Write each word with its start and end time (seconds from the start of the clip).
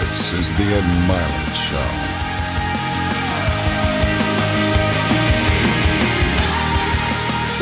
This 0.00 0.32
is 0.32 0.56
the 0.56 0.64
Ed 0.64 0.84
Mylett 1.06 1.54
Show. 1.54 1.76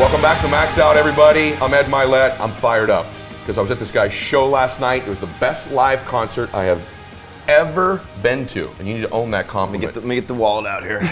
Welcome 0.01 0.22
back 0.22 0.40
to 0.43 0.48
Max 0.48 0.79
Out, 0.79 0.96
everybody. 0.96 1.56
I'm 1.56 1.74
Ed 1.74 1.87
Mylett. 1.87 2.38
I'm 2.38 2.53
fired 2.53 2.90
up 2.90 3.06
because 3.40 3.59
I 3.59 3.60
was 3.60 3.72
at 3.72 3.81
this 3.81 3.90
guy's 3.90 4.13
show 4.13 4.46
last 4.46 4.78
night. 4.78 5.03
It 5.03 5.09
was 5.09 5.19
the 5.19 5.27
best 5.40 5.72
live 5.72 6.04
concert 6.04 6.54
I 6.54 6.63
have 6.63 6.88
ever 7.49 8.01
been 8.22 8.46
to, 8.46 8.71
and 8.78 8.87
you 8.87 8.94
need 8.94 9.01
to 9.03 9.10
own 9.10 9.31
that 9.33 9.38
Let 9.38 9.46
me 9.46 9.51
compliment. 9.53 9.83
get 9.83 9.94
the, 9.94 10.01
let 10.01 10.08
me 10.08 10.14
get 10.17 10.28
the 10.28 10.35
wallet 10.35 10.67
out 10.67 10.83
here. 10.85 10.99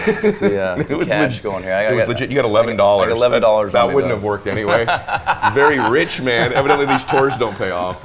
Uh, 0.46 0.82
It 0.88 0.96
was 0.96 1.08
cash 1.08 1.34
leg- 1.34 1.42
going 1.42 1.62
here. 1.62 1.72
I, 1.72 1.82
it 1.84 1.88
I 1.88 1.92
was 1.94 2.02
got- 2.02 2.08
legit. 2.08 2.30
You 2.30 2.36
got 2.36 2.44
eleven 2.44 2.76
dollars. 2.76 3.10
Eleven 3.10 3.40
dollars. 3.42 3.72
That 3.72 3.92
wouldn't 3.92 4.12
have 4.12 4.22
worked 4.22 4.46
anyway. 4.46 4.84
Very 5.54 5.78
rich 5.90 6.20
man. 6.20 6.52
Evidently, 6.52 6.86
these 6.86 7.04
tours 7.04 7.36
don't 7.36 7.56
pay 7.56 7.70
off. 7.70 8.02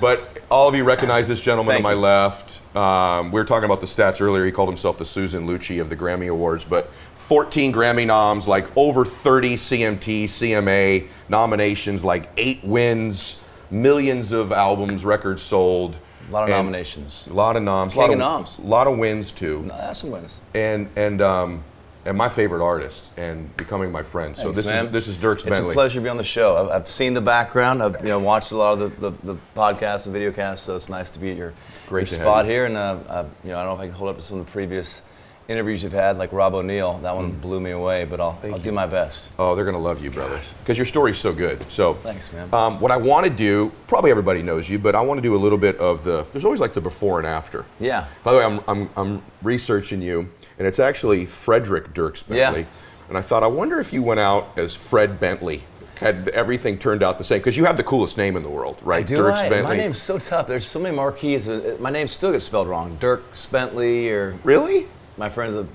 But 0.00 0.38
all 0.50 0.68
of 0.68 0.74
you 0.74 0.84
recognize 0.84 1.28
this 1.28 1.40
gentleman 1.40 1.74
Thank 1.76 1.84
on 1.86 1.90
my 1.90 1.94
you. 1.94 2.00
left. 2.00 2.76
Um, 2.76 3.30
we 3.32 3.40
were 3.40 3.44
talking 3.46 3.64
about 3.64 3.80
the 3.80 3.86
stats 3.86 4.20
earlier. 4.20 4.44
He 4.44 4.52
called 4.52 4.68
himself 4.68 4.98
the 4.98 5.04
Susan 5.04 5.46
Lucci 5.46 5.80
of 5.80 5.88
the 5.88 5.96
Grammy 5.96 6.28
Awards, 6.28 6.64
but 6.64 6.90
14 7.14 7.72
Grammy 7.72 8.06
noms, 8.06 8.48
like 8.48 8.76
over 8.76 9.04
30 9.04 9.54
CMT, 9.54 10.24
CMA 10.24 11.06
nominations, 11.28 12.04
like 12.04 12.28
eight 12.36 12.62
wins, 12.64 13.42
millions 13.70 14.32
of 14.32 14.50
albums, 14.52 15.04
records 15.04 15.42
sold. 15.42 15.96
A 16.32 16.34
lot 16.34 16.42
of 16.44 16.48
and 16.48 16.58
nominations. 16.58 17.26
A 17.28 17.32
lot 17.34 17.56
of 17.56 17.62
noms. 17.62 17.92
King 17.92 18.00
lot 18.02 18.10
of 18.10 18.18
noms. 18.18 18.58
A 18.58 18.62
lot 18.62 18.86
of 18.86 18.96
wins 18.96 19.32
too 19.32 19.62
No, 19.62 19.76
that's 19.76 19.98
some 19.98 20.10
wins. 20.10 20.40
and 20.54 20.88
and 20.96 21.20
um, 21.20 21.62
and 22.06 22.16
my 22.16 22.28
favorite 22.28 22.64
artist 22.64 23.12
and 23.18 23.54
becoming 23.56 23.92
my 23.92 24.02
friend. 24.02 24.34
So 24.36 24.44
Thanks, 24.44 24.56
this 24.56 24.66
man. 24.66 24.86
is 24.86 24.90
this 24.92 25.08
is 25.08 25.18
Dierks 25.18 25.34
It's 25.34 25.44
Bentley. 25.44 25.70
a 25.70 25.74
pleasure 25.74 26.00
to 26.00 26.04
be 26.04 26.08
on 26.08 26.16
the 26.16 26.24
show. 26.24 26.56
I've, 26.56 26.70
I've 26.82 26.88
seen 26.88 27.12
the 27.14 27.20
background. 27.20 27.82
I've 27.82 28.00
you 28.00 28.08
know, 28.08 28.18
watched 28.18 28.50
a 28.52 28.56
lot 28.56 28.80
of 28.80 28.98
the, 28.98 29.10
the, 29.10 29.34
the 29.34 29.40
podcasts 29.54 30.06
and 30.06 30.14
videocasts, 30.16 30.58
so 30.60 30.74
it's 30.74 30.88
nice 30.88 31.10
to 31.10 31.18
be 31.18 31.30
at 31.30 31.36
your, 31.36 31.52
Great 31.88 32.10
your 32.10 32.18
spot 32.20 32.46
here. 32.46 32.64
And 32.64 32.76
uh, 32.76 32.98
uh, 33.08 33.24
you 33.44 33.50
know, 33.50 33.58
I 33.58 33.64
don't 33.64 33.76
know 33.76 33.80
if 33.80 33.80
I 33.80 33.86
can 33.88 33.94
hold 33.94 34.08
up 34.10 34.16
to 34.16 34.22
some 34.22 34.40
of 34.40 34.46
the 34.46 34.50
previous 34.52 35.02
interviews 35.48 35.82
you've 35.82 35.92
had, 35.92 36.18
like 36.18 36.32
Rob 36.32 36.54
O'Neill. 36.54 36.98
That 37.02 37.14
one 37.14 37.32
blew 37.32 37.60
me 37.60 37.70
away, 37.72 38.04
but 38.04 38.20
I'll, 38.20 38.38
I'll 38.44 38.58
do 38.58 38.72
my 38.72 38.86
best. 38.86 39.30
Oh, 39.38 39.54
they're 39.54 39.64
gonna 39.64 39.78
love 39.78 40.02
you, 40.02 40.10
brother, 40.10 40.40
because 40.60 40.78
your 40.78 40.84
story's 40.86 41.18
so 41.18 41.32
good. 41.32 41.70
So 41.70 41.94
Thanks, 41.94 42.32
man. 42.32 42.52
Um, 42.54 42.80
what 42.80 42.90
I 42.90 42.96
want 42.96 43.24
to 43.26 43.30
do, 43.30 43.72
probably 43.86 44.10
everybody 44.10 44.42
knows 44.42 44.68
you, 44.68 44.78
but 44.78 44.94
I 44.94 45.00
want 45.02 45.18
to 45.18 45.22
do 45.22 45.34
a 45.34 45.38
little 45.38 45.58
bit 45.58 45.76
of 45.78 46.04
the. 46.04 46.26
There's 46.32 46.44
always 46.44 46.60
like 46.60 46.74
the 46.74 46.80
before 46.80 47.18
and 47.18 47.26
after. 47.26 47.64
Yeah. 47.80 48.06
By 48.24 48.32
the 48.32 48.38
way, 48.38 48.44
I'm 48.44 48.60
I'm, 48.68 48.90
I'm 48.96 49.22
researching 49.42 50.00
you, 50.02 50.30
and 50.58 50.66
it's 50.66 50.78
actually 50.78 51.26
Frederick 51.26 51.92
Dierks 51.94 52.26
Bentley. 52.26 52.60
Yeah. 52.62 52.66
And 53.08 53.18
I 53.18 53.20
thought, 53.22 53.42
I 53.42 53.48
wonder 53.48 53.78
if 53.80 53.92
you 53.92 54.02
went 54.02 54.20
out 54.20 54.56
as 54.56 54.74
Fred 54.74 55.20
Bentley. 55.20 55.64
Had 55.96 56.28
everything 56.30 56.78
turned 56.78 57.02
out 57.02 57.18
the 57.18 57.22
same? 57.24 57.38
Because 57.38 57.56
you 57.56 57.64
have 57.64 57.76
the 57.76 57.84
coolest 57.84 58.16
name 58.16 58.36
in 58.36 58.42
the 58.42 58.48
world, 58.48 58.80
right? 58.82 59.06
Do 59.06 59.16
Dierks 59.16 59.34
I? 59.36 59.48
Bentley. 59.48 59.62
My 59.62 59.76
name's 59.76 60.02
so 60.02 60.18
tough. 60.18 60.48
There's 60.48 60.66
so 60.66 60.80
many 60.80 60.96
marquees. 60.96 61.48
Uh, 61.48 61.76
My 61.78 61.90
name 61.90 62.08
still 62.08 62.32
gets 62.32 62.44
spelled 62.44 62.66
wrong. 62.66 62.96
Dirk 62.98 63.22
Bentley 63.52 64.10
or 64.10 64.34
Really? 64.42 64.88
My 65.16 65.28
friends. 65.28 65.54
Uh, 65.54 65.66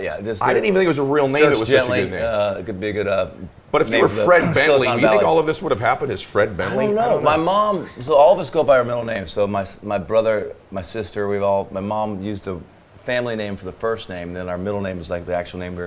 yeah, 0.00 0.20
just 0.20 0.42
I 0.42 0.54
didn't 0.54 0.66
even 0.66 0.74
think 0.76 0.84
it 0.84 0.88
was 0.88 0.98
a 0.98 1.02
real 1.02 1.28
name. 1.28 1.44
It 1.44 1.50
was 1.50 1.58
such 1.60 1.68
a 1.70 1.72
Gently. 1.72 2.02
good 2.02 2.10
name. 2.12 2.22
Uh, 2.24 2.56
it 2.58 2.66
could 2.66 2.80
be 2.80 2.88
a 2.88 2.92
good. 2.92 3.08
Uh, 3.08 3.30
But 3.72 3.82
if 3.82 3.90
you 3.90 4.00
were 4.00 4.08
Fred 4.08 4.42
Bentley, 4.54 4.88
you 4.88 5.00
think 5.00 5.22
all 5.24 5.38
of 5.38 5.46
this 5.46 5.60
would 5.60 5.72
have 5.72 5.80
happened 5.80 6.12
as 6.12 6.22
Fred 6.22 6.56
Bentley? 6.56 6.86
I 6.86 6.92
don't 6.92 6.94
know. 6.94 7.20
My 7.20 7.36
mom. 7.36 7.88
So 8.00 8.14
all 8.14 8.32
of 8.32 8.38
us 8.38 8.48
go 8.48 8.62
by 8.62 8.78
our 8.78 8.84
middle 8.84 9.04
name. 9.04 9.26
So 9.26 9.46
my 9.46 9.66
my 9.82 9.98
brother, 9.98 10.54
my 10.70 10.82
sister, 10.82 11.28
we've 11.28 11.42
all. 11.42 11.68
My 11.72 11.80
mom 11.80 12.22
used 12.22 12.46
a 12.46 12.60
family 12.98 13.36
name 13.36 13.56
for 13.56 13.64
the 13.64 13.72
first 13.72 14.08
name, 14.08 14.32
then 14.32 14.48
our 14.48 14.58
middle 14.58 14.80
name 14.80 14.98
is 15.00 15.10
like 15.10 15.26
the 15.26 15.34
actual 15.34 15.58
name 15.58 15.74
we 15.76 15.84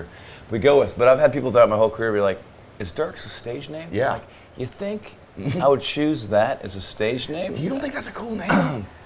we 0.52 0.60
go 0.60 0.80
with. 0.80 0.98
But 0.98 1.08
I've 1.08 1.20
had 1.20 1.32
people 1.32 1.52
throughout 1.52 1.70
my 1.70 1.78
whole 1.78 1.90
career 1.90 2.12
be 2.12 2.20
like, 2.22 2.40
"Is 2.80 2.92
Dierks 2.92 3.26
a 3.26 3.30
stage 3.30 3.70
name?" 3.70 3.88
Yeah. 3.94 4.14
Like, 4.14 4.24
you 4.58 4.66
think 4.66 5.16
I 5.62 5.68
would 5.70 5.82
choose 5.82 6.28
that 6.30 6.62
as 6.66 6.76
a 6.76 6.82
stage 6.82 7.30
name? 7.30 7.56
You 7.56 7.70
don't 7.70 7.80
think 7.80 7.94
that's 7.94 8.10
a 8.10 8.12
cool 8.12 8.36
name? 8.36 8.86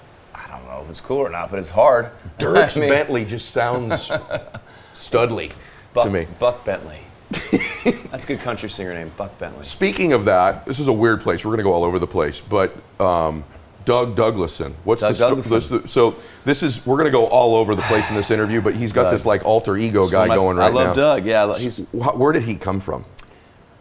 Know 0.74 0.82
if 0.82 0.90
it's 0.90 1.00
cool 1.00 1.18
or 1.18 1.28
not, 1.30 1.50
but 1.50 1.58
it's 1.60 1.70
hard. 1.70 2.10
Dierks 2.38 2.76
I 2.76 2.80
mean, 2.80 2.88
Bentley 2.90 3.24
just 3.24 3.50
sounds 3.50 4.08
studly 4.94 5.52
Buck, 5.92 6.06
to 6.06 6.10
me. 6.10 6.26
Buck 6.40 6.64
Bentley. 6.64 6.98
That's 8.10 8.24
a 8.24 8.26
good 8.26 8.40
country 8.40 8.68
singer 8.68 8.92
name, 8.92 9.12
Buck 9.16 9.38
Bentley. 9.38 9.64
Speaking 9.64 10.12
of 10.12 10.24
that, 10.24 10.66
this 10.66 10.80
is 10.80 10.88
a 10.88 10.92
weird 10.92 11.20
place. 11.20 11.44
We're 11.44 11.50
going 11.50 11.58
to 11.58 11.64
go 11.64 11.72
all 11.72 11.84
over 11.84 11.98
the 12.00 12.06
place, 12.08 12.40
but 12.40 12.74
um, 13.00 13.44
Doug 13.84 14.16
Douglason. 14.16 14.74
What's 14.84 15.02
Doug 15.02 15.10
the 15.10 15.14
sto- 15.14 15.28
Douglason. 15.36 15.82
this- 15.82 15.92
so 15.92 16.16
this 16.44 16.62
is 16.64 16.84
we're 16.84 16.96
going 16.96 17.06
to 17.06 17.12
go 17.12 17.26
all 17.26 17.54
over 17.54 17.74
the 17.76 17.82
place 17.82 18.08
in 18.10 18.16
this 18.16 18.30
interview, 18.32 18.60
but 18.60 18.74
he's 18.74 18.92
got 18.92 19.04
Doug. 19.04 19.12
this 19.12 19.24
like 19.26 19.44
alter 19.44 19.76
ego 19.76 20.08
guy 20.08 20.26
My- 20.26 20.34
going 20.34 20.56
right 20.56 20.72
now. 20.72 20.80
I 20.80 20.84
love 20.86 20.96
now. 20.96 21.02
Doug. 21.02 21.24
Yeah, 21.24 21.54
he's 21.56 21.78
Wh- 21.92 22.18
Where 22.18 22.32
did 22.32 22.42
he 22.42 22.56
come 22.56 22.80
from? 22.80 23.04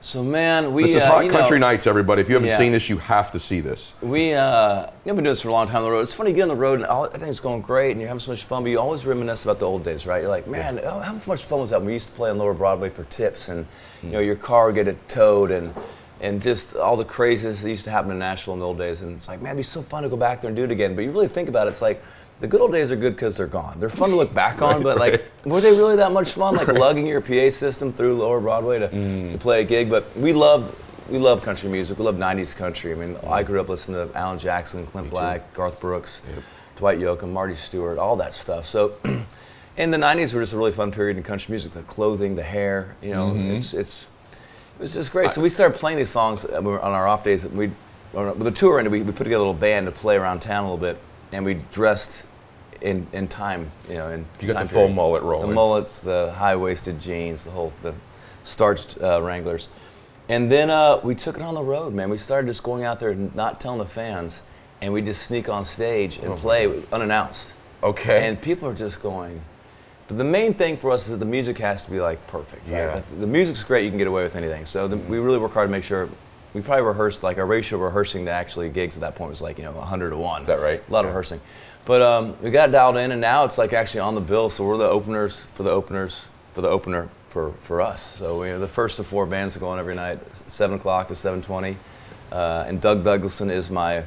So 0.03 0.21
man. 0.21 0.73
We 0.73 0.83
This 0.83 0.95
is 0.95 1.03
uh, 1.03 1.07
Hot 1.07 1.29
Country 1.29 1.59
know, 1.59 1.67
Knights, 1.67 1.87
everybody. 1.87 2.21
If 2.21 2.27
you 2.27 2.35
haven't 2.35 2.49
Yeah. 2.49 2.57
seen 2.57 2.73
this, 2.73 2.89
you 2.89 2.97
have 2.97 3.31
to 3.31 3.39
see 3.39 3.61
this. 3.61 3.93
We, 4.01 4.33
uh, 4.33 4.87
you've 5.05 5.15
been 5.15 5.23
doing 5.23 5.31
this 5.31 5.41
for 5.41 5.47
a 5.47 5.53
long 5.53 5.65
time 5.65 5.77
on 5.77 5.83
the 5.83 5.91
road. 5.91 6.01
It's 6.01 6.13
funny, 6.13 6.31
you 6.31 6.35
get 6.35 6.41
on 6.41 6.49
the 6.49 6.55
road 6.55 6.79
and 6.79 6.85
all, 6.85 7.05
everything's 7.05 7.39
going 7.39 7.61
great 7.61 7.91
and 7.91 8.01
you're 8.01 8.09
having 8.09 8.19
so 8.19 8.31
much 8.31 8.43
fun, 8.43 8.63
but 8.63 8.69
you 8.69 8.81
always 8.81 9.05
reminisce 9.05 9.45
about 9.45 9.59
the 9.59 9.65
old 9.65 9.85
days, 9.85 10.05
right? 10.05 10.21
You're 10.21 10.29
like, 10.29 10.45
man, 10.45 10.81
oh, 10.83 10.99
how 10.99 11.17
much 11.25 11.45
fun 11.45 11.59
was 11.61 11.69
that? 11.69 11.81
We 11.81 11.93
used 11.93 12.09
to 12.09 12.15
play 12.15 12.29
on 12.29 12.37
Lower 12.37 12.53
Broadway 12.53 12.89
for 12.89 13.05
tips 13.05 13.47
and, 13.47 13.65
you 14.03 14.09
know, 14.09 14.19
your 14.19 14.35
car 14.35 14.65
would 14.65 14.75
get 14.75 14.89
it 14.89 14.97
towed 15.07 15.51
and, 15.51 15.73
and 16.19 16.41
just 16.41 16.75
all 16.75 16.97
the 16.97 17.05
craziness 17.05 17.61
that 17.61 17.69
used 17.69 17.85
to 17.85 17.91
happen 17.91 18.11
in 18.11 18.19
Nashville 18.19 18.55
in 18.55 18.59
the 18.59 18.65
old 18.65 18.77
days. 18.77 18.99
And 19.03 19.15
it's 19.15 19.29
like, 19.29 19.41
man, 19.41 19.51
it'd 19.51 19.59
be 19.59 19.63
so 19.63 19.83
fun 19.83 20.03
to 20.03 20.09
go 20.09 20.17
back 20.17 20.41
there 20.41 20.49
and 20.49 20.55
do 20.57 20.65
it 20.65 20.71
again. 20.71 20.95
But 20.95 21.05
you 21.05 21.11
really 21.11 21.29
think 21.29 21.47
about 21.47 21.67
it, 21.67 21.69
it's 21.69 21.81
like, 21.81 22.03
the 22.43 22.49
good 22.49 22.59
old 22.59 22.73
days 22.73 22.91
are 22.91 22.97
good 22.97 23.15
because 23.15 23.37
they're 23.37 23.47
gone. 23.47 23.79
They're 23.79 23.87
fun 23.87 24.09
to 24.09 24.17
look 24.17 24.33
back 24.33 24.61
on, 24.61 24.83
but 24.83 24.97
like, 25.05 25.31
were 25.45 25.61
they 25.61 25.71
really 25.71 25.95
that 25.95 26.11
much 26.11 26.33
fun? 26.33 26.55
Like 26.55 26.67
lugging 26.67 27.07
your 27.07 27.21
PA 27.21 27.49
system 27.49 27.93
through 27.93 28.15
Lower 28.15 28.41
Broadway 28.41 28.79
to, 28.79 29.31
to 29.31 29.37
play 29.37 29.61
a 29.61 29.63
gig. 29.63 29.89
But 29.89 30.13
we 30.17 30.33
loved, 30.33 30.75
we 31.09 31.19
love 31.19 31.41
country 31.41 31.69
music. 31.69 31.97
We 31.97 32.03
love 32.03 32.17
'90s 32.17 32.53
country. 32.53 32.91
I 32.91 32.95
mean, 32.95 33.15
I 33.25 33.43
grew 33.43 33.61
up 33.61 33.69
listening 33.69 34.09
to 34.09 34.17
Alan 34.17 34.37
Jackson, 34.37 34.85
Clint 34.87 35.09
Black, 35.09 35.53
Garth 35.53 35.79
Brooks, 35.79 36.21
Dwight 36.75 36.99
Yoakam, 36.99 37.29
Marty 37.31 37.55
Stuart, 37.55 37.97
all 37.97 38.17
that 38.17 38.33
stuff. 38.33 38.65
So. 38.65 38.97
In 39.75 39.89
the 39.89 39.97
'90s, 39.97 40.35
were 40.35 40.41
just 40.41 40.53
a 40.53 40.57
really 40.57 40.71
fun 40.71 40.91
period 40.91 41.17
in 41.17 41.23
country 41.23 41.51
music. 41.51 41.73
The 41.73 41.81
clothing, 41.81 42.35
the 42.35 42.43
hair, 42.43 42.95
you 43.01 43.09
know, 43.09 43.33
it's 43.35 43.73
it's 43.73 44.03
it 44.75 44.81
was 44.81 44.93
just 44.93 45.11
great. 45.11 45.31
So 45.31 45.41
we 45.41 45.49
started 45.49 45.79
playing 45.79 45.97
these 45.97 46.11
songs 46.11 46.45
uh, 46.45 46.59
on 46.59 46.91
our 46.91 47.07
off 47.07 47.23
days. 47.23 47.47
We, 47.47 47.71
with 48.13 48.43
the 48.43 48.51
tour 48.51 48.77
ended, 48.77 48.91
we, 48.91 49.01
we 49.01 49.11
put 49.11 49.23
together 49.23 49.37
a 49.37 49.47
little 49.47 49.55
band 49.55 49.87
to 49.87 49.91
play 49.91 50.15
around 50.15 50.41
town 50.41 50.65
a 50.65 50.71
little 50.71 50.77
bit, 50.77 50.99
and 51.31 51.43
we 51.43 51.55
dressed 51.71 52.27
in, 52.83 53.07
in 53.13 53.27
time, 53.27 53.71
you 53.89 53.95
know, 53.95 54.09
in 54.09 54.25
You 54.39 54.53
got 54.53 54.61
the 54.61 54.67
full 54.67 54.81
period. 54.81 54.95
mullet 54.95 55.23
rolling. 55.23 55.49
The 55.49 55.55
mullets, 55.55 55.99
the 56.01 56.31
high 56.33 56.55
waisted 56.55 56.99
jeans, 56.99 57.45
the 57.45 57.51
whole 57.51 57.73
the 57.81 57.93
starched 58.43 59.01
uh, 59.01 59.21
Wranglers, 59.21 59.69
and 60.29 60.51
then 60.51 60.69
uh, 60.69 60.99
we 61.03 61.15
took 61.15 61.37
it 61.37 61.43
on 61.43 61.55
the 61.55 61.61
road, 61.61 61.93
man. 61.93 62.09
We 62.09 62.17
started 62.17 62.47
just 62.47 62.63
going 62.63 62.83
out 62.83 62.99
there 62.99 63.11
and 63.11 63.33
not 63.35 63.59
telling 63.59 63.79
the 63.79 63.85
fans, 63.85 64.43
and 64.81 64.93
we 64.93 65.01
just 65.01 65.23
sneak 65.23 65.49
on 65.49 65.65
stage 65.65 66.17
and 66.17 66.37
play 66.37 66.83
unannounced. 66.91 67.53
Okay. 67.81 68.27
And 68.27 68.41
people 68.41 68.69
are 68.69 68.73
just 68.73 69.01
going. 69.01 69.41
But 70.07 70.17
the 70.17 70.23
main 70.23 70.53
thing 70.53 70.77
for 70.77 70.91
us 70.91 71.05
is 71.05 71.11
that 71.11 71.17
the 71.17 71.25
music 71.25 71.57
has 71.59 71.85
to 71.85 71.91
be 71.91 71.99
like 71.99 72.25
perfect. 72.27 72.69
Right? 72.69 72.77
Yeah. 72.77 73.01
The 73.19 73.27
music's 73.27 73.63
great, 73.63 73.83
you 73.83 73.89
can 73.91 73.97
get 73.97 74.07
away 74.07 74.23
with 74.23 74.35
anything. 74.35 74.65
So 74.65 74.87
the, 74.87 74.97
we 74.97 75.17
really 75.19 75.37
work 75.37 75.53
hard 75.53 75.67
to 75.67 75.71
make 75.71 75.83
sure. 75.83 76.09
We 76.53 76.61
probably 76.61 76.83
rehearsed 76.83 77.23
like 77.23 77.39
our 77.39 77.47
ratio 77.47 77.77
of 77.79 77.83
rehearsing 77.83 78.25
to 78.25 78.31
actually 78.31 78.69
gigs 78.69 78.95
at 78.95 79.01
that 79.01 79.15
point 79.15 79.31
was 79.31 79.41
like 79.41 79.57
you 79.57 79.63
know 79.63 79.71
100 79.71 80.11
to 80.11 80.17
one. 80.17 80.41
Is 80.41 80.47
that 80.47 80.59
right? 80.59 80.83
A 80.87 80.91
lot 80.91 81.03
of 81.03 81.09
rehearsing. 81.09 81.41
But 81.85 82.01
um, 82.01 82.35
we 82.41 82.49
got 82.49 82.71
dialed 82.71 82.97
in, 82.97 83.11
and 83.11 83.19
now 83.19 83.43
it's 83.45 83.57
like 83.57 83.73
actually 83.73 83.99
on 84.01 84.15
the 84.15 84.21
bill. 84.21 84.49
So 84.49 84.65
we're 84.65 84.77
the 84.77 84.87
openers 84.87 85.43
for 85.43 85.63
the 85.63 85.69
openers 85.71 86.29
for 86.53 86.61
the 86.61 86.69
opener 86.69 87.09
for, 87.29 87.51
for 87.61 87.81
us. 87.81 88.01
So 88.01 88.39
we're 88.39 88.59
the 88.59 88.67
first 88.67 88.99
of 88.99 89.07
four 89.07 89.25
bands 89.25 89.53
that 89.55 89.59
go 89.59 89.67
on 89.69 89.79
every 89.79 89.95
night, 89.95 90.19
seven 90.49 90.77
o'clock 90.77 91.07
to 91.09 91.13
7:20. 91.15 91.75
Uh, 92.31 92.63
and 92.67 92.79
Doug 92.79 93.03
Douglason 93.03 93.49
is 93.49 93.69
my, 93.69 94.03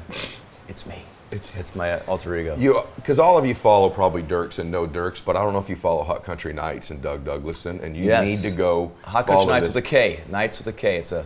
it's 0.67 0.85
me. 0.85 0.95
It's- 1.29 1.51
it's 1.57 1.75
my 1.75 1.99
alter 2.05 2.35
ego. 2.37 2.55
You, 2.57 2.83
because 2.95 3.19
all 3.19 3.37
of 3.37 3.45
you 3.45 3.53
follow 3.53 3.89
probably 3.89 4.23
Dierks 4.23 4.59
and 4.59 4.71
know 4.71 4.87
Dierks, 4.87 5.21
but 5.23 5.35
I 5.35 5.43
don't 5.43 5.51
know 5.53 5.59
if 5.59 5.67
you 5.69 5.75
follow 5.75 6.03
Hot 6.05 6.23
Country 6.23 6.53
Knights 6.53 6.89
and 6.89 7.01
Doug 7.01 7.25
Douglason, 7.25 7.79
and 7.81 7.95
you 7.97 8.05
Yes. 8.05 8.27
need 8.43 8.49
to 8.49 8.55
go. 8.57 8.91
Hot 9.03 9.25
Country 9.27 9.45
Knights 9.47 9.67
this. 9.67 9.75
with 9.75 9.83
a 9.83 9.87
K. 9.87 10.21
Knights 10.29 10.57
with 10.59 10.67
a 10.67 10.73
K. 10.73 10.95
It's 10.97 11.11
a 11.11 11.25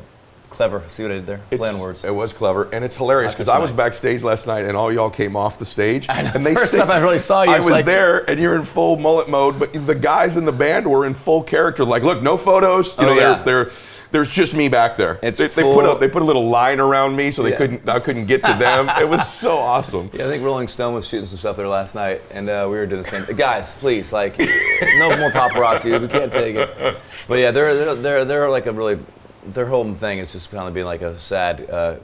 clever. 0.51 0.83
See 0.87 1.01
what 1.03 1.11
I 1.11 1.15
did 1.15 1.25
there? 1.25 1.35
It's- 1.49 1.57
Play 1.57 1.69
on 1.69 1.79
words. 1.79 2.03
It 2.03 2.13
was 2.13 2.33
clever, 2.33 2.69
and 2.71 2.85
it's 2.85 2.95
hilarious 2.95 3.33
because 3.33 3.47
I 3.47 3.57
was 3.57 3.71
backstage 3.71 4.21
last 4.23 4.45
night, 4.45 4.65
and 4.65 4.77
all 4.77 4.91
y'all 4.93 5.09
came 5.09 5.35
off 5.35 5.57
the 5.57 5.65
stage, 5.65 6.05
I 6.09 6.21
know. 6.21 6.31
and 6.35 6.45
they 6.45 6.53
First 6.61 6.75
time 6.75 6.91
I 6.91 6.99
really 6.99 7.17
saw 7.19 7.41
you, 7.43 7.51
I 7.51 7.59
was 7.59 7.71
like- 7.71 7.85
there, 7.85 8.29
and 8.29 8.39
you're 8.39 8.55
in 8.55 8.63
full 8.65 8.97
mullet 8.97 9.27
mode, 9.29 9.57
but 9.59 9.73
the 9.73 9.95
guys 9.95 10.37
in 10.37 10.45
the 10.45 10.51
band 10.51 10.85
were 10.87 11.05
in 11.07 11.13
full 11.15 11.41
character. 11.41 11.83
Like, 11.83 12.03
look, 12.03 12.21
no 12.21 12.37
photos. 12.37 12.97
You 12.99 13.05
Oh, 13.05 13.07
know, 13.07 13.13
yeah. 13.19 13.41
they're, 13.43 13.63
they're, 13.65 13.71
there's 14.11 14.29
just 14.29 14.53
me 14.53 14.67
back 14.67 14.97
there. 14.97 15.19
It's 15.23 15.39
they, 15.39 15.47
they 15.47 15.63
put 15.63 15.85
a 15.85 15.97
they 15.97 16.09
put 16.09 16.21
a 16.21 16.25
little 16.25 16.49
line 16.49 16.81
around 16.81 17.15
me, 17.15 17.31
so 17.31 17.43
they 17.43 17.51
Yeah. 17.51 17.55
couldn't 17.57 17.87
I 17.87 18.01
couldn't 18.01 18.25
get 18.25 18.43
to 18.43 18.53
them. 18.53 18.89
it 18.99 19.07
was 19.07 19.25
so 19.31 19.57
awesome. 19.57 20.09
Yeah, 20.11 20.25
I 20.25 20.27
think 20.27 20.43
Rolling 20.43 20.67
Stone 20.67 20.93
was 20.95 21.07
shooting 21.07 21.25
some 21.25 21.37
stuff 21.37 21.55
there 21.55 21.67
last 21.69 21.95
night, 21.95 22.21
and 22.29 22.49
uh, 22.49 22.67
we 22.69 22.75
were 22.75 22.85
doing 22.85 23.03
the 23.03 23.07
same. 23.07 23.23
Guys, 23.37 23.73
please, 23.75 24.11
like, 24.11 24.37
no 24.37 25.15
more 25.17 25.31
paparazzi. 25.31 25.97
We 26.01 26.09
can't 26.09 26.33
take 26.33 26.57
it. 26.57 26.97
But 27.29 27.35
yeah, 27.39 27.51
they're 27.51 27.73
they're 27.73 27.95
they're, 27.95 28.25
they're 28.25 28.49
like 28.49 28.65
a 28.65 28.73
really, 28.73 28.99
their 29.45 29.65
whole 29.65 29.91
thing 29.93 30.19
is 30.19 30.31
just 30.31 30.51
kind 30.51 30.67
of 30.67 30.73
being 30.73 30.85
like 30.85 31.01
a 31.01 31.17
sad, 31.19 31.69
uh, 31.69 31.95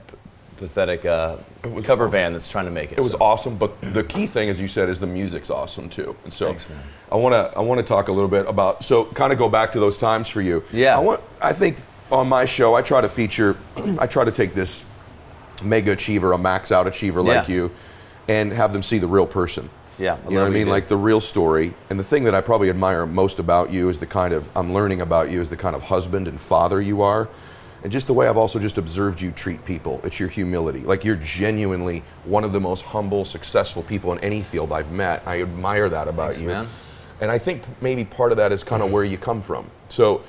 pathetic 0.58 1.06
uh, 1.06 1.38
was 1.72 1.86
cover 1.86 2.08
band 2.08 2.34
that's 2.34 2.48
trying 2.48 2.66
to 2.66 2.72
make 2.72 2.92
it. 2.92 2.98
It 2.98 3.04
was 3.04 3.12
so. 3.12 3.18
awesome, 3.22 3.58
but 3.58 3.80
the 3.94 4.04
key 4.04 4.26
thing, 4.28 4.50
as 4.50 4.60
you 4.60 4.68
said, 4.68 4.90
is 4.90 5.00
the 5.00 5.08
music's 5.08 5.50
awesome 5.52 5.88
too. 5.90 6.16
And 6.24 6.34
so, 6.34 6.48
Thanks, 6.48 6.68
man. 6.70 6.82
I 7.12 7.16
want 7.16 7.34
to 7.34 7.58
I 7.58 7.62
want 7.62 7.80
to 7.80 7.86
talk 7.86 8.08
a 8.08 8.12
little 8.12 8.28
bit 8.28 8.48
about 8.48 8.84
so 8.84 9.06
kind 9.06 9.32
of 9.32 9.38
go 9.40 9.48
back 9.50 9.72
to 9.74 9.80
those 9.80 9.98
times 9.98 10.28
for 10.30 10.42
you. 10.42 10.64
Yeah. 10.74 10.98
I 10.98 11.00
want 11.00 11.22
I 11.42 11.54
think 11.54 11.78
on 12.12 12.28
my 12.28 12.44
show 12.46 12.74
I 12.74 12.82
try 12.82 13.02
to 13.02 13.08
feature 13.10 13.56
I 14.00 14.08
try 14.08 14.26
to 14.26 14.32
take 14.32 14.54
this 14.54 14.86
mega 15.64 15.92
achiever, 15.92 16.34
a 16.34 16.38
max 16.38 16.72
out 16.72 16.88
achiever 16.88 17.22
like 17.22 17.48
Yeah. 17.48 17.54
you, 17.56 17.72
and 18.28 18.52
have 18.52 18.74
them 18.74 18.82
see 18.82 18.98
the 18.98 19.08
real 19.08 19.28
person. 19.28 19.70
Yeah, 20.00 20.14
I 20.14 20.16
you 20.16 20.22
know 20.24 20.24
what 20.24 20.30
I 20.30 20.36
love 20.36 20.42
what 20.42 20.46
you 20.46 20.54
mean? 20.54 20.66
did. 20.66 20.72
Like 20.72 20.88
the 20.88 20.98
real 20.98 21.22
story. 21.22 21.74
And 21.90 22.00
the 22.00 22.04
thing 22.04 22.24
that 22.26 22.36
I 22.36 22.42
probably 22.42 22.70
admire 22.70 23.06
most 23.06 23.40
about 23.40 23.72
you 23.72 23.90
is 23.90 24.00
the 24.00 24.06
kind 24.06 24.34
of 24.34 24.50
I'm 24.56 24.74
learning 24.74 25.02
about 25.02 25.32
you 25.32 25.42
is 25.42 25.50
the 25.50 25.58
kind 25.58 25.76
of 25.76 25.84
husband 25.84 26.28
and 26.28 26.40
father 26.40 26.82
you 26.82 27.02
are. 27.02 27.30
And 27.84 27.92
just 27.92 28.08
the 28.08 28.14
way 28.14 28.28
I've 28.28 28.38
also 28.38 28.60
just 28.60 28.78
observed 28.78 29.22
you 29.22 29.32
treat 29.32 29.64
people. 29.64 30.02
It's 30.04 30.20
your 30.20 30.30
humility. 30.30 30.80
Like 30.82 31.06
you're 31.06 31.16
genuinely 31.18 32.04
one 32.26 32.44
of 32.44 32.52
the 32.52 32.60
most 32.60 32.84
humble, 32.84 33.24
successful 33.24 33.84
people 33.84 34.12
in 34.14 34.20
any 34.20 34.42
field 34.42 34.72
I've 34.72 34.92
met. 34.92 35.24
I 35.26 35.42
admire 35.42 35.88
that 35.90 36.08
about 36.08 36.34
Thanks, 36.34 36.42
you. 36.42 36.48
man. 36.48 36.68
And 37.22 37.32
I 37.32 37.38
think 37.38 37.64
maybe 37.82 38.04
part 38.04 38.32
of 38.32 38.38
that 38.38 38.52
is 38.52 38.64
kind 38.64 38.84
of 38.84 38.92
where 38.92 39.04
you 39.04 39.18
come 39.18 39.42
from. 39.42 39.70
So, 39.90 40.22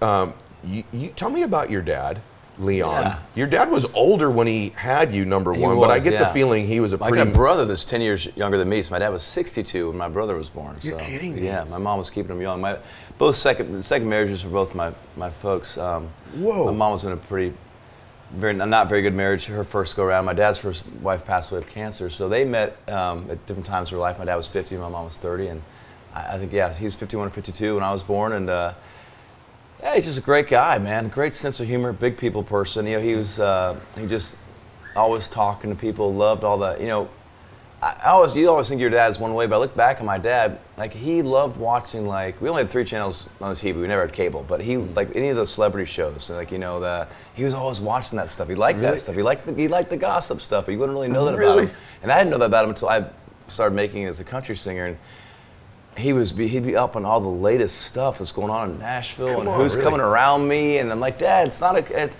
um, 0.00 0.34
you, 0.64 0.82
you 0.92 1.08
tell 1.10 1.30
me 1.30 1.42
about 1.42 1.68
your 1.70 1.82
dad, 1.82 2.20
Leon. 2.58 3.02
Yeah. 3.02 3.18
Your 3.34 3.46
dad 3.46 3.70
was 3.70 3.84
older 3.94 4.30
when 4.30 4.46
he 4.46 4.70
had 4.70 5.14
you, 5.14 5.24
number 5.24 5.52
He 5.52 5.60
one, 5.60 5.76
but 5.76 5.90
I 5.90 5.94
was, 5.94 6.04
get 6.04 6.18
the 6.18 6.26
feeling 6.26 6.66
he 6.66 6.80
was 6.80 6.92
a 6.92 6.96
I 6.96 7.08
pretty. 7.08 7.16
got 7.24 7.28
a 7.28 7.30
brother 7.32 7.64
that's 7.64 7.84
10 7.84 8.00
years 8.00 8.28
younger 8.36 8.58
than 8.58 8.68
me. 8.68 8.82
So 8.82 8.92
my 8.92 8.98
dad 8.98 9.08
was 9.08 9.22
62 9.22 9.88
when 9.88 9.96
my 9.96 10.08
brother 10.08 10.36
was 10.36 10.48
born. 10.48 10.76
You're 10.80 10.98
so, 10.98 11.04
kidding 11.04 11.34
me. 11.34 11.44
Yeah, 11.44 11.64
my 11.64 11.78
mom 11.78 11.98
was 11.98 12.10
keeping 12.10 12.36
him 12.36 12.40
young. 12.40 12.60
My 12.60 12.78
both 13.18 13.36
second 13.36 13.84
second 13.84 14.08
marriages 14.08 14.42
for 14.42 14.48
both 14.48 14.74
my 14.74 14.92
my 15.16 15.30
folks. 15.30 15.78
Um, 15.78 16.08
Whoa. 16.36 16.66
My 16.66 16.72
mom 16.72 16.92
was 16.92 17.04
in 17.04 17.12
a 17.12 17.16
pretty 17.16 17.54
very 18.32 18.54
not 18.54 18.88
very 18.88 19.02
good 19.02 19.14
marriage. 19.14 19.46
Her 19.46 19.64
first 19.64 19.96
go 19.96 20.04
around. 20.04 20.24
My 20.24 20.32
dad's 20.32 20.58
first 20.58 20.86
wife 21.02 21.24
passed 21.24 21.50
away 21.50 21.58
of 21.58 21.66
cancer. 21.66 22.08
So 22.10 22.28
they 22.28 22.44
met 22.44 22.76
um, 22.88 23.26
at 23.30 23.44
different 23.46 23.66
times 23.66 23.88
of 23.88 23.92
her 23.92 23.98
life. 23.98 24.18
My 24.18 24.24
dad 24.24 24.36
was 24.36 24.48
50, 24.48 24.76
my 24.76 24.88
mom 24.88 25.04
was 25.04 25.18
30, 25.18 25.48
and 25.48 25.62
I, 26.14 26.34
I 26.34 26.38
think 26.38 26.52
yeah, 26.52 26.72
he 26.72 26.84
was 26.84 26.94
51 26.94 27.28
or 27.28 27.30
52 27.30 27.74
when 27.74 27.84
I 27.84 27.92
was 27.92 28.02
born, 28.02 28.32
and. 28.32 28.48
Uh, 28.48 28.74
yeah, 29.84 29.94
he's 29.96 30.06
just 30.06 30.18
a 30.18 30.22
great 30.22 30.48
guy, 30.48 30.78
man. 30.78 31.08
Great 31.08 31.34
sense 31.34 31.60
of 31.60 31.66
humor, 31.68 31.92
big 31.92 32.16
people 32.16 32.42
person. 32.42 32.86
You 32.86 32.96
know, 32.96 33.02
he 33.02 33.14
was 33.14 33.38
uh, 33.38 33.78
he 33.98 34.06
just 34.06 34.36
always 34.96 35.28
talking 35.28 35.68
to 35.70 35.76
people, 35.76 36.12
loved 36.14 36.42
all 36.42 36.56
the 36.58 36.76
you 36.80 36.86
know. 36.86 37.08
I 37.82 37.90
I 38.02 38.08
always 38.10 38.34
you 38.34 38.48
always 38.48 38.68
think 38.70 38.80
your 38.80 38.88
dad's 38.88 39.18
one 39.18 39.34
way, 39.34 39.46
but 39.46 39.56
I 39.56 39.58
look 39.58 39.76
back 39.76 39.98
at 39.98 40.04
my 40.06 40.16
dad, 40.16 40.58
like 40.78 40.94
he 40.94 41.20
loved 41.20 41.58
watching 41.58 42.06
like 42.06 42.40
we 42.40 42.48
only 42.48 42.62
had 42.62 42.70
three 42.70 42.84
channels 42.84 43.28
on 43.42 43.50
the 43.50 43.54
TV, 43.56 43.78
we 43.78 43.86
never 43.86 44.00
had 44.00 44.12
cable, 44.14 44.42
but 44.48 44.62
he 44.62 44.78
like 44.78 45.14
any 45.14 45.28
of 45.28 45.36
those 45.36 45.50
celebrity 45.52 45.84
shows, 45.84 46.30
like 46.30 46.50
you 46.50 46.56
know 46.58 46.80
the 46.80 47.06
he 47.34 47.44
was 47.44 47.52
always 47.52 47.82
watching 47.82 48.16
that 48.16 48.30
stuff. 48.30 48.48
He 48.48 48.54
liked 48.54 48.78
Really? 48.78 48.92
that 48.92 49.00
stuff. 49.00 49.14
He 49.16 49.22
liked 49.22 49.44
the, 49.44 49.52
he 49.52 49.68
liked 49.68 49.90
the 49.90 49.98
gossip 49.98 50.40
stuff, 50.40 50.64
but 50.64 50.72
you 50.72 50.78
wouldn't 50.78 50.96
really 50.96 51.08
know 51.08 51.26
that 51.26 51.36
Really? 51.36 51.64
about 51.64 51.72
him. 51.74 51.76
And 52.02 52.10
I 52.10 52.16
didn't 52.18 52.30
know 52.30 52.38
that 52.38 52.46
about 52.46 52.64
him 52.64 52.70
until 52.70 52.88
I 52.88 53.04
started 53.48 53.74
making 53.76 54.02
it 54.04 54.06
as 54.06 54.18
a 54.20 54.24
country 54.24 54.56
singer 54.56 54.86
and 54.86 54.96
he 55.96 56.12
was 56.12 56.32
be, 56.32 56.48
he'd 56.48 56.64
be 56.64 56.76
up 56.76 56.96
on 56.96 57.04
all 57.04 57.20
the 57.20 57.28
latest 57.28 57.82
stuff 57.82 58.18
that's 58.18 58.32
going 58.32 58.50
on 58.50 58.70
in 58.72 58.78
Nashville 58.78 59.28
Come 59.28 59.40
and 59.40 59.48
on, 59.48 59.60
who's 59.60 59.74
really? 59.76 59.84
coming 59.84 60.00
around 60.00 60.46
me. 60.48 60.78
And 60.78 60.90
I'm 60.90 61.00
like 61.00 61.18
Dad 61.18 61.46
it's 61.48 61.60
not 61.60 61.76
a 61.76 62.04
it, 62.04 62.12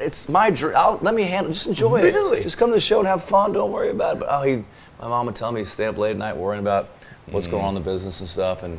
it's 0.00 0.28
my 0.28 0.50
dream 0.50 0.74
I'll, 0.76 0.98
let 1.02 1.14
me 1.14 1.22
handle 1.22 1.52
just 1.52 1.66
enjoy 1.66 2.02
Really? 2.02 2.38
it 2.40 2.42
just 2.42 2.58
come 2.58 2.70
to 2.70 2.74
the 2.74 2.80
show 2.80 2.98
and 2.98 3.06
have 3.06 3.22
fun. 3.22 3.52
Don't 3.52 3.70
worry 3.70 3.90
about 3.90 4.16
it. 4.16 4.20
But 4.20 4.28
oh 4.30 4.42
he 4.42 4.64
my 5.00 5.08
mom 5.08 5.26
would 5.26 5.36
tell 5.36 5.52
me 5.52 5.62
stay 5.64 5.86
up 5.86 5.96
late 5.96 6.10
at 6.12 6.16
night 6.16 6.36
worrying 6.36 6.62
about 6.62 6.88
what's 7.26 7.46
going 7.46 7.62
on 7.64 7.76
in 7.76 7.82
the 7.82 7.88
business 7.90 8.20
and 8.20 8.28
stuff 8.28 8.62
and 8.62 8.78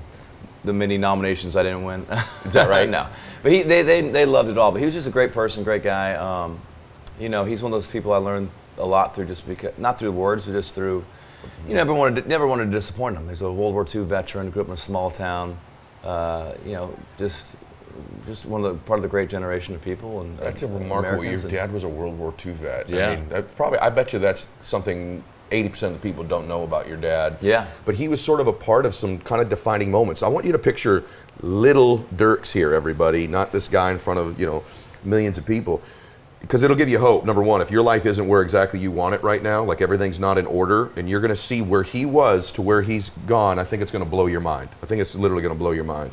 the 0.63 0.73
many 0.73 0.97
nominations 0.97 1.55
I 1.55 1.63
didn't 1.63 1.83
win. 1.83 2.05
Is 2.45 2.53
that 2.53 2.69
right? 2.69 2.89
no. 2.89 3.07
But 3.43 3.51
he 3.51 3.61
they, 3.61 3.83
they, 3.83 4.01
they 4.09 4.25
loved 4.25 4.49
it 4.49 4.57
all. 4.57 4.71
But 4.71 4.79
he 4.79 4.85
was 4.85 4.93
just 4.93 5.07
a 5.07 5.11
great 5.11 5.31
person 5.31 5.63
great 5.63 5.83
guy. 5.83 6.15
Um, 6.15 6.59
you 7.19 7.29
know 7.29 7.45
he's 7.45 7.63
one 7.63 7.71
of 7.71 7.75
those 7.75 7.87
people 7.87 8.11
I 8.11 8.17
learned 8.17 8.51
a 8.77 8.85
lot 8.85 9.15
through 9.15 9.27
just 9.27 9.47
because 9.47 9.71
not 9.77 9.97
through 9.97 10.11
words 10.11 10.45
but 10.45 10.51
just 10.51 10.75
through 10.75 11.05
you 11.67 11.73
never 11.73 11.93
wanted 11.93 12.23
to, 12.23 12.29
never 12.29 12.47
wanted 12.47 12.65
to 12.65 12.71
disappoint 12.71 13.17
him. 13.17 13.27
He's 13.29 13.41
a 13.41 13.51
World 13.51 13.73
War 13.73 13.85
II 13.93 14.03
veteran, 14.03 14.49
grew 14.49 14.61
up 14.61 14.67
in 14.67 14.73
a 14.73 14.77
small 14.77 15.11
town. 15.11 15.57
Uh, 16.03 16.53
you 16.65 16.73
know, 16.73 16.95
just 17.17 17.57
just 18.25 18.45
one 18.45 18.63
of 18.63 18.73
the 18.73 18.79
part 18.85 18.99
of 18.99 19.03
the 19.03 19.09
great 19.09 19.29
generation 19.29 19.73
of 19.75 19.81
people. 19.81 20.21
And 20.21 20.37
That's 20.37 20.63
a 20.63 20.67
uh, 20.67 20.69
remarkable. 20.69 21.23
Your 21.23 21.33
Americans 21.33 21.43
and- 21.43 21.53
dad 21.53 21.71
was 21.71 21.83
a 21.83 21.89
World 21.89 22.17
War 22.17 22.33
II 22.45 22.53
vet. 22.53 22.89
Yeah. 22.89 23.09
I 23.09 23.15
mean, 23.15 23.45
probably. 23.55 23.79
I 23.79 23.89
bet 23.89 24.13
you 24.13 24.19
that's 24.19 24.47
something 24.63 25.23
80% 25.51 25.83
of 25.83 25.93
the 25.93 25.99
people 25.99 26.23
don't 26.23 26.47
know 26.47 26.63
about 26.63 26.87
your 26.87 26.97
dad. 26.97 27.37
Yeah. 27.41 27.67
But 27.85 27.95
he 27.95 28.07
was 28.07 28.21
sort 28.21 28.39
of 28.39 28.47
a 28.47 28.53
part 28.53 28.85
of 28.85 28.95
some 28.95 29.19
kind 29.19 29.41
of 29.41 29.49
defining 29.49 29.91
moments. 29.91 30.23
I 30.23 30.27
want 30.27 30.45
you 30.45 30.51
to 30.51 30.59
picture 30.59 31.03
little 31.41 31.99
Dierks 32.15 32.51
here, 32.51 32.73
everybody, 32.73 33.27
not 33.27 33.51
this 33.51 33.67
guy 33.67 33.91
in 33.91 33.99
front 33.99 34.19
of 34.19 34.39
you 34.39 34.45
know 34.45 34.63
millions 35.03 35.37
of 35.37 35.45
people. 35.45 35.81
Because 36.45 36.61
it'll 36.61 36.75
give 36.75 36.89
you 36.89 36.99
hope. 36.99 37.25
Number 37.25 37.41
one, 37.41 37.61
if 37.61 37.71
your 37.71 37.81
life 37.81 38.05
isn't 38.05 38.27
where 38.27 38.43
exactly 38.43 38.79
you 38.79 38.91
want 38.91 39.15
it 39.15 39.23
right 39.23 39.41
now, 39.41 39.63
like 39.63 39.81
everything's 39.81 40.19
not 40.19 40.37
in 40.37 40.45
order, 40.45 40.91
and 40.95 41.09
you're 41.09 41.19
going 41.19 41.29
to 41.29 41.35
see 41.35 41.63
where 41.63 41.81
he 41.81 42.05
was 42.05 42.51
to 42.51 42.61
where 42.61 42.83
he's 42.83 43.09
gone, 43.25 43.57
I 43.57 43.63
think 43.63 43.81
it's 43.81 43.91
going 43.91 44.03
to 44.03 44.09
blow 44.09 44.27
your 44.27 44.41
mind. 44.41 44.69
I 44.83 44.85
think 44.85 45.01
it's 45.01 45.15
literally 45.15 45.41
going 45.41 45.55
to 45.55 45.57
blow 45.57 45.71
your 45.71 45.85
mind. 45.85 46.11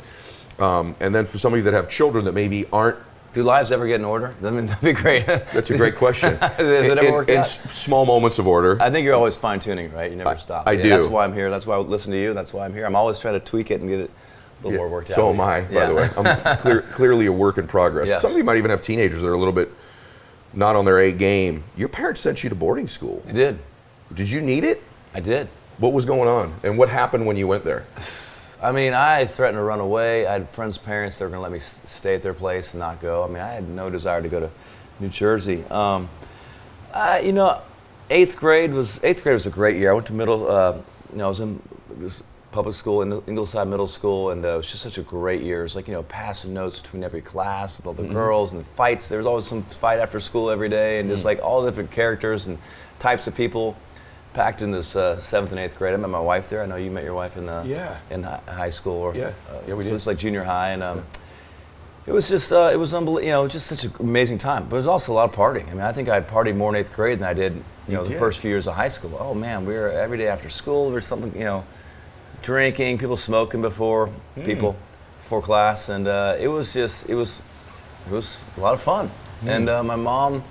Um, 0.57 0.95
and 0.99 1.13
then 1.13 1.27
for 1.27 1.37
some 1.37 1.53
of 1.53 1.57
you 1.57 1.63
that 1.65 1.73
have 1.73 1.87
children 1.87 2.25
that 2.25 2.31
maybe 2.33 2.65
aren't 2.73 2.97
Do 3.33 3.43
lives 3.43 3.71
ever 3.71 3.85
get 3.85 3.99
in 3.99 4.05
order? 4.05 4.33
I 4.43 4.49
mean, 4.49 4.65
that'd 4.65 4.83
be 4.83 4.93
great. 4.93 5.27
That's 5.27 5.69
a 5.69 5.77
great 5.77 5.95
question. 5.97 6.35
Has 6.41 6.87
it 6.89 6.97
ever 6.97 7.07
in, 7.07 7.13
worked 7.13 7.29
in 7.29 7.37
out? 7.37 7.41
s- 7.41 7.71
small 7.71 8.05
moments 8.05 8.39
of 8.39 8.47
order. 8.47 8.81
I 8.81 8.89
think 8.89 9.05
you're 9.05 9.13
always 9.15 9.37
fine 9.37 9.59
tuning, 9.59 9.91
right? 9.93 10.09
You 10.09 10.17
never 10.17 10.31
I- 10.31 10.35
stop. 10.35 10.67
I 10.67 10.71
Yeah, 10.71 10.83
do. 10.83 10.89
That's 10.89 11.07
why 11.07 11.25
I'm 11.25 11.33
here. 11.33 11.51
That's 11.51 11.67
why 11.67 11.75
I 11.75 11.77
listen 11.77 12.11
to 12.11 12.19
you. 12.19 12.33
That's 12.33 12.53
why 12.53 12.65
I'm 12.65 12.73
here. 12.73 12.85
I'm 12.85 12.95
always 12.95 13.19
trying 13.19 13.35
to 13.35 13.39
tweak 13.39 13.69
it 13.69 13.81
and 13.81 13.89
get 13.89 13.99
it 13.99 14.09
a 14.09 14.63
little 14.63 14.71
Yeah, 14.71 14.77
more 14.77 14.89
worked 14.89 15.11
out. 15.11 15.15
so 15.15 15.29
am 15.31 15.41
I, 15.41 15.61
by 15.61 15.73
Yeah. 15.73 15.85
the 15.89 15.93
way. 15.95 16.09
I'm 16.17 16.57
clear, 16.57 16.81
clearly 16.91 17.27
a 17.27 17.31
work 17.31 17.59
in 17.59 17.67
progress. 17.67 18.07
Yes. 18.07 18.23
Some 18.23 18.31
of 18.31 18.37
you 18.37 18.43
might 18.43 18.57
even 18.57 18.71
have 18.71 18.81
teenagers 18.81 19.21
that 19.21 19.27
are 19.27 19.33
a 19.33 19.37
little 19.37 19.53
bit 19.53 19.71
not 20.53 20.75
on 20.75 20.85
their 20.85 20.99
A 20.99 21.11
game. 21.11 21.63
Your 21.75 21.89
parents 21.89 22.21
sent 22.21 22.43
you 22.43 22.49
to 22.49 22.55
boarding 22.55 22.87
school. 22.87 23.23
I 23.27 23.31
did. 23.31 23.59
Did 24.13 24.29
you 24.29 24.41
need 24.41 24.63
it? 24.63 24.81
I 25.13 25.19
did. 25.19 25.47
What 25.77 25.93
was 25.93 26.05
going 26.05 26.29
on? 26.29 26.53
And 26.63 26.77
what 26.77 26.89
happened 26.89 27.25
when 27.25 27.35
you 27.35 27.47
went 27.47 27.63
there? 27.63 27.85
I 28.61 28.71
mean, 28.71 28.93
I 28.93 29.25
threatened 29.25 29.57
to 29.57 29.63
run 29.63 29.81
away. 29.81 30.25
I 30.25 30.33
had 30.33 30.49
friends' 30.49 30.77
parents 30.77 31.17
that 31.17 31.25
were 31.25 31.29
going 31.29 31.39
to 31.39 31.43
let 31.43 31.51
me 31.51 31.59
stay 31.59 32.15
at 32.15 32.23
their 32.23 32.33
place 32.33 32.73
and 32.73 32.79
not 32.79 33.01
go. 33.01 33.21
I 33.23 33.27
mean, 33.27 33.39
I 33.39 33.49
had 33.49 33.67
no 33.67 33.89
desire 33.89 34.21
to 34.21 34.29
go 34.29 34.39
to 34.39 34.49
New 35.01 35.09
Jersey. 35.09 35.65
Um, 35.65 36.07
I, 36.93 37.19
you 37.19 37.33
know, 37.33 37.61
eighth 38.09 38.37
grade 38.37 38.71
was 38.71 39.01
eighth 39.03 39.21
grade 39.21 39.33
was 39.33 39.47
a 39.47 39.49
great 39.49 39.75
year. 39.75 39.91
I 39.91 39.93
went 39.93 40.07
to 40.07 40.13
middle. 40.13 40.49
Uh, 40.49 40.77
you 41.11 41.17
know, 41.17 41.25
I 41.25 41.27
was 41.27 41.41
in 41.41 41.61
this 41.97 42.23
public 42.53 42.75
school 42.75 43.01
in 43.01 43.21
Ingleside 43.27 43.67
Middle 43.67 43.87
School, 43.87 44.29
and 44.29 44.45
uh, 44.45 44.49
it 44.49 44.57
was 44.57 44.71
just 44.71 44.83
such 44.83 44.97
a 44.99 45.01
great 45.01 45.41
year. 45.41 45.59
It 45.61 45.63
was 45.63 45.75
like 45.75 45.87
you 45.87 45.93
know, 45.93 46.03
passing 46.03 46.53
notes 46.53 46.79
between 46.81 47.03
every 47.03 47.19
class 47.21 47.77
with 47.77 47.87
all 47.87 47.93
the 47.93 48.03
girls 48.03 48.53
and 48.53 48.61
the 48.61 48.65
fights. 48.65 49.09
There 49.09 49.17
was 49.17 49.25
always 49.25 49.45
some 49.47 49.63
fight 49.63 49.99
after 49.99 50.19
school 50.19 50.49
every 50.51 50.69
day, 50.69 50.99
and 50.99 51.09
just 51.09 51.25
like 51.25 51.41
all 51.41 51.61
the 51.61 51.69
different 51.69 51.91
characters 51.91 52.45
and 52.47 52.57
types 52.99 53.27
of 53.27 53.35
people 53.35 53.75
packed 54.33 54.61
in 54.61 54.71
this 54.71 54.95
uh, 54.95 55.17
seventh 55.17 55.51
and 55.51 55.59
eighth 55.59 55.77
grade. 55.77 55.93
I 55.95 55.97
met 55.97 56.09
my 56.11 56.19
wife 56.19 56.47
there. 56.49 56.61
I 56.61 56.67
know 56.67 56.75
you 56.75 56.91
met 56.91 57.03
your 57.03 57.15
wife 57.15 57.37
in 57.37 57.47
the 57.47 57.63
Yeah. 57.65 57.97
in 58.11 58.23
hi- 58.23 58.39
high 58.47 58.69
school 58.69 58.93
or 59.01 59.15
Yeah. 59.15 59.31
Yeah, 59.67 59.73
we 59.73 59.83
so 59.83 59.89
did. 59.89 59.95
it's 59.95 60.07
like 60.07 60.17
junior 60.17 60.43
high 60.43 60.69
and 60.71 60.81
um, 60.83 61.05
it 62.05 62.11
was 62.11 62.27
just 62.29 62.51
uh, 62.51 62.69
it 62.73 62.77
was 62.77 62.93
unbelievable. 62.93 63.25
You 63.25 63.31
know, 63.31 63.41
it 63.41 63.43
was 63.45 63.51
just 63.53 63.67
such 63.67 63.83
an 63.83 63.93
amazing 63.99 64.37
time. 64.39 64.63
But 64.69 64.75
it 64.75 64.79
was 64.79 64.87
also 64.87 65.13
a 65.13 65.15
lot 65.15 65.29
of 65.29 65.35
partying. 65.35 65.67
I 65.69 65.73
mean, 65.73 65.81
I 65.81 65.91
think 65.91 66.07
I 66.09 66.19
partied 66.21 66.55
more 66.55 66.69
in 66.69 66.75
eighth 66.75 66.93
grade 66.93 67.19
than 67.19 67.27
I 67.27 67.33
did 67.33 67.53
you 67.87 67.95
know 67.95 68.05
the 68.05 68.15
first 68.15 68.39
few 68.39 68.49
years 68.49 68.65
of 68.67 68.75
high 68.75 68.87
school. 68.89 69.15
Oh 69.19 69.33
man, 69.33 69.65
we 69.65 69.73
were 69.73 69.89
every 69.89 70.17
day 70.19 70.27
after 70.27 70.49
school. 70.49 70.85
There 70.85 70.95
was 70.95 71.05
something 71.05 71.33
you 71.35 71.45
know, 71.45 71.63
drinking, 72.43 72.97
people 72.99 73.17
smoking 73.17 73.61
before 73.61 74.07
Hmm. 74.35 74.43
people 74.43 74.75
before 75.23 75.41
class, 75.41 75.89
and 75.89 76.07
uh, 76.07 76.35
it 76.39 76.47
was 76.47 76.73
just 76.73 77.09
it 77.09 77.15
was 77.15 77.39
it 78.07 78.11
was 78.13 78.41
a 78.57 78.59
lot 78.59 78.73
of 78.73 78.81
fun. 78.81 79.07
Hmm. 79.41 79.49
And 79.49 79.69
uh, 79.69 79.83
my 79.83 79.95
mom, 79.95 80.43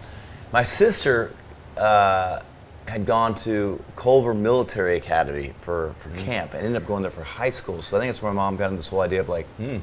my 0.52 0.62
sister. 0.64 1.30
Uh, 1.76 2.40
had 2.88 3.06
gone 3.06 3.32
to 3.32 3.82
Culver 3.94 4.34
Military 4.34 4.96
Academy 4.96 5.54
for, 5.61 5.94
for 6.00 6.08
Hmm. 6.11 6.18
camp 6.18 6.52
and 6.52 6.66
ended 6.66 6.82
up 6.82 6.87
going 6.88 7.02
there 7.02 7.12
for 7.12 7.22
high 7.22 7.49
school. 7.50 7.80
So 7.80 7.96
I 7.96 8.00
think 8.00 8.08
that's 8.11 8.20
where 8.20 8.32
my 8.32 8.42
mom 8.42 8.56
got 8.56 8.66
into 8.66 8.78
this 8.78 8.88
whole 8.88 9.02
idea 9.02 9.20
of 9.20 9.28
like 9.28 9.46
Hmm. 9.56 9.78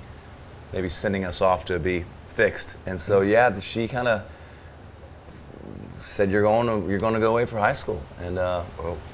maybe 0.73 0.89
sending 0.89 1.23
us 1.23 1.41
off 1.41 1.63
to 1.65 1.79
be 1.79 2.03
fixed. 2.27 2.75
And 2.85 2.99
so 2.99 3.21
yeah, 3.21 3.57
she 3.61 3.87
kind 3.87 4.09
of 4.09 4.21
said 6.01 6.29
you're 6.29 6.41
going 6.43 6.67
to 6.67 6.89
you're 6.89 6.99
going 6.99 7.13
to 7.13 7.19
go 7.21 7.31
away 7.31 7.45
for 7.45 7.57
high 7.57 7.73
school. 7.73 8.01
And, 8.19 8.37
uh, 8.37 8.63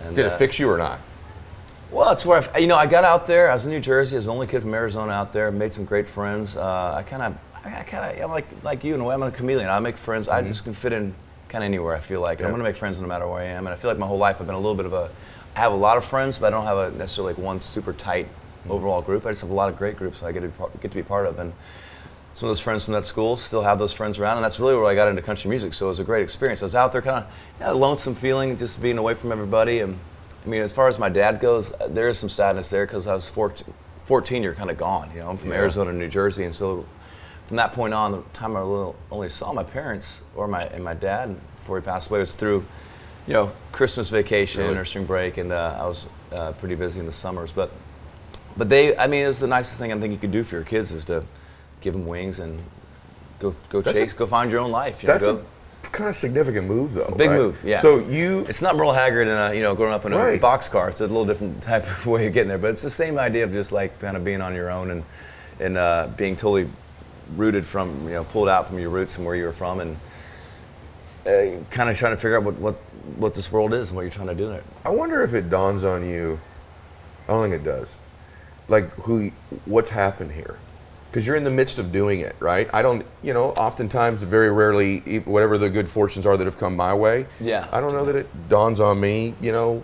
and 0.03 0.15
Did 0.15 0.25
uh, 0.25 0.29
it 0.29 0.37
fix 0.37 0.57
you 0.59 0.67
or 0.69 0.77
not? 0.79 0.99
Well, 1.91 2.11
it's 2.11 2.25
where 2.25 2.43
I, 2.53 2.59
you 2.59 2.67
know 2.67 2.75
I 2.75 2.85
got 2.85 3.03
out 3.03 3.25
there. 3.25 3.49
I 3.49 3.53
was 3.53 3.65
in 3.65 3.71
New 3.71 3.79
Jersey. 3.79 4.15
I 4.15 4.17
was 4.17 4.25
the 4.25 4.31
only 4.31 4.47
kid 4.47 4.61
from 4.61 4.73
Arizona 4.73 5.11
out 5.11 5.31
there. 5.33 5.51
Made 5.51 5.73
some 5.73 5.85
great 5.85 6.07
friends. 6.07 6.57
Uh, 6.57 6.95
I 6.97 7.03
kind 7.03 7.21
of, 7.21 7.37
I 7.65 7.83
kind 7.83 8.17
of, 8.17 8.23
I'm 8.23 8.31
like 8.31 8.47
like 8.63 8.83
you 8.83 8.95
in 8.95 9.01
a 9.01 9.03
way. 9.03 9.13
I'm 9.13 9.23
a 9.23 9.31
chameleon. 9.31 9.69
I 9.69 9.79
make 9.79 9.97
friends. 9.97 10.27
I 10.27 10.41
just 10.41 10.63
can 10.63 10.73
fit 10.73 10.93
in 10.93 11.13
kind 11.49 11.63
of 11.63 11.67
anywhere. 11.67 11.95
I 11.95 11.99
feel 11.99 12.21
like 12.21 12.39
and 12.39 12.47
I'm 12.47 12.51
going 12.51 12.63
to 12.63 12.69
make 12.69 12.75
friends 12.75 12.99
no 12.99 13.07
matter 13.07 13.27
where 13.27 13.41
I 13.41 13.45
am. 13.45 13.67
And 13.67 13.73
I 13.73 13.77
feel 13.77 13.89
like 13.89 13.99
my 13.99 14.07
whole 14.07 14.17
life 14.17 14.41
I've 14.41 14.47
been 14.47 14.55
a 14.55 14.59
little 14.59 14.75
bit 14.75 14.85
of 14.85 14.93
a. 14.93 15.09
I 15.55 15.59
have 15.59 15.71
a 15.71 15.75
lot 15.75 15.95
of 15.95 16.03
friends, 16.03 16.37
but 16.37 16.47
I 16.47 16.49
don't 16.49 16.65
have 16.65 16.77
a 16.77 16.97
necessarily 16.97 17.33
like 17.33 17.41
one 17.41 17.59
super 17.59 17.93
tight 17.93 18.27
overall 18.69 19.01
group. 19.01 19.25
I 19.25 19.29
just 19.29 19.41
have 19.41 19.51
a 19.51 19.53
lot 19.53 19.69
of 19.69 19.77
great 19.77 19.95
groups 19.95 20.21
I 20.23 20.31
get 20.31 20.41
to 20.41 20.49
part, 20.49 20.81
get 20.81 20.91
to 20.91 20.97
be 20.97 21.03
part 21.03 21.25
of. 21.25 21.39
And 21.39 21.53
some 22.33 22.47
of 22.47 22.49
those 22.49 22.59
friends 22.59 22.83
from 22.83 22.93
that 22.95 23.05
school 23.05 23.37
still 23.37 23.61
have 23.61 23.79
those 23.79 23.93
friends 23.93 24.19
around, 24.19 24.37
and 24.37 24.43
that's 24.43 24.59
really 24.59 24.75
where 24.75 24.85
I 24.85 24.95
got 24.95 25.07
into 25.07 25.21
country 25.21 25.49
music. 25.49 25.73
So 25.73 25.85
it 25.85 25.89
was 25.89 25.99
a 25.99 26.03
great 26.03 26.23
experience. 26.23 26.61
I 26.61 26.65
was 26.65 26.75
out 26.75 26.91
there, 26.91 27.01
kind 27.01 27.23
of 27.23 27.31
yeah, 27.61 27.71
a 27.71 27.73
lonesome 27.73 28.15
feeling, 28.15 28.57
just 28.57 28.81
being 28.81 28.97
away 28.97 29.13
from 29.13 29.31
everybody. 29.31 29.79
And 29.79 29.97
I 30.45 30.47
mean, 30.47 30.61
as 30.61 30.71
far 30.73 30.87
as 30.87 30.99
my 30.99 31.09
dad 31.09 31.39
goes, 31.39 31.73
there 31.89 32.07
is 32.07 32.19
some 32.19 32.29
sadness 32.29 32.69
there 32.69 32.85
because 32.85 33.07
I 33.07 33.13
was 33.15 33.29
14, 33.29 33.73
14 34.05 34.43
you're 34.43 34.53
kind 34.53 34.69
of 34.69 34.77
gone. 34.77 35.09
You 35.13 35.21
know, 35.21 35.29
I'm 35.29 35.37
from 35.37 35.49
Yeah. 35.51 35.57
Arizona 35.57 35.91
to 35.91 35.97
New 35.97 36.07
Jersey, 36.07 36.43
and 36.43 36.53
so 36.53 36.85
from 37.47 37.57
that 37.57 37.73
point 37.73 37.93
on, 37.93 38.11
the 38.11 38.21
time 38.33 38.55
I 38.55 38.59
really 38.59 38.93
only 39.11 39.29
saw 39.29 39.53
my 39.53 39.63
parents 39.63 40.21
or 40.35 40.47
my 40.47 40.63
and 40.65 40.83
my 40.83 40.93
dad 40.93 41.35
before 41.55 41.79
he 41.79 41.83
passed 41.85 42.09
away 42.09 42.19
was 42.19 42.33
through, 42.35 42.63
you 43.27 43.33
know, 43.33 43.51
Christmas 43.71 44.09
vacation 44.09 44.61
Really? 44.63 44.77
or 44.77 44.85
spring 44.85 45.05
break, 45.05 45.37
and 45.37 45.51
uh, 45.51 45.77
I 45.79 45.87
was 45.87 46.07
uh, 46.31 46.51
pretty 46.53 46.75
busy 46.75 46.99
in 46.99 47.05
the 47.05 47.11
summers, 47.11 47.51
but. 47.51 47.71
But 48.57 48.69
they, 48.69 48.95
I 48.95 49.07
mean, 49.07 49.25
it's 49.25 49.39
the 49.41 49.47
nicest 49.47 49.79
thing 49.79 49.91
I 49.91 49.99
think 49.99 50.13
you 50.13 50.17
could 50.17 50.31
do 50.31 50.41
for 50.45 50.55
your 50.55 50.63
kids 50.63 50.93
is 50.93 51.03
to 51.05 51.25
give 51.81 51.91
them 51.91 52.05
wings 52.05 52.39
and 52.39 52.63
go 53.39 53.53
go 53.67 53.81
That's 53.81 53.97
chase, 53.97 54.13
a- 54.13 54.15
go 54.15 54.25
find 54.27 54.49
your 54.49 54.61
own 54.61 54.71
life. 54.71 55.03
You 55.03 55.09
know, 55.09 55.19
go, 55.19 55.45
kind 55.95 56.09
of 56.09 56.15
significant 56.15 56.67
move, 56.67 56.93
though. 56.93 57.13
Big 57.17 57.29
right? 57.29 57.39
move, 57.39 57.61
yeah. 57.63 57.79
So 57.81 57.99
you, 57.99 58.45
It's 58.47 58.61
not 58.61 58.75
Merle 58.75 58.91
Haggard 58.93 59.27
and 59.27 59.53
a, 59.53 59.55
you 59.55 59.63
know 59.63 59.73
growing 59.75 59.93
up 59.93 60.05
in 60.05 60.13
a 60.13 60.17
Right. 60.17 60.41
boxcar. 60.41 60.89
It's 60.89 61.01
a 61.01 61.07
little 61.07 61.25
different 61.25 61.61
type 61.71 61.83
of 61.83 62.05
way 62.05 62.27
of 62.27 62.33
getting 62.33 62.49
there, 62.49 62.57
but 62.57 62.71
it's 62.71 62.81
the 62.81 62.89
same 62.89 63.17
idea 63.17 63.43
of 63.43 63.53
just 63.53 63.71
like 63.71 63.99
kind 63.99 64.15
of 64.17 64.23
being 64.23 64.41
on 64.41 64.53
your 64.53 64.69
own 64.69 64.91
and 64.91 65.03
and 65.59 65.77
uh, 65.77 66.09
being 66.17 66.35
totally 66.35 66.69
rooted 67.35 67.65
from 67.65 68.03
you 68.05 68.13
know 68.13 68.23
pulled 68.25 68.49
out 68.49 68.67
from 68.67 68.77
your 68.77 68.89
roots 68.89 69.17
and 69.17 69.25
where 69.25 69.35
you 69.35 69.45
were 69.45 69.53
from 69.53 69.79
and 69.79 69.97
uh, 71.25 71.63
kind 71.71 71.89
of 71.89 71.97
trying 71.97 72.13
to 72.13 72.17
figure 72.17 72.37
out 72.37 72.43
what, 72.43 72.55
what 72.55 72.75
what 73.17 73.33
this 73.33 73.51
world 73.51 73.73
is 73.73 73.89
and 73.89 73.95
what 73.95 74.01
you're 74.03 74.11
trying 74.11 74.27
to 74.27 74.35
do 74.35 74.47
there. 74.49 74.63
I 74.83 74.89
wonder 74.89 75.23
if 75.23 75.33
it 75.33 75.49
dawns 75.49 75.83
on 75.83 76.07
you. 76.07 76.39
I 77.27 77.31
don't 77.31 77.49
think 77.49 77.61
it 77.61 77.65
does. 77.65 77.97
Like 78.67 78.91
who, 78.95 79.31
what's 79.65 79.89
happened 79.91 80.31
here? 80.31 80.57
Because 81.15 81.25
you're 81.25 81.37
in 81.37 81.45
the 81.45 81.49
midst 81.49 81.79
of 81.79 81.93
doing 81.93 82.19
it, 82.19 82.35
right? 82.41 82.69
I 82.73 82.81
don't, 82.81 83.05
you 83.23 83.33
know, 83.33 83.51
oftentimes, 83.51 84.21
very 84.21 84.51
rarely, 84.51 84.99
whatever 85.19 85.57
the 85.57 85.69
good 85.69 85.87
fortunes 85.87 86.25
are 86.25 86.35
that 86.35 86.43
have 86.43 86.57
come 86.57 86.75
my 86.75 86.93
way. 86.93 87.25
Yeah. 87.39 87.69
I 87.71 87.79
don't 87.79 87.93
know 87.93 88.03
that 88.03 88.17
it 88.17 88.49
dawns 88.49 88.81
on 88.81 88.99
me. 88.99 89.33
You 89.39 89.53
know, 89.53 89.81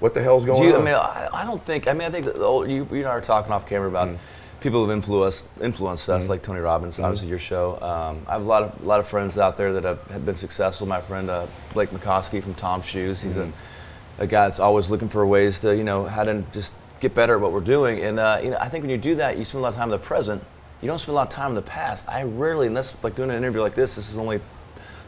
what 0.00 0.12
the 0.12 0.22
hell's 0.22 0.44
going 0.44 0.62
you, 0.62 0.76
I 0.76 0.82
mean, 0.82 0.92
I, 0.94 1.30
I 1.32 1.44
don't 1.44 1.62
think. 1.62 1.88
I 1.88 1.94
mean, 1.94 2.02
I 2.02 2.10
think 2.10 2.26
that 2.26 2.36
old, 2.36 2.68
you, 2.68 2.86
you 2.90 2.98
and 2.98 3.06
I 3.06 3.14
were 3.14 3.22
talking 3.22 3.52
off 3.52 3.66
camera 3.66 3.88
about 3.88 4.08
Mm. 4.08 4.18
people 4.60 4.82
who've 4.84 4.90
influenced 4.94 5.46
influenced 5.62 6.06
Mm-hmm. 6.10 6.18
us, 6.20 6.28
like 6.28 6.42
Tony 6.42 6.60
Robbins, 6.60 6.98
obviously 6.98 7.28
your 7.28 7.38
show. 7.38 7.80
Um, 7.80 8.26
I 8.28 8.32
have 8.32 8.42
a 8.42 8.44
lot 8.44 8.62
of 8.62 8.82
a 8.82 8.84
lot 8.86 9.00
of 9.00 9.08
friends 9.08 9.38
out 9.38 9.56
there 9.56 9.72
that 9.72 9.84
have, 9.84 10.02
have 10.10 10.26
been 10.26 10.34
successful. 10.34 10.86
My 10.86 11.00
friend 11.00 11.30
uh, 11.30 11.46
Blake 11.72 11.88
Mycoskie 11.88 12.42
from 12.42 12.52
TOMS 12.52 12.84
Shoes. 12.84 13.22
He's 13.22 13.36
Mm-hmm. 13.36 14.20
a, 14.20 14.24
a 14.24 14.26
guy 14.26 14.44
that's 14.44 14.60
always 14.60 14.90
looking 14.90 15.08
for 15.08 15.26
ways 15.26 15.58
to 15.60 15.74
you 15.74 15.84
know 15.84 16.04
how 16.04 16.22
to 16.24 16.44
just 16.52 16.74
get 17.00 17.14
better 17.14 17.36
at 17.36 17.40
what 17.40 17.52
we're 17.52 17.60
doing. 17.60 17.98
And 18.02 18.18
uh, 18.20 18.40
you 18.44 18.50
know, 18.50 18.58
I 18.60 18.68
think 18.68 18.82
when 18.82 18.90
you 18.90 18.98
do 18.98 19.14
that, 19.14 19.38
you 19.38 19.44
spend 19.46 19.60
a 19.60 19.62
lot 19.62 19.70
of 19.70 19.76
time 19.76 19.88
in 19.88 19.92
the 19.92 20.06
present. 20.14 20.42
You 20.82 20.88
don't 20.88 20.98
spend 20.98 21.12
a 21.14 21.16
lot 21.16 21.22
of 21.28 21.28
time 21.30 21.50
in 21.50 21.54
the 21.54 21.62
past. 21.62 22.08
I 22.08 22.22
rarely, 22.24 22.66
unless 22.66 22.96
like 23.02 23.14
doing 23.14 23.30
an 23.30 23.36
interview 23.36 23.60
like 23.62 23.74
this. 23.74 23.96
This 23.96 24.10
is 24.10 24.18
only 24.18 24.40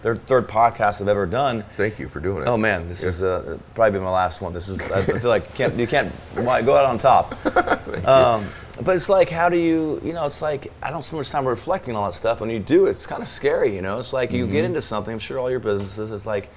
their 0.03 0.15
third 0.17 0.49
podcast 0.49 1.01
I've 1.03 1.09
ever 1.09 1.27
done. 1.27 1.65
Thank 1.77 1.99
you 1.99 2.09
for 2.09 2.21
doing 2.21 2.43
it. 2.43 2.47
Oh 2.49 2.57
man, 2.57 2.89
this 2.89 3.03
is 3.03 3.23
uh, 3.23 3.59
probably 3.75 3.99
be 3.99 4.05
my 4.05 4.11
last 4.11 4.41
one. 4.41 4.53
This 4.53 4.69
is 4.69 4.81
I 4.81 5.03
feel 5.05 5.29
like 5.29 5.43
you 5.51 5.55
can't 5.57 5.75
you 5.77 5.87
can't 5.87 6.13
why- 6.37 6.63
go 6.63 6.77
out 6.77 6.87
on 6.87 6.99
top. 6.99 7.35
um, 8.07 8.49
but 8.83 8.95
it's 8.95 9.09
like 9.09 9.29
how 9.29 9.49
do 9.49 9.59
you 9.59 10.01
you 10.05 10.13
know 10.13 10.25
it's 10.25 10.41
like 10.41 10.73
I 10.83 10.91
don't 10.91 11.03
spend 11.03 11.19
much 11.19 11.31
time 11.31 11.47
reflecting 11.47 11.97
on 11.97 12.09
that 12.09 12.15
stuff. 12.15 12.41
When 12.41 12.49
you 12.49 12.61
do, 12.61 12.87
it's 12.87 13.07
kind 13.07 13.23
of 13.23 13.29
scary. 13.29 13.75
You 13.75 13.83
know, 13.83 13.99
it's 13.99 14.13
like 14.13 14.31
you 14.31 14.47
get 14.47 14.65
into 14.65 14.81
something. 14.81 15.13
I'm 15.13 15.19
sure 15.19 15.39
all 15.39 15.51
your 15.51 15.61
businesses. 15.61 16.13
It's 16.13 16.27
like 16.27 16.49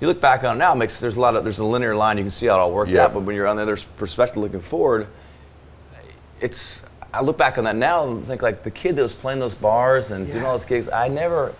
you 0.00 0.06
look 0.06 0.20
back 0.20 0.42
on 0.44 0.56
it 0.56 0.58
now. 0.58 0.72
It 0.72 0.76
makes 0.76 0.98
there's 0.98 1.16
a 1.16 1.20
lot 1.20 1.36
of 1.36 1.44
there's 1.44 1.58
a 1.60 1.64
linear 1.64 1.94
line. 1.94 2.16
You 2.18 2.24
can 2.24 2.30
see 2.30 2.46
how 2.46 2.54
it 2.56 2.60
all 2.60 2.72
worked 2.72 2.90
Yeah. 2.90 3.04
out. 3.04 3.14
But 3.14 3.20
when 3.24 3.36
you're 3.36 3.46
on 3.46 3.56
the 3.56 3.62
other 3.62 3.76
perspective, 3.98 4.38
looking 4.38 4.60
forward, 4.60 5.08
it's 6.40 6.82
I 7.12 7.22
look 7.22 7.38
back 7.38 7.56
on 7.58 7.64
that 7.64 7.76
now 7.76 8.06
and 8.06 8.24
think 8.24 8.42
like 8.42 8.62
the 8.62 8.70
kid 8.70 8.96
that 8.96 9.02
was 9.02 9.14
playing 9.14 9.38
those 9.40 9.54
bars 9.54 10.10
and 10.10 10.30
doing 10.30 10.44
all 10.44 10.52
those 10.52 10.64
gigs. 10.66 10.88
I 10.88 11.08
never, 11.08 11.54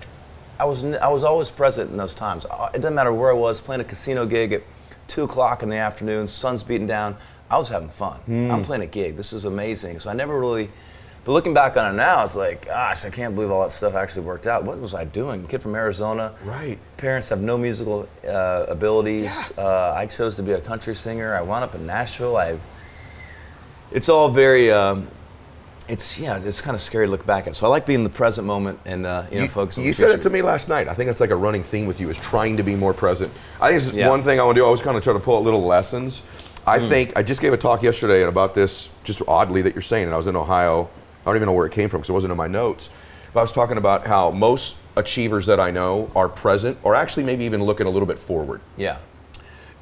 I 0.58 0.64
was 0.66 0.84
I 0.84 1.08
was 1.08 1.24
always 1.24 1.50
present 1.50 1.90
in 1.90 1.96
those 1.96 2.14
times. 2.14 2.44
Uh, 2.44 2.68
It 2.74 2.78
doesn't 2.78 2.94
matter 2.94 3.12
where 3.12 3.30
I 3.30 3.34
was 3.34 3.60
playing 3.60 3.80
a 3.80 3.84
casino 3.84 4.26
gig 4.26 4.52
at 4.52 4.62
two 5.06 5.22
o'clock 5.24 5.62
in 5.62 5.70
the 5.70 5.76
afternoon, 5.76 6.26
sun's 6.26 6.62
beating 6.62 6.86
down. 6.86 7.16
I 7.50 7.56
was 7.56 7.70
having 7.70 7.88
fun. 7.88 8.20
I'm 8.52 8.62
playing 8.62 8.82
a 8.82 8.86
gig. 8.86 9.16
This 9.16 9.32
is 9.32 9.46
amazing. 9.46 10.00
So 10.00 10.10
I 10.10 10.12
never 10.12 10.38
really. 10.38 10.70
But 11.24 11.32
looking 11.32 11.54
back 11.54 11.76
on 11.78 11.92
it 11.92 11.96
now, 11.96 12.24
it's 12.24 12.36
like, 12.36 12.66
gosh, 12.66 13.04
I 13.06 13.10
can't 13.10 13.34
believe 13.34 13.50
all 13.50 13.62
that 13.62 13.72
stuff 13.72 13.94
actually 13.94 14.26
worked 14.26 14.46
out. 14.46 14.64
What 14.64 14.78
was 14.80 14.94
I 14.94 15.04
doing? 15.04 15.46
Kid 15.46 15.62
from 15.62 15.74
Arizona. 15.74 16.34
Right. 16.44 16.78
Parents 16.98 17.28
have 17.30 17.40
no 17.40 17.56
musical 17.58 18.06
uh, 18.26 18.66
abilities. 18.68 19.52
Uh, 19.58 19.92
I 19.96 20.06
chose 20.06 20.36
to 20.36 20.42
be 20.42 20.52
a 20.52 20.60
country 20.60 20.94
singer. 20.94 21.34
I 21.34 21.40
wound 21.40 21.64
up 21.64 21.74
in 21.74 21.86
Nashville. 21.86 22.36
I 22.36 22.58
it's 23.90 24.08
all 24.10 24.28
very 24.28 24.70
um, 24.70 25.08
it's 25.88 26.18
yeah 26.18 26.38
it's 26.38 26.60
kind 26.60 26.74
of 26.74 26.80
scary 26.80 27.06
to 27.06 27.10
look 27.10 27.24
back 27.26 27.46
at 27.46 27.56
so 27.56 27.66
i 27.66 27.68
like 27.68 27.86
being 27.86 28.00
in 28.00 28.04
the 28.04 28.10
present 28.10 28.46
moment 28.46 28.78
and 28.84 29.06
uh, 29.06 29.24
you 29.30 29.38
know 29.38 29.42
you, 29.44 29.48
focus 29.48 29.78
you 29.78 29.92
said 29.92 30.10
it 30.10 30.20
to 30.22 30.30
me 30.30 30.42
last 30.42 30.68
night. 30.68 30.86
I 30.88 30.94
think 30.94 31.08
it's 31.10 31.20
like 31.20 31.30
a 31.30 31.36
running 31.36 31.62
theme 31.62 31.86
with 31.86 31.98
you 32.00 32.10
is 32.10 32.18
trying 32.18 32.56
to 32.58 32.62
be 32.62 32.76
more 32.76 32.92
present. 32.94 33.32
I 33.60 33.70
think 33.70 33.82
it's 33.82 33.92
Yeah. 33.92 34.08
one 34.08 34.22
thing 34.22 34.38
I 34.38 34.44
want 34.44 34.56
to 34.56 34.60
do. 34.60 34.64
I 34.64 34.66
always 34.66 34.82
kind 34.82 34.96
of 34.96 35.02
try 35.02 35.12
to 35.12 35.18
pull 35.20 35.36
out 35.38 35.44
little 35.44 35.62
lessons. 35.64 36.22
I 36.66 36.78
Hmm. 36.78 36.88
think 36.88 37.12
I 37.16 37.22
just 37.22 37.40
gave 37.40 37.52
a 37.52 37.56
talk 37.56 37.82
yesterday 37.82 38.22
about 38.24 38.54
this, 38.54 38.90
just 39.04 39.22
oddly 39.26 39.62
that 39.62 39.74
you're 39.74 39.82
saying, 39.82 40.04
and 40.04 40.12
I 40.14 40.16
was 40.18 40.26
in 40.26 40.36
Ohio. 40.36 40.88
I 41.22 41.30
don't 41.30 41.36
even 41.36 41.46
know 41.46 41.52
where 41.52 41.66
it 41.66 41.72
came 41.72 41.88
from 41.88 42.00
because 42.00 42.10
it 42.10 42.12
wasn't 42.12 42.32
in 42.32 42.36
my 42.36 42.46
notes. 42.48 42.90
But 43.32 43.40
I 43.40 43.42
was 43.42 43.52
talking 43.52 43.76
about 43.78 44.06
how 44.06 44.30
most 44.30 44.76
achievers 44.96 45.46
that 45.46 45.58
I 45.60 45.70
know 45.70 46.10
are 46.14 46.28
present, 46.28 46.76
or 46.82 46.94
actually 46.94 47.24
maybe 47.24 47.44
even 47.44 47.62
looking 47.62 47.86
a 47.86 47.90
little 47.90 48.06
bit 48.06 48.18
forward. 48.18 48.60
yeah 48.76 48.96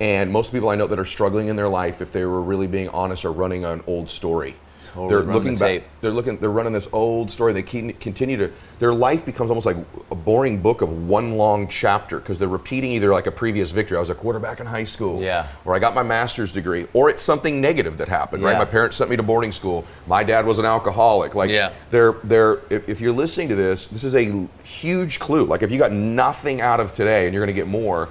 And 0.00 0.30
most 0.30 0.52
people 0.52 0.68
I 0.68 0.76
know 0.76 0.86
that 0.86 0.98
are 0.98 1.04
struggling 1.04 1.48
in 1.48 1.56
their 1.56 1.68
life, 1.68 2.00
if 2.00 2.12
they 2.12 2.24
were 2.24 2.42
really 2.42 2.66
being 2.66 2.88
honest, 2.90 3.24
are 3.24 3.32
running 3.32 3.64
an 3.64 3.82
old 3.86 4.08
story. 4.10 4.54
Totally 4.88 5.08
they're 5.08 5.18
running 5.18 5.34
looking 5.34 5.54
the 5.54 5.78
back. 5.80 5.82
They're 6.00 6.10
looking. 6.10 6.38
They're 6.38 6.50
running 6.50 6.72
this 6.72 6.88
old 6.92 7.30
story. 7.30 7.52
They 7.52 7.62
keep, 7.62 7.98
continue 8.00 8.36
to. 8.36 8.52
Their 8.78 8.92
life 8.92 9.24
becomes 9.24 9.50
almost 9.50 9.66
like 9.66 9.76
a 10.10 10.14
boring 10.14 10.60
book 10.60 10.82
of 10.82 11.08
one 11.08 11.32
long 11.32 11.68
chapter 11.68 12.18
because 12.18 12.38
they're 12.38 12.48
repeating 12.48 12.92
either 12.92 13.10
like 13.12 13.26
a 13.26 13.32
previous 13.32 13.70
victory. 13.70 13.96
I 13.96 14.00
was 14.00 14.10
a 14.10 14.14
quarterback 14.14 14.60
in 14.60 14.66
high 14.66 14.84
school. 14.84 15.20
Yeah. 15.22 15.48
Or 15.64 15.74
I 15.74 15.78
got 15.78 15.94
my 15.94 16.02
master's 16.02 16.52
degree. 16.52 16.86
Or 16.92 17.10
it's 17.10 17.22
something 17.22 17.60
negative 17.60 17.98
that 17.98 18.08
happened. 18.08 18.42
Right. 18.42 18.58
My 18.58 18.64
parents 18.64 18.96
sent 18.96 19.10
me 19.10 19.16
to 19.16 19.22
boarding 19.22 19.52
school. 19.52 19.84
My 20.06 20.24
dad 20.24 20.46
was 20.46 20.58
an 20.58 20.64
alcoholic. 20.64 21.34
Like. 21.34 21.50
Yeah. 21.50 21.72
They're 21.90 22.12
they're. 22.24 22.60
If, 22.70 22.88
if 22.88 23.00
you're 23.00 23.12
listening 23.12 23.48
to 23.48 23.54
this, 23.54 23.86
this 23.86 24.04
is 24.04 24.14
a 24.14 24.48
huge 24.64 25.18
clue. 25.18 25.44
Like 25.44 25.62
if 25.62 25.70
you 25.70 25.78
got 25.78 25.92
nothing 25.92 26.60
out 26.60 26.80
of 26.80 26.92
today 26.92 27.26
and 27.26 27.34
you're 27.34 27.44
going 27.44 27.54
to 27.54 27.60
get 27.60 27.68
more, 27.68 28.08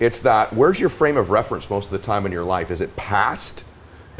it's 0.00 0.22
that 0.22 0.52
where's 0.54 0.80
your 0.80 0.88
frame 0.88 1.16
of 1.16 1.30
reference 1.30 1.68
most 1.68 1.86
of 1.86 1.92
the 1.92 1.98
time 1.98 2.24
in 2.26 2.32
your 2.32 2.44
life? 2.44 2.70
Is 2.70 2.80
it 2.80 2.96
past, 2.96 3.66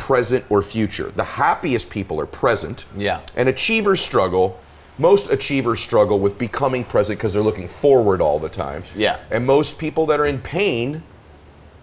present, 0.01 0.45
or 0.49 0.63
future? 0.63 1.11
The 1.11 1.25
happiest 1.25 1.91
people 1.91 2.19
are 2.21 2.27
present. 2.27 2.87
Yeah. 2.97 3.21
And 3.37 3.49
achievers 3.49 4.01
struggle. 4.01 4.59
Most 4.99 5.31
achievers 5.31 5.81
struggle 5.81 6.19
with 6.19 6.39
becoming 6.39 6.85
present 6.85 7.19
because 7.19 7.33
they're 7.35 7.43
looking 7.43 7.69
forward 7.69 8.21
all 8.23 8.39
the 8.39 8.49
time. 8.49 8.83
Yeah. 8.97 9.19
And 9.31 9.47
most 9.47 9.79
people 9.79 10.07
that 10.07 10.19
are 10.19 10.27
in 10.27 10.39
pain 10.41 11.03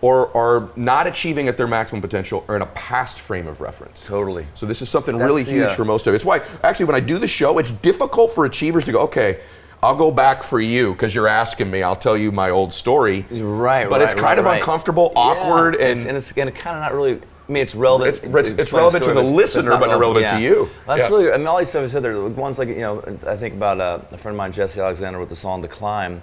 or 0.01 0.35
are 0.37 0.69
not 0.75 1.07
achieving 1.07 1.47
at 1.47 1.57
their 1.57 1.67
maximum 1.67 2.01
potential 2.01 2.43
are 2.47 2.55
in 2.55 2.61
a 2.61 2.67
past 2.67 3.19
frame 3.19 3.47
of 3.47 3.61
reference. 3.61 4.05
totally 4.05 4.45
So 4.53 4.65
this 4.67 4.81
is 4.81 4.89
something 4.89 5.17
That's 5.17 5.27
really 5.27 5.43
huge 5.43 5.71
uh, 5.71 5.75
for 5.75 5.85
most 5.85 6.05
of 6.07 6.13
it. 6.13 6.15
It's 6.17 6.25
why 6.25 6.41
actually 6.63 6.85
when 6.87 6.95
I 6.95 6.99
do 6.99 7.17
the 7.17 7.27
show, 7.27 7.57
it's 7.59 7.71
difficult 7.71 8.31
for 8.31 8.45
achievers 8.45 8.85
to 8.85 8.91
go, 8.91 9.01
okay, 9.03 9.39
I'll 9.81 9.95
go 9.95 10.11
back 10.11 10.43
for 10.43 10.59
you 10.59 10.91
because 10.93 11.13
you're 11.15 11.27
asking 11.27 11.69
me. 11.71 11.81
I'll 11.83 11.95
tell 11.95 12.17
you 12.17 12.31
my 12.31 12.49
old 12.51 12.73
story. 12.73 13.25
right 13.31 13.89
But 13.89 14.01
right, 14.01 14.01
it's 14.01 14.13
kind 14.13 14.23
right, 14.23 14.39
of 14.39 14.45
right. 14.45 14.59
uncomfortable, 14.59 15.11
Yeah. 15.15 15.21
awkward, 15.21 15.75
It's- 15.75 15.97
and, 15.99 16.07
and 16.09 16.17
it's 16.17 16.31
kind 16.31 16.49
of 16.49 16.81
not 16.81 16.93
really 16.93 17.19
I 17.47 17.51
mean, 17.51 17.63
it's 17.63 17.75
relevant. 17.75 18.17
It's- 18.17 18.49
it's- 18.49 18.73
relevant 18.73 19.03
to 19.05 19.13
the 19.13 19.21
listener, 19.21 19.71
but 19.77 19.87
not 19.87 19.99
relevant 19.99 20.27
to 20.27 20.41
you. 20.41 20.69
That's 20.85 21.03
Yeah. 21.03 21.07
really. 21.15 21.31
I 21.31 21.37
mean, 21.37 21.47
all 21.47 21.57
these 21.57 21.69
stuff 21.69 21.83
you 21.83 21.89
said 21.89 22.03
there. 22.03 22.19
One's 22.19 22.59
like 22.59 22.67
you 22.67 22.75
know, 22.79 23.01
I 23.25 23.37
think 23.37 23.53
about 23.53 23.79
uh, 23.79 23.99
a 24.11 24.17
friend 24.17 24.33
of 24.35 24.37
mine, 24.37 24.51
Jessi 24.53 24.83
Alexander, 24.83 25.19
with 25.19 25.29
the 25.29 25.35
song 25.35 25.61
"The 25.61 25.67
Climb" 25.69 26.21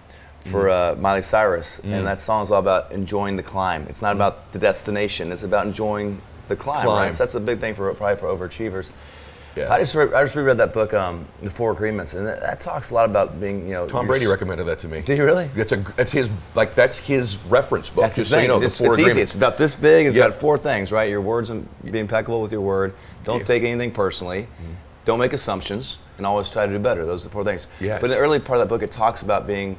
for 0.50 0.64
Mm. 0.66 0.92
uh, 0.92 1.00
Miley 1.00 1.22
Cyrus, 1.22 1.80
and 1.82 2.06
that 2.06 2.18
song 2.18 2.42
is 2.44 2.50
all 2.50 2.58
about 2.58 2.92
enjoying 2.92 3.36
the 3.36 3.42
climb. 3.42 3.86
It's 3.88 4.02
not 4.02 4.14
about 4.14 4.52
the 4.52 4.58
destination. 4.58 5.32
It's 5.32 5.42
about 5.42 5.64
enjoying 5.64 6.20
the 6.48 6.56
climb. 6.56 6.80
Mm. 6.80 6.84
Climb. 6.84 7.04
Right. 7.06 7.14
So 7.14 7.24
that's 7.24 7.34
a 7.34 7.40
big 7.40 7.58
thing 7.60 7.74
for 7.74 7.92
probably 7.94 8.16
for 8.16 8.26
overachievers. 8.26 8.90
Yes. 9.56 9.70
I 9.70 9.78
just 9.78 9.94
re- 9.94 10.12
I 10.12 10.24
just 10.24 10.34
reread 10.34 10.58
that 10.58 10.72
book, 10.72 10.92
um, 10.94 11.26
The 11.42 11.50
Four 11.50 11.72
Agreements, 11.72 12.14
and 12.14 12.26
that, 12.26 12.40
that 12.40 12.60
talks 12.60 12.90
a 12.90 12.94
lot 12.94 13.04
about 13.08 13.40
being 13.40 13.66
you 13.68 13.74
know. 13.74 13.86
Tom 13.86 14.06
Brady 14.06 14.24
s- 14.24 14.30
recommended 14.30 14.64
that 14.64 14.80
to 14.80 14.88
me. 14.88 15.00
Did 15.02 15.14
he 15.16 15.20
really? 15.20 15.48
It's 15.54 15.70
a 15.72 15.84
it's 15.96 16.10
his 16.12 16.28
like 16.54 16.74
that's 16.74 16.98
his 16.98 17.36
reference 17.48 17.88
book. 17.90 18.02
That's 18.02 18.16
his 18.16 18.24
just 18.28 18.30
so 18.30 18.36
thing. 18.36 18.44
you 18.44 18.48
know, 18.48 18.60
it's 18.60 18.76
the 18.78 18.84
four 18.84 18.94
it's 18.94 19.00
easy. 19.00 19.10
agreements. 19.10 19.32
It's 19.32 19.36
about 19.36 19.56
this 19.58 19.74
big. 19.74 20.06
It's 20.06 20.16
Yeah. 20.16 20.28
got 20.28 20.34
four 20.40 20.58
things, 20.58 20.90
right? 20.90 21.08
Your 21.08 21.20
words 21.20 21.50
and 21.50 21.68
be 21.90 21.98
impeccable 22.00 22.42
with 22.42 22.50
your 22.52 22.62
word. 22.62 22.94
Don't 23.24 23.38
Yeah. 23.40 23.44
take 23.44 23.62
anything 23.62 23.92
personally. 23.92 24.42
Mm-hmm. 24.42 24.72
Don't 25.04 25.18
make 25.20 25.32
assumptions, 25.32 25.98
and 26.18 26.26
always 26.26 26.48
try 26.48 26.66
to 26.66 26.72
do 26.72 26.78
better. 26.78 27.04
Those 27.06 27.24
are 27.24 27.28
the 27.28 27.32
four 27.32 27.44
things. 27.44 27.68
Yes. 27.78 28.00
But 28.00 28.10
in 28.10 28.16
the 28.16 28.22
early 28.22 28.38
part 28.40 28.58
of 28.60 28.66
that 28.68 28.74
book, 28.74 28.82
it 28.82 28.90
talks 28.90 29.22
about 29.22 29.46
being 29.46 29.78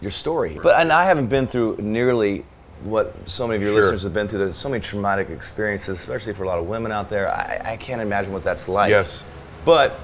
your 0.00 0.10
story. 0.10 0.58
But 0.62 0.76
and 0.78 0.92
I 0.92 1.04
haven't 1.04 1.28
been 1.28 1.46
through 1.46 1.76
nearly 1.78 2.44
what 2.84 3.14
so 3.26 3.46
many 3.46 3.56
of 3.56 3.62
your 3.62 3.72
Sure. 3.72 3.80
listeners 3.82 4.02
have 4.04 4.12
been 4.14 4.28
through. 4.28 4.40
There's 4.40 4.56
so 4.56 4.68
many 4.68 4.80
traumatic 4.80 5.30
experiences, 5.30 5.98
especially 5.98 6.34
for 6.34 6.44
a 6.44 6.46
lot 6.46 6.58
of 6.58 6.66
women 6.66 6.92
out 6.92 7.08
there. 7.08 7.30
I, 7.30 7.72
I 7.72 7.76
can't 7.76 8.00
imagine 8.02 8.32
what 8.32 8.44
that's 8.44 8.68
like. 8.68 8.90
Yes. 8.90 9.24
But 9.64 9.98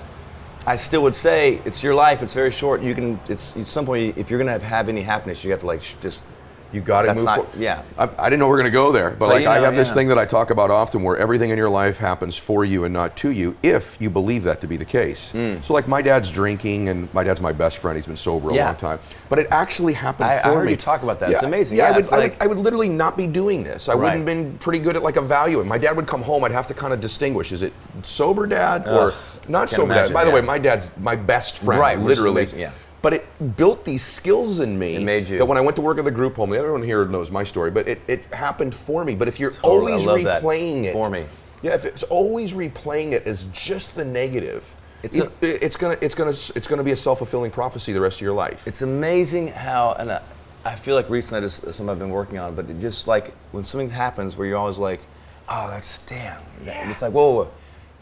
I 0.67 0.77
still 0.77 1.03
would 1.03 1.15
say 1.15 1.61
it's 1.65 1.83
your 1.83 1.95
life. 1.95 2.23
It's 2.23 2.35
very 2.35 2.51
short. 2.51 2.83
You 2.83 2.95
can. 2.95 3.21
It's 3.29 3.57
at 3.57 3.67
some 3.67 3.87
point 3.87 4.17
if 4.19 4.31
you're 4.31 4.39
gonna 4.39 4.53
have, 4.53 4.63
have 4.63 4.89
any 4.89 5.03
happiness, 5.03 5.45
you 5.45 5.51
have 5.53 5.61
to 5.61 5.67
like 5.67 5.83
sh- 5.83 5.95
just. 6.01 6.25
You 6.73 6.81
got 6.81 7.03
to 7.03 7.15
move. 7.15 7.25
not- 7.25 7.37
forward. 7.37 7.55
yeah. 7.59 7.83
I, 7.99 8.09
I 8.19 8.31
didn't 8.31 8.41
know 8.41 8.47
we 8.47 8.53
are 8.55 8.57
going 8.59 8.65
to 8.65 8.71
go 8.71 8.93
there, 8.93 9.11
but, 9.11 9.19
But 9.19 9.29
like 9.31 9.43
you 9.43 9.49
I 9.49 9.59
know, 9.59 9.65
have 9.65 9.75
this 9.77 9.93
thing 9.93 10.09
that 10.09 10.19
I 10.19 10.25
talk 10.25 10.51
about 10.51 10.71
often, 10.71 11.03
where 11.03 11.17
everything 11.17 11.51
in 11.51 11.59
your 11.59 11.69
life 11.71 11.99
happens 11.99 12.37
for 12.39 12.65
you 12.65 12.85
and 12.85 12.95
not 12.95 13.17
to 13.19 13.31
you, 13.33 13.57
if 13.63 13.97
you 14.01 14.09
believe 14.11 14.45
that 14.45 14.61
to 14.61 14.67
be 14.69 14.77
the 14.77 14.85
case. 14.85 15.33
Hmm. 15.33 15.61
So, 15.63 15.75
like 15.75 15.89
my 15.89 16.01
dad's 16.03 16.31
drinking, 16.31 16.89
and 16.89 17.13
my 17.13 17.25
dad's 17.25 17.41
my 17.41 17.53
best 17.53 17.79
friend. 17.79 17.97
He's 17.97 18.07
been 18.07 18.17
sober 18.17 18.51
a. 18.51 18.55
Yeah. 18.55 18.67
long 18.67 18.77
time, 18.77 18.99
but 19.29 19.39
it 19.39 19.49
actually 19.51 19.93
happened 19.95 20.29
I- 20.31 20.39
I 20.39 20.43
for 20.43 20.55
heard 20.55 20.65
me. 20.67 20.71
you 20.73 20.77
talk 20.77 21.03
about 21.03 21.19
that. 21.21 21.31
It's 21.31 21.43
amazing. 21.43 21.79
Yeah, 21.79 21.89
Yeah, 21.91 21.95
I, 21.95 21.97
would, 21.99 22.13
I, 22.13 22.19
would, 22.19 22.37
I 22.43 22.47
would 22.47 22.59
literally 22.59 22.89
not 22.89 23.17
be 23.17 23.27
doing 23.27 23.63
this. 23.65 23.89
I 23.89 23.95
wouldn't 23.95 24.17
have 24.19 24.27
been 24.27 24.57
pretty 24.59 24.79
good 24.79 24.97
at 24.97 25.03
like 25.03 25.17
evaluating. 25.17 25.69
My 25.69 25.79
dad 25.79 25.97
would 25.97 26.07
come 26.07 26.23
home. 26.23 26.45
I'd 26.45 26.53
have 26.53 26.67
to 26.69 26.75
kind 26.75 26.93
of 26.93 27.01
distinguish: 27.01 27.51
is 27.53 27.63
it 27.63 27.73
sober 28.03 28.47
dad 28.47 28.87
or 28.87 29.09
Ugh, 29.11 29.15
not 29.49 29.59
can't 29.69 29.71
sober 29.71 29.93
imagine, 29.93 30.09
dad? 30.09 30.15
By 30.15 30.25
the 30.25 30.31
way, 30.31 30.41
my 30.41 30.59
dad's 30.59 30.91
my 30.99 31.17
best 31.17 31.59
friend, 31.59 31.81
Right, 31.81 31.99
literally. 31.99 32.45
yeah. 32.57 32.71
But 33.03 33.15
it 33.15 33.57
built 33.57 33.85
these 33.85 34.03
skills 34.05 34.59
in 34.59 34.79
me 34.79 34.97
It 34.97 35.03
made 35.05 35.27
you. 35.29 35.39
that 35.39 35.47
when 35.47 35.57
I 35.57 35.63
went 35.63 35.75
to 35.77 35.83
work 35.83 35.99
at 35.99 36.05
the 36.05 36.11
group 36.11 36.37
home, 36.37 36.53
everyone 36.53 36.83
here 36.83 37.05
knows 37.07 37.31
my 37.31 37.45
story, 37.45 37.71
but 37.71 37.89
it, 37.89 38.01
it 38.07 38.27
happened 38.27 38.75
for 38.75 39.05
me. 39.05 39.15
But 39.15 39.27
if 39.29 39.41
you're 39.41 39.51
Totally, 39.53 39.93
always 39.93 40.25
replaying 40.25 40.85
it 40.85 40.93
For 40.93 41.09
me. 41.09 41.25
yeah, 41.63 41.73
if 41.75 41.85
it's 41.87 42.03
always 42.05 42.53
replaying 42.53 43.13
it 43.13 43.27
as 43.27 43.45
just 43.53 43.95
the 43.95 44.05
negative, 44.05 44.75
It's 45.03 45.17
it- 45.17 45.31
a- 45.43 45.65
it's 45.65 45.77
gonna 45.77 45.97
it's 46.03 46.15
gonna 46.15 46.31
it's 46.31 46.67
gonna 46.67 46.83
be 46.83 46.93
a 46.93 46.97
self 46.97 47.19
fulfilling 47.19 47.51
prophecy 47.51 47.93
the 47.95 48.01
rest 48.03 48.19
of 48.19 48.23
your 48.23 48.35
life. 48.35 48.67
It's 48.67 48.83
amazing 48.83 49.49
how, 49.49 49.95
and 49.99 50.11
uh, 50.11 50.21
I 50.67 50.75
feel 50.75 50.95
like 50.95 51.09
recently 51.09 51.41
this 51.41 51.65
is 51.65 51.77
something 51.77 51.89
I've 51.91 51.99
been 51.99 52.11
working 52.11 52.39
on, 52.39 52.55
but 52.55 52.69
it 52.69 52.79
just 52.81 53.09
like 53.09 53.33
when 53.53 53.65
something 53.65 53.89
happens 53.89 54.37
where 54.37 54.47
you're 54.47 54.59
always 54.59 54.77
like, 54.77 55.01
oh, 55.49 55.69
that's 55.69 55.99
damn. 56.01 56.37
And 56.67 56.91
it's 56.91 57.01
like, 57.01 57.13
whoa, 57.13 57.31
whoa. 57.33 57.51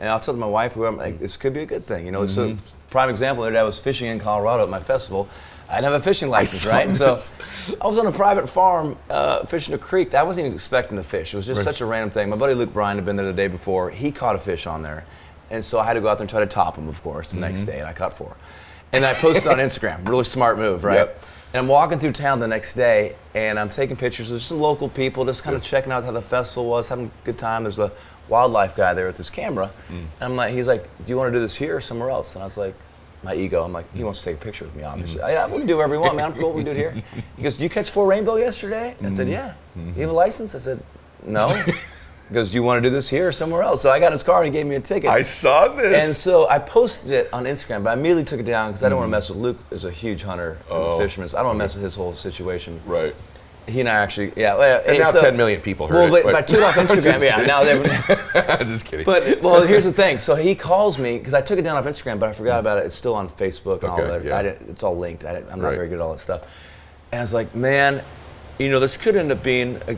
And 0.01 0.09
I'll 0.09 0.19
tell 0.19 0.35
my 0.35 0.47
wife, 0.47 0.73
who 0.73 0.87
I'm 0.87 0.97
like, 0.97 1.21
this 1.21 1.37
could 1.37 1.55
be 1.55 1.61
a 1.61 1.67
good 1.67 1.87
thing. 1.87 2.05
You 2.05 2.11
know, 2.11 2.27
so 2.27 2.57
prime 2.91 3.11
example, 3.11 3.43
the 3.43 3.49
other 3.49 3.55
day 3.57 3.61
I 3.61 3.65
was 3.65 3.79
fishing 3.79 4.09
in 4.09 4.19
Colorado 4.19 4.63
at 4.63 4.71
my 4.71 4.81
festival. 4.81 5.29
I 5.69 5.75
didn't 5.75 5.93
have 5.93 6.01
a 6.01 6.05
fishing 6.05 6.31
license, 6.31 6.65
right? 6.65 6.91
So. 6.93 7.19
I 7.81 7.87
was 7.87 7.99
on 7.99 8.07
a 8.07 8.13
private 8.13 8.49
farm 8.49 8.97
uh, 9.11 9.45
fishing 9.45 9.75
a 9.75 9.79
creek. 9.79 10.15
I 10.15 10.23
wasn't 10.23 10.47
even 10.47 10.55
expecting 10.55 10.97
to 10.97 11.05
fish. 11.05 11.35
It 11.35 11.37
was 11.37 11.47
just 11.47 11.63
such 11.63 11.83
a 11.83 11.87
random 11.87 12.11
thing. 12.11 12.31
My 12.31 12.37
buddy 12.37 12.55
Luke 12.55 12.73
Bryan 12.73 12.97
had 12.97 13.05
been 13.05 13.17
there 13.17 13.27
the 13.27 13.35
day 13.35 13.49
before. 13.49 13.91
He 13.91 14.11
caught 14.11 14.35
a 14.35 14.39
fish 14.39 14.67
on 14.67 14.83
there. 14.83 15.05
And 15.51 15.65
so 15.65 15.79
I 15.79 15.85
had 15.85 15.95
to 15.95 16.01
go 16.01 16.09
out 16.09 16.19
there 16.19 16.25
and 16.25 16.31
try 16.31 16.41
to 16.41 16.47
top 16.47 16.77
him, 16.77 16.89
of 16.89 17.03
course, 17.03 17.33
the 17.33 17.41
next 17.41 17.65
day, 17.65 17.79
and 17.79 17.87
I 17.87 17.93
caught 17.93 18.17
four. 18.17 18.37
And 18.93 19.05
I 19.05 19.13
posted 19.15 19.53
on 19.53 19.59
Instagram. 19.59 20.09
Really 20.09 20.25
smart 20.25 20.59
move, 20.59 20.85
right? 20.85 20.97
Yep. 20.97 21.25
And 21.53 21.61
I'm 21.61 21.69
walking 21.69 21.99
through 21.99 22.13
town 22.13 22.41
the 22.41 22.49
next 22.49 22.75
day, 22.75 23.17
and 23.35 23.59
I'm 23.59 23.71
taking 23.71 23.97
pictures 23.97 24.31
of 24.31 24.43
some 24.43 24.61
local 24.61 24.89
people, 24.89 25.25
just 25.25 25.43
kind 25.43 25.57
of 25.57 25.63
checking 25.63 25.93
out 25.93 26.05
how 26.05 26.13
the 26.13 26.21
festival 26.21 26.69
was, 26.69 26.89
having 26.89 27.07
a 27.07 27.25
good 27.25 27.39
time. 27.39 27.65
There's 27.65 27.79
a 27.79 27.93
wildlife 28.29 28.77
guy 28.77 28.95
there 28.95 29.07
with 29.07 29.17
his 29.17 29.31
camera, 29.31 29.71
mm. 29.89 29.97
and 29.97 30.09
I'm 30.21 30.37
like, 30.37 30.53
he's 30.53 30.69
like, 30.69 30.85
"Do 30.99 31.11
you 31.11 31.17
want 31.17 31.33
to 31.33 31.37
do 31.37 31.41
this 31.41 31.57
here 31.57 31.77
or 31.77 31.81
somewhere 31.81 32.11
else?" 32.11 32.35
And 32.35 32.43
I 32.43 32.47
was 32.47 32.57
like, 32.57 32.75
my 33.23 33.35
ego, 33.35 33.65
I'm 33.65 33.73
like, 33.73 33.93
he 33.95 34.05
wants 34.05 34.21
to 34.21 34.31
take 34.31 34.41
a 34.41 34.45
picture 34.45 34.65
with 34.65 34.77
me, 34.77 34.85
obviously. 34.85 35.21
Mm-hmm. 35.21 35.31
Yeah, 35.31 35.47
we 35.49 35.59
can 35.59 35.67
do 35.67 35.77
whatever 35.77 35.95
you 35.95 36.01
want, 36.01 36.17
man. 36.17 36.27
I'm 36.27 36.39
cool. 36.39 36.53
We 36.53 36.63
can 36.63 36.73
do 36.73 36.81
it 36.81 36.95
here. 36.95 37.03
He 37.37 37.43
goes, 37.43 37.57
"Do 37.57 37.65
you 37.65 37.71
catch 37.71 37.91
four 37.91 38.07
rainbow 38.07 38.37
yesterday?" 38.37 38.95
I 39.03 39.11
said, 39.11 39.27
mm-hmm. 39.27 39.33
"Yeah." 39.33 39.55
You 39.75 39.83
have 39.83 39.97
a 39.97 40.03
mm-hmm. 40.03 40.13
license? 40.13 40.55
I 40.55 40.59
said, 40.59 40.83
"No." 41.25 41.49
He 42.29 42.35
goes, 42.35 42.51
"Do 42.51 42.59
you 42.59 42.63
want 42.63 42.83
to 42.83 42.89
do 42.89 42.95
this 42.95 43.09
here 43.09 43.29
or 43.29 43.33
somewhere 43.33 43.63
else?" 43.63 43.81
So 43.81 43.91
I 43.91 43.99
got 43.99 44.13
his 44.13 44.23
car 44.23 44.43
and 44.43 44.53
he 44.55 44.59
gave 44.59 44.67
me 44.67 44.75
a 44.75 44.81
ticket. 44.81 45.09
I 45.09 45.23
saw 45.23 45.69
this. 45.69 46.05
And 46.05 46.15
so 46.15 46.47
I 46.47 46.59
posted 46.59 47.11
it 47.11 47.33
on 47.33 47.45
Instagram, 47.45 47.83
but 47.83 47.91
I 47.91 47.93
immediately 47.95 48.25
took 48.25 48.41
it 48.41 48.45
down 48.45 48.71
because 48.71 48.83
I 48.83 48.91
don't 48.91 48.99
want 48.99 49.09
to 49.09 49.13
mess 49.13 49.31
with 49.31 49.39
Luke. 49.39 49.57
Is 49.71 49.85
a 49.85 49.91
huge 49.91 50.23
hunter, 50.23 50.59
and 50.69 50.79
Oh. 50.79 50.99
fisherman. 50.99 51.29
So 51.31 51.39
I 51.39 51.41
don't 51.41 51.49
want 51.49 51.59
to 51.59 51.65
mess 51.65 51.75
with 51.75 51.85
his 51.85 51.95
whole 51.95 52.13
situation. 52.13 52.81
right. 52.87 53.15
He 53.69 53.81
and 53.81 53.89
I 53.89 53.93
actually, 53.97 54.33
yeah. 54.35 54.57
well, 54.57 54.83
And 54.87 54.99
now 54.99 55.05
so- 55.05 55.21
10 55.21 55.37
million 55.37 55.61
people 55.61 55.87
heard 55.87 56.11
well, 56.11 56.15
it. 56.15 56.25
but, 56.25 56.33
but 56.33 56.39
I 56.39 56.43
took 56.43 56.59
it 56.59 56.65
off 56.65 56.75
Instagram. 56.77 57.23
yeah, 57.23 57.45
now 57.45 57.63
they're. 57.65 57.83
just 58.65 58.87
kidding. 58.87 59.05
But 59.05 59.43
well, 59.43 59.67
here's 59.67 59.85
the 59.85 59.93
thing. 59.93 60.19
So 60.19 60.35
he 60.35 60.55
calls 60.55 60.99
me 60.99 61.19
because 61.19 61.35
I 61.35 61.43
took 61.43 61.59
it 61.59 61.63
down 61.63 61.77
off 61.77 61.85
Instagram, 61.85 62.19
but 62.19 62.31
I 62.31 62.33
forgot 62.33 62.57
mm. 62.57 62.61
about 62.61 62.79
it. 62.79 62.87
It's 62.87 62.95
still 62.95 63.15
on 63.15 63.29
Facebook 63.29 63.83
and 63.83 63.91
all 63.91 63.99
that. 63.99 64.25
yeah. 64.25 64.39
I 64.39 64.43
didn't, 64.43 64.71
it's 64.71 64.83
all 64.83 64.97
linked. 64.97 65.25
I 65.25 65.35
didn't, 65.35 65.53
I'm 65.53 65.61
not 65.61 65.69
Right. 65.69 65.77
very 65.77 65.89
good 65.89 65.97
at 65.97 66.01
all 66.01 66.13
that 66.13 66.21
stuff. 66.21 66.43
And 67.13 67.21
I 67.21 67.23
was 67.23 67.35
like, 67.35 67.55
man, 67.55 68.03
you 68.59 68.71
know, 68.71 68.81
this 68.81 68.97
could 68.97 69.17
end 69.17 69.31
up 69.31 69.43
being 69.43 69.77
a, 69.87 69.97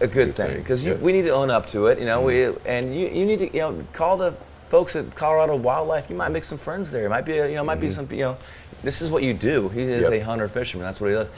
a 0.00 0.08
good 0.08 0.34
Good 0.34 0.34
thing 0.34 0.56
because 0.58 0.84
yeah. 0.84 0.94
we 0.94 1.12
need 1.12 1.22
to 1.22 1.30
own 1.30 1.50
up 1.50 1.66
to 1.68 1.86
it. 1.86 1.98
You 2.00 2.06
know, 2.06 2.20
we 2.22 2.34
mm. 2.34 2.60
and 2.66 2.94
you, 2.94 3.06
you 3.08 3.24
need 3.24 3.38
to 3.38 3.46
you 3.46 3.60
know 3.60 3.84
call 3.92 4.16
the 4.16 4.34
folks 4.68 4.96
at 4.96 5.14
Colorado 5.14 5.54
Wildlife. 5.54 6.10
You 6.10 6.16
might 6.16 6.30
make 6.30 6.44
some 6.44 6.58
friends 6.58 6.90
there. 6.90 7.06
It 7.06 7.10
might 7.10 7.24
be 7.24 7.38
a, 7.38 7.48
you 7.48 7.54
know 7.54 7.62
might 7.62 7.80
be 7.80 7.86
mm-hmm. 7.86 8.06
some 8.08 8.18
you 8.18 8.24
know, 8.24 8.36
this 8.82 9.00
is 9.00 9.10
what 9.10 9.22
you 9.22 9.32
do. 9.32 9.68
He 9.68 9.82
is 9.82 10.04
Yep. 10.04 10.12
a 10.12 10.20
hunter 10.20 10.48
fisherman. 10.48 10.86
That's 10.86 11.00
what 11.00 11.08
he 11.08 11.14
does. 11.14 11.30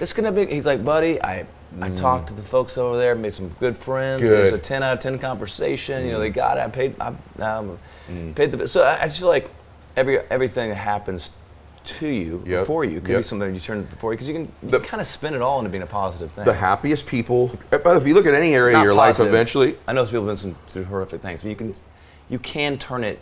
This 0.00 0.12
gonna 0.12 0.32
be. 0.32 0.46
He's 0.46 0.66
like, 0.66 0.84
buddy, 0.84 1.22
I. 1.22 1.46
I 1.80 1.88
talked 1.90 2.26
to 2.28 2.34
the 2.34 2.42
folks 2.42 2.76
over 2.76 2.96
there, 2.98 3.14
made 3.14 3.32
some 3.32 3.50
good 3.60 3.76
friends. 3.76 4.22
Good. 4.22 4.40
It 4.40 4.42
was 4.42 4.52
a 4.52 4.58
10 4.58 4.82
out 4.82 4.94
of 4.94 4.98
10 4.98 5.20
conversation. 5.20 6.04
You 6.04 6.10
know, 6.12 6.16
Mm. 6.16 6.22
they 6.22 6.30
got 6.30 6.56
it. 6.58 6.62
I 6.62 6.68
paid, 6.68 6.96
I 7.00 7.12
um, 7.40 7.78
paid 8.34 8.50
the. 8.50 8.66
So 8.66 8.82
I, 8.82 9.02
I 9.02 9.06
just 9.06 9.20
feel 9.20 9.28
like 9.28 9.50
every 9.96 10.18
everything 10.30 10.70
that 10.70 10.74
happens 10.74 11.30
to 11.84 12.08
you 12.08 12.42
Yep. 12.44 12.62
before 12.62 12.84
you 12.84 13.00
could 13.00 13.10
Yep. 13.10 13.18
be 13.20 13.22
something 13.22 13.54
you 13.54 13.60
turn 13.60 13.84
before 13.84 14.12
you 14.12 14.16
because 14.16 14.26
you 14.28 14.34
can 14.34 14.52
The- 14.68 14.80
kind 14.80 15.00
of 15.00 15.06
spin 15.06 15.32
it 15.32 15.42
all 15.42 15.58
into 15.60 15.70
being 15.70 15.84
a 15.84 15.86
positive 15.86 16.32
thing. 16.32 16.44
the 16.44 16.52
happiest 16.54 17.06
people, 17.06 17.52
but 17.70 17.86
if 17.86 18.04
you 18.06 18.14
look 18.14 18.26
at 18.26 18.34
any 18.34 18.52
area 18.52 18.72
Not 18.72 18.80
of 18.80 18.84
your 18.84 18.94
life 18.94 19.20
eventually, 19.20 19.78
I 19.86 19.92
know 19.92 20.02
people 20.04 20.20
have 20.22 20.26
been 20.26 20.36
some, 20.36 20.56
some 20.66 20.84
horrific 20.86 21.22
things, 21.22 21.42
but 21.44 21.50
you 21.50 21.56
can 21.56 21.72
you 22.28 22.38
can 22.40 22.78
turn 22.78 23.04
it 23.04 23.20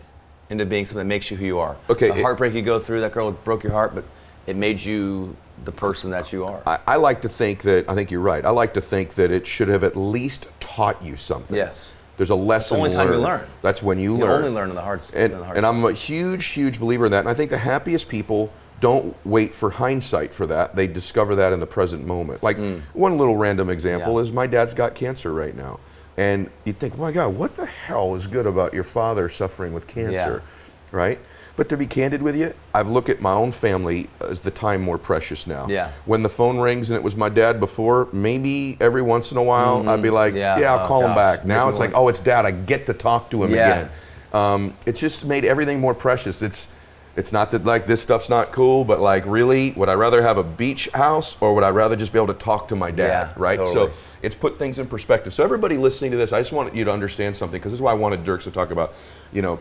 into 0.48 0.64
being 0.64 0.86
something 0.86 1.06
that 1.06 1.14
makes 1.14 1.30
you 1.30 1.36
who 1.36 1.44
you 1.44 1.58
are. 1.58 1.76
Okay, 1.90 2.08
the 2.08 2.16
it- 2.16 2.22
heartbreak 2.22 2.54
you 2.54 2.62
go 2.62 2.78
through, 2.78 3.00
that 3.02 3.12
girl 3.12 3.30
broke 3.30 3.62
your 3.62 3.72
heart, 3.74 3.94
but 3.94 4.04
it 4.46 4.56
made 4.56 4.80
you 4.80 5.36
the 5.64 5.72
person 5.72 6.10
that 6.10 6.32
you 6.32 6.44
are. 6.44 6.62
I, 6.66 6.78
I 6.86 6.96
like 6.96 7.22
to 7.22 7.28
think 7.28 7.62
that, 7.62 7.88
I 7.88 7.94
think 7.94 8.10
you're 8.10 8.20
right. 8.20 8.44
I 8.44 8.50
like 8.50 8.74
to 8.74 8.80
think 8.80 9.14
that 9.14 9.30
it 9.30 9.46
should 9.46 9.68
have 9.68 9.84
at 9.84 9.96
least 9.96 10.48
taught 10.60 11.02
you 11.02 11.16
something. 11.16 11.56
yes. 11.56 11.94
There's 12.16 12.30
a 12.30 12.34
lesson 12.34 12.78
only 12.78 12.90
time 12.90 13.12
you 13.12 13.18
learn. 13.18 13.46
That's 13.62 13.80
when 13.80 14.00
you, 14.00 14.16
You 14.16 14.22
learn. 14.22 14.30
only 14.44 14.50
learn 14.50 14.70
in 14.70 14.74
the 14.74 14.80
hard 14.82 15.00
and, 15.14 15.32
the 15.34 15.44
hard 15.44 15.56
and. 15.56 15.64
I'm 15.64 15.84
a 15.84 15.92
huge, 15.92 16.46
huge 16.46 16.80
believer 16.80 17.04
in 17.06 17.12
that. 17.12 17.20
And 17.20 17.28
I 17.28 17.34
think 17.34 17.48
the 17.50 17.58
happiest 17.58 18.08
people 18.08 18.52
don't 18.80 19.14
wait 19.24 19.54
for 19.54 19.70
hindsight 19.70 20.34
for 20.34 20.44
that. 20.48 20.74
They 20.74 20.88
discover 20.88 21.36
that 21.36 21.52
in 21.52 21.60
the 21.60 21.66
present 21.66 22.04
moment. 22.04 22.42
Like 22.42 22.58
one 22.92 23.18
little 23.18 23.36
random 23.36 23.70
example 23.70 24.14
Mm. 24.14 24.16
Yeah. 24.16 24.22
is 24.22 24.32
my 24.32 24.48
dad's 24.48 24.74
got 24.74 24.96
cancer 24.96 25.32
right 25.32 25.54
now. 25.56 25.78
And 26.16 26.50
you 26.64 26.72
think, 26.72 26.98
my 26.98 27.12
God, 27.12 27.36
what 27.36 27.54
the 27.54 27.66
hell 27.66 28.16
is 28.16 28.26
good 28.26 28.46
about 28.48 28.74
your 28.74 28.82
father 28.82 29.28
suffering 29.28 29.72
with 29.72 29.86
cancer? 29.86 30.42
Right? 30.90 31.20
But 31.58 31.68
to 31.70 31.76
be 31.76 31.86
candid 31.86 32.22
with 32.22 32.36
you, 32.36 32.54
I've 32.72 32.88
looked 32.88 33.08
at 33.08 33.20
my 33.20 33.32
own 33.32 33.50
family 33.50 34.06
as 34.20 34.40
the 34.40 34.50
time 34.52 34.80
more 34.80 34.96
precious 34.96 35.44
now. 35.44 35.66
Yeah. 35.68 35.90
When 36.04 36.22
the 36.22 36.28
phone 36.28 36.56
rings 36.58 36.88
and 36.90 36.96
it 36.96 37.02
was 37.02 37.16
my 37.16 37.28
dad 37.28 37.58
before, 37.58 38.06
maybe 38.12 38.76
every 38.80 39.02
once 39.02 39.32
in 39.32 39.38
a 39.38 39.42
while 39.42 39.86
I'd 39.90 40.00
be 40.00 40.08
like, 40.08 40.34
Mm-hmm. 40.34 40.38
Yeah. 40.38 40.58
yeah, 40.60 40.74
I'll 40.76 40.84
Oh, 40.84 40.86
call 40.86 41.04
him 41.04 41.16
back. 41.16 41.44
Now 41.44 41.68
it's 41.68 41.80
like, 41.80 41.90
oh, 41.94 42.06
it's 42.06 42.20
dad. 42.20 42.46
I 42.46 42.52
get 42.52 42.86
to 42.86 42.94
talk 42.94 43.28
to 43.32 43.42
him 43.42 43.50
Yeah. 43.52 43.70
again. 43.72 43.90
Um, 44.32 44.74
it's 44.86 45.00
just 45.00 45.24
made 45.26 45.44
everything 45.44 45.80
more 45.80 45.94
precious. 45.94 46.42
It's 46.42 46.72
it's 47.16 47.32
not 47.32 47.50
that 47.50 47.64
like 47.64 47.88
this 47.88 48.00
stuff's 48.00 48.28
not 48.28 48.52
cool, 48.52 48.84
but 48.84 49.00
like 49.00 49.24
really, 49.26 49.72
would 49.72 49.88
I 49.88 49.94
rather 49.94 50.22
have 50.22 50.38
a 50.38 50.44
beach 50.44 50.88
house 50.94 51.36
or 51.40 51.56
would 51.56 51.64
I 51.64 51.70
rather 51.70 51.96
just 51.96 52.12
be 52.12 52.20
able 52.20 52.32
to 52.32 52.38
talk 52.38 52.68
to 52.68 52.76
my 52.76 52.92
dad? 52.92 53.08
Yeah, 53.08 53.32
right. 53.36 53.56
totally. 53.58 53.90
So 53.90 53.98
it's 54.22 54.36
put 54.36 54.60
things 54.60 54.78
in 54.78 54.86
perspective. 54.86 55.34
So 55.34 55.42
everybody 55.42 55.76
listening 55.76 56.12
to 56.12 56.16
this, 56.16 56.32
I 56.32 56.38
just 56.38 56.52
want 56.52 56.72
you 56.76 56.84
to 56.84 56.92
understand 56.92 57.36
something 57.36 57.58
because 57.58 57.72
this 57.72 57.78
is 57.78 57.82
why 57.82 57.90
I 57.90 57.94
wanted 57.94 58.24
Dierks 58.24 58.44
to 58.44 58.52
talk 58.52 58.70
about, 58.70 58.94
you 59.32 59.42
know, 59.42 59.58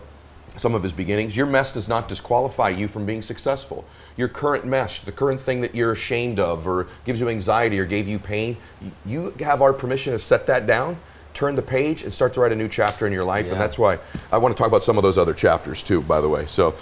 some 0.57 0.75
of 0.75 0.83
his 0.83 0.91
beginnings. 0.91 1.37
Your 1.37 1.45
mess 1.45 1.71
does 1.71 1.87
not 1.87 2.07
disqualify 2.07 2.69
you 2.69 2.87
from 2.87 3.05
being 3.05 3.21
successful. 3.21 3.85
Your 4.17 4.27
current 4.27 4.65
mess, 4.65 4.99
the 4.99 5.11
current 5.11 5.39
thing 5.39 5.61
that 5.61 5.73
you're 5.73 5.91
ashamed 5.91 6.39
of 6.39 6.67
or 6.67 6.87
gives 7.05 7.19
you 7.19 7.29
anxiety 7.29 7.79
or 7.79 7.85
gave 7.85 8.07
you 8.07 8.19
pain, 8.19 8.57
you 9.05 9.33
have 9.39 9.61
our 9.61 9.73
permission 9.73 10.13
to 10.13 10.19
set 10.19 10.47
that 10.47 10.67
down, 10.67 10.97
turn 11.33 11.55
the 11.55 11.61
page, 11.61 12.03
and 12.03 12.11
start 12.11 12.33
to 12.33 12.41
write 12.41 12.51
a 12.51 12.55
new 12.55 12.67
chapter 12.67 13.05
in 13.05 13.13
your 13.13 13.23
life. 13.23 13.45
Yeah. 13.45 13.53
And 13.53 13.61
that's 13.61 13.77
why 13.77 13.99
I 14.31 14.39
want 14.39 14.55
to 14.55 14.59
talk 14.59 14.67
about 14.67 14.83
some 14.83 14.97
of 14.97 15.03
those 15.03 15.17
other 15.17 15.33
chapters 15.33 15.83
too, 15.83 16.01
by 16.01 16.19
the 16.19 16.29
way. 16.29 16.47
So 16.47 16.75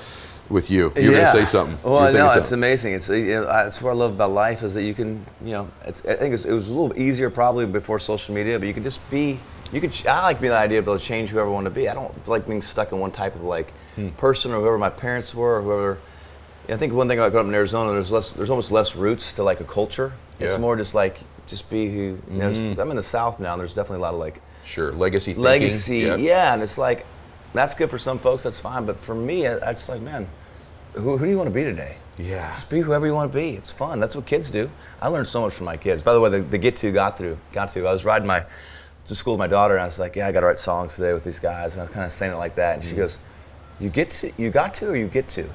with 0.50 0.70
you, 0.70 0.94
you're 0.96 1.12
yeah. 1.12 1.12
going 1.12 1.26
to 1.26 1.32
say 1.32 1.46
something. 1.46 1.78
Well, 1.84 2.12
no, 2.14 2.20
thinking 2.20 2.42
it's 2.42 2.52
amazing. 2.52 2.94
It's 2.94 3.10
you 3.10 3.26
know, 3.36 3.46
that's 3.46 3.82
what 3.82 3.92
I 3.92 3.94
love 3.94 4.14
about 4.14 4.32
life 4.32 4.64
is 4.64 4.74
that 4.76 4.84
you 4.84 4.94
can, 4.94 5.26
you 5.44 5.52
know, 5.52 5.72
it's, 5.86 6.06
I 6.06 6.16
think 6.16 6.34
it's, 6.34 6.46
it 6.46 6.54
was 6.54 6.68
a 6.68 6.74
little 6.74 6.98
easier 6.98 7.30
probably 7.30 7.66
before 7.66 8.00
social 8.00 8.34
media, 8.34 8.58
but 8.58 8.68
you 8.68 8.74
can 8.74 8.84
just 8.84 9.08
be. 9.12 9.40
You 9.72 9.88
ch- 9.90 10.06
I 10.06 10.24
like 10.24 10.40
being 10.40 10.52
the 10.52 10.58
idea 10.60 10.80
of 10.80 10.86
able 10.86 10.98
to 10.98 11.04
change 11.04 11.30
whoever 11.30 11.50
I 11.50 11.52
want 11.54 11.66
to 11.66 11.70
be. 11.72 11.90
I 11.90 11.94
don't 11.94 12.28
like 12.28 12.48
being 12.48 12.62
stuck 12.62 12.92
in 12.92 13.00
one 13.00 13.12
type 13.12 13.36
of 13.36 13.44
like 13.44 13.74
Hmm. 13.96 14.10
person 14.10 14.52
or 14.52 14.60
whoever 14.60 14.78
my 14.78 14.90
parents 14.90 15.34
were 15.34 15.58
or 15.58 15.62
whoever. 15.62 15.98
I 16.68 16.76
think 16.78 16.94
one 16.94 17.08
thing 17.08 17.18
about 17.20 17.32
growing 17.32 17.48
up 17.48 17.50
in 17.50 17.56
Arizona, 17.56 17.94
there's 17.94 18.12
less, 18.12 18.32
there's 18.34 18.50
almost 18.50 18.72
less 18.72 18.96
roots 18.96 19.34
to 19.34 19.44
like 19.44 19.60
a 19.62 19.64
culture. 19.64 20.14
It's 20.40 20.58
more 20.58 20.76
just 20.76 20.94
like 20.96 21.18
just 21.48 21.70
be 21.70 21.88
who. 21.90 21.98
You 22.30 22.38
know, 22.40 22.50
it's- 22.50 22.80
I'm 22.80 22.90
in 22.90 22.96
the 22.98 23.04
South 23.04 23.40
now. 23.40 23.54
and 23.54 23.60
There's 23.62 23.74
definitely 23.74 24.00
a 24.00 24.02
lot 24.02 24.14
of 24.14 24.20
like 24.20 24.42
Sure, 24.66 24.92
legacy 24.92 25.32
thinking. 25.34 25.44
legacy. 25.44 25.98
Yeah. 26.00 26.16
Yeah. 26.16 26.54
and 26.54 26.62
it's 26.64 26.78
like 26.78 27.06
that's 27.54 27.74
good 27.74 27.90
for 27.90 27.98
some 27.98 28.20
folks. 28.20 28.44
That's 28.44 28.60
fine, 28.60 28.86
but 28.86 28.98
for 29.00 29.16
me, 29.16 29.48
I, 29.48 29.70
I 29.70 29.74
just 29.74 29.88
like, 29.88 30.02
man, 30.02 30.28
who, 30.94 31.18
who 31.18 31.24
do 31.26 31.32
you 31.32 31.38
want 31.38 31.48
to 31.48 31.54
be 31.54 31.64
today? 31.64 31.98
Yeah. 32.18 32.48
just 32.52 32.70
be 32.70 32.80
whoever 32.82 33.06
you 33.06 33.14
want 33.14 33.32
to 33.32 33.38
be. 33.38 33.52
It's 33.52 33.72
fun. 33.72 34.00
That's 34.00 34.16
what 34.16 34.26
kids 34.26 34.50
do. 34.52 34.70
I 35.02 35.08
learned 35.08 35.28
so 35.28 35.42
much 35.42 35.54
from 35.54 35.66
my 35.66 35.78
kids. 35.78 36.02
By 36.02 36.14
the 36.14 36.20
way, 36.20 36.30
the, 36.30 36.40
the 36.40 36.58
get 36.58 36.76
to 36.78 36.92
got 36.92 37.18
through 37.18 37.38
got 37.54 37.70
to. 37.70 37.88
I 37.88 37.92
was 37.94 38.04
riding 38.06 38.28
my 38.28 38.44
to 39.08 39.16
school 39.16 39.34
with 39.34 39.40
my 39.40 39.48
daughter, 39.48 39.76
and 39.76 39.82
I 39.82 39.86
was 39.86 40.00
like, 40.00 40.16
yeah, 40.16 40.28
I 40.28 40.32
got 40.32 40.40
to 40.42 40.48
write 40.48 40.60
songs 40.60 40.96
today 40.96 41.14
with 41.14 41.24
these 41.24 41.40
guys, 41.40 41.74
and 41.74 41.82
I 41.82 41.86
was 41.86 41.94
kind 41.94 42.06
of 42.06 42.12
saying 42.12 42.34
it 42.34 42.38
like 42.38 42.56
that, 42.56 42.76
and 42.76 42.84
Mm. 42.84 42.90
she 42.90 42.96
goes, 42.96 43.18
you 43.80 43.90
get 43.90 44.10
to, 44.12 44.32
you 44.38 44.50
got 44.50 44.74
to, 44.76 44.90
or 44.90 44.96
you 44.96 45.08
get 45.08 45.28
to. 45.30 45.48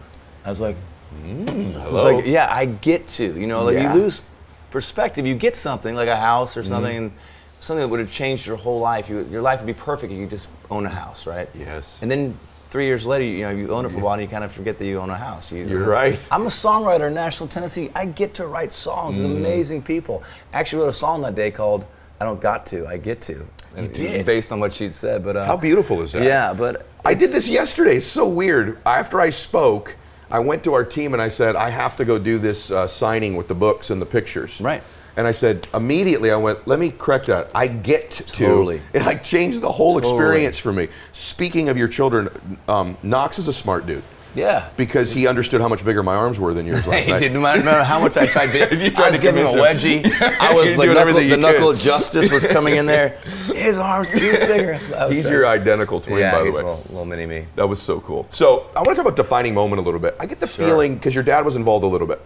I 0.44 0.48
was 0.50 0.60
like, 0.60 0.76
I 1.24 1.88
was 1.90 2.04
like, 2.04 2.26
yeah, 2.26 2.48
I 2.50 2.66
get 2.66 3.08
to. 3.08 3.24
You 3.40 3.46
know, 3.46 3.64
like 3.64 3.74
Yeah. 3.74 3.92
you 3.94 4.00
lose 4.00 4.22
perspective. 4.70 5.26
You 5.26 5.34
get 5.34 5.56
something 5.56 5.96
like 5.96 6.08
a 6.08 6.16
house 6.16 6.52
Mm-hmm. 6.52 6.60
or 6.60 6.64
something, 6.64 6.96
and 6.96 7.12
something 7.58 7.80
that 7.82 7.88
would 7.88 8.00
have 8.00 8.10
changed 8.10 8.46
your 8.46 8.56
whole 8.56 8.78
life. 8.80 9.08
You, 9.08 9.26
your 9.30 9.42
life 9.42 9.60
would 9.60 9.66
be 9.66 9.74
perfect 9.74 10.12
if 10.12 10.18
you 10.18 10.26
just 10.26 10.48
own 10.70 10.86
a 10.86 10.88
house, 10.88 11.26
right? 11.26 11.48
Yes. 11.54 11.98
And 12.02 12.10
then 12.10 12.38
three 12.70 12.86
years 12.86 13.04
later, 13.04 13.24
you 13.24 13.42
know, 13.42 13.50
you 13.50 13.68
own 13.74 13.84
it 13.84 13.90
for 13.90 13.98
a 13.98 14.00
while, 14.00 14.14
and 14.14 14.22
you 14.22 14.28
kind 14.28 14.44
of 14.44 14.52
forget 14.52 14.78
that 14.78 14.86
you 14.86 14.98
own 15.00 15.10
a 15.10 15.16
house. 15.16 15.50
You, 15.50 15.66
You're 15.66 15.88
right. 15.88 16.18
I'm 16.30 16.42
a 16.42 16.50
songwriter 16.50 17.08
in 17.08 17.14
Nashville, 17.14 17.48
Tennessee. 17.48 17.90
I 17.94 18.06
get 18.06 18.34
to 18.34 18.46
write 18.46 18.72
songs 18.72 19.16
Mm. 19.16 19.22
with 19.24 19.36
amazing 19.38 19.82
people. 19.82 20.22
I 20.52 20.60
actually 20.60 20.82
wrote 20.82 20.90
a 20.90 20.92
song 20.92 21.22
that 21.22 21.34
day 21.34 21.50
called 21.50 21.84
"I 22.20 22.24
Don't 22.24 22.40
Got 22.40 22.66
to, 22.66 22.86
I 22.86 22.96
Get 22.96 23.20
to." 23.22 23.46
You 23.76 23.88
did? 23.88 24.26
based 24.26 24.50
on 24.52 24.60
what 24.60 24.72
she'd 24.72 24.94
said. 24.94 25.22
But 25.24 25.36
uh, 25.36 25.46
How 25.46 25.56
beautiful 25.56 26.02
is 26.02 26.12
that? 26.12 26.24
Yeah, 26.24 26.52
but 26.52 26.86
I 27.04 27.14
did 27.14 27.30
this 27.30 27.48
yesterday. 27.48 27.96
It's 27.96 28.06
so 28.06 28.28
weird. 28.28 28.78
After 28.84 29.20
I 29.20 29.30
spoke, 29.30 29.96
I 30.30 30.40
went 30.40 30.64
to 30.64 30.74
our 30.74 30.84
team 30.84 31.12
and 31.12 31.22
I 31.22 31.28
said, 31.28 31.56
I 31.56 31.70
have 31.70 31.96
to 31.96 32.04
go 32.04 32.18
do 32.18 32.38
this 32.38 32.70
uh, 32.70 32.86
signing 32.86 33.36
with 33.36 33.48
the 33.48 33.54
books 33.54 33.90
and 33.90 34.00
the 34.02 34.06
pictures. 34.06 34.60
Right. 34.60 34.82
And 35.16 35.26
I 35.26 35.32
said, 35.32 35.66
immediately 35.74 36.30
I 36.30 36.36
went, 36.36 36.66
let 36.68 36.78
me 36.78 36.90
correct 36.90 37.26
that. 37.26 37.50
I 37.54 37.66
get 37.66 38.10
to. 38.10 38.24
Totally. 38.24 38.80
It 38.92 39.02
like 39.02 39.24
changed 39.24 39.60
the 39.60 39.70
whole 39.70 40.00
Totally. 40.00 40.14
experience 40.14 40.58
for 40.58 40.72
me. 40.72 40.88
Speaking 41.12 41.68
of 41.68 41.76
your 41.76 41.88
children, 41.88 42.28
um, 42.68 42.96
Knox 43.02 43.38
is 43.38 43.48
a 43.48 43.52
smart 43.52 43.86
dude. 43.86 44.02
Yeah. 44.34 44.68
Because 44.76 45.12
he 45.12 45.26
understood 45.26 45.60
how 45.60 45.68
much 45.68 45.84
bigger 45.84 46.02
my 46.02 46.14
arms 46.14 46.38
were 46.38 46.54
than 46.54 46.66
yours 46.66 46.86
last 46.86 47.04
He 47.06 47.12
night. 47.12 47.18
didn't 47.20 47.40
matter, 47.42 47.58
no 47.58 47.64
matter 47.66 47.84
how 47.84 47.98
much 48.00 48.16
I 48.16 48.26
tried. 48.26 48.50
To, 48.70 48.76
You 48.76 48.90
tried 48.90 49.06
I 49.06 49.10
was 49.10 49.20
to 49.20 49.22
giving 49.22 49.46
him 49.46 49.58
a 49.58 49.62
wedgie. 49.62 50.10
I 50.40 50.54
was 50.54 50.76
like 50.76 50.88
knuckle, 50.88 51.14
the 51.14 51.36
knuckle 51.36 51.70
of 51.70 51.78
justice 51.78 52.30
was 52.30 52.46
coming 52.46 52.76
in 52.76 52.86
there. 52.86 53.10
His 53.54 53.76
arms 53.76 54.12
bigger. 54.12 54.78
Was 54.92 55.10
He's 55.12 55.24
great. 55.24 55.32
your 55.32 55.46
identical 55.46 56.00
twin, 56.00 56.18
yeah, 56.20 56.32
by 56.32 56.38
the 56.40 56.44
he's 56.46 56.54
way. 56.56 56.62
little, 56.62 56.82
little 56.88 57.04
mini 57.04 57.26
me. 57.26 57.46
That 57.56 57.68
was 57.68 57.80
so 57.82 58.00
cool. 58.00 58.26
So 58.30 58.66
I 58.76 58.80
want 58.80 58.90
to 58.90 58.94
talk 58.96 59.06
about 59.06 59.16
defining 59.16 59.54
moment 59.54 59.80
a 59.80 59.84
little 59.84 60.00
bit. 60.00 60.16
I 60.20 60.26
get 60.26 60.40
the 60.40 60.46
Sure. 60.46 60.66
feeling 60.66 60.94
because 60.94 61.14
your 61.14 61.24
dad 61.24 61.44
was 61.44 61.56
involved 61.56 61.84
a 61.84 61.88
little 61.88 62.06
bit. 62.06 62.20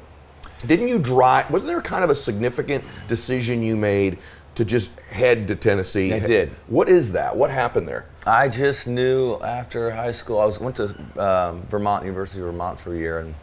Didn't 0.66 0.88
you 0.88 0.98
drive? 0.98 1.50
Wasn't 1.50 1.68
there 1.68 1.80
kind 1.82 2.04
of 2.04 2.10
a 2.10 2.14
significant 2.14 2.84
decision 3.06 3.62
you 3.62 3.76
made 3.76 4.18
to 4.54 4.64
just 4.64 4.98
head 5.00 5.48
to 5.48 5.56
Tennessee? 5.56 6.12
I 6.12 6.18
did. 6.18 6.50
What 6.68 6.88
is 6.88 7.12
that? 7.12 7.36
What 7.36 7.50
happened 7.50 7.88
there? 7.88 8.06
I 8.26 8.48
just 8.48 8.86
knew 8.86 9.38
after 9.40 9.90
high 9.90 10.12
school, 10.12 10.40
I 10.40 10.44
was 10.44 10.60
went 10.60 10.76
to 10.76 10.94
um, 11.18 11.62
Vermont, 11.62 12.04
University 12.04 12.40
of 12.40 12.46
Vermont 12.46 12.78
for 12.78 12.94
a 12.94 12.98
year, 12.98 13.18
and 13.18 13.34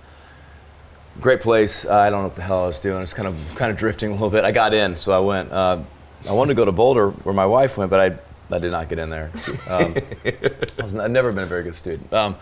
great 1.20 1.42
place. 1.42 1.86
I 1.86 2.10
don't 2.10 2.22
know 2.22 2.28
what 2.28 2.36
the 2.36 2.42
hell 2.42 2.64
I 2.64 2.68
was 2.68 2.80
doing. 2.80 3.02
It's 3.02 3.14
kind 3.14 3.28
of 3.28 3.36
kind 3.56 3.72
of 3.72 3.78
drifting 3.78 4.10
a 4.10 4.14
little 4.14 4.30
bit. 4.30 4.46
I 4.46 4.52
got 4.52 4.74
in, 4.74 4.96
so 4.96 5.12
I 5.12 5.20
went. 5.20 5.52
Uh, 5.52 5.82
I 6.28 6.32
wanted 6.32 6.50
to 6.50 6.56
go 6.56 6.66
to 6.66 6.72
Boulder, 6.72 7.10
where 7.10 7.34
my 7.34 7.46
wife 7.46 7.78
went, 7.78 7.90
but 7.90 8.00
I 8.00 8.56
I 8.56 8.60
did 8.60 8.72
not 8.72 8.90
get 8.90 9.00
in 9.00 9.10
there. 9.10 9.32
Um, 9.68 9.96
I 10.26 10.84
was, 10.84 10.96
I've 10.96 11.12
never 11.12 11.32
been 11.32 11.44
a 11.44 11.48
very 11.48 11.64
good 11.64 11.76
student. 11.76 12.12
Um, 12.14 12.36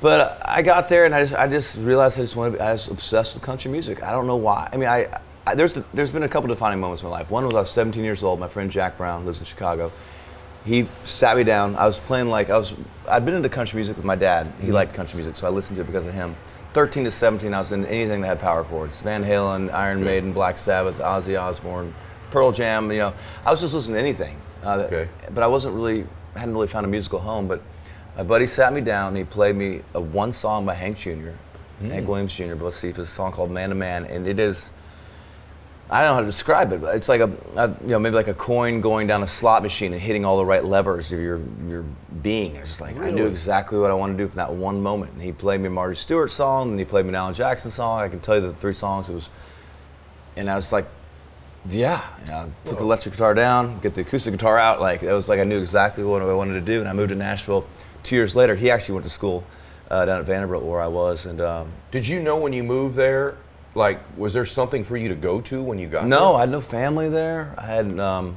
but 0.00 0.42
I 0.44 0.62
got 0.62 0.88
there, 0.88 1.04
and 1.04 1.14
I 1.14 1.22
just 1.22 1.34
I 1.34 1.48
just 1.48 1.76
realized 1.76 2.18
I 2.18 2.22
just 2.22 2.36
wanted. 2.36 2.52
To 2.52 2.58
be, 2.58 2.62
I 2.62 2.72
was 2.72 2.88
obsessed 2.88 3.34
with 3.34 3.42
country 3.42 3.70
music. 3.70 4.02
I 4.02 4.10
don't 4.12 4.26
know 4.26 4.36
why. 4.36 4.68
I 4.72 4.76
mean, 4.76 4.88
I, 4.88 5.20
I 5.46 5.54
there's 5.54 5.74
there's 5.92 6.10
been 6.10 6.22
a 6.22 6.28
couple 6.28 6.48
defining 6.48 6.80
moments 6.80 7.02
in 7.02 7.08
my 7.08 7.18
life. 7.18 7.30
One 7.30 7.44
was 7.44 7.54
I 7.54 7.60
was 7.60 7.70
17 7.70 8.02
years 8.02 8.22
old. 8.22 8.40
My 8.40 8.48
friend 8.48 8.70
Jack 8.70 8.96
Brown 8.96 9.26
lives 9.26 9.40
in 9.40 9.46
Chicago 9.46 9.92
he 10.64 10.88
sat 11.04 11.36
me 11.36 11.44
down. 11.44 11.76
I 11.76 11.86
was 11.86 11.98
playing 11.98 12.28
like 12.28 12.50
I 12.50 12.56
was. 12.56 12.72
I'd 13.06 13.24
been 13.24 13.34
into 13.34 13.48
country 13.48 13.76
music 13.76 13.96
with 13.96 14.06
my 14.06 14.16
dad. 14.16 14.50
He 14.60 14.72
liked 14.72 14.94
country 14.94 15.16
music, 15.16 15.36
so 15.36 15.46
I 15.46 15.50
listened 15.50 15.76
to 15.76 15.82
it 15.82 15.86
because 15.86 16.06
of 16.06 16.14
him. 16.14 16.36
13 16.72 17.04
to 17.04 17.10
17, 17.10 17.54
I 17.54 17.58
was 17.58 17.70
in 17.70 17.86
anything 17.86 18.22
that 18.22 18.26
had 18.26 18.40
power 18.40 18.64
chords: 18.64 19.00
Van 19.02 19.22
Halen, 19.22 19.72
Iron 19.72 20.02
Maiden, 20.02 20.32
Black 20.32 20.58
Sabbath, 20.58 20.96
Ozzy 20.98 21.40
Osbourne, 21.40 21.94
Pearl 22.30 22.50
Jam. 22.50 22.90
You 22.90 22.98
know, 22.98 23.14
I 23.44 23.50
was 23.50 23.60
just 23.60 23.74
listening 23.74 23.96
to 23.96 24.00
anything. 24.00 24.40
Uh, 24.64 24.84
Okay. 24.86 25.08
But 25.32 25.44
I 25.44 25.46
wasn't 25.46 25.74
really 25.74 26.06
hadn't 26.34 26.54
really 26.54 26.66
found 26.66 26.86
a 26.86 26.88
musical 26.88 27.18
home. 27.18 27.46
But 27.46 27.62
my 28.16 28.22
buddy 28.22 28.46
sat 28.46 28.72
me 28.72 28.80
down. 28.80 29.08
and 29.08 29.16
He 29.18 29.24
played 29.24 29.56
me 29.56 29.82
a 29.94 30.00
one 30.00 30.32
song 30.32 30.64
by 30.64 30.74
Hank 30.74 30.96
Jr. 30.96 31.30
Hank 31.82 32.08
Williams 32.08 32.34
Jr. 32.34 32.54
Bless 32.54 32.82
It's 32.82 32.98
a 32.98 33.04
song 33.04 33.32
called 33.32 33.50
"Man 33.50 33.68
to 33.68 33.74
Man," 33.74 34.06
and 34.06 34.26
it 34.26 34.38
is. 34.38 34.70
I 35.90 36.00
don't 36.00 36.10
know 36.10 36.14
how 36.14 36.20
to 36.20 36.26
describe 36.26 36.72
it, 36.72 36.80
but 36.80 36.96
it's 36.96 37.10
like 37.10 37.20
a, 37.20 37.30
a, 37.56 37.68
you 37.82 37.88
know, 37.88 37.98
maybe 37.98 38.16
like 38.16 38.28
a 38.28 38.34
coin 38.34 38.80
going 38.80 39.06
down 39.06 39.22
a 39.22 39.26
slot 39.26 39.62
machine 39.62 39.92
and 39.92 40.00
hitting 40.00 40.24
all 40.24 40.38
the 40.38 40.44
right 40.44 40.64
levers 40.64 41.12
of 41.12 41.20
your 41.20 41.40
your 41.68 41.84
being. 42.22 42.56
It's 42.56 42.70
just 42.70 42.80
like 42.80 42.96
I 42.98 43.10
knew 43.10 43.26
exactly 43.26 43.78
what 43.78 43.90
I 43.90 43.94
wanted 43.94 44.16
to 44.16 44.24
do 44.24 44.28
from 44.28 44.36
that 44.38 44.52
one 44.52 44.82
moment. 44.82 45.12
And 45.12 45.22
he 45.22 45.30
played 45.30 45.60
me 45.60 45.66
a 45.66 45.70
Marty 45.70 45.94
Stuart 45.94 46.28
song, 46.28 46.70
and 46.70 46.78
he 46.78 46.86
played 46.86 47.04
me 47.04 47.10
an 47.10 47.16
Alan 47.16 47.34
Jackson 47.34 47.70
song. 47.70 48.00
I 48.00 48.08
can 48.08 48.20
tell 48.20 48.36
you 48.36 48.40
the 48.40 48.54
three 48.54 48.72
songs. 48.72 49.10
It 49.10 49.14
was, 49.14 49.28
and 50.36 50.48
I 50.48 50.56
was 50.56 50.72
like, 50.72 50.86
yeah, 51.68 52.02
you 52.24 52.32
know, 52.32 52.50
put 52.64 52.78
the 52.78 52.82
electric 52.82 53.14
guitar 53.14 53.34
down, 53.34 53.78
get 53.80 53.94
the 53.94 54.00
acoustic 54.00 54.32
guitar 54.32 54.58
out. 54.58 54.80
Like 54.80 55.02
it 55.02 55.12
was 55.12 55.28
like 55.28 55.38
I 55.38 55.44
knew 55.44 55.58
exactly 55.58 56.02
what 56.02 56.22
I 56.22 56.32
wanted 56.32 56.54
to 56.54 56.60
do. 56.62 56.80
And 56.80 56.88
I 56.88 56.94
moved 56.94 57.10
to 57.10 57.14
Nashville. 57.14 57.66
Two 58.02 58.16
years 58.16 58.34
later, 58.34 58.54
he 58.54 58.70
actually 58.70 58.94
went 58.94 59.04
to 59.04 59.10
school 59.10 59.44
uh, 59.90 60.06
down 60.06 60.18
at 60.18 60.24
Vanderbilt 60.24 60.64
where 60.64 60.80
I 60.80 60.88
was, 60.88 61.26
and. 61.26 61.42
Um, 61.42 61.70
Did 61.90 62.08
you 62.08 62.20
know 62.20 62.38
when 62.38 62.54
you 62.54 62.64
moved 62.64 62.96
there? 62.96 63.36
Like, 63.74 64.00
was 64.16 64.32
there 64.32 64.44
something 64.44 64.84
for 64.84 64.96
you 64.96 65.08
to 65.08 65.14
go 65.14 65.40
to 65.42 65.62
when 65.62 65.78
you 65.78 65.88
got 65.88 66.06
No, 66.06 66.36
I 66.36 66.40
had 66.40 66.50
no 66.50 66.60
family 66.60 67.08
there. 67.08 67.54
I 67.58 67.66
had 67.66 67.98
um, 67.98 68.36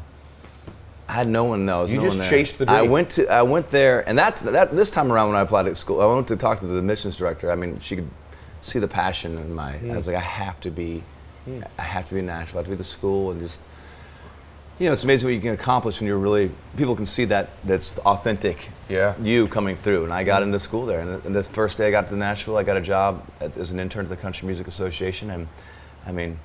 I 1.08 1.14
had 1.14 1.28
no 1.28 1.46
one 1.46 1.66
though. 1.66 1.86
You 1.86 1.98
no 1.98 2.04
just 2.04 2.18
one 2.18 2.28
there. 2.28 2.30
chased 2.30 2.58
the 2.58 2.70
I 2.70 2.82
went 2.82 3.12
to 3.12 3.28
I 3.28 3.44
went 3.44 3.70
there, 3.70 4.08
and 4.10 4.18
that 4.18 4.38
that 4.38 4.76
this 4.76 4.90
time 4.90 5.12
around 5.12 5.30
when 5.30 5.38
I 5.38 5.42
applied 5.42 5.68
at 5.68 5.78
school, 5.78 6.02
I 6.02 6.06
went 6.06 6.28
to 6.30 6.36
talk 6.38 6.60
to 6.62 6.66
the 6.66 6.78
admissions 6.78 7.18
director. 7.18 7.52
I 7.52 7.56
mean, 7.56 7.80
she 7.80 7.96
could 7.98 8.10
see 8.62 8.80
the 8.80 8.88
passion 8.88 9.38
in 9.38 9.54
my. 9.54 9.76
I 9.76 9.96
was 9.96 10.08
like, 10.08 10.16
I 10.16 10.22
have 10.22 10.60
to 10.62 10.72
be, 10.72 11.04
I 11.78 11.82
have 11.82 12.08
to 12.10 12.16
be 12.16 12.20
in 12.20 12.26
Nashville. 12.26 12.58
I 12.58 12.62
have 12.62 12.66
to 12.66 12.70
be 12.70 12.74
at 12.74 12.80
the 12.80 12.84
school, 12.84 13.32
and 13.32 13.42
just. 13.42 13.60
You 14.80 14.86
know, 14.86 14.92
it's 14.94 15.04
amazing 15.04 15.28
what 15.28 15.34
you 15.34 15.42
can 15.42 15.54
accomplish 15.54 16.00
when 16.00 16.08
you're 16.08 16.20
really 16.20 16.52
people 16.76 16.96
can 16.96 17.06
see 17.06 17.26
that 17.26 17.50
that's 17.64 17.98
authentic. 18.00 18.70
Yeah. 18.90 19.16
You 19.20 19.48
coming 19.48 19.76
through, 19.76 20.04
and 20.04 20.14
I 20.14 20.24
got 20.24 20.44
into 20.44 20.60
school 20.60 20.86
there, 20.86 21.00
and 21.00 21.16
the, 21.16 21.26
and 21.26 21.36
the 21.36 21.44
first 21.44 21.80
day 21.80 21.88
I 21.88 21.92
got 21.92 22.08
to 22.10 22.16
Nashville, 22.16 22.58
I 22.58 22.64
got 22.64 22.78
a 22.78 22.82
job 22.82 23.26
at, 23.42 23.58
as 23.58 23.72
an 23.72 23.80
intern 23.80 24.06
to 24.06 24.10
the 24.10 24.16
Country 24.16 24.46
Music 24.46 24.68
Association, 24.68 25.32
and 25.32 25.48
I 26.06 26.12
mean, 26.12 26.40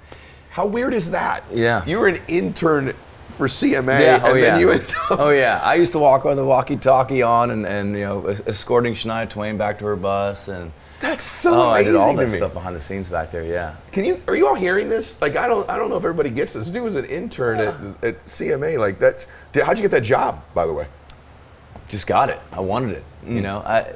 How 0.51 0.67
weird 0.67 0.95
is 0.95 1.11
that? 1.11 1.45
Yeah. 1.53 1.85
You 1.85 1.99
were 1.99 2.09
an 2.09 2.21
intern 2.27 2.95
for 3.33 3.49
CMA, 3.49 4.01
Yeah, 4.01 4.15
and 4.17 4.25
oh 4.25 4.35
then 4.35 4.43
yeah. 4.43 4.59
you 4.59 4.71
ended 4.71 4.91
up. 5.11 5.19
oh 5.19 5.31
yeah. 5.31 5.61
I 5.63 5.75
used 5.75 5.93
to 5.93 5.99
walk 5.99 6.25
with 6.25 6.37
the 6.37 6.45
walkie-talkie 6.45 7.23
on 7.23 7.51
and, 7.51 7.67
and 7.67 7.95
you 7.99 8.05
know 8.05 8.27
escorting 8.47 8.95
Shania 8.95 9.29
Twain 9.29 9.57
back 9.57 9.79
to 9.81 9.85
her 9.87 9.97
bus 9.97 10.49
and 10.49 10.73
That's 11.01 11.25
so 11.25 11.55
oh 11.63 11.71
I 11.71 11.83
did 11.83 11.97
all 11.97 12.15
that 12.17 12.29
stuff 12.31 12.53
behind 12.55 12.77
the 12.77 12.81
scenes 12.81 13.09
back 13.09 13.31
there. 13.33 13.43
Yeah. 13.45 13.75
Can 13.91 14.05
you? 14.05 14.23
Are 14.29 14.37
you 14.37 14.47
all 14.47 14.55
hearing 14.55 14.89
this? 14.89 15.21
Like, 15.21 15.37
I 15.37 15.49
don't. 15.49 15.69
I 15.69 15.77
don't 15.77 15.89
know 15.91 15.97
if 15.97 16.05
everybody 16.05 16.31
gets 16.31 16.53
this. 16.53 16.65
This 16.65 16.73
dude 16.73 16.85
was 16.85 16.95
an 16.95 17.05
intern 17.07 17.59
at, 17.61 17.75
at 18.05 18.25
CMA. 18.27 18.79
Like, 18.79 18.99
that's. 19.01 19.27
did- 19.53 19.65
How'd 19.65 19.79
you 19.79 19.83
get 19.83 19.91
that 19.91 20.05
job, 20.05 20.43
by 20.55 20.65
the 20.67 20.73
way? 20.73 20.87
Just 21.89 22.07
got 22.07 22.31
it. 22.31 22.41
I 22.53 22.61
wanted 22.61 22.93
it. 22.93 23.05
You 23.27 23.41
Mm. 23.41 23.43
know. 23.43 23.59
I 23.67 23.95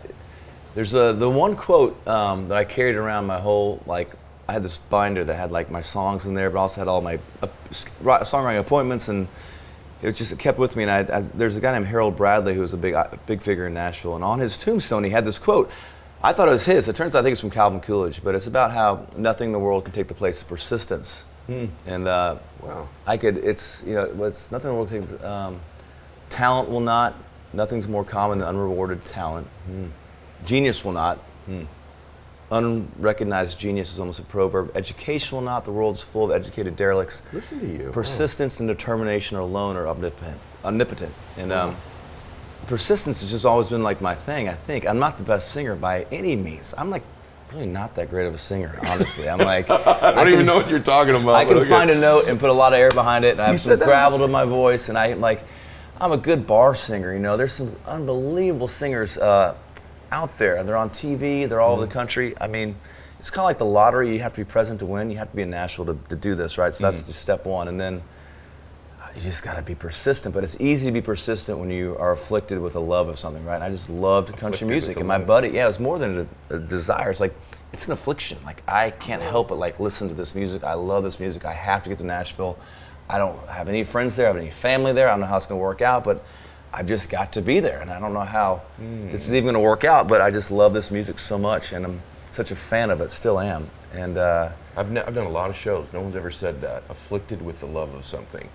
there's 0.74 0.94
a 0.94 1.12
the 1.14 1.30
one 1.30 1.56
quote 1.56 1.96
um, 2.08 2.48
that 2.48 2.58
I 2.58 2.64
carried 2.64 2.96
around 2.96 3.26
my 3.26 3.38
whole 3.38 3.80
like. 3.86 4.10
I 4.48 4.52
had 4.52 4.62
this 4.62 4.78
binder 4.78 5.24
that 5.24 5.34
had 5.34 5.50
like 5.50 5.70
my 5.70 5.80
songs 5.80 6.26
in 6.26 6.34
there, 6.34 6.50
but 6.50 6.58
also 6.58 6.80
had 6.80 6.88
all 6.88 7.00
my 7.00 7.18
uh, 7.42 7.48
songwriting 7.72 8.60
appointments, 8.60 9.08
and 9.08 9.26
it 10.02 10.12
just 10.12 10.32
it 10.32 10.38
kept 10.38 10.58
with 10.58 10.76
me. 10.76 10.84
And 10.84 10.90
I, 11.10 11.18
I, 11.18 11.20
there's 11.20 11.56
a 11.56 11.60
guy 11.60 11.72
named 11.72 11.86
Harold 11.86 12.16
Bradley 12.16 12.54
who 12.54 12.60
was 12.60 12.72
a 12.72 12.76
big 12.76 12.94
uh, 12.94 13.08
big 13.26 13.42
figure 13.42 13.66
in 13.66 13.74
Nashville, 13.74 14.14
and 14.14 14.24
on 14.24 14.38
his 14.38 14.56
tombstone 14.56 15.04
he 15.04 15.10
had 15.10 15.24
this 15.24 15.38
quote. 15.38 15.70
I 16.22 16.32
thought 16.32 16.48
it 16.48 16.52
was 16.52 16.64
his. 16.64 16.88
It 16.88 16.96
turns 16.96 17.14
out 17.14 17.20
I 17.20 17.22
think 17.22 17.32
it's 17.32 17.40
from 17.40 17.50
Calvin 17.50 17.80
Coolidge, 17.80 18.24
but 18.24 18.34
it's 18.34 18.46
about 18.46 18.72
how 18.72 19.06
nothing 19.16 19.48
in 19.48 19.52
the 19.52 19.58
world 19.58 19.84
can 19.84 19.92
take 19.92 20.08
the 20.08 20.14
place 20.14 20.42
of 20.42 20.48
persistence. 20.48 21.24
And 21.48 22.08
uh, 22.08 22.36
Wow. 22.62 22.88
I 23.06 23.16
could. 23.16 23.38
It's 23.38 23.84
you 23.86 23.94
know, 23.94 24.24
it's 24.24 24.50
nothing 24.50 24.70
in 24.70 24.74
the 24.74 24.76
world 24.76 24.88
can 24.88 25.06
take. 25.06 25.24
Um, 25.24 25.60
talent 26.30 26.68
will 26.70 26.80
not. 26.80 27.14
Nothing's 27.52 27.86
more 27.86 28.04
common 28.04 28.38
than 28.38 28.48
unrewarded 28.48 29.04
talent. 29.04 29.46
Genius 30.44 30.84
will 30.84 30.92
not. 30.92 31.18
Unrecognized 32.50 33.58
genius 33.58 33.92
is 33.92 33.98
almost 33.98 34.20
a 34.20 34.22
proverb. 34.22 34.70
Education 34.76 35.36
will 35.36 35.42
not. 35.42 35.64
The 35.64 35.72
world's 35.72 36.02
full 36.02 36.26
of 36.26 36.30
educated 36.30 36.76
derelicts. 36.76 37.22
Listen 37.32 37.60
to 37.60 37.66
you. 37.66 37.90
Persistence 37.90 38.60
and 38.60 38.68
determination 38.68 39.36
alone 39.36 39.76
are 39.76 39.88
omnipotent. 39.88 40.38
Omnipotent. 40.64 41.12
And 41.36 41.52
um, 41.52 41.76
persistence 42.66 43.20
has 43.20 43.30
just 43.30 43.44
always 43.44 43.70
been 43.70 43.82
like 43.82 44.00
my 44.00 44.14
thing. 44.14 44.48
I 44.48 44.54
think 44.54 44.86
I'm 44.86 45.00
not 45.00 45.18
the 45.18 45.24
best 45.24 45.50
singer 45.50 45.74
by 45.74 46.06
any 46.12 46.36
means. 46.36 46.72
I'm 46.78 46.88
like 46.88 47.02
really 47.52 47.66
not 47.66 47.94
that 47.96 48.10
great 48.10 48.26
of 48.26 48.34
a 48.34 48.38
singer, 48.38 48.78
honestly. 48.88 49.28
I'm 49.28 49.38
like 49.38 49.68
I 49.70 50.12
don't 50.12 50.32
even 50.32 50.46
know 50.46 50.56
what 50.56 50.68
you're 50.68 50.78
talking 50.78 51.16
about. 51.16 51.34
I 51.34 51.44
can 51.44 51.58
okay. 51.58 51.68
find 51.68 51.90
a 51.90 51.98
note 51.98 52.28
and 52.28 52.38
put 52.38 52.50
a 52.50 52.52
lot 52.52 52.72
of 52.72 52.78
air 52.78 52.90
behind 52.90 53.24
it, 53.24 53.32
and 53.32 53.40
I 53.40 53.48
have 53.48 53.60
some 53.60 53.78
gravel 53.78 54.18
to 54.20 54.28
my 54.28 54.44
voice, 54.44 54.88
and 54.88 54.96
I'm 54.96 55.20
like, 55.20 55.42
I'm 56.00 56.12
a 56.12 56.16
good 56.16 56.46
bar 56.46 56.76
singer. 56.76 57.12
You 57.12 57.18
know, 57.18 57.36
there's 57.36 57.52
some 57.52 57.74
unbelievable 57.86 58.68
singers 58.68 59.18
uh, 59.18 59.56
out 60.12 60.36
there. 60.38 60.62
They're 60.64 60.76
on 60.76 60.90
TV. 60.90 61.48
They're 61.48 61.60
all 61.60 61.72
over 61.74 61.84
Mm. 61.84 61.88
the 61.88 61.92
country. 61.94 62.34
I 62.40 62.46
mean, 62.46 62.76
it's 63.18 63.30
kind 63.30 63.40
of 63.44 63.46
like 63.46 63.58
the 63.58 63.64
lottery. 63.64 64.12
You 64.12 64.20
have 64.20 64.32
to 64.34 64.40
be 64.40 64.44
present 64.44 64.80
to 64.80 64.86
win. 64.86 65.10
You 65.10 65.18
have 65.18 65.30
to 65.30 65.36
be 65.36 65.42
in 65.42 65.50
Nashville 65.50 65.86
to, 65.86 65.98
to 66.08 66.16
do 66.16 66.34
this, 66.34 66.58
right? 66.58 66.74
So 66.74 66.84
that's 66.84 67.02
Mm. 67.02 67.06
just 67.06 67.20
step 67.20 67.44
one, 67.46 67.68
and 67.68 67.80
then 67.80 68.02
uh, 69.02 69.06
you 69.14 69.20
just 69.20 69.42
got 69.42 69.54
to 69.56 69.62
be 69.62 69.74
persistent. 69.74 70.34
But 70.34 70.44
it's 70.44 70.56
easy 70.60 70.86
to 70.86 70.92
be 70.92 71.00
persistent 71.00 71.58
when 71.58 71.70
you 71.70 71.96
are 71.98 72.12
afflicted 72.12 72.58
with 72.60 72.76
a 72.76 72.80
love 72.80 73.08
of 73.08 73.18
something, 73.18 73.44
right? 73.44 73.56
And 73.56 73.64
I 73.64 73.70
just 73.70 73.88
loved 73.90 74.36
country 74.36 74.66
music, 74.66 74.98
and 74.98 75.08
my 75.08 75.16
love. 75.16 75.26
buddy, 75.26 75.48
yeah, 75.50 75.64
it 75.64 75.68
was 75.68 75.80
more 75.80 75.98
than 75.98 76.28
a, 76.50 76.54
a 76.56 76.58
desire. 76.58 77.10
It's 77.10 77.20
like 77.20 77.34
it's 77.72 77.86
an 77.86 77.92
affliction. 77.92 78.38
Like 78.44 78.62
I 78.68 78.90
can't 78.90 79.22
help 79.22 79.48
but 79.48 79.58
like 79.58 79.80
listen 79.80 80.08
to 80.08 80.14
this 80.14 80.34
music. 80.34 80.62
I 80.64 80.74
love 80.74 81.02
this 81.04 81.18
music. 81.20 81.44
I 81.44 81.52
have 81.52 81.82
to 81.82 81.88
get 81.88 81.98
to 81.98 82.04
Nashville. 82.04 82.56
I 83.08 83.18
don't 83.18 83.38
have 83.48 83.68
any 83.68 83.84
friends 83.84 84.16
there. 84.16 84.26
I 84.26 84.28
have 84.28 84.36
any 84.36 84.50
family 84.50 84.92
there. 84.92 85.08
I 85.08 85.12
don't 85.12 85.20
know 85.20 85.26
how 85.26 85.36
it's 85.36 85.46
going 85.46 85.58
to 85.60 85.62
work 85.62 85.80
out, 85.80 86.02
but 86.04 86.24
I've 86.72 86.86
just 86.86 87.08
got 87.08 87.32
to 87.34 87.42
be 87.42 87.60
there, 87.60 87.80
and 87.80 87.90
I 87.90 87.98
don't 87.98 88.12
know 88.12 88.20
how 88.20 88.62
this 88.78 89.26
is 89.26 89.32
even 89.34 89.44
going 89.44 89.54
to 89.54 89.60
work 89.60 89.84
out. 89.84 90.08
But 90.08 90.20
I 90.20 90.30
just 90.30 90.50
love 90.50 90.74
this 90.74 90.90
music 90.90 91.18
so 91.18 91.38
much, 91.38 91.72
and 91.72 91.84
I'm 91.84 92.02
such 92.30 92.50
a 92.50 92.56
fan 92.56 92.90
of 92.90 93.00
it. 93.00 93.12
Still 93.12 93.40
am. 93.40 93.70
And 93.94 94.18
uh, 94.18 94.50
I've, 94.76 94.90
ne- 94.90 95.00
I've 95.00 95.14
done 95.14 95.26
a 95.26 95.30
lot 95.30 95.48
of 95.48 95.56
shows. 95.56 95.92
No 95.92 96.00
one's 96.02 96.16
ever 96.16 96.30
said 96.30 96.60
that. 96.60 96.82
Afflicted 96.90 97.40
with 97.40 97.60
the 97.60 97.66
love 97.66 97.94
of 97.94 98.04
something. 98.04 98.46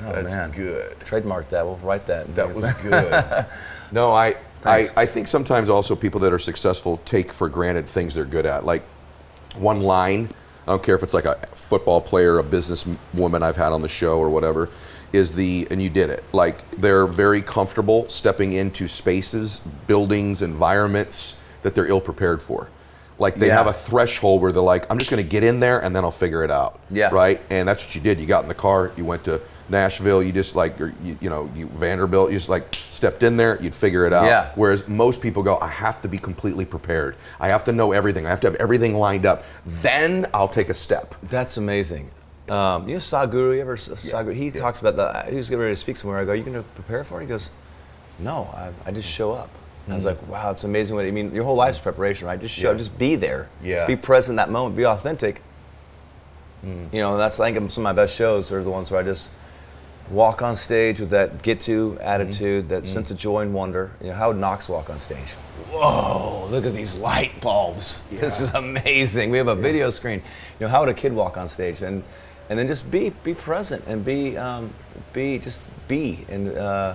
oh 0.00 0.12
That's 0.12 0.32
man, 0.32 0.50
good. 0.50 0.98
Trademark 1.00 1.48
that. 1.50 1.64
We'll 1.64 1.76
write 1.76 2.06
that. 2.06 2.34
That 2.34 2.52
was 2.52 2.72
good. 2.82 3.46
no, 3.92 4.10
I, 4.10 4.26
I, 4.28 4.34
Thanks. 4.62 4.92
I 4.96 5.06
think 5.06 5.28
sometimes 5.28 5.68
also 5.68 5.94
people 5.94 6.18
that 6.20 6.32
are 6.32 6.38
successful 6.40 6.96
take 7.04 7.32
for 7.32 7.48
granted 7.48 7.86
things 7.86 8.14
they're 8.14 8.24
good 8.24 8.46
at. 8.46 8.64
Like 8.64 8.82
one 9.56 9.80
line, 9.80 10.28
I 10.66 10.72
don't 10.72 10.82
care 10.82 10.96
if 10.96 11.02
it's 11.04 11.14
like 11.14 11.24
a 11.24 11.36
football 11.54 12.00
player, 12.00 12.38
a 12.38 12.42
business 12.42 12.84
woman 13.14 13.42
I've 13.42 13.56
had 13.56 13.72
on 13.72 13.80
the 13.80 13.88
show 13.88 14.18
or 14.18 14.28
whatever, 14.28 14.68
is 15.12 15.32
the, 15.32 15.66
and 15.70 15.82
you 15.82 15.90
did 15.90 16.10
it. 16.10 16.24
Like 16.32 16.70
they're 16.72 17.06
very 17.06 17.42
comfortable 17.42 18.08
stepping 18.08 18.52
into 18.54 18.86
spaces, 18.88 19.60
buildings, 19.86 20.42
environments 20.42 21.36
that 21.62 21.74
they're 21.74 21.86
ill 21.86 22.00
prepared 22.00 22.42
for. 22.42 22.68
Like 23.18 23.36
they 23.36 23.48
Yeah. 23.48 23.56
have 23.58 23.66
a 23.66 23.72
threshold 23.72 24.40
where 24.40 24.50
they're 24.52 24.62
like, 24.62 24.90
I'm 24.90 24.98
just 24.98 25.10
going 25.10 25.22
to 25.22 25.28
get 25.28 25.44
in 25.44 25.60
there 25.60 25.78
and 25.84 25.94
then 25.94 26.04
I'll 26.04 26.10
figure 26.10 26.42
it 26.42 26.50
out. 26.50 26.78
Yeah. 26.90 27.10
Right. 27.12 27.40
And 27.50 27.68
that's 27.68 27.84
what 27.84 27.94
you 27.94 28.00
did. 28.00 28.18
You 28.18 28.26
got 28.26 28.42
in 28.44 28.48
the 28.48 28.54
car, 28.54 28.92
you 28.96 29.04
went 29.04 29.24
to 29.24 29.40
Nashville, 29.68 30.22
you 30.22 30.32
just 30.32 30.56
like, 30.56 30.78
you, 30.78 30.92
you 31.20 31.28
know, 31.30 31.48
you 31.54 31.66
Vanderbilt, 31.68 32.30
you 32.32 32.36
just 32.38 32.48
like 32.48 32.74
stepped 32.88 33.22
in 33.22 33.36
there, 33.36 33.60
you'd 33.62 33.74
figure 33.74 34.04
it 34.06 34.12
out. 34.12 34.24
Yeah. 34.24 34.50
Whereas 34.54 34.88
most 34.88 35.20
people 35.20 35.42
go, 35.42 35.58
I 35.60 35.68
have 35.68 36.00
to 36.02 36.08
be 36.08 36.18
completely 36.18 36.64
prepared. 36.64 37.14
I 37.38 37.50
have 37.50 37.62
to 37.64 37.72
know 37.72 37.92
everything. 37.92 38.26
I 38.26 38.30
have 38.30 38.40
to 38.40 38.46
have 38.48 38.56
everything 38.56 38.94
lined 38.94 39.26
up. 39.26 39.44
Then 39.66 40.26
I'll 40.34 40.48
take 40.48 40.70
a 40.70 40.74
step. 40.74 41.14
That's 41.24 41.56
amazing. 41.56 42.10
Um, 42.50 42.88
you 42.88 42.94
know 42.94 43.00
Sadhguru, 43.00 43.54
you 43.54 43.60
ever 43.60 43.76
Sadhguru? 43.76 44.34
He 44.34 44.50
talks 44.50 44.80
about 44.80 44.96
that. 44.96 45.28
He 45.28 45.36
was 45.36 45.48
getting 45.48 45.62
ready 45.62 45.72
to 45.72 45.80
speak 45.80 45.96
somewhere. 45.96 46.18
I 46.18 46.24
go, 46.24 46.32
"You 46.32 46.42
going 46.42 46.54
to 46.54 46.68
prepare 46.70 47.04
for 47.04 47.20
it?" 47.20 47.22
He 47.22 47.28
goes, 47.28 47.48
"No, 48.18 48.50
I, 48.52 48.72
I 48.84 48.90
just 48.90 49.08
show 49.08 49.32
up." 49.32 49.50
And 49.86 49.94
I 49.94 49.96
was 49.96 50.02
mm. 50.02 50.08
like, 50.08 50.28
"Wow, 50.28 50.50
it's 50.50 50.64
amazing." 50.64 50.96
What 50.96 51.06
I 51.06 51.12
mean, 51.12 51.32
your 51.32 51.44
whole 51.44 51.54
life's 51.54 51.78
preparation, 51.78 52.26
right? 52.26 52.40
Just 52.40 52.56
show, 52.56 52.72
Yeah. 52.72 52.78
just 52.78 52.98
be 52.98 53.14
there. 53.14 53.48
Yeah. 53.62 53.86
Be 53.86 53.94
present 53.94 54.32
in 54.32 54.36
that 54.36 54.50
moment. 54.50 54.74
Be 54.76 54.84
authentic. 54.84 55.42
Mm. 56.66 56.92
You 56.92 57.00
know, 57.02 57.16
that's 57.16 57.38
I 57.38 57.52
think 57.52 57.70
some 57.70 57.82
of 57.82 57.84
my 57.84 57.92
best 57.92 58.16
shows 58.16 58.50
are 58.50 58.64
the 58.64 58.70
ones 58.70 58.90
where 58.90 59.00
I 59.00 59.04
just 59.04 59.30
walk 60.10 60.42
on 60.42 60.56
stage 60.56 60.98
with 60.98 61.10
that 61.10 61.42
get 61.42 61.60
to 61.60 61.90
mm-hmm. 61.90 62.02
attitude, 62.02 62.68
that 62.70 62.82
mm. 62.82 62.86
sense 62.86 63.12
of 63.12 63.16
joy 63.16 63.42
and 63.42 63.54
wonder. 63.54 63.92
You 64.00 64.08
know, 64.08 64.14
how 64.14 64.28
would 64.28 64.38
Knox 64.38 64.68
walk 64.68 64.90
on 64.90 64.98
stage? 64.98 65.34
Whoa, 65.70 66.48
look 66.50 66.66
at 66.66 66.74
these 66.74 66.98
light 66.98 67.40
bulbs. 67.40 68.08
This 68.10 68.40
is 68.40 68.52
amazing. 68.54 69.30
We 69.30 69.38
have 69.38 69.46
a 69.46 69.54
video 69.54 69.90
screen. 69.90 70.20
You 70.58 70.66
know, 70.66 70.68
how 70.68 70.80
would 70.80 70.88
a 70.88 70.94
kid 70.94 71.12
walk 71.12 71.36
on 71.36 71.48
stage? 71.48 71.82
And 71.82 72.02
and 72.50 72.58
then 72.58 72.66
just 72.66 72.90
be 72.90 73.10
be 73.24 73.32
present 73.32 73.82
and 73.86 74.04
be 74.04 74.36
um, 74.36 74.70
be 75.14 75.38
just 75.38 75.60
be 75.88 76.26
and 76.28 76.56
uh, 76.58 76.94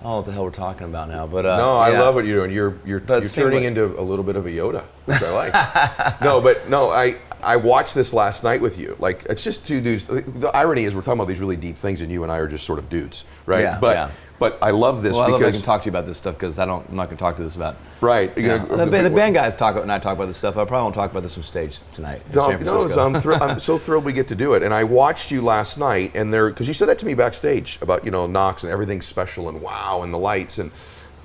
I 0.00 0.02
don't 0.02 0.10
know 0.10 0.16
what 0.16 0.26
the 0.26 0.32
hell 0.32 0.44
we're 0.44 0.50
talking 0.50 0.88
about 0.88 1.08
now, 1.08 1.28
but 1.28 1.46
uh, 1.46 1.56
No, 1.58 1.74
I 1.74 1.90
yeah. 1.92 2.00
love 2.00 2.16
what 2.16 2.24
you're 2.26 2.38
doing. 2.40 2.50
You're 2.52 2.76
you're, 2.84 2.98
But 2.98 3.22
you're 3.22 3.30
turning 3.30 3.60
way- 3.60 3.66
into 3.66 3.84
a 4.00 4.02
little 4.02 4.24
bit 4.24 4.34
of 4.34 4.46
a 4.46 4.50
Yoda, 4.50 4.82
which 5.04 5.22
I 5.22 5.30
like. 6.02 6.20
no, 6.20 6.40
but 6.40 6.68
no, 6.68 6.90
I 6.90 7.18
I 7.40 7.54
watched 7.56 7.94
this 7.94 8.12
last 8.12 8.42
night 8.42 8.60
with 8.60 8.78
you. 8.78 8.96
Like 8.98 9.24
it's 9.30 9.44
just 9.44 9.64
two 9.66 9.80
dudes. 9.80 10.06
The 10.06 10.50
irony 10.54 10.84
is 10.84 10.94
we're 10.96 11.02
talking 11.02 11.20
about 11.20 11.28
these 11.28 11.38
really 11.40 11.56
deep 11.56 11.76
things, 11.76 12.00
and 12.00 12.10
you 12.10 12.24
and 12.24 12.32
I 12.32 12.38
are 12.38 12.48
just 12.48 12.64
sort 12.66 12.80
of 12.80 12.88
dudes, 12.88 13.24
right? 13.46 13.60
Yeah, 13.62 13.78
but 13.80 13.96
yeah. 13.96 14.10
But 14.42 14.58
I 14.60 14.72
love 14.72 15.04
this 15.04 15.12
Well, 15.12 15.22
I 15.22 15.28
love 15.28 15.40
I 15.40 15.52
can 15.52 15.60
talk 15.60 15.82
to 15.82 15.86
you 15.86 15.90
about 15.90 16.04
this 16.04 16.18
stuff 16.18 16.34
because 16.34 16.58
I 16.58 16.66
don't. 16.66 16.84
I'm 16.88 16.96
not 16.96 17.04
going 17.06 17.16
to 17.16 17.22
talk 17.22 17.36
to 17.36 17.44
this 17.44 17.54
about. 17.54 17.76
right. 18.00 18.36
you 18.36 18.48
know, 18.48 18.66
the, 18.66 18.86
the 18.86 19.10
band 19.10 19.34
guys 19.34 19.54
talk 19.54 19.76
and 19.76 19.92
I 19.92 20.00
talk 20.00 20.16
about 20.16 20.26
this 20.26 20.36
stuff. 20.36 20.56
I 20.56 20.64
probably 20.64 20.82
won't 20.82 20.96
talk 20.96 21.12
about 21.12 21.22
this 21.22 21.36
on 21.36 21.44
stage 21.44 21.78
tonight 21.92 22.24
No, 22.34 22.50
no. 22.56 22.88
I'm, 22.98 23.14
thr- 23.14 23.34
I'm 23.34 23.60
so 23.60 23.78
thrilled 23.78 24.04
we 24.04 24.12
get 24.12 24.26
to 24.28 24.34
do 24.34 24.54
it. 24.54 24.64
And 24.64 24.74
I 24.74 24.82
watched 24.82 25.30
you 25.30 25.42
last 25.42 25.78
night, 25.78 26.10
and 26.16 26.34
there 26.34 26.48
because 26.50 26.66
you 26.66 26.74
said 26.74 26.88
that 26.88 26.98
to 26.98 27.06
me 27.06 27.14
backstage 27.14 27.78
about 27.80 28.04
you 28.04 28.10
know 28.10 28.26
Knox 28.26 28.64
and 28.64 28.72
everything 28.72 29.00
special 29.00 29.48
and 29.48 29.62
wow 29.62 30.02
and 30.02 30.12
the 30.12 30.18
lights 30.18 30.58
and 30.58 30.72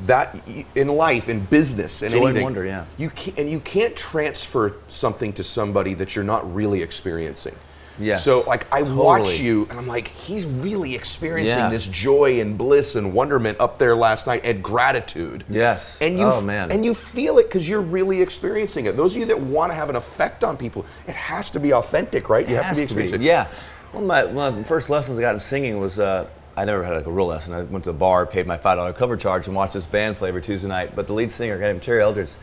that 0.02 0.40
in 0.76 0.88
life 0.88 1.28
in 1.28 1.40
business 1.40 2.04
and 2.04 2.12
Joy 2.12 2.18
and 2.20 2.28
anything. 2.28 2.44
wonder, 2.44 2.66
yeah. 2.66 2.86
You 3.00 3.10
can 3.10 3.34
and 3.36 3.50
you 3.50 3.60
can't 3.60 3.96
transfer 3.96 4.76
something 4.90 5.34
to 5.34 5.44
somebody 5.44 5.96
that 5.96 6.16
you're 6.16 6.24
not 6.24 6.54
really 6.54 6.84
experiencing. 6.84 7.56
Yes, 8.00 8.24
So 8.24 8.42
like 8.48 8.66
I 8.72 8.84
watch 8.84 9.40
you 9.40 9.66
and 9.70 9.80
I'm 9.80 9.88
like 9.88 10.08
he's 10.10 10.46
really 10.46 10.94
experiencing 10.96 11.58
Yeah. 11.58 11.70
this 11.70 11.86
joy 11.88 12.40
and 12.42 12.58
bliss 12.58 12.96
and 12.96 13.14
wonderment 13.14 13.60
up 13.60 13.80
there 13.80 13.96
last 13.96 14.28
night 14.28 14.42
and 14.44 14.64
gratitude. 14.64 15.44
Yes. 15.50 15.98
And 16.02 16.18
you 16.20 16.26
Oh, 16.26 16.42
man. 16.42 16.72
and 16.72 16.86
you 16.86 16.94
feel 16.94 17.40
it 17.40 17.44
because 17.44 17.68
you're 17.68 17.82
really 17.82 18.22
experiencing 18.22 18.86
it. 18.86 18.96
Those 18.98 19.14
of 19.16 19.20
you 19.20 19.26
that 19.28 19.40
want 19.40 19.72
to 19.72 19.76
have 19.76 19.90
an 19.90 19.96
effect 19.96 20.44
on 20.44 20.58
people, 20.58 20.86
it 21.08 21.16
has 21.16 21.50
to 21.52 21.60
be 21.60 21.74
authentic, 21.74 22.30
right? 22.30 22.48
You 22.48 22.56
have 22.58 22.70
to 22.72 22.76
be 22.76 22.84
experiencing. 22.84 23.22
it. 23.22 23.26
Yeah. 23.26 23.48
One 23.94 24.04
of 24.04 24.08
my 24.08 24.26
one 24.26 24.48
of 24.50 24.56
the 24.58 24.64
first 24.64 24.90
lessons 24.90 25.18
I 25.18 25.22
got 25.22 25.34
in 25.34 25.40
singing 25.40 25.80
was 25.80 25.98
uh, 26.00 26.26
I 26.56 26.66
never 26.66 26.84
had 26.84 26.96
like 26.96 27.06
a 27.06 27.12
real 27.12 27.28
lesson. 27.28 27.54
I 27.54 27.62
went 27.64 27.84
to 27.86 27.92
a 27.92 27.94
bar, 27.94 28.26
paid 28.26 28.46
my 28.48 28.58
five 28.58 28.78
dollar 28.78 28.94
cover 28.94 29.16
charge, 29.18 29.48
and 29.48 29.56
watched 29.56 29.74
this 29.74 29.86
band 29.86 30.18
play 30.18 30.30
every 30.30 30.42
Tuesday 30.42 30.68
night. 30.68 30.96
But 30.96 31.08
the 31.08 31.14
lead 31.14 31.32
singer, 31.32 31.56
a 31.56 31.60
guy 31.60 31.68
named 31.68 31.82
Terry 31.84 32.02
Eldredge, 32.02 32.34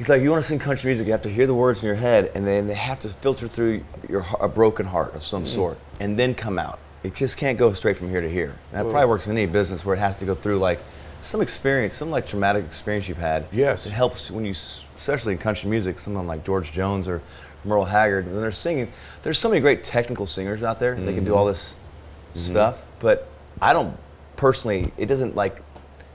he's 0.00 0.08
like, 0.08 0.22
you 0.22 0.30
want 0.30 0.42
to 0.42 0.48
sing 0.48 0.58
country 0.58 0.88
music, 0.88 1.06
you 1.06 1.12
have 1.12 1.20
to 1.20 1.28
hear 1.28 1.46
the 1.46 1.52
words 1.52 1.82
in 1.82 1.86
your 1.86 1.94
head, 1.94 2.32
and 2.34 2.46
then 2.46 2.66
they 2.66 2.74
have 2.74 2.98
to 2.98 3.10
filter 3.10 3.46
through 3.46 3.84
your 4.08 4.24
a 4.40 4.48
broken 4.48 4.86
heart 4.86 5.14
of 5.14 5.22
some 5.22 5.44
mm. 5.44 5.46
sort, 5.46 5.76
and 6.00 6.18
then 6.18 6.34
come 6.34 6.58
out. 6.58 6.78
It 7.02 7.14
just 7.14 7.36
can't 7.36 7.58
go 7.58 7.74
straight 7.74 7.98
from 7.98 8.08
here 8.08 8.22
to 8.22 8.30
here. 8.30 8.54
And 8.72 8.86
that 8.86 8.90
probably 8.90 9.10
works 9.10 9.26
in 9.26 9.36
any 9.36 9.44
business 9.44 9.84
where 9.84 9.94
it 9.94 9.98
has 9.98 10.16
to 10.18 10.24
go 10.24 10.34
through 10.34 10.58
like 10.58 10.80
some 11.20 11.42
experience, 11.42 11.92
some 11.92 12.10
like 12.10 12.26
traumatic 12.26 12.64
experience 12.64 13.08
you've 13.08 13.18
had. 13.18 13.44
Yes. 13.52 13.84
It 13.84 13.92
helps 13.92 14.30
when 14.30 14.46
you, 14.46 14.52
especially 14.52 15.34
in 15.34 15.38
country 15.38 15.68
music, 15.68 15.98
someone 15.98 16.26
like 16.26 16.46
George 16.46 16.72
Jones 16.72 17.06
or 17.06 17.20
Merle 17.66 17.84
Haggard, 17.84 18.24
when 18.24 18.40
they're 18.40 18.52
singing. 18.52 18.90
There's 19.22 19.38
so 19.38 19.50
many 19.50 19.60
great 19.60 19.84
technical 19.84 20.26
singers 20.26 20.62
out 20.62 20.80
there. 20.80 20.94
They 20.94 21.12
can 21.12 21.26
do 21.26 21.34
all 21.34 21.44
mm-hmm. 21.44 21.52
this 21.52 21.74
mm-hmm. 22.34 22.38
stuff, 22.38 22.82
but 23.00 23.28
I 23.60 23.74
don't 23.74 23.94
personally. 24.36 24.92
It 24.96 25.06
doesn't 25.06 25.36
like 25.36 25.62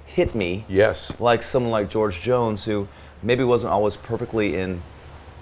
hit 0.08 0.34
me 0.34 0.65
Yes. 0.69 1.19
like 1.19 1.43
someone 1.43 1.71
like 1.71 1.89
George 1.89 2.21
Jones, 2.21 2.65
who 2.65 2.88
maybe 3.25 3.43
wasn't 3.43 3.73
always 3.73 3.97
perfectly 3.97 4.55
in 4.55 4.81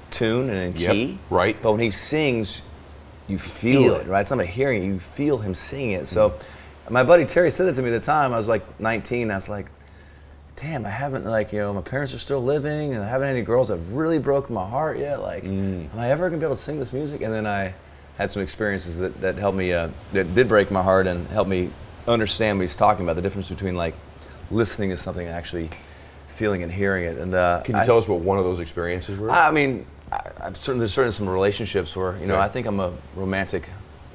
tune 0.09 0.49
and 0.49 0.73
in 0.75 0.81
Yep, 0.81 0.91
key. 0.91 1.19
right. 1.29 1.57
But 1.61 1.71
when 1.73 1.81
he 1.81 1.91
sings, 1.91 2.61
you 3.27 3.37
feel, 3.37 3.81
Feel 3.83 3.95
it, 3.95 4.07
it. 4.07 4.09
right? 4.09 4.21
It's 4.21 4.29
not 4.29 4.37
about 4.39 4.47
hearing 4.47 4.83
it, 4.83 4.87
you 4.87 4.99
feel 4.99 5.37
him 5.39 5.53
singing 5.53 5.91
it. 5.91 6.07
So 6.07 6.33
my 6.89 7.03
buddy 7.03 7.25
Terry 7.25 7.51
said 7.51 7.65
that 7.67 7.75
to 7.75 7.81
me 7.81 7.89
at 7.93 7.99
the 8.01 8.05
time. 8.05 8.33
I 8.33 8.37
was 8.37 8.47
like 8.47 8.79
19. 8.79 9.31
I 9.31 9.35
was 9.35 9.49
like, 9.49 9.67
damn, 10.55 10.85
I 10.85 10.89
haven't, 10.89 11.25
like, 11.25 11.51
you 11.51 11.59
know, 11.59 11.73
my 11.73 11.81
parents 11.81 12.13
are 12.13 12.19
still 12.19 12.41
living 12.43 12.93
and 12.93 13.03
I 13.03 13.07
haven't 13.07 13.27
had 13.27 13.35
any 13.35 13.45
girls 13.45 13.67
that 13.69 13.77
have 13.77 13.91
really 13.93 14.19
broken 14.19 14.53
my 14.55 14.67
heart 14.67 14.97
yet. 14.99 15.21
Like, 15.21 15.43
am 15.45 15.89
I 15.97 16.09
ever 16.11 16.29
going 16.29 16.39
to 16.39 16.45
be 16.45 16.47
able 16.47 16.55
to 16.55 16.61
sing 16.61 16.79
this 16.79 16.93
music? 16.93 17.21
And 17.21 17.33
then 17.33 17.45
I 17.47 17.73
had 18.17 18.31
some 18.31 18.41
experiences 18.43 18.99
that, 18.99 19.19
that 19.21 19.37
helped 19.37 19.57
me, 19.57 19.73
uh, 19.73 19.89
that 20.13 20.35
did 20.35 20.47
break 20.47 20.69
my 20.69 20.83
heart 20.83 21.07
and 21.07 21.27
helped 21.29 21.49
me 21.49 21.69
understand 22.07 22.59
what 22.59 22.63
he's 22.63 22.75
talking 22.75 23.03
about 23.03 23.15
the 23.15 23.21
difference 23.21 23.49
between, 23.49 23.75
like, 23.75 23.95
listening 24.51 24.89
to 24.91 24.97
something 24.97 25.25
and 25.25 25.35
actually 25.35 25.69
feeling 26.33 26.63
and 26.63 26.71
hearing 26.71 27.05
it. 27.05 27.17
And 27.17 27.33
uh, 27.33 27.61
Can 27.63 27.75
you 27.75 27.81
I- 27.81 27.85
tell 27.85 27.97
us 27.97 28.07
what 28.07 28.19
one 28.21 28.37
of 28.37 28.43
those 28.43 28.59
experiences 28.59 29.17
were? 29.17 29.29
I 29.31 29.51
mean, 29.51 29.85
I, 30.11 30.21
I've 30.41 30.57
certain, 30.57 30.79
there's 30.79 30.93
certainly 30.93 31.13
some 31.13 31.29
relationships 31.29 31.95
where 31.95 32.17
you 32.17 32.25
know. 32.27 32.39
I 32.39 32.47
think 32.49 32.67
I'm 32.67 32.79
a 32.79 32.91
romantic 33.15 33.69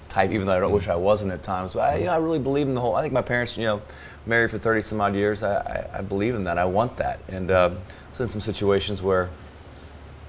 type, 0.09 0.31
even 0.31 0.47
though 0.47 0.57
I 0.57 0.61
don't 0.61 0.73
wish 0.73 0.89
I 0.89 0.97
wasn't 0.97 1.33
at 1.33 1.43
times. 1.43 1.75
But 1.75 1.81
I, 1.81 1.97
you 1.99 2.05
know, 2.07 2.13
I 2.13 2.17
really 2.17 2.39
believe 2.39 2.67
in 2.69 2.75
the 2.75 2.81
whole. 2.81 2.95
I 2.95 3.03
think 3.03 3.13
my 3.13 3.23
parents, 3.23 3.57
you 3.57 3.65
know, 3.65 3.83
married 4.27 4.51
for 4.51 4.59
30 4.59 4.83
some 4.83 5.01
odd 5.01 5.15
years. 5.15 5.43
I, 5.43 5.57
I, 5.57 5.99
I 5.99 6.03
believe 6.03 6.35
in 6.35 6.45
that. 6.45 6.59
I 6.59 6.65
want 6.65 6.97
that. 6.99 7.21
And 7.29 7.51
uh, 7.51 7.71
so 8.13 8.25
in 8.25 8.31
some 8.31 8.41
situations 8.41 9.03
where, 9.03 9.29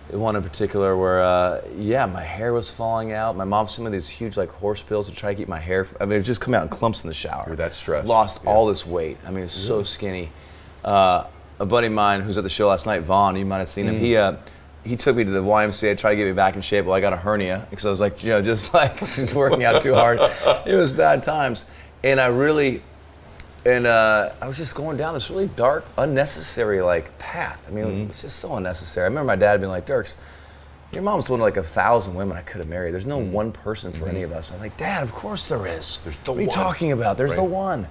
one 0.09 0.35
in 0.35 0.41
particular 0.43 0.97
where, 0.97 1.21
uh, 1.21 1.61
yeah, 1.77 2.05
my 2.07 2.23
hair 2.23 2.51
was 2.51 2.71
falling 2.71 3.13
out. 3.13 3.37
My 3.37 3.43
mom 3.45 3.67
sent 3.67 3.85
me 3.85 3.91
these 3.91 4.09
huge 4.09 4.37
like 4.37 4.49
horse 4.49 4.81
pills 4.81 5.07
to 5.09 5.15
try 5.15 5.33
to 5.33 5.37
keep 5.37 5.47
my 5.47 5.59
hair. 5.59 5.87
I 6.01 6.05
mean, 6.05 6.13
it 6.13 6.17
was 6.17 6.25
just 6.27 6.41
coming 6.41 6.57
out 6.59 6.63
in 6.63 6.69
clumps 6.69 7.03
in 7.03 7.07
the 7.07 7.13
shower. 7.13 7.43
You're 7.47 7.55
that 7.57 7.75
stress 7.75 8.05
Lost 8.05 8.41
Yeah. 8.43 8.49
all 8.49 8.65
this 8.65 8.85
weight. 8.87 9.17
I 9.25 9.31
mean, 9.31 9.43
it's 9.45 9.53
so 9.53 9.83
skinny. 9.83 10.31
Uh, 10.83 11.25
a 11.59 11.65
buddy 11.65 11.87
of 11.87 11.93
mine 11.93 12.21
who's 12.21 12.37
at 12.37 12.43
the 12.43 12.49
show 12.49 12.69
last 12.69 12.85
night, 12.85 13.01
Vaughn, 13.01 13.35
you 13.35 13.45
might 13.45 13.59
have 13.59 13.69
seen 13.69 13.87
him. 13.87 13.97
He 13.97 14.15
uh, 14.15 14.37
he 14.83 14.95
took 14.95 15.15
me 15.15 15.23
to 15.23 15.29
the 15.29 15.41
YMCA, 15.41 15.97
tried 15.97 16.11
to 16.11 16.15
get 16.15 16.25
me 16.25 16.33
back 16.33 16.55
in 16.55 16.61
shape. 16.61 16.85
Well, 16.85 16.95
I 16.95 17.01
got 17.01 17.13
a 17.13 17.17
hernia 17.17 17.67
because 17.69 17.85
I 17.85 17.89
was 17.89 17.99
like, 17.99 18.23
you 18.23 18.29
know, 18.29 18.41
just 18.41 18.73
like 18.73 18.97
just 18.99 19.33
working 19.35 19.63
out 19.63 19.81
too 19.81 19.93
hard. 19.93 20.19
It 20.65 20.75
was 20.75 20.91
bad 20.91 21.23
times, 21.23 21.65
and 22.03 22.19
I 22.19 22.27
really, 22.27 22.81
and 23.65 23.85
uh, 23.85 24.31
I 24.41 24.47
was 24.47 24.57
just 24.57 24.75
going 24.75 24.97
down 24.97 25.13
this 25.13 25.29
really 25.29 25.49
dark, 25.55 25.85
unnecessary 25.97 26.81
like 26.81 27.17
path. 27.19 27.65
I 27.67 27.71
mean, 27.71 28.07
it's 28.09 28.21
just 28.21 28.37
so 28.37 28.55
unnecessary. 28.55 29.05
I 29.05 29.07
remember 29.09 29.27
my 29.27 29.35
dad 29.35 29.59
being 29.59 29.71
like, 29.71 29.85
Dierks. 29.85 30.15
Your 30.91 31.03
mom's 31.03 31.29
one 31.29 31.39
of 31.39 31.43
like 31.43 31.57
a 31.57 31.63
thousand 31.63 32.15
women 32.15 32.35
I 32.35 32.41
could 32.41 32.57
have 32.59 32.67
married. 32.67 32.93
There's 32.93 33.05
no 33.05 33.19
one 33.19 33.51
person 33.51 33.93
for 33.93 34.07
any 34.09 34.23
of 34.23 34.31
us. 34.31 34.49
I 34.49 34.55
was 34.55 34.61
like, 34.61 34.75
Dad, 34.77 35.03
of 35.03 35.11
course 35.11 35.47
there 35.47 35.67
is. 35.67 35.99
There's 36.03 36.17
the 36.17 36.31
what 36.31 36.37
are 36.39 36.41
you 36.41 36.47
one." 36.47 36.55
talking 36.57 36.91
about? 36.93 37.15
There's 37.17 37.35
the 37.35 37.41
Right. 37.41 37.49
one. 37.49 37.87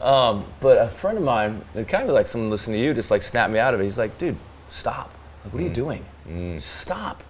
Um, 0.00 0.46
but 0.60 0.78
a 0.78 0.88
friend 0.88 1.18
of 1.18 1.24
mine, 1.24 1.62
it 1.74 1.86
kind 1.86 2.08
of 2.08 2.14
like 2.14 2.26
someone 2.26 2.48
listening 2.50 2.78
to 2.80 2.84
you, 2.84 2.94
just 2.94 3.10
like 3.10 3.20
snapped 3.22 3.52
me 3.52 3.58
out 3.58 3.74
of 3.74 3.80
it. 3.80 3.84
He's 3.84 3.98
like, 3.98 4.16
dude, 4.16 4.36
stop. 4.70 5.10
Like, 5.44 5.52
what 5.52 5.60
are 5.60 5.64
you 5.64 5.70
Mm. 5.70 5.74
doing? 5.74 6.58
Stop. 6.58 7.22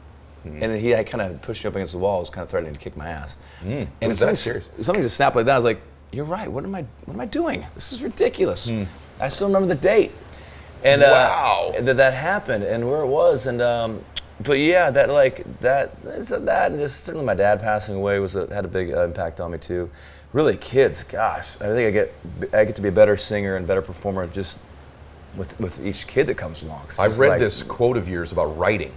And 0.45 0.61
then 0.63 0.79
he 0.79 0.91
had 0.91 1.07
kind 1.07 1.23
of 1.23 1.41
pushed 1.43 1.65
me 1.65 1.69
up 1.69 1.75
against 1.75 1.93
the 1.93 1.99
wall, 1.99 2.21
was 2.21 2.31
kind 2.31 2.45
of 2.45 2.51
threatening 2.51 2.75
to 2.75 2.79
kick 2.79 2.97
my 2.97 3.09
ass. 3.09 3.37
And 3.65 3.89
Was 4.03 4.19
that 4.21 4.37
something, 4.37 4.37
serious? 4.37 4.69
something 4.83 5.03
just 5.03 5.17
snapped 5.17 5.35
like 5.35 5.47
that, 5.47 5.55
I 5.55 5.57
was 5.57 5.65
like, 5.65 5.81
you're 6.13 6.25
right. 6.27 6.49
What 6.53 6.63
am 6.65 6.75
I? 6.77 6.85
What 7.07 7.15
am 7.15 7.21
I 7.21 7.27
doing? 7.27 7.67
This 7.75 7.93
is 7.93 8.01
ridiculous. 8.01 8.71
I 9.19 9.27
still 9.29 9.49
remember 9.49 9.67
the 9.69 9.75
date. 9.75 10.13
And 10.85 11.01
Wow. 11.03 11.73
uh, 11.77 11.81
that 11.81 11.97
that 11.97 12.13
happened 12.15 12.63
and 12.63 12.89
where 12.89 13.01
it 13.01 13.07
was 13.07 13.47
and 13.47 13.61
um, 13.63 14.05
but 14.41 14.59
yeah, 14.59 14.91
that 14.91 15.11
like 15.11 15.45
that 15.61 16.03
that 16.03 16.71
and 16.73 16.81
just 16.81 17.05
certainly 17.05 17.27
my 17.27 17.35
dad 17.35 17.61
passing 17.61 17.95
away 17.97 18.19
was 18.19 18.35
a, 18.37 18.53
had 18.53 18.65
a 18.65 18.69
big 18.69 18.93
uh, 18.93 19.05
impact 19.05 19.41
on 19.41 19.53
me 19.53 19.59
too. 19.59 19.91
Really, 20.33 20.57
kids, 20.57 21.05
gosh, 21.05 21.55
I 21.61 21.67
think 21.67 21.87
I 21.87 21.91
get 21.91 22.15
I 22.53 22.65
get 22.65 22.77
to 22.77 22.83
be 22.83 22.89
a 22.89 22.93
better 22.93 23.17
singer 23.17 23.57
and 23.57 23.67
better 23.67 23.83
performer 23.83 24.27
just 24.27 24.59
with 25.37 25.59
with 25.61 25.85
each 25.85 26.07
kid 26.07 26.27
that 26.27 26.37
comes 26.37 26.63
along. 26.63 26.83
It's 26.87 26.99
I've 26.99 27.19
read 27.19 27.31
like- 27.31 27.41
this 27.41 27.63
quote 27.63 27.97
of 27.97 28.09
yours 28.09 28.33
about 28.33 28.57
writing 28.59 28.93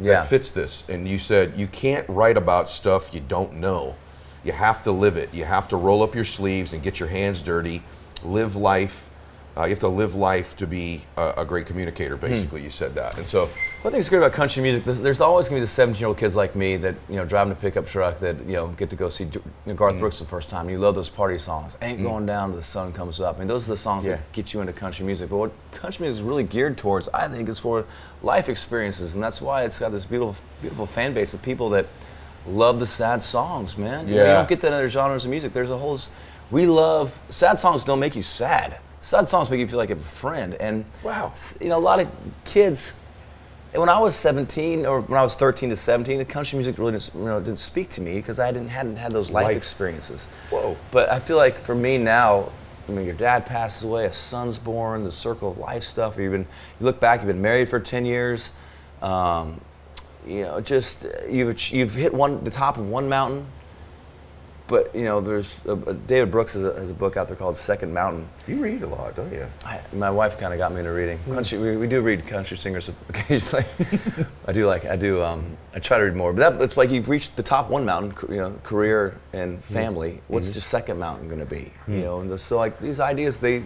Yeah. 0.00 0.14
that 0.14 0.26
fits 0.26 0.50
this, 0.50 0.84
and 0.88 1.06
you 1.08 1.18
said 1.18 1.52
you 1.56 1.66
can't 1.68 2.08
write 2.08 2.36
about 2.36 2.68
stuff 2.68 3.14
you 3.14 3.20
don't 3.20 3.54
know. 3.54 3.94
You 4.42 4.52
have 4.52 4.82
to 4.84 4.92
live 4.92 5.16
it. 5.18 5.32
You 5.34 5.44
have 5.44 5.68
to 5.68 5.76
roll 5.76 6.02
up 6.02 6.14
your 6.14 6.24
sleeves 6.24 6.72
and 6.72 6.82
get 6.82 6.98
your 6.98 7.10
hands 7.10 7.42
dirty, 7.42 7.82
live 8.24 8.56
life. 8.56 9.09
Uh, 9.60 9.64
you 9.64 9.70
have 9.70 9.78
to 9.80 9.88
live 9.88 10.14
life 10.14 10.56
to 10.56 10.66
be 10.66 11.02
a, 11.18 11.34
a 11.38 11.44
great 11.44 11.66
communicator. 11.66 12.16
Hmm. 12.16 12.26
Basically, 12.26 12.62
you 12.62 12.70
said 12.70 12.94
that, 12.94 13.18
and 13.18 13.26
so 13.26 13.46
One 13.82 13.92
thing 13.92 14.00
that's 14.00 14.08
great 14.08 14.18
about 14.18 14.32
country 14.32 14.62
music, 14.62 14.84
there's, 14.86 15.00
there's 15.00 15.20
always 15.20 15.48
going 15.50 15.58
to 15.58 15.60
be 15.60 15.64
the 15.64 15.66
17 15.66 16.00
year 16.00 16.08
old 16.08 16.16
kids 16.16 16.34
like 16.34 16.54
me 16.56 16.76
that, 16.78 16.94
you 17.10 17.16
know, 17.16 17.26
driving 17.26 17.52
a 17.52 17.56
pickup 17.56 17.86
truck 17.86 18.20
that, 18.20 18.38
you 18.46 18.54
know, 18.54 18.68
get 18.68 18.88
to 18.90 18.96
go 18.96 19.10
see 19.10 19.26
Garth 19.26 19.96
Mm. 19.96 19.98
Brooks 19.98 20.18
the 20.18 20.24
first 20.24 20.48
time. 20.48 20.70
You 20.70 20.78
love 20.78 20.94
those 20.94 21.10
party 21.10 21.36
songs. 21.36 21.76
Ain't 21.82 22.02
going 22.02 22.24
down 22.24 22.48
till 22.50 22.56
the 22.56 22.62
sun 22.62 22.92
comes 22.92 23.20
up. 23.20 23.36
I 23.36 23.38
mean, 23.40 23.48
those 23.48 23.66
are 23.66 23.72
the 23.72 23.76
songs 23.76 24.06
Yeah. 24.06 24.16
that 24.16 24.32
get 24.32 24.54
you 24.54 24.60
into 24.62 24.72
country 24.72 25.04
music. 25.04 25.28
But 25.28 25.36
what 25.36 25.52
country 25.72 26.04
music 26.04 26.20
is 26.20 26.26
really 26.26 26.44
geared 26.44 26.78
towards, 26.78 27.08
I 27.12 27.28
think, 27.28 27.48
is 27.48 27.58
for 27.58 27.84
life 28.22 28.48
experiences. 28.48 29.14
And 29.14 29.22
that's 29.22 29.42
why 29.42 29.64
it's 29.64 29.78
got 29.78 29.92
this 29.92 30.06
beautiful, 30.06 30.36
beautiful 30.62 30.86
fan 30.86 31.12
base 31.12 31.34
of 31.34 31.42
people 31.42 31.68
that 31.70 31.86
love 32.46 32.80
the 32.80 32.86
sad 32.86 33.22
songs, 33.22 33.76
man. 33.76 34.08
You, 34.08 34.14
know, 34.14 34.20
you 34.26 34.32
don't 34.32 34.48
get 34.48 34.60
that 34.62 34.68
in 34.68 34.72
other 34.74 34.88
genres 34.88 35.24
of 35.26 35.30
music. 35.30 35.52
There's 35.52 35.70
a 35.70 35.76
whole, 35.76 35.98
we 36.50 36.66
love, 36.66 37.20
sad 37.28 37.58
songs 37.58 37.84
don't 37.84 38.00
make 38.00 38.16
you 38.16 38.22
sad. 38.22 38.78
Sad 39.00 39.26
songs 39.28 39.48
make 39.50 39.60
you 39.60 39.66
feel 39.68 39.78
like 39.78 39.90
a 39.90 39.96
friend. 39.96 40.54
And, 40.54 40.84
Wow. 41.02 41.32
you 41.60 41.68
know, 41.68 41.78
a 41.78 41.80
lot 41.80 42.00
of 42.00 42.08
kids, 42.44 42.92
and 43.72 43.80
when 43.80 43.88
I 43.88 43.98
was 43.98 44.14
17 44.16 44.84
or 44.84 45.00
when 45.00 45.18
I 45.18 45.22
was 45.22 45.34
13 45.36 45.70
to 45.70 45.76
17, 45.76 46.18
the 46.18 46.24
country 46.24 46.56
music 46.56 46.76
really 46.78 46.92
didn't, 46.92 47.14
you 47.14 47.20
know, 47.24 47.38
didn't 47.40 47.58
speak 47.60 47.88
to 47.90 48.00
me 48.00 48.14
because 48.16 48.38
I 48.38 48.50
didn't 48.52 48.68
hadn't 48.68 48.96
had 48.96 49.12
those 49.12 49.30
life, 49.30 49.44
Life. 49.44 49.56
experiences. 49.56 50.26
Whoa. 50.50 50.76
But 50.90 51.08
I 51.10 51.18
feel 51.18 51.36
like 51.36 51.58
for 51.58 51.74
me 51.74 51.96
now, 51.96 52.50
I 52.88 52.92
mean, 52.92 53.06
your 53.06 53.14
dad 53.14 53.46
passes 53.46 53.84
away, 53.84 54.06
a 54.06 54.12
son's 54.12 54.58
born, 54.58 55.04
the 55.04 55.12
circle 55.12 55.52
of 55.52 55.58
life 55.58 55.84
stuff. 55.84 56.18
You've 56.18 56.32
been, 56.32 56.46
you 56.80 56.86
look 56.86 56.98
back, 56.98 57.20
you've 57.20 57.28
been 57.28 57.40
married 57.40 57.68
for 57.70 57.78
10 57.78 58.04
years. 58.04 58.50
Um, 59.00 59.60
you 60.26 60.42
know, 60.42 60.60
just 60.60 61.06
you've 61.28 61.70
you've 61.70 61.94
hit 61.94 62.12
one 62.12 62.44
the 62.44 62.50
top 62.50 62.76
of 62.76 62.86
one 62.88 63.08
mountain, 63.08 63.46
but 64.70 64.94
you 64.94 65.02
know, 65.02 65.20
there's 65.20 65.66
a, 65.66 65.72
a- 65.72 65.94
David 65.94 66.30
Brooks 66.30 66.54
has 66.54 66.62
a, 66.62 66.72
has 66.74 66.90
a 66.90 66.94
book 66.94 67.16
out 67.16 67.26
there 67.26 67.36
called 67.36 67.56
Second 67.56 67.92
Mountain. 67.92 68.26
You 68.46 68.56
read 68.58 68.82
a 68.82 68.86
lot, 68.86 69.16
don't 69.16 69.32
you? 69.32 69.44
I, 69.64 69.80
my 69.92 70.10
wife 70.10 70.38
kind 70.38 70.52
of 70.52 70.60
got 70.60 70.72
me 70.72 70.78
into 70.78 70.92
reading 70.92 71.18
hmm. 71.18 71.34
country. 71.34 71.58
We, 71.58 71.76
we 71.76 71.88
do 71.88 72.00
read 72.00 72.24
country 72.26 72.56
singers 72.56 72.88
occasionally. 73.08 73.64
I 74.46 74.52
do 74.52 74.66
like 74.66 74.84
I 74.84 74.94
do. 74.94 75.22
Um, 75.22 75.56
I 75.74 75.80
try 75.80 75.98
to 75.98 76.04
read 76.04 76.14
more, 76.14 76.32
but 76.32 76.58
that, 76.58 76.62
it's 76.62 76.76
like 76.76 76.90
you've 76.90 77.08
reached 77.08 77.36
the 77.36 77.42
top 77.42 77.68
one 77.68 77.84
mountain, 77.84 78.14
you 78.32 78.36
know, 78.36 78.58
career 78.62 79.18
and 79.32 79.58
hmm. 79.58 79.74
family. 79.74 80.22
What's 80.28 80.48
hmm. 80.48 80.54
your 80.54 80.62
second 80.62 81.00
mountain 81.00 81.26
going 81.26 81.40
to 81.40 81.46
be? 81.46 81.72
You 81.88 82.02
know, 82.02 82.20
and 82.20 82.40
so 82.40 82.56
like 82.56 82.80
these 82.80 83.00
ideas, 83.00 83.40
they. 83.40 83.64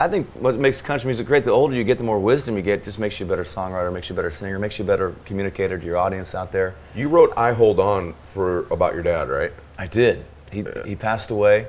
I 0.00 0.06
think 0.06 0.28
what 0.34 0.54
makes 0.54 0.80
country 0.80 1.08
music 1.08 1.26
great, 1.26 1.42
the 1.42 1.50
older 1.50 1.74
you 1.74 1.82
get, 1.82 1.98
the 1.98 2.04
more 2.04 2.20
wisdom 2.20 2.54
you 2.54 2.62
get, 2.62 2.84
just 2.84 3.00
makes 3.00 3.18
you 3.18 3.26
a 3.26 3.28
better 3.28 3.42
songwriter, 3.42 3.92
makes 3.92 4.08
you 4.08 4.14
a 4.14 4.16
better 4.16 4.30
singer, 4.30 4.56
makes 4.56 4.78
you 4.78 4.84
a 4.84 4.86
better 4.86 5.12
communicator 5.24 5.76
to 5.76 5.84
your 5.84 5.96
audience 5.96 6.36
out 6.36 6.52
there. 6.52 6.76
You 6.94 7.08
wrote 7.08 7.32
"I 7.36 7.52
Hold 7.52 7.80
On" 7.80 8.14
for 8.22 8.66
about 8.70 8.92
your 8.92 9.02
dad, 9.02 9.28
right? 9.28 9.52
I 9.78 9.86
did. 9.86 10.24
He, 10.52 10.64
he 10.84 10.96
passed 10.96 11.30
away, 11.30 11.66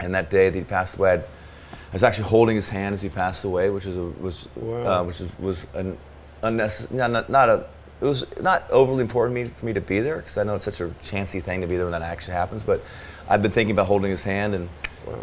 and 0.00 0.14
that 0.14 0.30
day 0.30 0.48
that 0.48 0.56
he 0.58 0.64
passed 0.64 0.96
away, 0.96 1.12
I'd, 1.12 1.20
I 1.20 1.92
was 1.92 2.04
actually 2.04 2.28
holding 2.28 2.56
his 2.56 2.68
hand 2.68 2.92
as 2.92 3.02
he 3.02 3.08
passed 3.08 3.44
away, 3.44 3.70
which 3.70 3.86
is 3.86 3.96
a, 3.96 4.02
was 4.02 4.48
Wow. 4.54 5.00
uh, 5.00 5.04
which 5.04 5.20
is, 5.20 5.30
was 5.38 5.66
an 5.74 5.98
unnecessary, 6.42 6.96
not, 6.98 7.10
not, 7.10 7.30
not 7.30 7.48
a. 7.48 7.66
It 8.00 8.04
was 8.04 8.26
not 8.42 8.70
overly 8.70 9.00
important 9.00 9.34
me, 9.34 9.44
for 9.46 9.64
me 9.64 9.72
to 9.72 9.80
be 9.80 10.00
there 10.00 10.18
because 10.18 10.36
I 10.36 10.44
know 10.44 10.54
it's 10.54 10.66
such 10.66 10.82
a 10.82 10.90
chancy 11.00 11.40
thing 11.40 11.62
to 11.62 11.66
be 11.66 11.76
there 11.76 11.86
when 11.86 11.92
that 11.92 12.02
actually 12.02 12.34
happens. 12.34 12.62
But 12.62 12.82
I've 13.26 13.40
been 13.40 13.50
thinking 13.52 13.70
about 13.74 13.86
holding 13.86 14.10
his 14.10 14.22
hand 14.22 14.54
and 14.54 14.68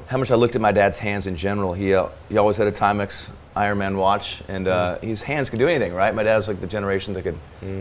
how 0.08 0.18
much 0.18 0.32
I 0.32 0.36
looked 0.36 0.56
at 0.56 0.62
my 0.62 0.72
dad's 0.72 0.98
hands 0.98 1.28
in 1.28 1.36
general. 1.38 1.74
He 1.74 1.94
uh, 1.94 2.08
he 2.30 2.38
always 2.38 2.58
had 2.58 2.66
a 2.68 2.72
Timex 2.72 3.30
Ironman 3.56 3.96
watch, 3.98 4.42
and 4.48 4.68
uh, 4.68 4.98
his 5.00 5.22
hands 5.22 5.52
could 5.52 5.60
do 5.60 5.68
anything, 5.68 5.94
right? 5.94 6.16
My 6.16 6.24
dad 6.24 6.36
was 6.38 6.48
like 6.48 6.62
the 6.62 6.68
generation 6.68 7.14
that 7.14 7.22
could 7.22 7.38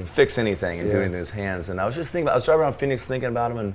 fix 0.08 0.37
anything 0.37 0.80
and 0.80 0.90
do 0.90 0.96
anything 0.98 1.12
with 1.12 1.20
his 1.20 1.30
hands. 1.30 1.70
And 1.70 1.80
I 1.80 1.87
was 1.87 1.94
just 1.94 2.12
thinking 2.12 2.26
about. 2.26 2.32
I 2.32 2.37
was 2.37 2.44
driving 2.44 2.61
around 2.62 2.74
Phoenix 2.74 3.06
thinking 3.06 3.30
about 3.30 3.50
him 3.50 3.58
and 3.58 3.74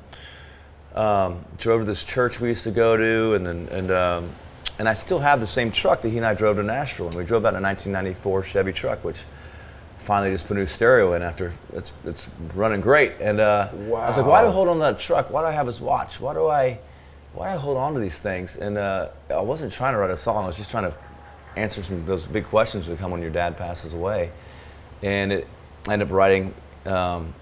um, 0.97 1.45
drove 1.57 1.81
to 1.81 1.86
this 1.86 2.03
church 2.03 2.39
we 2.39 2.49
used 2.49 2.63
to 2.63 2.71
go 2.71 2.97
to, 2.97 3.36
and 3.36 3.45
then 3.45 3.67
and 3.71 3.91
um, 3.91 4.29
and 4.79 4.89
I 4.89 4.93
still 4.93 5.19
have 5.19 5.39
the 5.39 5.45
same 5.45 5.71
truck 5.71 6.01
that 6.01 6.10
he 6.10 6.17
and 6.17 6.25
I 6.25 6.33
drove 6.33 6.57
to 6.57 6.63
Nashville, 6.63 7.07
and 7.07 7.15
we 7.15 7.23
drove 7.23 7.45
out 7.45 7.53
a 7.53 7.62
1994 7.62 8.43
Chevy 8.43 8.73
truck, 8.73 9.03
which 9.03 9.23
finally 9.99 10.31
just 10.31 10.47
put 10.47 10.55
a 10.55 10.60
new 10.60 10.65
stereo 10.65 11.13
in 11.13 11.21
after 11.21 11.53
it's 11.73 11.93
it's 12.03 12.27
running 12.55 12.81
great. 12.81 13.13
And 13.21 13.39
uh, 13.39 13.69
I 13.71 14.07
was 14.07 14.17
like, 14.17 14.25
why 14.25 14.41
do 14.41 14.47
I 14.47 14.51
hold 14.51 14.69
on 14.69 14.77
to 14.77 14.81
that 14.81 14.99
truck? 14.99 15.29
Why 15.29 15.41
do 15.41 15.47
I 15.47 15.51
have 15.51 15.67
his 15.67 15.79
watch? 15.79 16.19
Why 16.19 16.33
do 16.33 16.47
I 16.47 16.79
why 17.33 17.51
do 17.51 17.57
I 17.57 17.62
hold 17.62 17.77
on 17.77 17.93
to 17.93 17.99
these 17.99 18.19
things? 18.19 18.57
And 18.57 18.77
uh, 18.77 19.10
I 19.29 19.41
wasn't 19.41 19.71
trying 19.71 19.93
to 19.93 19.99
write 19.99 20.10
a 20.10 20.17
song. 20.17 20.43
I 20.43 20.47
was 20.47 20.57
just 20.57 20.71
trying 20.71 20.89
to 20.89 20.97
answer 21.55 21.83
some 21.83 21.97
of 21.97 22.05
those 22.07 22.25
big 22.25 22.45
questions 22.45 22.88
that 22.88 22.97
come 22.97 23.12
when 23.12 23.21
your 23.21 23.29
dad 23.29 23.55
passes 23.55 23.93
away. 23.93 24.31
And 25.03 25.31
it, 25.31 25.47
I 25.88 25.93
ended 25.93 26.07
up 26.07 26.13
writing. 26.13 26.53
Um, 26.86 27.33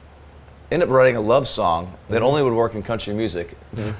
ended 0.71 0.89
up 0.89 0.93
writing 0.95 1.15
a 1.15 1.21
love 1.21 1.47
song 1.47 1.93
that 2.10 2.21
only 2.21 2.41
would 2.43 2.54
work 2.54 2.73
in 2.75 2.82
country 2.84 3.13
music. 3.13 3.56
Yeah. 3.75 3.93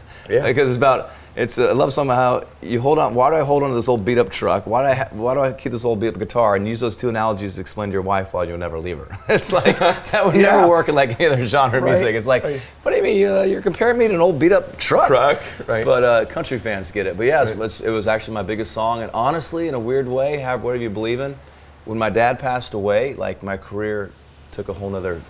because 0.47 0.69
it's 0.69 0.78
about 0.78 1.12
it's 1.36 1.58
a 1.58 1.73
love 1.73 1.91
song 1.91 2.08
about 2.08 2.43
how 2.43 2.49
you 2.65 2.80
hold 2.80 2.97
on. 2.97 3.13
Why 3.13 3.30
do 3.30 3.36
I 3.36 3.41
hold 3.41 3.62
on 3.62 3.69
to 3.69 3.75
this 3.75 3.89
old 3.89 4.06
beat 4.06 4.17
up 4.17 4.30
truck? 4.32 4.65
Why 4.65 4.82
do 4.84 4.88
I 4.88 4.93
ha- 4.93 5.10
why 5.12 5.34
do 5.34 5.41
I 5.41 5.51
keep 5.51 5.73
this 5.73 5.84
old 5.84 5.99
beat 5.99 6.08
up 6.08 6.17
guitar 6.17 6.56
and 6.56 6.65
use 6.65 6.80
those 6.80 6.95
two 6.95 7.10
analogies 7.10 7.56
to 7.56 7.62
explain 7.62 7.89
to 7.89 7.93
your 7.93 8.01
wife 8.04 8.34
why 8.34 8.45
you'll 8.45 8.58
never 8.58 8.80
leave 8.80 8.97
her? 8.99 9.17
it's 9.30 9.51
like 9.51 9.78
that 9.80 10.21
would 10.25 10.34
Yeah. 10.36 10.41
never 10.56 10.67
work 10.69 10.88
in 10.88 10.95
like 10.95 11.19
any 11.19 11.30
other 11.32 11.45
genre 11.45 11.82
Right, 11.82 11.89
music. 11.91 12.15
It's 12.15 12.25
like, 12.25 12.43
right. 12.45 12.62
what 12.84 12.91
do 12.91 12.97
you 12.97 13.04
mean 13.04 13.28
uh, 13.28 13.41
you're 13.41 13.62
comparing 13.62 13.97
me 13.97 14.08
to 14.08 14.13
an 14.13 14.21
old 14.21 14.39
beat 14.39 14.54
up 14.54 14.78
truck? 14.78 15.08
Truck, 15.08 15.41
right. 15.67 15.84
But 15.86 16.04
uh, 16.06 16.25
country 16.25 16.58
fans 16.58 16.89
get 16.91 17.06
it. 17.06 17.17
But 17.17 17.25
yeah, 17.25 17.43
it's- 17.43 17.82
it 17.82 17.89
was 17.89 18.08
actually 18.08 18.34
my 18.36 18.43
biggest 18.43 18.71
song. 18.71 19.01
And 19.01 19.12
honestly, 19.13 19.67
in 19.67 19.73
a 19.73 19.80
weird 19.80 20.08
way, 20.08 20.38
have 20.38 20.63
whatever 20.63 20.82
you 20.84 20.89
believe 20.89 21.19
in, 21.19 21.38
when 21.84 21.97
my 21.99 22.10
dad 22.10 22.39
passed 22.39 22.73
away, 22.73 23.13
like 23.13 23.43
my 23.43 23.58
career 23.58 24.10
took 24.51 24.69
a 24.69 24.73
whole 24.73 24.89
nother, 24.89 25.21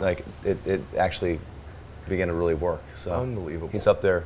like 0.00 0.24
it, 0.44 0.58
it 0.66 0.80
actually 0.96 1.38
began 2.08 2.28
to 2.28 2.34
really 2.34 2.54
work. 2.54 2.82
So 2.94 3.12
Unbelievable. 3.12 3.68
He's 3.68 3.86
up 3.86 4.00
there 4.00 4.24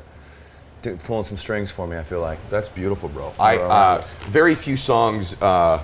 do, 0.83 0.97
pulling 0.97 1.25
some 1.25 1.37
strings 1.37 1.71
for 1.71 1.87
me. 1.87 1.97
I 1.97 2.03
feel 2.03 2.21
like. 2.21 2.39
That's 2.51 2.69
beautiful, 2.69 3.09
bro. 3.09 3.33
I 3.39 3.59
uh, 3.59 4.05
very 4.23 4.55
few 4.55 4.77
songs. 4.77 5.41
Uh, 5.41 5.83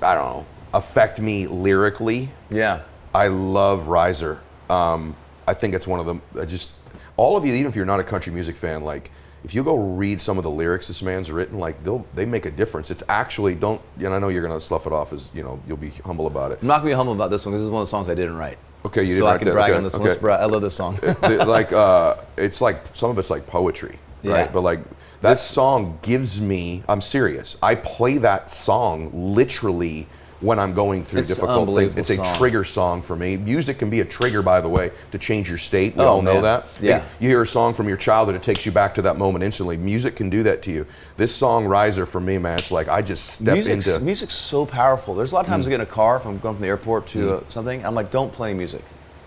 I 0.00 0.14
don't 0.14 0.24
know 0.24 0.46
affect 0.74 1.20
me 1.20 1.46
lyrically. 1.46 2.28
Yeah. 2.50 2.82
I 3.14 3.28
love 3.28 3.88
Riser. 3.88 4.40
Um, 4.70 5.14
I 5.46 5.54
think 5.54 5.74
it's 5.74 5.86
one 5.86 6.00
of 6.00 6.06
them. 6.06 6.22
I 6.38 6.44
just 6.44 6.72
all 7.16 7.36
of 7.36 7.44
you, 7.44 7.52
even 7.52 7.66
if 7.66 7.76
you're 7.76 7.86
not 7.86 8.00
a 8.00 8.04
country 8.04 8.32
music 8.32 8.56
fan, 8.56 8.82
like 8.82 9.10
if 9.44 9.54
you 9.54 9.64
go 9.64 9.76
read 9.76 10.20
some 10.20 10.38
of 10.38 10.44
the 10.44 10.50
lyrics 10.50 10.88
this 10.88 11.02
man's 11.02 11.30
written, 11.30 11.58
like 11.58 11.82
they'll 11.84 12.06
they 12.14 12.24
make 12.24 12.46
a 12.46 12.50
difference. 12.50 12.90
It's 12.90 13.02
actually 13.08 13.54
don't. 13.54 13.80
And 13.98 14.08
I 14.08 14.18
know 14.18 14.28
you're 14.28 14.42
gonna 14.42 14.60
slough 14.60 14.86
it 14.86 14.92
off 14.92 15.12
as 15.12 15.30
you 15.34 15.42
know 15.42 15.60
you'll 15.66 15.76
be 15.76 15.90
humble 15.90 16.26
about 16.26 16.52
it. 16.52 16.58
I'm 16.62 16.68
not 16.68 16.78
gonna 16.78 16.90
be 16.90 16.94
humble 16.94 17.12
about 17.12 17.30
this 17.30 17.44
one 17.44 17.54
this 17.54 17.62
is 17.62 17.70
one 17.70 17.82
of 17.82 17.86
the 17.86 17.90
songs 17.90 18.08
I 18.08 18.14
didn't 18.14 18.36
write. 18.36 18.58
Okay, 18.84 19.02
you 19.02 19.08
so 19.08 19.14
didn't 19.14 19.26
I 19.28 19.38
can 19.38 19.46
that, 19.48 19.52
brag 19.52 19.70
okay, 19.70 19.78
on 19.78 19.84
this 19.84 19.94
okay. 19.94 20.18
Bra- 20.20 20.36
I 20.36 20.46
love 20.46 20.62
this 20.62 20.74
song. 20.74 20.96
The- 20.96 21.44
like 21.46 21.72
uh, 21.72 22.16
it's 22.36 22.60
like 22.60 22.78
some 22.94 23.10
of 23.10 23.18
it's 23.18 23.30
like 23.30 23.46
poetry, 23.46 23.98
right? 24.24 24.46
Yeah. 24.46 24.50
But 24.52 24.62
like 24.62 24.80
that 25.20 25.38
song 25.38 25.98
gives 26.02 26.40
me. 26.40 26.82
I'm 26.88 27.00
serious. 27.00 27.56
I 27.62 27.76
play 27.76 28.18
that 28.18 28.50
song 28.50 29.10
literally 29.12 30.08
when 30.42 30.58
I'm 30.58 30.74
going 30.74 31.04
through 31.04 31.20
It's 31.20 31.28
difficult 31.30 31.68
things. 31.76 31.94
It's 31.94 32.10
a 32.10 32.16
song. 32.16 32.34
trigger 32.36 32.64
song 32.64 33.00
for 33.00 33.14
me. 33.16 33.36
Music 33.36 33.78
can 33.78 33.88
be 33.88 34.00
a 34.00 34.04
trigger, 34.04 34.42
by 34.42 34.60
the 34.60 34.68
way, 34.68 34.90
to 35.12 35.18
change 35.18 35.48
your 35.48 35.56
state. 35.56 35.96
We 35.96 36.02
Oh, 36.02 36.08
all 36.08 36.22
know 36.22 36.34
man. 36.34 36.42
that. 36.42 36.66
Yeah. 36.80 37.04
You 37.20 37.28
hear 37.28 37.42
a 37.42 37.46
song 37.46 37.72
from 37.72 37.86
your 37.88 37.96
childhood, 37.96 38.34
it 38.34 38.42
takes 38.42 38.66
you 38.66 38.72
back 38.72 38.94
to 38.96 39.02
that 39.02 39.16
moment 39.16 39.44
instantly. 39.44 39.76
Music 39.76 40.16
can 40.16 40.28
do 40.28 40.42
that 40.42 40.60
to 40.62 40.72
you. 40.72 40.84
This 41.16 41.34
song, 41.34 41.64
Riser, 41.66 42.04
for 42.06 42.20
me, 42.20 42.38
man, 42.38 42.58
it's 42.58 42.72
like 42.72 42.88
I 42.88 43.02
just 43.02 43.24
step 43.26 43.54
music's, 43.54 43.86
into. 43.86 44.04
music's 44.04 44.34
so 44.34 44.66
powerful. 44.66 45.14
There's 45.14 45.30
a 45.30 45.34
lot 45.36 45.42
of 45.42 45.46
Mm. 45.46 45.50
times 45.50 45.66
I 45.68 45.70
get 45.70 45.74
in 45.76 45.80
a 45.82 45.86
car 45.86 46.16
if 46.16 46.26
I'm 46.26 46.38
going 46.40 46.56
from 46.56 46.62
the 46.62 46.68
airport 46.68 47.06
to 47.08 47.34
uh, 47.34 47.40
something. 47.48 47.86
I'm 47.86 47.94
like, 47.94 48.10
don't 48.10 48.32
play 48.32 48.50
any 48.50 48.58
music. 48.58 48.82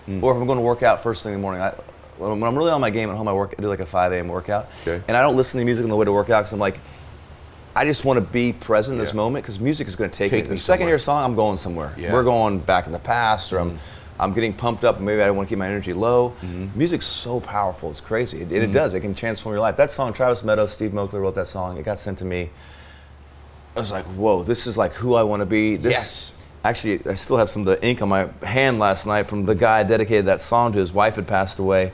Mm. 0.10 0.22
Or 0.22 0.34
if 0.36 0.38
I'm 0.40 0.46
going 0.46 0.60
to 0.60 0.64
work 0.64 0.84
out 0.84 1.02
first 1.02 1.24
thing 1.24 1.34
in 1.34 1.40
the 1.40 1.42
morning, 1.42 1.62
I, 1.62 1.74
when 2.18 2.44
I'm 2.44 2.58
really 2.58 2.72
on 2.72 2.82
my 2.82 2.90
game 2.90 3.10
at 3.10 3.16
home, 3.16 3.28
I 3.28 3.34
work. 3.34 3.56
I 3.58 3.62
do 3.62 3.68
like 3.68 3.80
a 3.80 3.86
5 3.86 4.12
a.m. 4.12 4.28
workout, 4.28 4.68
Okay. 4.86 5.02
and 5.08 5.16
I 5.18 5.22
don't 5.22 5.36
listen 5.38 5.60
to 5.60 5.66
music 5.66 5.84
on 5.84 5.90
the 5.90 5.96
way 5.96 6.06
to 6.06 6.12
work 6.14 6.30
out 6.30 6.42
because 6.42 6.54
I'm 6.54 6.60
like, 6.60 6.78
I 7.76 7.84
just 7.86 8.06
want 8.06 8.18
to 8.18 8.22
be 8.22 8.54
present 8.54 8.94
in 8.96 9.00
this 9.00 9.10
Yeah. 9.12 9.18
moment 9.18 9.44
because 9.44 9.60
music 9.60 9.88
is 9.88 9.96
going 9.96 10.10
to 10.10 10.16
take, 10.18 10.32
Take 10.32 10.46
me. 10.46 10.52
The 10.52 10.58
second 10.58 10.86
I 10.86 10.90
hear 10.90 10.96
a 10.96 11.00
song, 11.00 11.24
I'm 11.26 11.36
going 11.36 11.58
somewhere. 11.58 11.94
We're 11.98 12.24
going 12.24 12.60
back 12.60 12.86
in 12.86 12.94
the 12.94 13.00
past, 13.00 13.52
or 13.52 13.60
I'm, 13.60 13.72
Mm. 13.72 13.78
I'm 14.18 14.34
getting 14.34 14.54
pumped 14.54 14.86
up. 14.86 15.02
Maybe 15.02 15.22
I 15.22 15.30
want 15.32 15.50
to 15.50 15.52
keep 15.52 15.60
my 15.60 15.68
energy 15.68 15.92
low. 15.92 16.34
Mm-hmm. 16.42 16.68
Music's 16.78 17.06
so 17.06 17.42
powerful. 17.42 17.90
It's 17.90 18.00
crazy. 18.00 18.42
It, 18.44 18.52
it 18.54 18.72
does. 18.72 18.94
It 18.94 19.02
can 19.02 19.14
transform 19.14 19.54
your 19.54 19.60
life. 19.62 19.76
That 19.76 19.92
song, 19.92 20.14
Travis 20.14 20.42
Meadows, 20.42 20.72
Steve 20.72 20.92
Moakler 20.92 21.20
wrote 21.20 21.36
that 21.36 21.50
song. 21.50 21.76
It 21.78 21.84
got 21.84 22.00
sent 22.00 22.18
to 22.20 22.26
me. 22.26 22.50
I 23.76 23.80
was 23.82 23.92
like, 23.92 24.06
whoa, 24.06 24.44
this 24.44 24.68
is 24.68 24.78
like 24.78 24.94
who 24.94 25.16
I 25.16 25.24
want 25.24 25.42
to 25.42 25.46
be. 25.46 25.76
This, 25.76 25.92
Yes. 25.92 26.32
Actually, 26.64 27.02
I 27.08 27.14
still 27.16 27.36
have 27.38 27.50
some 27.50 27.62
of 27.62 27.66
the 27.68 27.86
ink 27.86 28.02
on 28.02 28.08
my 28.10 28.30
hand 28.42 28.80
last 28.80 29.06
night 29.06 29.28
from 29.28 29.46
the 29.46 29.54
guy 29.54 29.82
I 29.82 29.84
dedicated 29.84 30.26
that 30.28 30.42
song 30.42 30.72
to. 30.74 30.80
His 30.80 30.94
wife 30.94 31.16
had 31.18 31.28
passed 31.28 31.60
away. 31.60 31.92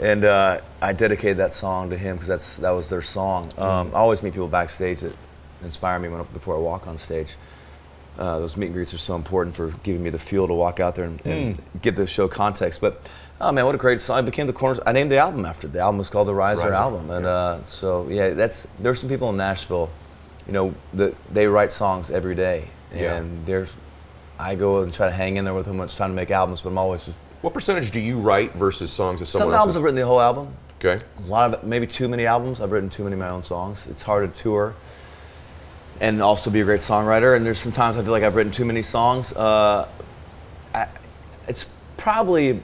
And 0.00 0.24
uh, 0.24 0.60
I 0.80 0.92
dedicated 0.92 1.38
that 1.38 1.52
song 1.52 1.90
to 1.90 1.96
him 1.96 2.16
because 2.16 2.28
that's 2.28 2.56
that 2.56 2.70
was 2.70 2.88
their 2.88 3.02
song. 3.02 3.52
Um, 3.58 3.90
I 3.94 3.98
always 3.98 4.22
meet 4.22 4.32
people 4.32 4.48
backstage 4.48 5.00
that 5.00 5.16
inspire 5.62 5.98
me 5.98 6.08
when, 6.08 6.22
before 6.32 6.54
I 6.56 6.58
walk 6.58 6.86
on 6.86 6.98
stage. 6.98 7.36
Uh, 8.18 8.40
those 8.40 8.56
meet 8.56 8.66
and 8.66 8.74
greets 8.74 8.92
are 8.92 8.98
so 8.98 9.14
important 9.14 9.54
for 9.54 9.70
giving 9.84 10.02
me 10.02 10.10
the 10.10 10.18
fuel 10.18 10.48
to 10.48 10.54
walk 10.54 10.80
out 10.80 10.96
there 10.96 11.04
and, 11.04 11.24
and 11.24 11.62
give 11.82 11.94
the 11.94 12.06
show 12.06 12.26
context. 12.26 12.80
But 12.80 13.08
oh 13.40 13.52
man, 13.52 13.64
what 13.64 13.74
a 13.74 13.78
great 13.78 14.00
song! 14.00 14.18
I 14.18 14.22
became 14.22 14.46
the 14.48 14.52
corner. 14.52 14.80
I 14.84 14.92
named 14.92 15.12
the 15.12 15.18
album 15.18 15.46
after 15.46 15.68
it. 15.68 15.72
the 15.72 15.78
album 15.78 15.98
was 15.98 16.10
called 16.10 16.26
the 16.26 16.34
Riser, 16.34 16.62
Riser, 16.64 16.74
album, 16.74 17.10
and 17.10 17.24
yeah. 17.24 17.30
uh, 17.30 17.64
so 17.64 18.08
yeah, 18.08 18.30
that's 18.30 18.66
there's 18.80 18.98
some 19.00 19.08
people 19.08 19.30
in 19.30 19.36
Nashville, 19.36 19.88
you 20.46 20.52
know, 20.52 20.74
that 20.94 21.14
they 21.32 21.46
write 21.46 21.70
songs 21.70 22.10
every 22.10 22.34
day, 22.34 22.68
Yeah. 22.92 23.14
and 23.16 23.46
there's 23.46 23.72
I 24.36 24.56
go 24.56 24.78
and 24.82 24.92
try 24.92 25.06
to 25.06 25.12
hang 25.14 25.36
in 25.36 25.44
there 25.44 25.54
with 25.54 25.66
them 25.66 25.78
when 25.78 25.84
it's 25.86 25.96
time 25.96 26.10
to 26.10 26.16
make 26.16 26.30
albums, 26.32 26.60
but 26.60 26.70
I'm 26.70 26.78
always 26.78 27.04
just 27.06 27.16
what 27.40 27.54
percentage 27.54 27.90
do 27.90 28.00
you 28.00 28.18
write 28.18 28.52
versus 28.54 28.92
songs 28.92 29.20
that 29.20 29.26
some 29.26 29.40
someone 29.40 29.54
albums 29.54 29.76
else? 29.76 29.80
I've 29.80 29.84
written 29.84 30.00
the 30.00 30.06
whole 30.06 30.20
album. 30.20 30.54
Okay. 30.78 31.04
A 31.24 31.26
lot 31.26 31.54
of 31.54 31.64
maybe 31.64 31.86
too 31.86 32.08
many 32.08 32.26
albums. 32.26 32.60
I've 32.60 32.72
written 32.72 32.90
too 32.90 33.04
many 33.04 33.14
of 33.14 33.20
my 33.20 33.28
own 33.28 33.42
songs. 33.42 33.86
It's 33.88 34.02
hard 34.02 34.32
to 34.32 34.40
tour 34.40 34.74
and 36.00 36.22
also 36.22 36.50
be 36.50 36.60
a 36.60 36.64
great 36.64 36.80
songwriter. 36.80 37.36
And 37.36 37.44
there's 37.44 37.58
sometimes 37.58 37.96
I 37.96 38.02
feel 38.02 38.12
like 38.12 38.22
I've 38.22 38.34
written 38.34 38.52
too 38.52 38.64
many 38.64 38.82
songs. 38.82 39.32
Uh, 39.32 39.88
I, 40.74 40.86
it's 41.46 41.66
probably 41.96 42.60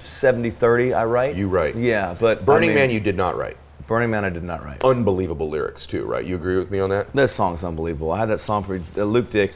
70-30 0.00 0.96
I 0.96 1.04
write. 1.04 1.36
You 1.36 1.48
write. 1.48 1.76
Yeah, 1.76 2.14
but 2.18 2.44
Burning 2.44 2.70
I 2.70 2.74
mean, 2.74 2.82
Man, 2.82 2.90
you 2.90 3.00
did 3.00 3.16
not 3.16 3.36
write. 3.36 3.56
Burning 3.86 4.10
Man, 4.10 4.24
I 4.24 4.30
did 4.30 4.44
not 4.44 4.64
write. 4.64 4.84
Unbelievable 4.84 5.48
lyrics 5.48 5.86
too, 5.86 6.04
right? 6.04 6.24
You 6.24 6.36
agree 6.36 6.56
with 6.56 6.70
me 6.70 6.78
on 6.78 6.90
that? 6.90 7.12
That 7.12 7.28
song's 7.28 7.64
unbelievable. 7.64 8.12
I 8.12 8.18
had 8.18 8.28
that 8.28 8.38
song 8.38 8.62
for 8.62 8.80
uh, 8.96 9.04
Luke 9.04 9.30
Dick. 9.30 9.52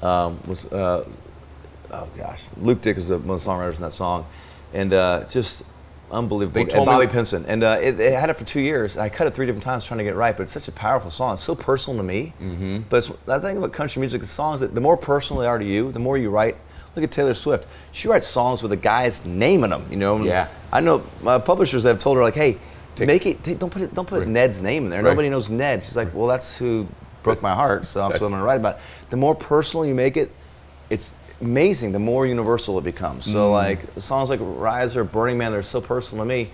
Um, 0.00 0.40
was 0.46 0.64
uh, 0.72 1.08
oh 1.92 2.08
gosh, 2.16 2.48
Luke 2.56 2.82
Dick 2.82 2.96
is 2.96 3.08
the, 3.08 3.18
one 3.18 3.36
of 3.36 3.44
the 3.44 3.50
songwriters 3.50 3.76
in 3.76 3.82
that 3.82 3.92
song, 3.92 4.26
and 4.72 4.92
uh, 4.92 5.24
just 5.28 5.62
unbelievable. 6.10 6.54
They 6.54 6.70
told 6.70 6.88
and 6.88 6.94
Bobby 6.94 7.06
me- 7.06 7.12
Pinson, 7.12 7.44
and 7.46 7.62
uh, 7.62 7.78
it, 7.80 7.98
it 8.00 8.18
had 8.18 8.30
it 8.30 8.36
for 8.36 8.44
two 8.44 8.60
years. 8.60 8.96
I 8.96 9.08
cut 9.08 9.26
it 9.26 9.34
three 9.34 9.46
different 9.46 9.64
times 9.64 9.84
trying 9.84 9.98
to 9.98 10.04
get 10.04 10.14
it 10.14 10.16
right, 10.16 10.36
but 10.36 10.44
it's 10.44 10.52
such 10.52 10.68
a 10.68 10.72
powerful 10.72 11.10
song. 11.10 11.34
It's 11.34 11.44
so 11.44 11.54
personal 11.54 11.96
to 11.98 12.02
me. 12.02 12.32
Mm-hmm. 12.40 12.80
But 12.88 12.98
it's, 12.98 13.10
the 13.26 13.40
thing 13.40 13.56
about 13.56 13.72
country 13.72 14.00
music, 14.00 14.20
the 14.20 14.26
songs 14.26 14.60
that 14.60 14.74
the 14.74 14.80
more 14.80 14.96
personal 14.96 15.40
they 15.40 15.48
are 15.48 15.58
to 15.58 15.64
you, 15.64 15.92
the 15.92 16.00
more 16.00 16.18
you 16.18 16.30
write. 16.30 16.56
Look 16.94 17.02
at 17.04 17.10
Taylor 17.10 17.32
Swift. 17.32 17.66
She 17.92 18.08
writes 18.08 18.26
songs 18.26 18.62
with 18.62 18.70
a 18.72 18.76
guy's 18.76 19.24
name 19.24 19.64
in 19.64 19.70
them. 19.70 19.86
You 19.90 19.96
know. 19.96 20.22
Yeah. 20.22 20.48
I 20.70 20.80
know 20.80 21.02
my 21.22 21.38
publishers 21.38 21.84
have 21.84 21.98
told 21.98 22.16
her 22.18 22.22
like, 22.22 22.34
hey. 22.34 22.58
Make 22.98 23.24
it. 23.24 23.42
Don't 23.58 23.70
put 23.70 23.80
it. 23.80 23.94
Don't 23.94 24.06
put 24.06 24.18
Right. 24.18 24.28
Ned's 24.28 24.60
name 24.60 24.84
in 24.84 24.90
there. 24.90 25.02
Right. 25.02 25.08
Nobody 25.12 25.30
knows 25.30 25.48
Ned. 25.48 25.82
She's 25.82 25.96
like, 25.96 26.12
well, 26.12 26.26
that's 26.26 26.58
who 26.58 26.86
broke 27.22 27.40
my 27.40 27.54
heart, 27.54 27.86
so 27.86 28.06
that's 28.06 28.20
what 28.20 28.26
I'm 28.26 28.32
gonna 28.32 28.44
write 28.44 28.60
about. 28.60 28.80
The 29.08 29.16
more 29.16 29.34
personal 29.34 29.86
you 29.86 29.94
make 29.94 30.18
it, 30.18 30.30
it's 30.90 31.14
amazing 31.46 31.92
the 31.92 31.98
more 31.98 32.24
universal 32.26 32.78
it 32.78 32.84
becomes. 32.84 33.30
So 33.30 33.50
like 33.52 33.80
songs 33.98 34.30
like 34.30 34.40
Riser, 34.42 35.04
Burning 35.04 35.36
Man, 35.36 35.52
they're 35.52 35.62
so 35.62 35.80
personal 35.80 36.24
to 36.24 36.28
me. 36.28 36.50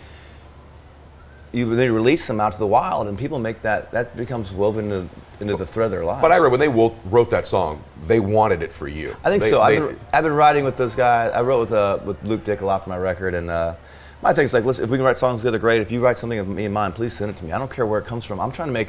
You 1.53 1.76
they 1.76 1.89
release 1.89 2.26
them 2.26 2.41
out 2.41 2.53
to 2.53 2.59
the 2.59 2.66
wild, 2.66 3.09
and 3.09 3.16
people 3.18 3.39
make 3.39 3.62
that 3.62 3.91
that 3.93 4.16
becomes 4.16 4.53
woven 4.53 4.91
into, 4.93 5.09
into 5.41 5.57
the 5.57 5.64
thread 5.64 5.86
of 5.86 5.91
their 5.93 6.05
lives. 6.05 6.20
But 6.20 6.30
I 6.32 6.39
read 6.39 6.51
when 6.51 6.61
they 6.61 6.68
wo- 6.68 6.95
wrote 7.07 7.30
that 7.30 7.47
song, 7.47 7.82
they 8.07 8.20
wanted 8.20 8.62
it 8.62 8.70
for 8.72 8.86
you. 8.86 9.16
I 9.24 9.30
think 9.30 9.43
They- 9.43 9.51
so. 9.51 9.57
they- 9.59 9.78
I've 9.78 9.89
been, 9.89 10.01
I've 10.12 10.24
been 10.24 10.34
writing 10.34 10.64
with 10.64 10.76
those 10.76 10.95
guys. 10.95 11.32
I 11.32 11.41
wrote 11.41 11.61
with 11.61 11.72
uh, 11.72 11.99
with 12.05 12.22
Luke 12.24 12.45
Dick 12.45 12.61
a 12.61 12.66
lot 12.66 12.82
for 12.84 12.91
my 12.91 12.99
record, 12.99 13.34
and 13.34 13.49
uh, 13.49 13.74
my 14.22 14.34
thing's 14.34 14.53
like, 14.53 14.64
listen, 14.66 14.84
if 14.84 14.91
we 14.91 14.99
can 14.99 15.07
write 15.07 15.16
songs 15.16 15.41
together, 15.41 15.59
great. 15.59 15.80
If 15.80 15.91
you 15.91 16.01
write 16.01 16.18
something 16.18 16.39
of 16.39 16.49
me 16.49 16.66
and 16.66 16.74
mine, 16.74 16.93
please 16.93 17.14
send 17.14 17.30
it 17.30 17.36
to 17.39 17.45
me. 17.47 17.53
I 17.53 17.59
don't 17.59 17.70
care 17.70 17.86
where 17.86 17.99
it 18.01 18.07
comes 18.07 18.26
from. 18.26 18.41
I'm 18.41 18.53
trying 18.53 18.68
to 18.68 18.72
make, 18.74 18.89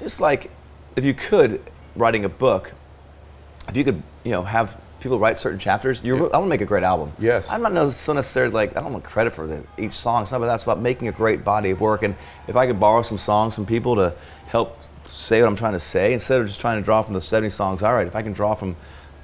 just 0.00 0.20
like, 0.20 0.50
if 0.96 1.04
you 1.04 1.14
could, 1.14 1.62
writing 1.94 2.24
a 2.24 2.28
book, 2.28 2.72
if 3.68 3.76
you 3.76 3.84
could, 3.84 4.02
you 4.24 4.32
know, 4.32 4.42
have 4.42 4.76
people 5.00 5.18
write 5.18 5.38
certain 5.38 5.58
chapters, 5.58 6.02
you're, 6.02 6.16
I 6.16 6.38
want 6.38 6.44
to 6.44 6.46
make 6.46 6.60
a 6.60 6.66
great 6.66 6.82
album. 6.82 7.12
Yes. 7.18 7.50
I'm 7.50 7.62
not 7.62 7.92
so 7.92 8.12
necessarily 8.12 8.52
like 8.52 8.76
I 8.76 8.80
don't 8.80 8.92
want 8.92 9.04
credit 9.04 9.32
for 9.32 9.46
the, 9.46 9.64
each 9.78 9.92
song. 9.92 10.22
It's 10.22 10.30
not 10.30 10.38
about 10.38 10.46
that. 10.46 10.54
It's 10.54 10.64
about 10.64 10.80
making 10.80 11.08
a 11.08 11.12
great 11.12 11.44
body 11.44 11.70
of 11.70 11.80
work. 11.80 12.02
And 12.02 12.16
if 12.48 12.56
I 12.56 12.66
could 12.66 12.80
borrow 12.80 13.02
some 13.02 13.18
songs 13.18 13.54
from 13.54 13.66
people 13.66 13.96
to 13.96 14.14
help 14.46 14.78
say 15.04 15.40
what 15.40 15.48
I'm 15.48 15.56
trying 15.56 15.74
to 15.74 15.80
say, 15.80 16.12
instead 16.12 16.40
of 16.40 16.46
just 16.46 16.60
trying 16.60 16.78
to 16.78 16.84
draw 16.84 17.02
from 17.02 17.14
the 17.14 17.20
70 17.20 17.50
songs, 17.50 17.82
all 17.82 17.94
right. 17.94 18.06
If 18.06 18.16
I 18.16 18.22
can 18.22 18.32
draw 18.32 18.54
from 18.54 18.76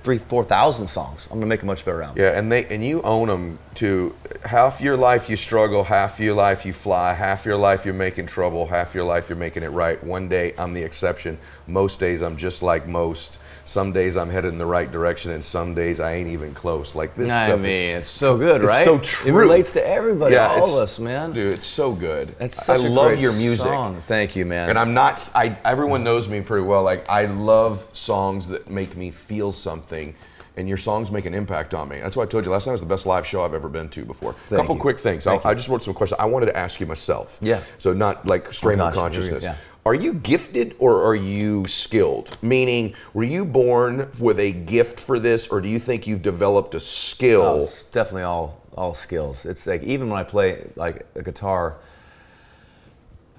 three, 0.02 0.18
four 0.18 0.44
thousand 0.44 0.88
songs, 0.88 1.28
I'm 1.30 1.38
gonna 1.38 1.46
make 1.46 1.62
a 1.62 1.66
much 1.66 1.84
better 1.84 2.02
album. 2.02 2.22
Yeah, 2.22 2.38
and 2.38 2.50
they 2.50 2.64
and 2.66 2.84
you 2.84 3.02
own 3.02 3.28
them 3.28 3.58
to 3.76 4.14
half 4.44 4.80
your 4.80 4.96
life 4.96 5.30
you 5.30 5.36
struggle, 5.36 5.84
half 5.84 6.18
your 6.18 6.34
life 6.34 6.66
you 6.66 6.72
fly, 6.72 7.14
half 7.14 7.46
your 7.46 7.56
life 7.56 7.84
you're 7.84 7.94
making 7.94 8.26
trouble, 8.26 8.66
half 8.66 8.94
your 8.94 9.04
life 9.04 9.28
you're 9.28 9.38
making 9.38 9.62
it 9.62 9.68
right. 9.68 10.02
One 10.02 10.28
day 10.28 10.54
I'm 10.58 10.74
the 10.74 10.82
exception. 10.82 11.38
Most 11.66 12.00
days 12.00 12.20
I'm 12.22 12.36
just 12.36 12.62
like 12.62 12.86
most. 12.86 13.38
Some 13.72 13.90
days 13.92 14.18
I'm 14.18 14.28
headed 14.28 14.52
in 14.52 14.58
the 14.58 14.66
right 14.66 14.92
direction, 14.92 15.30
and 15.30 15.42
some 15.42 15.74
days 15.74 15.98
I 15.98 16.12
ain't 16.12 16.28
even 16.28 16.52
close. 16.52 16.94
Like 16.94 17.14
this 17.14 17.32
I 17.32 17.46
stuff. 17.46 17.60
mean, 17.60 17.96
it's 17.96 18.06
so 18.06 18.36
good, 18.36 18.60
It's 18.60 18.68
right? 18.70 18.84
so 18.84 18.98
true. 18.98 19.30
It 19.30 19.34
relates 19.34 19.72
to 19.72 19.86
everybody, 19.86 20.36
all 20.36 20.76
of 20.76 20.82
us, 20.82 20.98
man. 20.98 21.32
Dude, 21.32 21.54
it's 21.54 21.64
so 21.64 21.92
good. 21.92 22.36
I 22.38 22.48
such 22.48 22.84
a 22.84 22.88
love 22.90 23.18
your 23.18 23.32
music. 23.32 23.64
song. 23.66 24.02
Thank 24.06 24.36
you, 24.36 24.44
man. 24.44 24.68
And 24.68 24.78
I'm 24.78 24.92
not. 24.92 25.30
I 25.34 25.56
everyone 25.64 26.04
knows 26.04 26.28
me 26.28 26.42
pretty 26.42 26.66
well. 26.66 26.82
Like 26.82 27.08
I 27.08 27.24
love 27.24 27.88
songs 27.94 28.48
that 28.48 28.68
make 28.68 28.94
me 28.94 29.10
feel 29.10 29.52
something, 29.52 30.14
and 30.58 30.68
your 30.68 30.76
songs 30.76 31.10
make 31.10 31.24
an 31.24 31.32
impact 31.32 31.72
on 31.72 31.88
me. 31.88 31.98
That's 31.98 32.14
why 32.14 32.24
I 32.24 32.26
told 32.26 32.44
you 32.44 32.50
last 32.50 32.66
night 32.66 32.72
was 32.72 32.82
the 32.82 32.86
best 32.86 33.06
live 33.06 33.26
show 33.26 33.42
I've 33.42 33.54
ever 33.54 33.70
been 33.70 33.88
to 33.88 34.04
before. 34.04 34.36
A 34.50 34.56
couple 34.56 34.74
you. 34.74 34.80
quick 34.82 35.00
things. 35.00 35.26
I, 35.26 35.40
I 35.42 35.54
just 35.54 35.68
wrote 35.70 35.82
some 35.82 35.94
questions. 35.94 36.20
I 36.20 36.26
wanted 36.26 36.46
to 36.46 36.56
ask 36.58 36.78
you 36.78 36.84
myself. 36.84 37.38
Yeah. 37.40 37.62
So 37.78 37.94
not 37.94 38.26
like 38.26 38.48
oh 38.48 38.50
stream 38.50 38.82
Oh, 38.82 38.88
of 38.88 38.94
consciousness. 38.94 39.44
Yeah. 39.44 39.56
Are 39.85 39.95
you 39.95 40.14
gifted 40.14 40.76
or 40.78 41.03
are 41.03 41.14
you 41.14 41.66
skilled? 41.66 42.37
Meaning, 42.41 42.95
were 43.14 43.24
you 43.24 43.45
born 43.45 44.11
with 44.20 44.39
a 44.39 44.53
gift 44.53 45.01
for 45.01 45.18
this, 45.18 45.49
or 45.49 45.61
do 45.61 45.68
you 45.68 45.80
think 45.80 46.07
you've 46.07 46.22
developed 46.22 46.74
a 46.74 46.76
Oh, 46.76 46.80
skill? 46.80 47.62
it's 47.64 47.83
definitely 47.85 48.22
all 48.22 48.61
all 48.74 48.95
skills. 48.95 49.45
It's 49.45 49.66
like 49.66 49.83
even 49.83 50.09
when 50.09 50.18
I 50.18 50.22
play 50.22 50.70
like 50.76 51.05
a 51.16 51.22
guitar, 51.22 51.76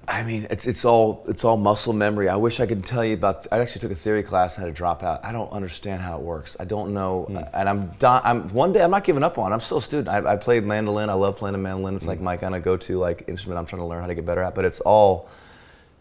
I 0.06 0.22
mean 0.22 0.46
it's 0.50 0.66
it's 0.66 0.84
all 0.84 1.24
it's 1.26 1.44
all 1.44 1.56
muscle 1.56 1.94
memory. 1.94 2.28
I 2.28 2.36
wish 2.36 2.60
I 2.60 2.66
could 2.66 2.84
tell 2.84 3.02
you 3.04 3.14
about. 3.14 3.46
I 3.50 3.58
actually 3.58 3.80
took 3.80 3.92
a 3.92 3.94
theory 3.94 4.22
class 4.22 4.56
and 4.56 4.66
had 4.66 4.70
to 4.70 4.76
drop 4.76 5.02
out. 5.02 5.24
I 5.24 5.32
don't 5.32 5.50
understand 5.50 6.02
how 6.02 6.18
it 6.18 6.22
works. 6.22 6.58
I 6.60 6.66
don't 6.66 6.92
know, 6.92 7.22
hmm. 7.22 7.38
and 7.54 7.68
I'm 7.70 7.86
di- 7.98 8.20
I'm 8.22 8.50
one 8.50 8.74
day 8.74 8.82
I'm 8.84 8.90
not 8.90 9.04
giving 9.04 9.22
up 9.24 9.38
on. 9.38 9.50
it. 9.50 9.54
I'm 9.54 9.60
still 9.60 9.78
a 9.78 9.82
student. 9.82 10.08
I, 10.08 10.34
I 10.34 10.36
played 10.36 10.64
mandolin. 10.64 11.08
I 11.08 11.14
love 11.14 11.38
playing 11.38 11.52
the 11.52 11.58
mandolin. 11.58 11.94
It's 11.94 12.04
hmm. 12.04 12.10
like 12.10 12.20
my 12.20 12.36
kind 12.36 12.54
of 12.54 12.62
go-to 12.62 12.98
like 12.98 13.24
instrument. 13.28 13.58
I'm 13.58 13.64
trying 13.66 13.80
to 13.80 13.86
learn 13.86 14.02
how 14.02 14.08
to 14.08 14.14
get 14.14 14.26
better 14.26 14.42
at. 14.42 14.54
But 14.54 14.66
it's 14.66 14.80
all 14.80 15.30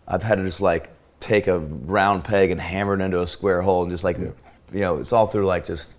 I've 0.07 0.23
had 0.23 0.35
to 0.35 0.43
just 0.43 0.61
like 0.61 0.89
take 1.19 1.47
a 1.47 1.59
round 1.59 2.23
peg 2.23 2.51
and 2.51 2.59
hammer 2.59 2.93
it 2.93 3.01
into 3.01 3.21
a 3.21 3.27
square 3.27 3.61
hole 3.61 3.83
and 3.83 3.91
just 3.91 4.03
like 4.03 4.17
you 4.17 4.33
know 4.71 4.97
it's 4.97 5.13
all 5.13 5.27
through 5.27 5.45
like 5.45 5.65
just 5.65 5.95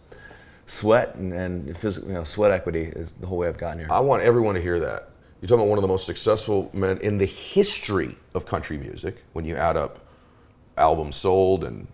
sweat 0.66 1.14
and, 1.14 1.32
and 1.32 1.76
physical 1.76 2.08
you 2.08 2.14
know 2.14 2.24
sweat 2.24 2.50
equity 2.50 2.82
is 2.82 3.12
the 3.12 3.26
whole 3.26 3.38
way 3.38 3.48
I've 3.48 3.58
gotten 3.58 3.78
here. 3.78 3.88
I 3.90 4.00
want 4.00 4.22
everyone 4.22 4.54
to 4.54 4.62
hear 4.62 4.80
that. 4.80 5.10
You're 5.40 5.48
talking 5.48 5.60
about 5.60 5.68
one 5.68 5.78
of 5.78 5.82
the 5.82 5.88
most 5.88 6.06
successful 6.06 6.70
men 6.72 6.98
in 6.98 7.18
the 7.18 7.26
history 7.26 8.16
of 8.34 8.46
country 8.46 8.78
music 8.78 9.22
when 9.34 9.44
you 9.44 9.56
add 9.56 9.76
up 9.76 10.00
albums 10.76 11.16
sold 11.16 11.64
and 11.64 11.86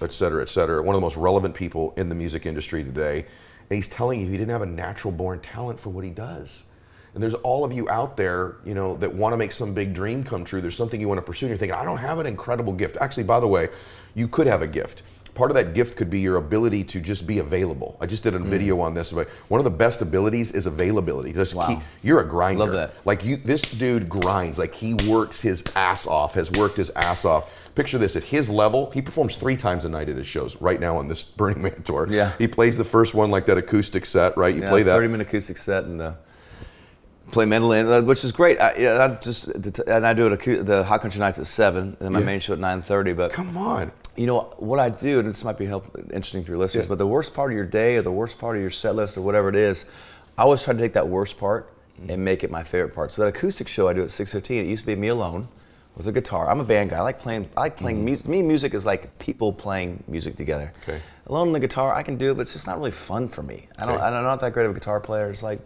et 0.00 0.12
cetera, 0.12 0.42
et 0.42 0.48
cetera. 0.48 0.82
One 0.82 0.94
of 0.94 1.00
the 1.00 1.04
most 1.04 1.16
relevant 1.16 1.54
people 1.54 1.94
in 1.96 2.08
the 2.08 2.14
music 2.14 2.46
industry 2.46 2.82
today. 2.82 3.26
And 3.70 3.76
he's 3.76 3.88
telling 3.88 4.20
you 4.20 4.26
he 4.26 4.36
didn't 4.36 4.50
have 4.50 4.62
a 4.62 4.66
natural 4.66 5.12
born 5.12 5.40
talent 5.40 5.78
for 5.78 5.90
what 5.90 6.04
he 6.04 6.10
does. 6.10 6.66
And 7.18 7.22
there's 7.24 7.34
all 7.34 7.64
of 7.64 7.72
you 7.72 7.90
out 7.90 8.16
there, 8.16 8.58
you 8.64 8.74
know, 8.74 8.96
that 8.98 9.12
want 9.12 9.32
to 9.32 9.36
make 9.36 9.50
some 9.50 9.74
big 9.74 9.92
dream 9.92 10.22
come 10.22 10.44
true. 10.44 10.60
There's 10.60 10.76
something 10.76 11.00
you 11.00 11.08
want 11.08 11.18
to 11.18 11.22
pursue, 11.26 11.46
and 11.46 11.50
you're 11.50 11.58
thinking, 11.58 11.74
I 11.76 11.84
don't 11.84 11.96
have 11.98 12.20
an 12.20 12.26
incredible 12.26 12.72
gift. 12.72 12.96
Actually, 13.00 13.24
by 13.24 13.40
the 13.40 13.48
way, 13.48 13.70
you 14.14 14.28
could 14.28 14.46
have 14.46 14.62
a 14.62 14.68
gift. 14.68 15.02
Part 15.34 15.50
of 15.50 15.56
that 15.56 15.74
gift 15.74 15.96
could 15.96 16.10
be 16.10 16.20
your 16.20 16.36
ability 16.36 16.84
to 16.84 17.00
just 17.00 17.26
be 17.26 17.40
available. 17.40 17.96
I 18.00 18.06
just 18.06 18.22
did 18.22 18.36
a 18.36 18.38
video 18.38 18.78
on 18.78 18.94
this. 18.94 19.10
But 19.10 19.26
one 19.48 19.58
of 19.58 19.64
the 19.64 19.70
best 19.72 20.00
abilities 20.00 20.52
is 20.52 20.68
availability. 20.68 21.32
Just 21.32 21.56
Wow. 21.56 21.66
keep, 21.66 21.78
you're 22.04 22.20
a 22.20 22.24
grinder. 22.28 22.60
Love 22.66 22.72
that. 22.74 22.94
Like 23.04 23.24
you, 23.24 23.36
this 23.36 23.62
dude 23.62 24.08
grinds. 24.08 24.56
Like 24.56 24.72
he 24.76 24.94
works 25.10 25.40
his 25.40 25.64
ass 25.74 26.06
off. 26.06 26.34
Has 26.34 26.52
worked 26.52 26.76
his 26.76 26.90
ass 26.94 27.24
off. 27.24 27.52
Picture 27.74 27.98
this: 27.98 28.14
at 28.14 28.22
his 28.22 28.48
level, 28.48 28.90
he 28.92 29.02
performs 29.02 29.34
three 29.34 29.56
times 29.56 29.84
a 29.84 29.88
night 29.88 30.08
at 30.08 30.14
his 30.14 30.26
shows. 30.28 30.60
Right 30.62 30.78
now 30.78 30.96
on 30.98 31.08
this 31.08 31.24
Burning 31.40 31.62
Man 31.62 31.82
tour, 31.82 32.06
Yeah. 32.08 32.30
he 32.38 32.46
plays 32.46 32.76
the 32.76 32.84
first 32.84 33.12
one 33.16 33.28
like 33.32 33.46
that 33.46 33.58
acoustic 33.58 34.06
set. 34.06 34.36
Right, 34.36 34.54
you 34.54 34.62
yeah, 34.62 34.68
play 34.70 34.84
that. 34.84 34.94
30 34.94 35.08
minute 35.08 35.26
acoustic 35.26 35.56
set 35.56 35.82
and 35.82 36.00
uh, 36.00 36.12
play 37.30 37.44
mandolin, 37.46 37.86
uh, 37.90 38.00
which 38.02 38.24
is 38.24 38.32
great. 38.32 38.60
I, 38.60 38.74
yeah, 38.76 39.04
I 39.04 39.14
just 39.22 39.48
and 39.48 40.06
I 40.06 40.12
do 40.14 40.26
it 40.32 40.66
the 40.66 40.84
Hot 40.84 41.00
Country 41.00 41.20
Knights 41.20 41.38
at 41.38 41.46
seven, 41.46 41.96
and 42.00 42.10
my 42.10 42.20
Yeah. 42.20 42.24
main 42.26 42.40
show 42.40 42.52
at 42.54 42.58
9:30. 42.58 43.12
But 43.16 43.32
Come 43.32 43.56
on. 43.56 43.92
you 44.16 44.26
know 44.26 44.54
what 44.58 44.78
I 44.78 44.88
do, 44.88 45.18
and 45.20 45.28
this 45.28 45.44
might 45.44 45.58
be 45.58 45.66
help, 45.66 45.84
interesting 46.12 46.42
for 46.44 46.52
your 46.52 46.58
listeners. 46.58 46.84
Yeah. 46.84 46.88
But 46.88 46.98
the 46.98 47.06
worst 47.06 47.34
part 47.34 47.50
of 47.50 47.56
your 47.56 47.66
day, 47.66 47.96
or 47.96 48.02
the 48.02 48.12
worst 48.12 48.38
part 48.38 48.56
of 48.56 48.62
your 48.62 48.70
set 48.70 48.94
list, 48.94 49.16
or 49.16 49.22
whatever 49.22 49.48
it 49.48 49.56
is, 49.56 49.84
I 50.36 50.42
always 50.42 50.62
try 50.62 50.72
to 50.74 50.78
take 50.80 50.92
that 50.94 51.08
worst 51.08 51.38
part 51.38 51.68
and 52.08 52.24
make 52.24 52.44
it 52.44 52.50
my 52.50 52.62
favorite 52.62 52.94
part. 52.94 53.10
So 53.12 53.22
that 53.22 53.28
acoustic 53.28 53.68
show 53.68 53.88
I 53.88 53.92
do 53.92 54.02
at 54.02 54.10
6:15, 54.10 54.64
it 54.64 54.66
used 54.68 54.82
to 54.82 54.86
be 54.86 54.94
me 54.96 55.08
alone 55.08 55.48
with 55.96 56.06
a 56.06 56.12
guitar. 56.12 56.48
I'm 56.48 56.60
a 56.60 56.64
band 56.64 56.90
guy. 56.90 56.98
I 56.98 57.00
like 57.00 57.18
playing. 57.18 57.48
I 57.56 57.60
like 57.60 57.76
playing 57.76 58.04
music. 58.04 58.28
Me, 58.28 58.40
music 58.42 58.72
is 58.72 58.86
like 58.86 59.18
people 59.18 59.52
playing 59.52 60.04
music 60.06 60.36
together. 60.36 60.72
Okay. 60.84 61.00
Alone 61.26 61.48
on 61.48 61.52
the 61.52 61.60
guitar, 61.60 61.92
I 61.92 62.02
can 62.04 62.16
do 62.16 62.30
it, 62.30 62.34
but 62.36 62.42
it's 62.42 62.52
just 62.54 62.66
not 62.66 62.78
really 62.78 62.92
fun 62.92 63.28
for 63.28 63.42
me. 63.42 63.66
I 63.76 63.84
don't. 63.84 63.96
Okay. 63.96 64.04
I'm 64.04 64.22
not 64.24 64.40
that 64.40 64.52
great 64.52 64.64
of 64.64 64.70
a 64.70 64.74
guitar 64.74 64.98
player. 65.00 65.28
It's 65.30 65.42
like. 65.42 65.60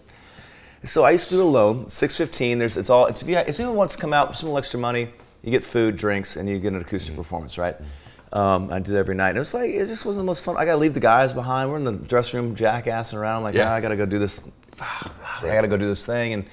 So 0.85 1.05
I 1.05 1.13
used 1.13 1.29
to 1.29 1.37
do 1.37 1.41
it 1.41 1.45
alone. 1.45 1.89
Six 1.89 2.17
fifteen. 2.17 2.59
There's 2.59 2.77
it's 2.77 2.91
all. 2.91 3.07
It's, 3.07 3.23
if, 3.23 3.29
you, 3.29 3.37
if 3.37 3.59
anyone 3.61 3.77
wants 3.77 3.95
to 3.95 4.01
come 4.01 4.13
out, 4.13 4.37
some 4.37 4.57
extra 4.57 4.81
money, 4.81 5.09
you 5.43 5.51
get 5.51 5.65
food, 5.65 5.97
drinks, 5.97 6.37
and 6.37 6.49
you 6.49 6.59
get 6.59 6.73
an 6.73 6.81
acoustic 6.81 7.15
mm. 7.15 7.19
performance, 7.19 7.59
right? 7.59 7.77
Mm. 7.81 7.87
Um, 8.37 8.73
I 8.73 8.79
do 8.79 8.93
that 8.93 8.99
every 8.99 9.15
night. 9.15 9.31
And 9.31 9.37
it 9.37 9.41
was 9.41 9.55
like 9.55 9.71
it 9.71 9.87
just 9.87 10.05
wasn't 10.05 10.23
the 10.23 10.27
most 10.27 10.43
fun. 10.45 10.57
I 10.57 10.65
gotta 10.65 10.79
leave 10.79 10.95
the 10.95 11.01
guys 11.01 11.33
behind. 11.33 11.71
We're 11.71 11.77
in 11.77 11.85
the 11.85 11.93
dressing 11.93 12.41
room, 12.41 12.57
jackassing 12.57 13.19
around. 13.19 13.39
I'm 13.39 13.43
like, 13.43 13.55
Yeah. 13.55 13.65
yeah, 13.65 13.75
I 13.75 13.81
gotta 13.81 13.97
go 13.97 14.07
do 14.07 14.19
this. 14.19 14.41
Ah, 14.81 15.13
ah, 15.23 15.45
I 15.45 15.49
gotta 15.49 15.69
go 15.69 15.77
do 15.77 15.87
this 15.87 16.07
thing, 16.07 16.33
and 16.33 16.45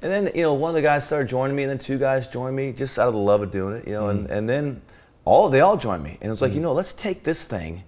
and 0.00 0.12
then 0.12 0.30
you 0.34 0.42
know 0.42 0.54
one 0.54 0.70
of 0.70 0.74
the 0.74 0.82
guys 0.82 1.04
started 1.04 1.28
joining 1.28 1.56
me, 1.56 1.64
and 1.64 1.70
then 1.70 1.78
two 1.78 1.98
guys 1.98 2.28
joined 2.28 2.54
me 2.54 2.72
just 2.72 2.98
out 2.98 3.08
of 3.08 3.14
the 3.14 3.20
love 3.20 3.42
of 3.42 3.50
doing 3.50 3.76
it, 3.76 3.86
you 3.86 3.94
know, 3.94 4.08
and 4.08 4.28
mm. 4.28 4.30
and 4.30 4.48
then 4.48 4.80
all 5.24 5.48
they 5.48 5.60
all 5.60 5.76
joined 5.76 6.04
me, 6.04 6.18
and 6.20 6.24
it 6.24 6.30
was 6.30 6.42
like, 6.42 6.54
you 6.54 6.60
know, 6.60 6.72
let's 6.72 6.92
take 6.92 7.24
this 7.24 7.46
thing. 7.46 7.84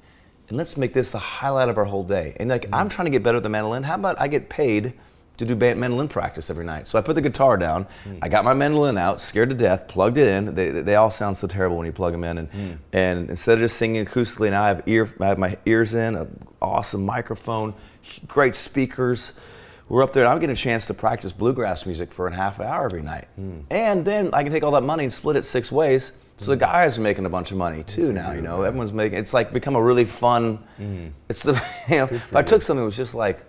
And 0.49 0.57
let's 0.57 0.77
make 0.77 0.95
this 0.95 1.11
the 1.11 1.19
highlight 1.19 1.69
of 1.69 1.77
our 1.77 1.87
whole 1.87 2.05
day. 2.05 2.37
And 2.39 2.49
like, 2.49 2.69
I'm 2.73 2.89
trying 2.89 3.07
to 3.07 3.11
get 3.11 3.25
better 3.25 3.39
at 3.39 3.43
the 3.43 3.49
mandolin. 3.49 3.83
How 3.83 3.97
about 3.97 4.21
I 4.21 4.29
get 4.29 4.49
paid 4.49 4.93
to 5.39 5.45
do 5.45 5.55
band 5.55 5.78
mandolin 5.78 6.09
practice 6.09 6.49
every 6.51 6.64
night. 6.64 6.87
So 6.87 6.99
I 6.99 7.03
put 7.03 7.14
the 7.14 7.20
guitar 7.20 7.57
down. 7.57 7.87
I 8.22 8.28
got 8.28 8.45
my 8.45 8.55
mandolin 8.55 8.97
out, 8.99 9.20
scared 9.20 9.51
to 9.51 9.55
death, 9.57 9.87
plugged 9.89 10.18
it 10.18 10.28
in. 10.28 10.55
They, 10.55 10.70
they 10.70 10.95
all 10.97 11.11
sound 11.11 11.37
so 11.37 11.47
terrible 11.47 11.76
when 11.76 11.87
you 11.87 11.93
plug 11.93 12.12
them 12.12 12.24
in. 12.24 12.39
And, 12.39 12.78
and 12.93 13.30
instead 13.30 13.55
of 13.55 13.61
just 13.61 13.76
singing 13.76 14.05
acoustically, 14.05 14.51
now 14.51 14.62
I 14.62 14.68
have 14.68 14.82
ear 14.87 15.09
I 15.20 15.26
have 15.26 15.39
my 15.39 15.59
ears 15.66 15.95
in, 15.95 16.16
an 16.16 16.47
awesome 16.62 17.05
microphone, 17.05 17.74
great 18.26 18.55
speakers. 18.55 19.34
We're 19.89 20.03
up 20.03 20.12
there, 20.12 20.24
and 20.24 20.32
I'm 20.32 20.41
getting 20.41 20.53
a 20.55 20.57
chance 20.57 20.87
to 20.89 20.95
practice 20.95 21.30
bluegrass 21.30 21.87
music 21.87 22.12
for 22.12 22.26
a 22.26 22.34
half 22.34 22.59
an 22.59 22.66
hour 22.66 22.87
every 22.87 23.03
night. 23.03 23.28
And 23.70 24.05
then 24.05 24.30
I 24.32 24.43
can 24.43 24.51
take 24.51 24.64
all 24.64 24.72
that 24.72 24.82
money 24.82 25.05
and 25.05 25.12
split 25.12 25.37
it 25.37 25.45
six 25.45 25.70
ways. 25.70 26.18
So 26.39 26.51
the 26.51 26.57
guys 26.57 26.99
are 26.99 27.03
making 27.03 27.24
a 27.24 27.30
bunch 27.30 27.51
of 27.53 27.57
money 27.57 27.82
too 27.84 28.12
now. 28.12 28.32
You 28.32 28.43
know, 28.43 28.62
everyone's 28.62 28.93
making. 28.93 29.18
It's 29.18 29.32
like 29.32 29.53
become 29.53 29.76
a 29.76 29.82
really 29.82 30.05
fun. 30.05 30.59
It's 31.28 31.43
the. 31.45 31.53
You 31.89 31.97
know, 31.99 32.05
if 32.11 32.34
I 32.34 32.43
took 32.43 32.62
something 32.62 32.80
that 32.82 32.87
was 32.87 32.97
just 32.97 33.14
like. 33.14 33.46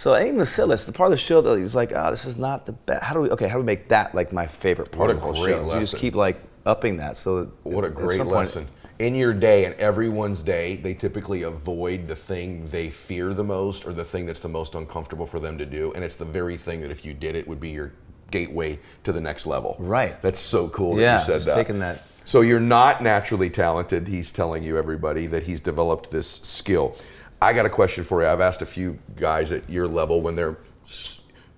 So 0.00 0.18
even 0.18 0.38
the 0.38 0.46
set 0.46 0.66
the 0.66 0.92
part 0.92 1.08
of 1.08 1.10
the 1.10 1.22
show 1.22 1.42
that 1.42 1.58
he's 1.58 1.74
like, 1.74 1.92
oh, 1.94 2.10
this 2.10 2.24
is 2.24 2.38
not 2.38 2.64
the 2.64 2.72
best. 2.72 3.02
How 3.02 3.12
do 3.12 3.20
we? 3.20 3.28
Okay, 3.32 3.48
how 3.48 3.56
do 3.56 3.60
we 3.60 3.66
make 3.66 3.88
that 3.88 4.14
like 4.14 4.32
my 4.32 4.46
favorite 4.46 4.90
part 4.90 5.08
What 5.08 5.10
of 5.10 5.16
the 5.16 5.20
whole 5.20 5.34
show? 5.34 5.74
You 5.74 5.80
just 5.80 5.98
keep 5.98 6.14
like 6.14 6.42
upping 6.64 6.96
that. 6.96 7.18
So 7.18 7.52
What 7.64 7.84
a 7.84 7.90
great 7.90 8.16
some 8.16 8.28
point- 8.28 8.38
lesson. 8.38 8.68
In 8.98 9.14
your 9.14 9.34
day 9.34 9.66
and 9.66 9.74
everyone's 9.74 10.42
day, 10.42 10.76
they 10.76 10.94
typically 10.94 11.42
avoid 11.42 12.08
the 12.08 12.16
thing 12.16 12.66
they 12.70 12.88
fear 12.88 13.34
the 13.34 13.44
most 13.44 13.86
or 13.86 13.92
the 13.92 14.04
thing 14.04 14.24
that's 14.24 14.40
the 14.40 14.48
most 14.48 14.74
uncomfortable 14.74 15.26
for 15.26 15.38
them 15.38 15.58
to 15.58 15.66
do. 15.66 15.92
And 15.94 16.02
it's 16.02 16.16
the 16.16 16.24
very 16.24 16.56
thing 16.56 16.80
that 16.80 16.90
if 16.90 17.04
you 17.04 17.12
did 17.12 17.34
it 17.34 17.46
would 17.46 17.60
be 17.60 17.68
your 17.68 17.92
gateway 18.30 18.78
to 19.04 19.12
the 19.12 19.20
next 19.20 19.44
level. 19.44 19.76
Right. 19.78 20.20
That's 20.22 20.40
so 20.40 20.70
cool 20.70 20.94
that 20.94 21.02
Yeah, 21.02 21.18
you 21.18 21.24
said 21.24 21.42
that. 21.42 21.56
taking 21.56 21.78
that- 21.80 22.04
So 22.24 22.40
you're 22.40 22.58
not 22.58 23.02
naturally 23.02 23.50
talented. 23.50 24.08
He's 24.08 24.32
telling 24.32 24.62
you, 24.62 24.78
everybody, 24.78 25.26
that 25.26 25.42
he's 25.42 25.60
developed 25.60 26.10
this 26.10 26.26
skill. 26.42 26.96
I 27.42 27.52
got 27.52 27.66
a 27.66 27.70
question 27.70 28.04
for 28.04 28.22
you. 28.22 28.28
I've 28.28 28.40
asked 28.40 28.62
a 28.62 28.66
few 28.66 28.98
guys 29.16 29.50
at 29.52 29.68
your 29.70 29.88
level 29.88 30.20
when 30.20 30.36
they're. 30.36 30.56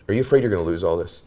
Are 0.08 0.14
you 0.14 0.20
afraid 0.20 0.42
you're 0.42 0.50
going 0.50 0.64
to 0.64 0.70
lose 0.70 0.84
all 0.84 0.96
this? 0.96 1.22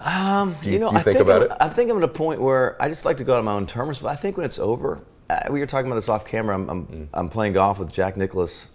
Um, 0.00 0.56
Do 0.62 0.70
you, 0.70 0.78
know, 0.78 0.90
you 0.90 0.98
I 0.98 1.02
think, 1.02 1.16
think 1.16 1.28
about 1.28 1.42
I'm, 1.42 1.50
it? 1.50 1.56
I 1.60 1.68
think 1.68 1.90
I'm 1.90 1.96
at 1.96 2.02
a 2.02 2.08
point 2.08 2.40
where 2.40 2.80
I 2.80 2.88
just 2.88 3.04
like 3.04 3.16
to 3.18 3.24
go 3.24 3.36
on 3.38 3.44
my 3.44 3.52
own 3.52 3.66
terms. 3.66 3.98
But 3.98 4.08
I 4.08 4.16
think 4.16 4.36
when 4.36 4.44
it's 4.46 4.58
over, 4.58 5.00
uh, 5.30 5.40
we 5.50 5.60
were 5.60 5.66
talking 5.66 5.86
about 5.86 5.96
this 5.96 6.08
off 6.08 6.26
camera. 6.26 6.54
I'm, 6.54 6.68
I'm, 6.68 6.86
Mm. 6.86 7.08
I'm 7.14 7.28
playing 7.28 7.54
golf 7.54 7.78
with 7.78 7.90
Jack 7.90 8.16
Nicklaus 8.16 8.70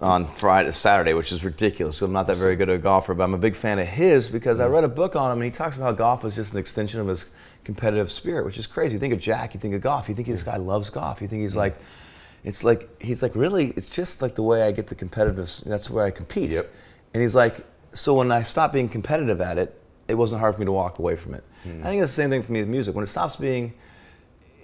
on 0.00 0.26
Friday, 0.26 0.70
Saturday, 0.70 1.14
which 1.14 1.32
is 1.32 1.42
ridiculous. 1.44 1.96
So 1.98 2.06
I'm 2.06 2.12
not 2.12 2.26
that 2.26 2.36
very 2.36 2.56
good 2.56 2.68
at 2.68 2.76
a 2.76 2.78
golfer, 2.78 3.14
but 3.14 3.24
I'm 3.24 3.34
a 3.34 3.38
big 3.38 3.56
fan 3.56 3.78
of 3.78 3.86
his 3.86 4.28
because 4.28 4.58
Mm. 4.58 4.64
I 4.64 4.66
read 4.66 4.84
a 4.84 4.88
book 4.88 5.16
on 5.16 5.32
him 5.32 5.38
and 5.38 5.44
he 5.44 5.50
talks 5.50 5.76
about 5.76 5.84
how 5.86 5.92
golf 5.92 6.24
is 6.24 6.34
just 6.34 6.52
an 6.52 6.58
extension 6.58 7.00
of 7.00 7.08
his 7.08 7.26
competitive 7.64 8.10
spirit, 8.10 8.44
which 8.44 8.58
is 8.58 8.66
crazy. 8.66 8.94
You 8.94 9.00
think 9.00 9.14
of 9.14 9.20
Jack, 9.20 9.54
you 9.54 9.60
think 9.60 9.74
of 9.74 9.80
golf, 9.80 10.08
you 10.08 10.14
think 10.14 10.28
this 10.28 10.42
guy 10.42 10.56
loves 10.56 10.90
golf, 10.90 11.22
you 11.22 11.28
think 11.28 11.40
Mm. 11.40 11.44
he's 11.44 11.56
like, 11.56 11.76
it's 12.44 12.64
like 12.64 13.00
he's 13.02 13.22
like 13.22 13.34
really, 13.36 13.68
it's 13.76 13.90
just 13.94 14.20
like 14.22 14.34
the 14.34 14.42
way 14.42 14.62
I 14.62 14.72
get 14.72 14.86
the 14.88 14.94
competitiveness. 14.94 15.62
That's 15.64 15.88
where 15.90 16.04
I 16.04 16.10
compete. 16.10 16.50
Yep. 16.50 16.70
And 17.14 17.22
he's 17.22 17.34
like, 17.34 17.64
so 17.92 18.14
when 18.14 18.32
I 18.32 18.42
stopped 18.42 18.72
being 18.74 18.88
competitive 18.88 19.40
at 19.40 19.58
it, 19.58 19.78
it 20.08 20.14
wasn't 20.14 20.40
hard 20.40 20.54
for 20.54 20.60
me 20.60 20.66
to 20.66 20.72
walk 20.72 20.98
away 20.98 21.14
from 21.16 21.34
it. 21.34 21.44
Hmm. 21.62 21.80
I 21.82 21.88
think 21.90 22.02
it's 22.02 22.12
the 22.12 22.22
same 22.22 22.30
thing 22.30 22.42
for 22.42 22.52
me 22.52 22.60
with 22.60 22.68
music. 22.68 22.94
When 22.94 23.02
it 23.04 23.06
stops 23.08 23.36
being, 23.36 23.74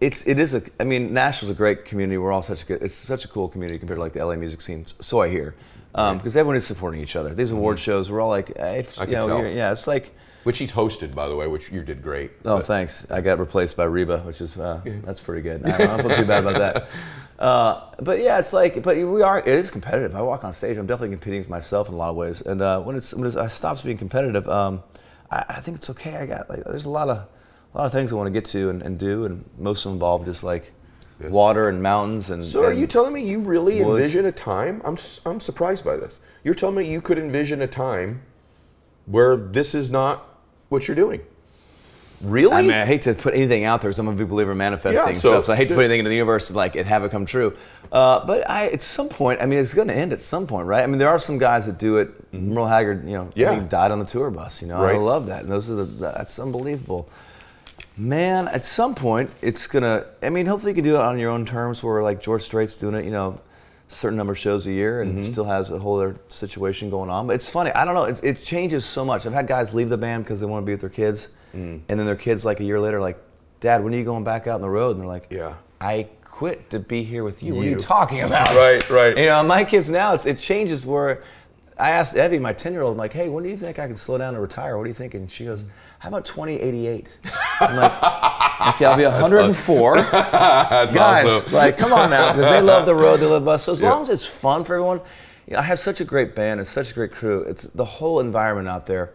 it's 0.00 0.26
it 0.26 0.38
is 0.38 0.54
a. 0.54 0.62
I 0.80 0.84
mean, 0.84 1.12
Nashville's 1.12 1.50
a 1.50 1.54
great 1.54 1.84
community. 1.84 2.18
We're 2.18 2.32
all 2.32 2.42
such 2.42 2.62
a 2.62 2.66
good. 2.66 2.82
It's 2.82 2.94
such 2.94 3.24
a 3.24 3.28
cool 3.28 3.48
community 3.48 3.78
compared 3.78 3.98
to 3.98 4.02
like 4.02 4.12
the 4.12 4.24
LA 4.24 4.36
music 4.36 4.60
scene. 4.60 4.84
So 4.86 5.20
I 5.20 5.28
hear, 5.28 5.54
because 5.92 6.36
everyone 6.36 6.56
is 6.56 6.66
supporting 6.66 7.00
each 7.00 7.16
other. 7.16 7.34
These 7.34 7.50
award 7.52 7.78
shows, 7.78 8.10
we're 8.10 8.20
all 8.20 8.28
like, 8.28 8.56
hey, 8.56 8.80
if, 8.80 8.96
Hmm. 8.96 9.02
I 9.02 9.04
you 9.04 9.10
can 9.10 9.28
know, 9.28 9.42
tell. 9.42 9.46
yeah, 9.50 9.72
it's 9.72 9.86
like. 9.86 10.14
Which 10.44 10.58
he's 10.58 10.72
hosted, 10.72 11.14
by 11.14 11.28
the 11.28 11.36
way, 11.36 11.46
which 11.46 11.70
you 11.70 11.82
did 11.82 12.00
great. 12.02 12.30
Oh, 12.44 12.58
But- 12.58 12.66
thanks. 12.66 13.10
I 13.10 13.20
got 13.20 13.38
replaced 13.38 13.76
by 13.76 13.84
Reba, 13.84 14.18
which 14.20 14.40
is 14.40 14.56
uh, 14.56 14.80
that's 15.04 15.20
pretty 15.20 15.42
good. 15.42 15.66
I 15.66 15.76
don't 15.78 16.00
feel 16.00 16.14
too 16.16 16.24
bad 16.24 16.44
about 16.46 16.58
that. 16.58 16.88
Uh, 17.38 17.82
but 18.00 18.18
yeah, 18.20 18.38
it's 18.38 18.52
like, 18.52 18.82
but 18.82 18.96
we 18.96 19.22
are. 19.22 19.38
It 19.38 19.46
is 19.48 19.70
competitive. 19.70 20.14
I 20.16 20.22
walk 20.22 20.42
on 20.44 20.52
stage. 20.52 20.76
I'm 20.76 20.86
definitely 20.86 21.14
competing 21.14 21.40
with 21.40 21.48
myself 21.50 21.88
in 21.88 21.94
a 21.94 21.96
lot 21.96 22.10
of 22.10 22.16
ways. 22.16 22.40
And 22.40 22.60
uh, 22.60 22.80
when 22.80 22.96
it's 22.96 23.14
when 23.14 23.26
it's, 23.26 23.36
I 23.36 23.46
stops 23.48 23.82
being 23.82 23.96
competitive, 23.98 24.48
um, 24.48 24.82
I, 25.30 25.44
I 25.48 25.60
think 25.60 25.76
it's 25.76 25.88
okay. 25.90 26.16
I 26.16 26.26
got 26.26 26.50
like 26.50 26.64
there's 26.64 26.86
a 26.86 26.90
lot 26.90 27.08
of 27.08 27.18
a 27.74 27.78
lot 27.78 27.86
of 27.86 27.92
things 27.92 28.12
I 28.12 28.16
want 28.16 28.26
to 28.26 28.32
get 28.32 28.44
to 28.46 28.70
and, 28.70 28.82
and 28.82 28.98
do, 28.98 29.24
and 29.24 29.44
most 29.58 29.84
of 29.84 29.90
them 29.90 29.94
involve 29.94 30.24
just 30.24 30.42
like 30.42 30.72
Yes. 31.20 31.32
water 31.32 31.68
and 31.68 31.82
mountains 31.82 32.30
and. 32.30 32.46
So 32.46 32.62
are 32.64 32.72
you 32.72 32.86
telling 32.86 33.12
me 33.12 33.28
you 33.28 33.40
really 33.40 33.82
Woods. 33.82 33.98
envision 34.06 34.24
a 34.26 34.30
time? 34.30 34.80
I'm 34.84 34.94
s- 34.94 35.20
I'm 35.26 35.40
surprised 35.40 35.84
by 35.84 35.96
this. 35.96 36.20
You're 36.44 36.54
telling 36.54 36.76
me 36.76 36.88
you 36.88 37.00
could 37.00 37.18
envision 37.18 37.60
a 37.60 37.66
time 37.66 38.22
where 39.06 39.36
this 39.36 39.74
is 39.74 39.90
not 39.90 40.38
what 40.68 40.86
you're 40.86 40.94
doing. 40.94 41.22
Really? 42.22 42.52
I 42.52 42.62
mean, 42.62 42.72
I 42.72 42.84
hate 42.84 43.02
to 43.02 43.14
put 43.14 43.34
anything 43.34 43.62
out 43.64 43.80
there 43.80 43.90
because 43.90 44.00
I'm 44.00 44.08
a 44.08 44.12
big 44.12 44.28
believer 44.28 44.52
in 44.52 44.58
manifesting 44.58 44.94
Yeah, 45.06 45.12
so- 45.12 45.30
stuff. 45.32 45.44
So 45.46 45.52
I 45.52 45.56
hate 45.56 45.68
to 45.68 45.74
put 45.74 45.80
anything 45.84 46.00
into 46.00 46.08
the 46.08 46.16
universe 46.16 46.48
and 46.50 46.56
like 46.56 46.74
it 46.74 46.86
have 46.86 47.04
it 47.04 47.10
come 47.10 47.26
true. 47.26 47.56
Uh, 47.92 48.24
but 48.26 48.48
I, 48.50 48.66
at 48.68 48.82
some 48.82 49.08
point, 49.08 49.40
I 49.40 49.46
mean, 49.46 49.58
it's 49.60 49.72
going 49.72 49.88
to 49.88 49.94
end 49.96 50.12
at 50.12 50.20
some 50.20 50.46
point, 50.46 50.66
right? 50.66 50.82
I 50.82 50.86
mean, 50.86 50.98
there 50.98 51.08
are 51.08 51.18
some 51.18 51.38
guys 51.38 51.66
that 51.66 51.78
do 51.78 51.96
it. 51.98 52.10
Merle 52.34 52.66
Haggard, 52.66 53.04
you 53.06 53.12
know, 53.14 53.24
Mm-hmm. 53.26 53.38
Yeah. 53.40 53.60
he 53.60 53.66
died 53.66 53.90
on 53.92 53.98
the 54.00 54.04
tour 54.04 54.30
bus. 54.30 54.60
You 54.62 54.68
know, 54.68 54.82
Right. 54.82 54.94
I 54.96 54.98
love 54.98 55.26
that, 55.26 55.42
and 55.44 55.50
those 55.52 55.70
are 55.70 55.76
the 55.76 55.84
that's 55.84 56.38
unbelievable. 56.38 57.08
Man, 57.96 58.46
at 58.48 58.64
some 58.64 58.94
point, 58.94 59.30
it's 59.42 59.66
gonna. 59.66 60.04
I 60.22 60.30
mean, 60.30 60.46
hopefully, 60.46 60.70
you 60.70 60.74
can 60.76 60.84
do 60.84 60.94
it 60.96 61.00
on 61.00 61.18
your 61.18 61.30
own 61.30 61.44
terms. 61.44 61.82
Where 61.82 62.02
like 62.02 62.22
George 62.22 62.42
Strait's 62.42 62.74
doing 62.76 62.94
it, 62.94 63.04
you 63.04 63.10
know, 63.10 63.40
certain 63.88 64.16
number 64.16 64.32
of 64.34 64.38
shows 64.38 64.66
a 64.66 64.72
year, 64.72 65.02
and 65.02 65.18
Mm-hmm. 65.18 65.32
still 65.32 65.44
has 65.44 65.70
a 65.70 65.78
whole 65.80 65.96
other 65.98 66.16
situation 66.28 66.90
going 66.90 67.10
on. 67.10 67.26
But 67.26 67.34
it's 67.36 67.48
funny. 67.50 67.72
I 67.72 67.84
don't 67.84 67.94
know. 67.94 68.04
It, 68.04 68.20
it 68.22 68.42
changes 68.44 68.84
so 68.84 69.04
much. 69.04 69.26
I've 69.26 69.32
had 69.32 69.46
guys 69.48 69.74
leave 69.74 69.88
the 69.88 69.96
band 69.98 70.24
because 70.24 70.38
they 70.40 70.46
want 70.46 70.62
to 70.62 70.66
be 70.66 70.72
with 70.72 70.80
their 70.82 70.90
kids, 70.90 71.28
Mm. 71.54 71.80
and 71.88 71.98
then 71.98 72.06
their 72.06 72.16
kids 72.16 72.44
like 72.44 72.60
a 72.60 72.64
year 72.64 72.78
later, 72.80 73.00
like, 73.00 73.18
Dad, 73.60 73.82
when 73.82 73.94
are 73.94 73.96
you 73.96 74.04
going 74.04 74.24
back 74.24 74.46
out 74.46 74.56
on 74.56 74.60
the 74.60 74.68
road? 74.70 74.92
And 74.92 75.00
they're 75.00 75.08
like, 75.08 75.26
Yeah. 75.30 75.54
I 75.80 76.08
quit 76.24 76.70
to 76.70 76.78
be 76.78 77.02
here 77.02 77.24
with 77.24 77.42
you. 77.42 77.54
What 77.54 77.62
are 77.62 77.64
you 77.64 77.70
You. 77.72 77.76
talking 77.78 78.20
about? 78.22 78.48
Right, 78.54 78.88
right. 78.90 79.16
You 79.18 79.26
know, 79.26 79.42
my 79.42 79.64
kids 79.64 79.88
now, 79.90 80.14
it's, 80.14 80.26
it 80.26 80.38
changes 80.38 80.84
where 80.86 81.22
I 81.78 81.90
asked 81.90 82.16
Evie, 82.16 82.38
my 82.38 82.52
10 82.52 82.72
year 82.72 82.82
old, 82.82 82.96
like, 82.96 83.12
hey, 83.12 83.28
when 83.28 83.44
do 83.44 83.50
you 83.50 83.56
think 83.56 83.78
I 83.78 83.86
can 83.86 83.96
slow 83.96 84.18
down 84.18 84.34
and 84.34 84.42
retire? 84.42 84.76
What 84.76 84.84
do 84.84 84.88
you 84.90 84.94
think? 84.94 85.14
And 85.14 85.30
she 85.30 85.44
goes, 85.44 85.64
how 86.00 86.08
about 86.08 86.24
2088? 86.26 87.16
I'm 87.60 87.76
like, 87.76 87.92
okay, 88.74 88.84
I'll 88.84 88.96
be 88.96 89.04
104. 89.04 89.96
That's 90.12 90.94
Guys, 90.94 91.24
awesome. 91.26 91.52
like, 91.52 91.78
come 91.78 91.92
on 91.92 92.10
now, 92.10 92.32
because 92.34 92.50
they 92.50 92.60
love 92.60 92.84
the 92.86 92.94
road, 92.94 93.18
they 93.20 93.26
love 93.26 93.46
us. 93.48 93.64
So 93.64 93.72
as 93.72 93.80
Yeah. 93.80 93.90
long 93.90 94.02
as 94.02 94.10
it's 94.10 94.26
fun 94.26 94.64
for 94.64 94.74
everyone, 94.74 95.00
you 95.46 95.54
know, 95.54 95.60
I 95.60 95.62
have 95.62 95.78
such 95.78 96.00
a 96.00 96.04
great 96.04 96.34
band, 96.34 96.60
it's 96.60 96.70
such 96.70 96.90
a 96.90 96.94
great 96.94 97.12
crew. 97.12 97.42
It's 97.42 97.64
the 97.64 97.84
whole 97.84 98.20
environment 98.20 98.68
out 98.68 98.86
there. 98.86 99.10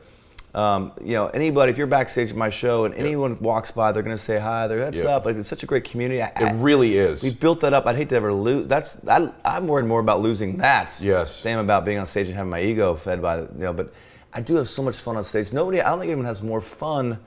Um, 0.53 0.91
you 1.03 1.13
know, 1.13 1.27
anybody, 1.27 1.71
if 1.71 1.79
you're 1.79 1.87
backstage 1.87 2.29
at 2.29 2.35
my 2.35 2.51
show 2.51 2.85
and 2.85 2.93
anyone 2.93 3.39
walks 3.39 3.71
by, 3.71 3.91
they're 3.91 4.03
going 4.03 4.15
to 4.15 4.21
say 4.21 4.39
hi, 4.39 4.67
they're 4.67 4.83
heads 4.83 5.03
up. 5.03 5.25
Like, 5.25 5.35
it's 5.35 5.47
such 5.49 5.63
a 5.63 5.65
great 5.65 5.83
community. 5.83 6.21
I, 6.21 6.27
It 6.27 6.53
really 6.61 6.95
is. 6.95 7.23
we 7.23 7.33
built 7.33 7.61
that 7.61 7.73
up. 7.73 7.87
I'd 7.87 7.95
hate 7.95 8.09
to 8.09 8.15
ever 8.15 8.31
lose. 8.31 8.67
That's 8.67 9.05
I, 9.07 9.31
I'm 9.43 9.67
worried 9.67 9.87
more 9.87 9.99
about 9.99 10.21
losing 10.21 10.57
that. 10.57 10.99
Yes. 11.01 11.41
Than 11.41 11.57
about 11.57 11.85
being 11.85 11.97
on 11.97 12.05
stage 12.05 12.27
and 12.27 12.35
having 12.35 12.51
my 12.51 12.61
ego 12.61 12.95
fed 12.95 13.19
by 13.19 13.39
you 13.39 13.47
know. 13.55 13.73
But 13.73 13.93
I 14.31 14.41
do 14.41 14.55
have 14.55 14.69
so 14.69 14.83
much 14.83 14.97
fun 14.97 15.17
on 15.17 15.23
stage. 15.23 15.51
Nobody. 15.51 15.81
I 15.81 15.89
don't 15.89 15.99
think 15.99 16.09
anyone 16.11 16.25
has 16.25 16.43
more 16.43 16.61
fun 16.61 17.19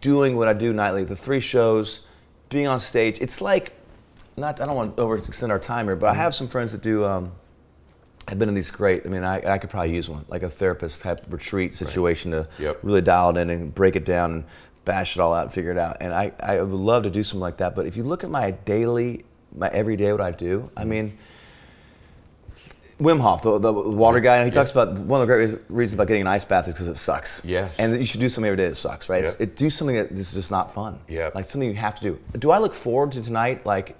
doing 0.00 0.36
what 0.36 0.48
I 0.48 0.54
do 0.54 0.72
nightly. 0.72 1.04
The 1.04 1.16
three 1.16 1.40
shows, 1.40 2.06
being 2.48 2.66
on 2.66 2.80
stage. 2.80 3.20
It's 3.20 3.42
like 3.42 3.72
not. 4.38 4.58
I 4.58 4.64
don't 4.64 4.74
want 4.74 4.96
to 4.96 5.02
overextend 5.02 5.50
our 5.50 5.58
time 5.58 5.84
here, 5.84 5.96
but 5.96 6.06
I 6.08 6.14
have 6.14 6.34
some 6.34 6.48
friends 6.48 6.72
that 6.72 6.80
do. 6.80 7.04
Um, 7.04 7.32
I've 8.28 8.38
been 8.38 8.48
in 8.50 8.54
these 8.54 8.70
great. 8.70 9.06
I 9.06 9.08
mean, 9.08 9.24
I, 9.24 9.54
I 9.54 9.58
could 9.58 9.70
probably 9.70 9.94
use 9.94 10.08
one, 10.08 10.24
like 10.28 10.42
a 10.42 10.50
therapist 10.50 11.00
type 11.00 11.24
retreat 11.30 11.74
situation 11.74 12.30
to 12.32 12.46
Yep. 12.58 12.80
really 12.82 13.00
dial 13.00 13.30
it 13.36 13.40
in 13.40 13.48
and 13.50 13.74
break 13.74 13.96
it 13.96 14.04
down 14.04 14.30
and 14.32 14.44
bash 14.84 15.16
it 15.16 15.20
all 15.20 15.32
out 15.32 15.44
and 15.44 15.52
figure 15.52 15.70
it 15.72 15.78
out. 15.78 15.96
And 16.00 16.12
I, 16.12 16.32
I 16.40 16.60
would 16.60 16.70
love 16.78 17.04
to 17.04 17.10
do 17.10 17.22
something 17.24 17.40
like 17.40 17.56
that. 17.56 17.74
But 17.74 17.86
if 17.86 17.96
you 17.96 18.02
look 18.04 18.24
at 18.24 18.30
my 18.30 18.50
daily, 18.50 19.24
my 19.56 19.68
everyday, 19.68 20.12
what 20.12 20.20
I 20.20 20.30
do, 20.30 20.60
Mm-hmm. 20.60 20.78
I 20.78 20.84
mean, 20.84 21.18
Wim 23.00 23.20
Hof, 23.20 23.42
the, 23.42 23.58
the 23.60 23.72
water 23.72 24.18
guy, 24.18 24.44
he 24.44 24.50
talks 24.50 24.72
about 24.72 24.98
one 24.98 25.20
of 25.22 25.28
the 25.28 25.32
great 25.32 25.58
reasons 25.68 25.94
about 25.94 26.08
getting 26.08 26.22
an 26.22 26.26
ice 26.26 26.44
bath 26.44 26.66
is 26.66 26.74
because 26.74 26.88
it 26.88 26.96
sucks. 26.96 27.44
Yes. 27.44 27.78
And 27.78 27.96
you 27.96 28.04
should 28.04 28.18
do 28.20 28.28
something 28.28 28.48
every 28.48 28.56
day 28.56 28.66
that 28.68 28.74
sucks, 28.74 29.08
right? 29.08 29.22
Yeah. 29.22 29.30
It, 29.38 29.56
do 29.56 29.70
something 29.70 29.94
that 29.94 30.10
is 30.10 30.34
just 30.34 30.50
not 30.50 30.74
fun. 30.74 30.98
Yeah. 31.06 31.30
Like 31.32 31.44
something 31.44 31.68
you 31.70 31.76
have 31.76 31.94
to 32.00 32.02
do. 32.02 32.18
Do 32.38 32.50
I 32.50 32.58
look 32.58 32.74
forward 32.74 33.12
to 33.12 33.22
tonight, 33.22 33.64
like 33.64 33.96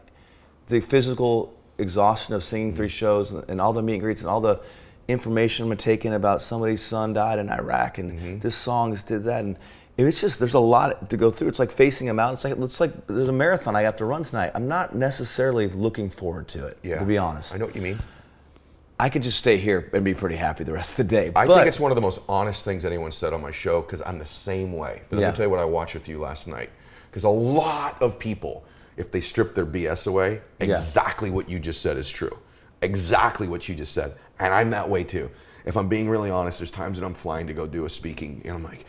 the 0.66 0.80
physical 0.80 1.54
exhaustion 1.78 2.34
of 2.34 2.42
singing 2.42 2.74
three 2.74 2.88
shows 2.88 3.30
and, 3.30 3.44
and 3.48 3.60
all 3.60 3.72
the 3.72 3.82
meet 3.82 3.94
and 3.94 4.02
greets 4.02 4.20
and 4.20 4.28
all 4.28 4.40
the 4.40 4.60
information 5.06 5.70
I'm 5.70 5.76
taking 5.78 6.12
about 6.12 6.42
somebody's 6.42 6.82
son 6.82 7.12
died 7.14 7.38
in 7.38 7.48
Iraq 7.48 7.98
and 7.98 8.12
Mm-hmm. 8.18 8.38
this 8.40 8.56
song 8.56 8.92
is 8.92 9.02
did 9.02 9.24
that 9.24 9.44
and 9.44 9.56
it's 9.96 10.20
just 10.20 10.38
there's 10.38 10.54
a 10.54 10.60
lot 10.60 11.10
to 11.10 11.16
go 11.16 11.30
through. 11.30 11.48
It's 11.48 11.58
like 11.58 11.72
facing 11.72 12.08
a 12.08 12.14
mountain. 12.14 12.34
It's 12.34 12.44
like 12.44 12.56
it's 12.58 12.80
like 12.80 13.06
there's 13.08 13.28
a 13.28 13.32
marathon 13.32 13.74
I 13.74 13.82
have 13.82 13.96
to 13.96 14.04
run 14.04 14.22
tonight. 14.22 14.52
I'm 14.54 14.68
not 14.68 14.94
necessarily 14.94 15.68
looking 15.68 16.08
forward 16.08 16.46
to 16.48 16.66
it. 16.68 16.78
yeah. 16.84 16.98
To 17.00 17.04
be 17.04 17.18
honest, 17.18 17.52
I 17.54 17.58
know 17.58 17.66
what 17.66 17.74
you 17.74 17.82
mean. 17.82 17.98
I 19.00 19.08
could 19.08 19.22
just 19.22 19.38
stay 19.38 19.56
here 19.56 19.90
and 19.92 20.04
be 20.04 20.14
pretty 20.14 20.36
happy 20.36 20.62
the 20.64 20.72
rest 20.72 20.98
of 20.98 21.08
the 21.08 21.16
day. 21.16 21.28
I 21.34 21.46
but, 21.46 21.54
think 21.56 21.66
it's 21.68 21.80
one 21.80 21.90
of 21.92 21.96
the 21.96 22.00
most 22.02 22.20
honest 22.28 22.64
things 22.64 22.84
anyone 22.84 23.10
said 23.12 23.32
on 23.32 23.40
my 23.42 23.50
show 23.52 23.80
because 23.80 24.00
I'm 24.02 24.18
the 24.18 24.26
same 24.26 24.72
way. 24.72 25.02
But 25.08 25.16
let 25.16 25.22
Yeah. 25.22 25.30
me 25.30 25.36
tell 25.36 25.46
you 25.46 25.50
what 25.50 25.60
I 25.60 25.64
watched 25.64 25.94
with 25.94 26.08
you 26.08 26.18
last 26.20 26.46
night. 26.48 26.70
Because 27.10 27.24
a 27.24 27.28
lot 27.28 28.00
of 28.02 28.18
people, 28.18 28.64
if 28.98 29.10
they 29.10 29.20
strip 29.20 29.54
their 29.54 29.64
BS 29.66 30.06
away, 30.06 30.42
Yeah. 30.60 30.66
exactly 30.74 31.30
what 31.30 31.48
you 31.48 31.58
just 31.58 31.80
said 31.80 31.96
is 31.96 32.10
true. 32.10 32.36
Exactly 32.82 33.48
what 33.48 33.68
you 33.68 33.74
just 33.74 33.92
said. 33.92 34.14
And 34.38 34.52
I'm 34.52 34.70
that 34.70 34.88
way 34.90 35.04
too. 35.04 35.30
If 35.64 35.76
I'm 35.76 35.88
being 35.88 36.08
really 36.08 36.30
honest, 36.30 36.58
there's 36.58 36.70
times 36.70 36.98
that 36.98 37.06
I'm 37.06 37.14
flying 37.14 37.46
to 37.46 37.52
go 37.54 37.66
do 37.66 37.84
a 37.86 37.88
speaking 37.90 38.42
and 38.44 38.54
I'm 38.54 38.64
like, 38.64 38.84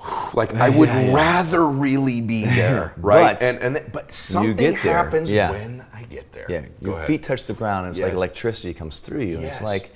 like 0.34 0.54
I 0.54 0.68
would 0.68 0.88
Yeah, 0.88 1.00
yeah. 1.00 1.14
rather 1.14 1.66
really 1.68 2.20
be 2.20 2.44
there, 2.60 2.94
right? 2.98 3.34
But 3.38 3.42
and 3.42 3.58
and 3.58 3.76
th- 3.76 3.92
but 3.92 4.12
something 4.12 4.72
happens 4.74 5.30
Yeah. 5.30 5.50
when 5.50 5.84
I 5.92 6.02
get 6.04 6.32
there. 6.32 6.46
Yeah, 6.48 6.60
Go 6.60 6.68
your 6.90 6.94
ahead. 6.96 7.06
feet 7.06 7.22
touch 7.22 7.46
the 7.46 7.54
ground, 7.54 7.86
and 7.86 7.94
it's 7.94 8.02
like 8.02 8.12
electricity 8.12 8.74
comes 8.74 9.00
through 9.00 9.22
you. 9.22 9.40
Yes. 9.40 9.54
It's 9.54 9.62
like, 9.62 9.94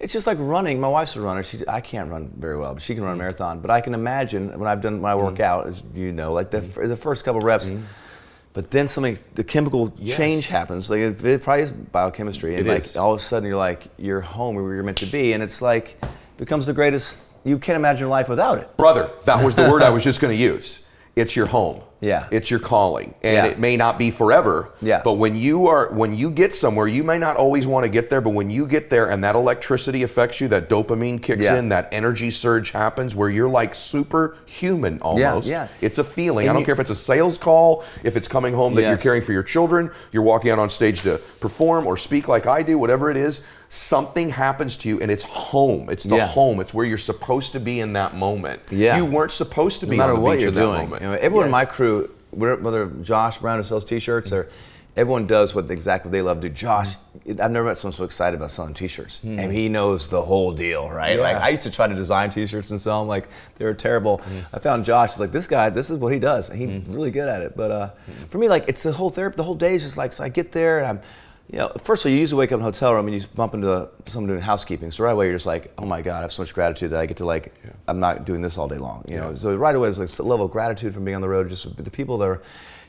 it's 0.00 0.12
just 0.12 0.26
like 0.26 0.38
running. 0.40 0.80
My 0.80 0.88
wife's 0.88 1.16
a 1.16 1.20
runner. 1.20 1.42
She, 1.42 1.62
I 1.68 1.80
can't 1.80 2.10
run 2.10 2.32
very 2.36 2.56
well, 2.58 2.74
but 2.74 2.82
she 2.82 2.94
can 2.94 3.02
run 3.04 3.12
a 3.12 3.16
Mm. 3.16 3.18
marathon. 3.18 3.60
But 3.60 3.70
I 3.70 3.80
can 3.80 3.94
imagine 3.94 4.56
when 4.58 4.68
I've 4.68 4.80
done 4.80 5.00
when 5.02 5.10
I 5.10 5.14
work 5.16 5.40
out, 5.40 5.66
as 5.66 5.82
you 5.94 6.12
know, 6.12 6.32
like 6.32 6.50
the, 6.50 6.60
Mm. 6.60 6.88
the 6.88 6.96
first 6.96 7.24
couple 7.24 7.40
reps. 7.40 7.70
But 8.58 8.72
then 8.72 8.88
something, 8.88 9.20
the 9.36 9.44
chemical 9.44 9.92
Yes. 9.98 10.16
change 10.16 10.48
happens. 10.48 10.90
Like 10.90 10.98
it, 10.98 11.24
it 11.24 11.44
probably 11.44 11.62
is 11.62 11.70
biochemistry, 11.70 12.56
and 12.56 12.66
It 12.66 12.68
like 12.72 12.82
is. 12.86 12.96
all 12.96 13.12
of 13.14 13.20
a 13.20 13.22
sudden 13.22 13.48
you're 13.48 13.56
like 13.56 13.86
you're 13.96 14.20
home 14.20 14.56
where 14.56 14.74
you're 14.74 14.82
meant 14.82 14.96
to 14.96 15.06
be, 15.06 15.32
and 15.32 15.44
it's 15.44 15.62
like 15.62 15.96
becomes 16.38 16.66
the 16.66 16.72
greatest. 16.72 17.30
You 17.44 17.60
can't 17.60 17.76
imagine 17.76 18.08
life 18.08 18.28
without 18.28 18.58
it. 18.58 18.76
Brother, 18.76 19.12
that 19.26 19.44
was 19.44 19.54
the 19.54 19.70
word 19.70 19.82
I 19.82 19.90
was 19.90 20.02
just 20.02 20.20
going 20.20 20.36
to 20.36 20.42
use. 20.42 20.88
It's 21.14 21.36
your 21.36 21.46
home. 21.46 21.82
Yeah. 22.00 22.26
It's 22.30 22.50
your 22.50 22.60
calling. 22.60 23.12
And 23.22 23.34
Yeah. 23.34 23.46
it 23.46 23.58
may 23.58 23.76
not 23.76 23.98
be 23.98 24.10
forever. 24.10 24.70
Yeah. 24.80 25.00
But 25.04 25.14
when 25.14 25.34
you 25.34 25.66
are 25.66 25.88
when 25.92 26.14
you 26.14 26.30
get 26.30 26.54
somewhere, 26.54 26.86
you 26.86 27.02
may 27.02 27.18
not 27.18 27.36
always 27.36 27.66
want 27.66 27.84
to 27.84 27.90
get 27.90 28.08
there, 28.08 28.20
but 28.20 28.30
when 28.30 28.50
you 28.50 28.66
get 28.66 28.88
there 28.88 29.10
and 29.10 29.22
that 29.24 29.34
electricity 29.34 30.04
affects 30.04 30.40
you, 30.40 30.46
that 30.48 30.68
dopamine 30.68 31.20
kicks 31.20 31.44
Yeah. 31.44 31.56
in, 31.56 31.68
that 31.70 31.88
energy 31.90 32.30
surge 32.30 32.70
happens 32.70 33.16
where 33.16 33.28
you're 33.30 33.48
like 33.48 33.74
superhuman 33.74 34.98
almost. 35.02 35.48
yeah. 35.48 35.62
yeah. 35.64 35.68
It's 35.80 35.98
a 35.98 36.04
feeling. 36.04 36.44
And 36.46 36.50
I 36.50 36.52
don't 36.52 36.60
you- 36.60 36.66
care 36.66 36.74
if 36.74 36.80
it's 36.80 36.90
a 36.90 36.94
sales 36.94 37.38
call, 37.38 37.84
if 38.04 38.16
it's 38.16 38.28
coming 38.28 38.54
home 38.54 38.74
that 38.76 38.82
you're 38.82 38.96
caring 38.96 39.22
for 39.22 39.32
your 39.32 39.42
children, 39.42 39.90
you're 40.12 40.22
walking 40.22 40.50
out 40.50 40.58
on 40.58 40.68
stage 40.68 41.02
to 41.02 41.18
perform 41.40 41.86
or 41.86 41.96
speak 41.96 42.28
like 42.28 42.46
I 42.46 42.62
do, 42.62 42.78
whatever 42.78 43.10
it 43.10 43.16
is, 43.16 43.40
something 43.68 44.30
happens 44.30 44.76
to 44.78 44.88
you 44.88 44.98
and 45.00 45.10
it's 45.10 45.24
home. 45.24 45.90
It's 45.90 46.04
the 46.04 46.16
Yeah. 46.16 46.26
home. 46.26 46.60
It's 46.60 46.72
where 46.72 46.86
you're 46.86 46.98
supposed 46.98 47.52
to 47.52 47.60
be 47.60 47.80
in 47.80 47.92
that 47.92 48.16
moment. 48.16 48.62
Yeah. 48.70 48.96
You 48.96 49.04
weren't 49.04 49.30
supposed 49.30 49.80
to 49.80 49.86
no 49.86 49.90
be 49.90 49.96
matter 49.98 50.12
on 50.12 50.18
the 50.18 50.24
what 50.24 50.32
beach 50.34 50.42
you're 50.42 50.48
in 50.48 50.54
that 50.54 50.66
moment. 50.66 51.02
You 51.02 51.08
know, 51.08 51.18
everyone 51.20 51.46
in 51.46 51.52
my 51.52 51.64
crew, 51.64 52.10
whether 52.30 52.86
Josh 53.02 53.38
Brown 53.38 53.58
who 53.58 53.62
sells 53.62 53.84
T-shirts 53.84 54.32
or 54.32 54.48
everyone 54.98 55.26
does 55.26 55.54
what 55.54 55.70
exactly 55.70 56.10
they 56.10 56.22
love 56.22 56.40
to 56.40 56.48
do. 56.48 56.54
Josh, 56.54 56.96
I've 57.28 57.50
never 57.50 57.64
met 57.64 57.78
someone 57.78 57.92
so 57.92 58.04
excited 58.04 58.36
about 58.36 58.50
selling 58.50 58.74
T-shirts, 58.74 59.20
hmm. 59.20 59.38
and 59.38 59.52
he 59.52 59.68
knows 59.68 60.08
the 60.08 60.22
whole 60.22 60.52
deal, 60.52 60.90
right? 60.90 61.16
Yeah. 61.16 61.22
Like 61.22 61.36
I 61.36 61.50
used 61.50 61.62
to 61.62 61.70
try 61.70 61.86
to 61.86 61.94
design 61.94 62.30
T-shirts 62.30 62.70
and 62.70 62.80
sell 62.80 63.00
them, 63.00 63.08
like 63.08 63.28
they 63.56 63.64
were 63.64 63.74
terrible. 63.74 64.18
Hmm. 64.18 64.40
I 64.52 64.58
found 64.58 64.84
Josh, 64.84 65.12
he's 65.12 65.20
like 65.20 65.32
this 65.32 65.46
guy, 65.46 65.70
this 65.70 65.88
is 65.90 65.98
what 65.98 66.12
he 66.12 66.18
does, 66.18 66.50
and 66.50 66.58
he's 66.58 66.82
hmm. 66.82 66.92
really 66.92 67.10
good 67.10 67.28
at 67.28 67.42
it. 67.42 67.56
But 67.56 67.70
uh, 67.70 67.90
for 68.28 68.38
me, 68.38 68.48
like 68.48 68.64
it's 68.66 68.82
the 68.82 68.92
whole 68.92 69.10
therapy. 69.10 69.36
The 69.36 69.44
whole 69.44 69.54
day 69.54 69.76
is 69.76 69.84
just 69.84 69.96
like 69.96 70.12
so. 70.12 70.24
I 70.24 70.28
get 70.28 70.52
there 70.52 70.78
and 70.78 70.86
I'm. 70.86 71.00
You 71.50 71.58
know, 71.60 71.72
first 71.82 72.04
of 72.04 72.10
all, 72.10 72.12
you 72.12 72.18
usually 72.18 72.40
wake 72.40 72.52
up 72.52 72.56
in 72.56 72.60
a 72.60 72.64
hotel 72.64 72.92
room 72.92 73.08
and 73.08 73.16
you 73.16 73.26
bump 73.34 73.54
into 73.54 73.88
someone 74.04 74.28
doing 74.28 74.42
housekeeping. 74.42 74.90
So 74.90 75.02
right 75.04 75.12
away, 75.12 75.26
you're 75.26 75.34
just 75.34 75.46
like, 75.46 75.72
"Oh 75.78 75.86
my 75.86 76.02
God, 76.02 76.18
I 76.18 76.22
have 76.22 76.32
so 76.32 76.42
much 76.42 76.52
gratitude 76.52 76.90
that 76.90 77.00
I 77.00 77.06
get 77.06 77.16
to 77.18 77.24
like, 77.24 77.54
I'm 77.86 78.00
not 78.00 78.26
doing 78.26 78.42
this 78.42 78.58
all 78.58 78.68
day 78.68 78.76
long." 78.76 79.04
You 79.08 79.16
know, 79.16 79.34
so 79.34 79.56
right 79.56 79.74
away, 79.74 79.88
it's 79.88 79.98
like 79.98 80.18
a 80.18 80.22
level 80.22 80.44
of 80.44 80.52
gratitude 80.52 80.92
from 80.92 81.04
being 81.06 81.14
on 81.14 81.22
the 81.22 81.28
road. 81.28 81.48
Just 81.48 81.82
the 81.82 81.90
people 81.90 82.18
that 82.18 82.26
are, 82.26 82.42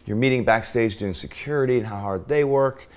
you're 0.05 0.17
meeting 0.17 0.43
backstage 0.43 0.97
doing 0.97 1.13
security 1.13 1.77
and 1.77 1.87
how 1.87 2.01
hard 2.01 2.27
they 2.27 2.43
work, 2.43 2.89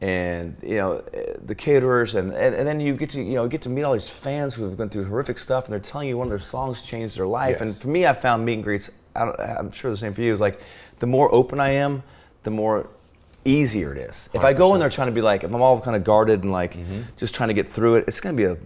and 0.00 0.56
you 0.62 0.76
know, 0.76 1.02
the 1.44 1.54
caterers, 1.56 2.14
and, 2.14 2.32
and 2.32 2.54
and 2.54 2.68
then 2.68 2.78
you 2.78 2.94
get 2.94 3.10
to 3.10 3.20
you 3.20 3.34
know 3.34 3.48
get 3.48 3.62
to 3.62 3.68
meet 3.68 3.82
all 3.82 3.94
these 3.94 4.08
fans 4.08 4.54
who 4.54 4.62
have 4.64 4.76
gone 4.76 4.88
through 4.88 5.06
horrific 5.06 5.38
stuff, 5.40 5.64
and 5.64 5.72
they're 5.72 5.80
telling 5.80 6.06
you 6.06 6.16
one 6.16 6.28
of 6.28 6.30
their 6.30 6.38
songs 6.38 6.80
changed 6.82 7.16
their 7.18 7.26
life. 7.26 7.56
Yes. 7.58 7.60
And 7.62 7.76
for 7.76 7.88
me, 7.88 8.06
I 8.06 8.12
found 8.12 8.44
meet 8.44 8.54
and 8.54 8.62
greets. 8.62 8.88
I 9.16 9.24
don't, 9.24 9.40
I'm 9.40 9.72
sure 9.72 9.90
the 9.90 9.96
same 9.96 10.14
for 10.14 10.22
you. 10.22 10.32
Is 10.32 10.38
like, 10.38 10.60
the 11.00 11.06
more 11.08 11.34
open 11.34 11.58
I 11.58 11.70
am, 11.70 12.04
the 12.44 12.52
more 12.52 12.88
easier 13.48 13.92
it 13.92 13.98
is. 13.98 14.28
If 14.34 14.44
I 14.44 14.52
go 14.52 14.74
in 14.74 14.80
there 14.80 14.90
trying 14.90 15.08
to 15.08 15.14
be 15.14 15.20
like, 15.20 15.44
if 15.44 15.52
I'm 15.52 15.62
all 15.62 15.80
kind 15.80 15.96
of 15.96 16.04
guarded 16.04 16.42
and 16.42 16.52
like 16.52 16.74
mm-hmm. 16.74 17.02
just 17.16 17.34
trying 17.34 17.48
to 17.48 17.54
get 17.54 17.68
through 17.68 17.96
it, 17.96 18.04
it's 18.06 18.20
going 18.20 18.36
to 18.36 18.40
be 18.40 18.46
a 18.46 18.56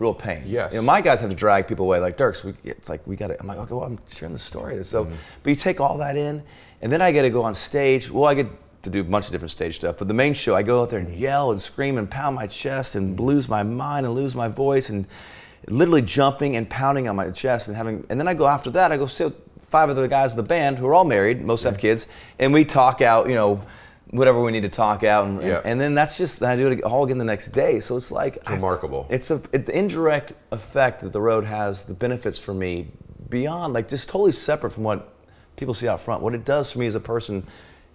real 0.00 0.14
pain. 0.14 0.44
Yes. 0.46 0.72
You 0.72 0.80
know, 0.80 0.84
my 0.84 1.00
guys 1.00 1.20
have 1.20 1.30
to 1.30 1.36
drag 1.36 1.68
people 1.68 1.84
away. 1.84 2.00
Like 2.00 2.16
Dierks, 2.16 2.42
we, 2.42 2.54
it's 2.64 2.88
like 2.88 3.06
we 3.06 3.16
got 3.16 3.28
to. 3.28 3.40
I'm 3.40 3.46
like, 3.46 3.58
okay, 3.58 3.74
well, 3.74 3.84
I'm 3.84 3.98
sharing 4.12 4.32
the 4.32 4.40
story. 4.40 4.82
So, 4.84 5.04
mm-hmm. 5.04 5.14
but 5.42 5.50
you 5.50 5.56
take 5.56 5.80
all 5.80 5.98
that 5.98 6.16
in, 6.16 6.42
and 6.80 6.90
then 6.90 7.02
I 7.02 7.12
get 7.12 7.22
to 7.22 7.30
go 7.30 7.42
on 7.42 7.54
stage. 7.54 8.10
Well, 8.10 8.24
I 8.24 8.34
get 8.34 8.48
to 8.82 8.90
do 8.90 9.00
a 9.00 9.04
bunch 9.04 9.26
of 9.26 9.32
different 9.32 9.50
stage 9.50 9.76
stuff, 9.76 9.98
but 9.98 10.08
the 10.08 10.14
main 10.14 10.32
show, 10.32 10.56
I 10.56 10.62
go 10.62 10.82
out 10.82 10.88
there 10.88 11.00
and 11.00 11.14
yell 11.14 11.50
and 11.50 11.60
scream 11.60 11.98
and 11.98 12.10
pound 12.10 12.34
my 12.34 12.46
chest 12.46 12.96
and 12.96 13.16
mm-hmm. 13.16 13.26
lose 13.26 13.48
my 13.48 13.62
mind 13.62 14.06
and 14.06 14.14
lose 14.14 14.34
my 14.34 14.48
voice 14.48 14.88
and 14.88 15.06
literally 15.68 16.02
jumping 16.02 16.56
and 16.56 16.68
pounding 16.68 17.06
on 17.06 17.14
my 17.14 17.30
chest 17.30 17.68
and 17.68 17.76
having. 17.76 18.06
And 18.08 18.18
then 18.18 18.26
I 18.26 18.34
go 18.34 18.46
after 18.46 18.70
that. 18.70 18.90
I 18.90 18.96
go 18.96 19.06
sit 19.06 19.26
with 19.26 19.36
five 19.68 19.90
other 19.90 20.08
guys 20.08 20.32
in 20.32 20.38
the 20.38 20.42
band 20.42 20.78
who 20.78 20.86
are 20.86 20.94
all 20.94 21.04
married, 21.04 21.44
most 21.44 21.64
have 21.64 21.78
kids, 21.78 22.06
and 22.38 22.52
we 22.52 22.64
talk 22.64 23.00
out. 23.02 23.28
You 23.28 23.34
know. 23.34 23.62
Whatever 24.10 24.40
we 24.42 24.50
need 24.50 24.62
to 24.62 24.68
talk 24.68 25.04
out, 25.04 25.26
and, 25.26 25.40
Yeah. 25.40 25.60
and 25.64 25.80
then 25.80 25.94
that's 25.94 26.18
just 26.18 26.42
I 26.42 26.56
do 26.56 26.68
it 26.68 26.82
all 26.82 27.04
again 27.04 27.18
the 27.18 27.24
next 27.24 27.50
day. 27.50 27.78
So 27.78 27.96
it's 27.96 28.10
like 28.10 28.38
I- 28.46 28.54
remarkable. 28.54 29.06
it's 29.08 29.30
a 29.30 29.40
it, 29.52 29.66
the 29.66 29.78
indirect 29.78 30.32
effect 30.50 31.02
that 31.02 31.12
the 31.12 31.20
road 31.20 31.44
has, 31.44 31.84
the 31.84 31.94
benefits 31.94 32.38
for 32.38 32.52
me 32.52 32.88
beyond 33.28 33.72
like 33.72 33.88
just 33.88 34.08
totally 34.08 34.32
separate 34.32 34.72
from 34.72 34.82
what 34.82 35.12
people 35.56 35.74
see 35.74 35.86
out 35.86 36.00
front. 36.00 36.22
What 36.22 36.34
it 36.34 36.44
does 36.44 36.72
for 36.72 36.80
me 36.80 36.86
as 36.86 36.96
a 36.96 37.00
person 37.00 37.46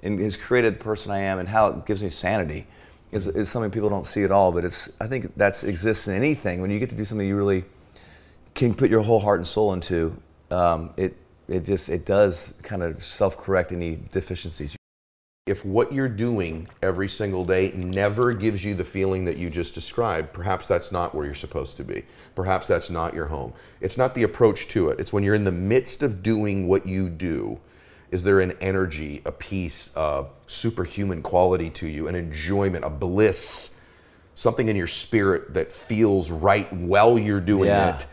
and 0.03 0.20
has 0.22 0.38
created 0.38 0.76
the 0.80 0.84
person 0.84 1.11
I 1.11 1.20
am 1.20 1.38
and 1.39 1.49
how 1.49 1.68
it 1.68 1.86
gives 1.86 2.01
me 2.01 2.09
sanity 2.09 2.68
is, 3.11 3.28
is 3.28 3.49
something 3.49 3.72
people 3.72 3.89
don't 3.89 4.05
see 4.07 4.24
at 4.24 4.32
all. 4.32 4.53
But 4.53 4.63
it's 4.63 4.89
I 5.01 5.07
think 5.07 5.34
that's 5.36 5.63
exists 5.66 6.07
in 6.07 6.13
anything 6.16 6.61
when 6.61 6.72
you 6.72 6.80
get 6.80 6.89
to 6.91 6.95
do 6.95 7.03
something 7.03 7.28
you 7.28 7.36
really 7.36 7.66
can 8.53 8.74
put 8.74 8.89
your 8.89 9.01
whole 9.01 9.20
heart 9.20 9.39
and 9.39 9.47
soul 9.47 9.74
into. 9.74 10.16
Um, 10.49 10.91
it 10.95 11.18
it 11.49 11.66
just 11.66 11.89
it 11.89 12.05
does 12.05 12.53
kind 12.63 12.84
of 12.84 13.03
self 13.03 13.38
correct 13.38 13.74
any 13.74 13.99
deficiencies. 14.13 14.78
If 15.46 15.64
what 15.64 15.93
you're 15.93 16.10
doing 16.10 16.68
every 16.82 17.08
single 17.08 17.46
day 17.46 17.72
never 17.76 18.34
gives 18.34 18.66
you 18.66 18.74
the 18.74 18.84
feeling 18.84 19.26
that 19.26 19.38
you 19.38 19.48
just 19.48 19.76
described, 19.76 20.34
perhaps 20.34 20.68
that's 20.68 20.91
not 20.91 21.14
where 21.14 21.24
you're 21.24 21.36
supposed 21.36 21.78
to 21.78 21.84
be. 21.84 22.04
Perhaps 22.34 22.68
that's 22.68 22.89
not 22.89 23.14
your 23.14 23.28
home. 23.28 23.54
It's 23.80 23.96
not 23.96 24.16
the 24.16 24.24
approach 24.24 24.68
to 24.70 24.89
it. 24.89 25.00
It's 25.00 25.14
when 25.14 25.24
you're 25.24 25.36
in 25.36 25.43
the 25.43 25.52
midst 25.52 26.02
of 26.02 26.24
doing 26.24 26.68
what 26.68 26.88
you 26.88 27.10
do. 27.10 27.60
Is 28.10 28.24
there 28.24 28.39
an 28.39 28.54
energy, 28.60 29.22
a 29.26 29.32
peace, 29.32 29.93
a 29.96 30.26
superhuman 30.48 31.22
quality 31.22 31.70
to 31.72 31.88
you, 31.88 32.08
an 32.08 32.16
enjoyment, 32.16 32.84
a 32.84 32.89
bliss, 32.89 33.80
something 34.34 34.68
in 34.68 34.76
your 34.76 34.88
spirit 34.88 35.54
that 35.54 35.72
feels 35.72 36.32
right 36.32 36.72
while 36.74 37.20
you're 37.20 37.39
doing 37.39 37.68
Yeah. 37.68 37.98
it? 37.98 38.08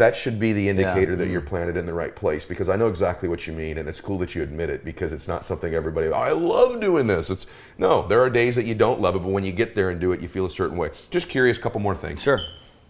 That 0.00 0.16
should 0.16 0.40
be 0.40 0.54
the 0.54 0.66
indicator 0.66 1.14
that 1.14 1.28
mm. 1.28 1.30
you're 1.30 1.42
planted 1.42 1.76
in 1.76 1.84
the 1.84 1.92
right 1.92 2.16
place 2.16 2.46
because 2.46 2.70
I 2.70 2.76
know 2.76 2.88
exactly 2.88 3.28
what 3.28 3.46
you 3.46 3.52
mean 3.52 3.76
and 3.76 3.86
it's 3.86 4.00
cool 4.00 4.16
that 4.20 4.34
you 4.34 4.42
admit 4.42 4.70
it 4.70 4.82
because 4.82 5.12
it's 5.12 5.28
not 5.28 5.44
something 5.44 5.74
everybody 5.74 6.08
I 6.08 6.30
love 6.30 6.80
doing 6.80 7.06
this. 7.06 7.28
It's 7.28 7.46
no, 7.76 8.08
there 8.08 8.22
are 8.22 8.30
days 8.30 8.56
that 8.56 8.64
you 8.64 8.74
don't 8.74 9.02
love 9.02 9.14
it, 9.14 9.18
but 9.18 9.28
when 9.28 9.44
you 9.44 9.52
get 9.52 9.74
there 9.74 9.90
and 9.90 10.00
do 10.00 10.12
it, 10.12 10.22
you 10.22 10.26
feel 10.26 10.46
a 10.46 10.50
certain 10.50 10.78
way. 10.78 10.88
Just 11.10 11.28
curious, 11.28 11.58
couple 11.58 11.80
more 11.80 11.94
things. 11.94 12.22
Sure. 12.22 12.40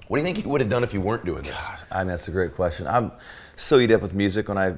What 0.07 0.19
do 0.19 0.23
you 0.23 0.25
think 0.25 0.45
you 0.45 0.49
would 0.53 0.61
have 0.61 0.71
done 0.71 0.85
if 0.85 0.95
you 0.95 1.01
weren't 1.01 1.25
doing 1.25 1.43
this? 1.43 1.57
I 1.91 1.99
mean, 1.99 2.07
that's 2.07 2.29
a 2.29 2.31
great 2.31 2.55
question. 2.55 2.87
I'm 2.87 3.11
so 3.57 3.81
eat 3.81 3.91
up 3.91 4.03
with 4.03 4.15
music 4.15 4.49
when 4.49 4.57
I, 4.59 4.77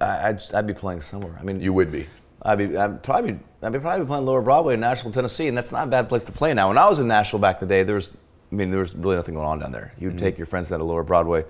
I 0.00 0.30
I'd, 0.30 0.42
I'd 0.54 0.66
be 0.66 0.74
playing 0.74 1.00
somewhere. 1.00 1.36
I 1.38 1.44
mean, 1.44 1.60
You 1.60 1.72
would 1.74 1.92
be. 1.92 2.08
I'd 2.42 2.58
be 2.58 2.76
I'd 2.76 3.04
probably 3.04 3.38
I'd 3.62 3.72
be 3.72 3.78
probably 3.78 4.04
playing 4.04 4.26
Lower 4.26 4.42
Broadway 4.42 4.74
in 4.74 4.80
Nashville, 4.80 5.12
Tennessee, 5.12 5.46
and 5.46 5.56
that's 5.56 5.70
not 5.70 5.86
a 5.86 5.90
bad 5.90 6.08
place 6.08 6.24
to 6.24 6.32
play 6.32 6.54
now. 6.54 6.68
When 6.68 6.78
I 6.78 6.88
was 6.88 6.98
in 6.98 7.06
Nashville 7.06 7.38
back 7.38 7.62
in 7.62 7.68
the 7.68 7.72
day, 7.72 7.84
there 7.84 7.94
was 7.94 8.16
I 8.50 8.54
mean 8.54 8.70
there 8.70 8.80
was 8.80 8.94
really 8.94 9.16
nothing 9.16 9.34
going 9.34 9.46
on 9.46 9.58
down 9.58 9.72
there. 9.72 9.92
You'd 9.98 10.10
Mm-hmm. 10.14 10.18
take 10.18 10.38
your 10.38 10.46
friends 10.46 10.68
down 10.70 10.78
to 10.78 10.84
Lower 10.84 11.02
Broadway. 11.04 11.44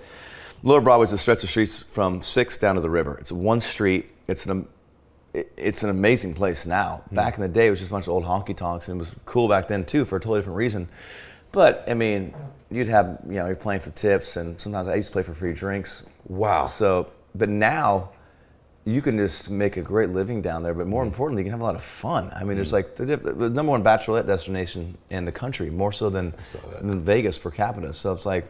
Lower 0.63 0.81
Broadway 0.81 1.05
is 1.05 1.13
a 1.13 1.17
stretch 1.17 1.43
of 1.43 1.49
streets 1.49 1.79
from 1.81 2.21
Sixth 2.21 2.59
down 2.59 2.75
to 2.75 2.81
the 2.81 2.89
river. 2.89 3.17
It's 3.19 3.31
one 3.31 3.61
street. 3.61 4.09
It's 4.27 4.45
an 4.45 4.67
it's 5.33 5.83
an 5.83 5.89
amazing 5.89 6.33
place 6.33 6.65
now. 6.65 7.01
Mm-hmm. 7.05 7.15
Back 7.15 7.35
in 7.35 7.41
the 7.41 7.47
day, 7.47 7.67
it 7.67 7.69
was 7.69 7.79
just 7.79 7.91
a 7.91 7.93
bunch 7.93 8.05
of 8.05 8.09
old 8.13 8.25
honky 8.25 8.55
tonks, 8.57 8.87
and 8.89 8.99
it 8.99 9.03
was 9.05 9.15
cool 9.25 9.47
back 9.47 9.67
then 9.67 9.85
too 9.85 10.03
for 10.05 10.17
a 10.17 10.19
totally 10.19 10.39
different 10.39 10.57
reason. 10.57 10.89
But 11.51 11.83
I 11.87 11.93
mean, 11.93 12.33
you'd 12.69 12.87
have 12.87 13.19
you 13.27 13.35
know 13.35 13.45
you're 13.47 13.55
playing 13.55 13.81
for 13.81 13.91
tips, 13.91 14.35
and 14.37 14.59
sometimes 14.59 14.87
I 14.87 14.95
used 14.95 15.09
to 15.09 15.13
play 15.13 15.23
for 15.23 15.33
free 15.33 15.53
drinks. 15.53 16.03
Wow. 16.27 16.65
So, 16.65 17.11
but 17.35 17.47
now 17.49 18.09
you 18.85 19.01
can 19.01 19.17
just 19.17 19.49
make 19.49 19.77
a 19.77 19.81
great 19.81 20.09
living 20.09 20.41
down 20.41 20.63
there. 20.63 20.73
But 20.73 20.87
more 20.87 21.03
importantly, 21.03 21.41
you 21.41 21.45
can 21.45 21.51
have 21.51 21.61
a 21.61 21.63
lot 21.63 21.75
of 21.75 21.83
fun. 21.83 22.31
I 22.35 22.43
mean, 22.43 22.55
there's 22.55 22.73
like 22.73 22.95
the, 22.95 23.05
the 23.05 23.49
number 23.49 23.71
one 23.71 23.83
bachelorette 23.83 24.27
destination 24.27 24.97
in 25.09 25.25
the 25.25 25.31
country, 25.31 25.69
more 25.69 25.91
so 25.91 26.09
than, 26.09 26.33
than 26.81 27.03
Vegas 27.03 27.37
per 27.37 27.51
capita. 27.51 27.93
So 27.93 28.13
it's 28.13 28.25
like, 28.25 28.45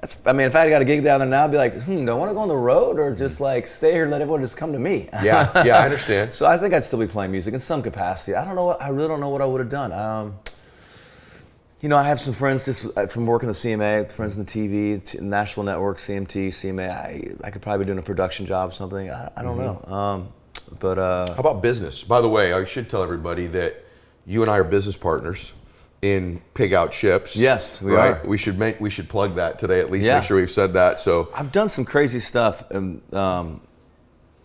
that's, 0.00 0.16
I 0.24 0.32
mean, 0.32 0.46
if 0.46 0.54
I 0.54 0.70
got 0.70 0.80
a 0.80 0.84
gig 0.84 1.02
down 1.02 1.18
there 1.18 1.28
now, 1.28 1.44
I'd 1.44 1.50
be 1.50 1.56
like, 1.56 1.82
hmm, 1.82 2.04
do 2.04 2.12
I 2.12 2.14
want 2.14 2.30
to 2.30 2.34
go 2.34 2.40
on 2.40 2.48
the 2.48 2.56
road 2.56 3.00
or 3.00 3.12
just 3.14 3.40
like 3.40 3.66
stay 3.66 3.92
here 3.92 4.02
and 4.02 4.12
let 4.12 4.22
everyone 4.22 4.40
just 4.40 4.56
come 4.56 4.72
to 4.72 4.78
me? 4.78 5.08
Yeah, 5.12 5.64
yeah, 5.64 5.78
I 5.78 5.84
understand. 5.84 6.32
So 6.38 6.46
I 6.46 6.56
think 6.56 6.72
I'd 6.72 6.84
still 6.84 7.00
be 7.00 7.06
playing 7.08 7.32
music 7.32 7.54
in 7.54 7.60
some 7.60 7.82
capacity. 7.82 8.36
I 8.36 8.44
don't 8.44 8.54
know. 8.54 8.66
What, 8.66 8.80
I 8.80 8.90
really 8.90 9.08
don't 9.08 9.20
know 9.20 9.30
what 9.30 9.42
I 9.42 9.44
would 9.44 9.60
have 9.60 9.70
done. 9.70 9.92
Um, 9.92 10.38
you 11.80 11.88
know, 11.88 11.96
I 11.96 12.02
have 12.02 12.18
some 12.20 12.34
friends 12.34 12.64
just 12.64 12.86
uh, 12.96 13.06
from 13.06 13.26
working 13.26 13.48
the 13.48 13.54
CMA, 13.54 14.10
friends 14.10 14.36
in 14.36 14.44
the 14.44 14.50
TV, 14.50 15.20
Nashville 15.20 15.64
Network, 15.64 15.98
CMT, 15.98 16.48
CMA. 16.48 16.90
I, 16.90 17.34
I 17.44 17.50
could 17.50 17.62
probably 17.62 17.84
be 17.84 17.86
doing 17.86 17.98
a 17.98 18.02
production 18.02 18.46
job 18.46 18.70
or 18.70 18.72
something. 18.72 19.10
I, 19.10 19.30
I 19.36 19.42
don't 19.42 19.58
know. 19.58 19.94
Um, 19.94 20.28
but 20.80 20.98
uh, 20.98 21.32
How 21.34 21.38
about 21.38 21.62
business? 21.62 22.02
By 22.02 22.20
the 22.20 22.28
way, 22.28 22.52
I 22.52 22.64
should 22.64 22.90
tell 22.90 23.02
everybody 23.02 23.46
that 23.48 23.84
you 24.26 24.42
and 24.42 24.50
I 24.50 24.58
are 24.58 24.64
business 24.64 24.96
partners 24.96 25.54
in 26.02 26.42
Pig 26.54 26.72
Out 26.72 26.92
Ships. 26.92 27.36
Yes, 27.36 27.80
we 27.80 27.92
right? 27.92 28.16
are. 28.16 28.26
We 28.26 28.38
should 28.38 28.58
make 28.58 28.80
we 28.80 28.90
should 28.90 29.08
plug 29.08 29.36
that 29.36 29.58
today 29.58 29.80
at 29.80 29.90
least. 29.90 30.06
Yeah. 30.06 30.16
Make 30.16 30.24
sure 30.24 30.36
we've 30.36 30.50
said 30.50 30.74
that. 30.74 31.00
So 31.00 31.30
I've 31.34 31.52
done 31.52 31.68
some 31.68 31.84
crazy 31.84 32.20
stuff. 32.20 32.68
And, 32.70 33.02
um, 33.14 33.60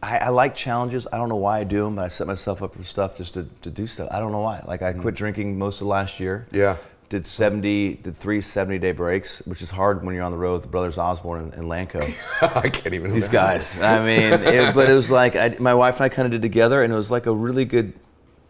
I, 0.02 0.18
I 0.18 0.30
like 0.30 0.54
challenges. 0.54 1.08
I 1.14 1.18
don't 1.18 1.30
know 1.30 1.38
why 1.38 1.60
I 1.60 1.64
do 1.64 1.86
them, 1.86 1.96
but 1.96 2.04
I 2.04 2.08
set 2.10 2.28
myself 2.28 2.62
up 2.62 2.76
for 2.76 2.84
stuff 2.84 3.18
just 3.18 3.36
to, 3.36 3.48
to 3.62 3.72
do 3.72 3.88
stuff. 3.88 4.10
I 4.12 4.20
don't 4.20 4.34
know 4.34 4.42
why. 4.42 4.62
Like 4.68 4.82
I 4.82 4.92
quit 4.92 5.16
drinking 5.16 5.58
most 5.58 5.80
of 5.80 5.88
last 5.88 6.20
year. 6.20 6.46
Yeah. 6.52 6.76
Did 7.14 7.28
70, 7.28 8.00
did 8.02 8.18
three 8.18 8.42
70 8.42 8.80
day 8.80 8.92
breaks, 8.92 9.46
which 9.46 9.62
is 9.62 9.70
hard 9.70 10.04
when 10.04 10.16
you're 10.16 10.24
on 10.24 10.32
the 10.32 10.38
road 10.40 10.54
with 10.54 10.62
the 10.64 10.68
brothers 10.68 10.98
Osborne 10.98 11.44
and, 11.44 11.54
and 11.54 11.66
Lanco. 11.66 12.02
I 12.42 12.70
can't 12.70 12.96
even. 12.96 13.12
These 13.12 13.30
guys. 13.30 13.80
I 13.80 14.04
mean, 14.04 14.34
it, 14.34 14.74
but 14.74 14.90
it 14.90 14.96
was 14.96 15.12
like 15.12 15.36
I, 15.36 15.56
my 15.60 15.76
wife 15.76 15.98
and 15.98 16.06
I 16.06 16.10
kind 16.10 16.26
of 16.26 16.32
did 16.32 16.42
together, 16.42 16.82
and 16.82 16.92
it 16.92 16.96
was 16.96 17.12
like 17.12 17.28
a 17.28 17.32
really 17.32 17.66
good 17.66 17.94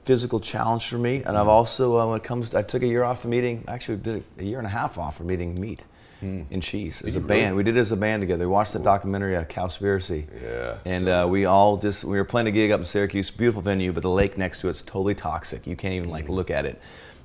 physical 0.06 0.40
challenge 0.40 0.88
for 0.88 0.98
me. 0.98 1.24
And 1.26 1.38
I've 1.38 1.50
also, 1.50 2.00
uh, 2.00 2.08
when 2.08 2.16
it 2.16 2.24
comes, 2.24 2.52
to, 2.52 2.60
I 2.60 2.62
took 2.62 2.84
a 2.84 2.88
year 2.88 3.04
off 3.04 3.22
from 3.22 3.34
eating. 3.34 3.66
Actually, 3.68 3.98
did 3.98 4.24
a 4.38 4.46
year 4.46 4.60
and 4.60 4.66
a 4.66 4.70
half 4.70 4.98
off 4.98 5.18
from 5.18 5.30
eating 5.30 5.60
meat 5.60 5.84
and 6.22 6.64
cheese 6.64 7.02
as 7.02 7.18
a 7.18 7.20
band. 7.20 7.30
really? 7.30 7.54
We 7.58 7.64
did 7.64 7.76
it 7.76 7.82
as 7.82 7.92
a 7.92 7.98
band 7.98 8.22
together. 8.22 8.48
We 8.48 8.54
watched 8.54 8.72
the 8.72 8.80
documentary, 8.80 9.36
uh, 9.36 9.44
Cowspiracy. 9.44 10.26
Yeah, 10.42 10.78
And 10.86 11.10
uh, 11.10 11.28
we 11.30 11.44
all 11.44 11.76
just 11.76 12.06
we 12.06 12.18
were 12.18 12.24
playing 12.24 12.48
a 12.48 12.52
gig 12.52 12.72
up 12.72 12.80
in 12.80 12.86
Syracuse, 12.86 13.30
beautiful 13.30 13.62
venue, 13.62 13.92
but 13.92 14.04
the 14.04 14.10
lake 14.10 14.38
next 14.38 14.62
to 14.62 14.70
it's 14.70 14.82
totally 14.82 15.16
toxic. 15.16 15.68
You 15.68 15.76
can't 15.76 15.96
even 15.96 16.08
like 16.08 16.30
look 16.30 16.50
at 16.50 16.66
it 16.66 16.82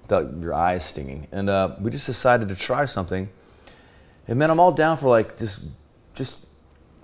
without 0.08 0.40
your 0.40 0.54
eyes 0.54 0.84
stinging. 0.84 1.28
And 1.32 1.50
uh, 1.50 1.76
we 1.80 1.90
just 1.90 2.06
decided 2.06 2.48
to 2.48 2.56
try 2.56 2.84
something. 2.86 3.28
And 4.26 4.38
man, 4.38 4.50
I'm 4.50 4.60
all 4.60 4.72
down 4.72 4.96
for 4.96 5.08
like 5.08 5.38
just 5.38 5.62
just 6.14 6.46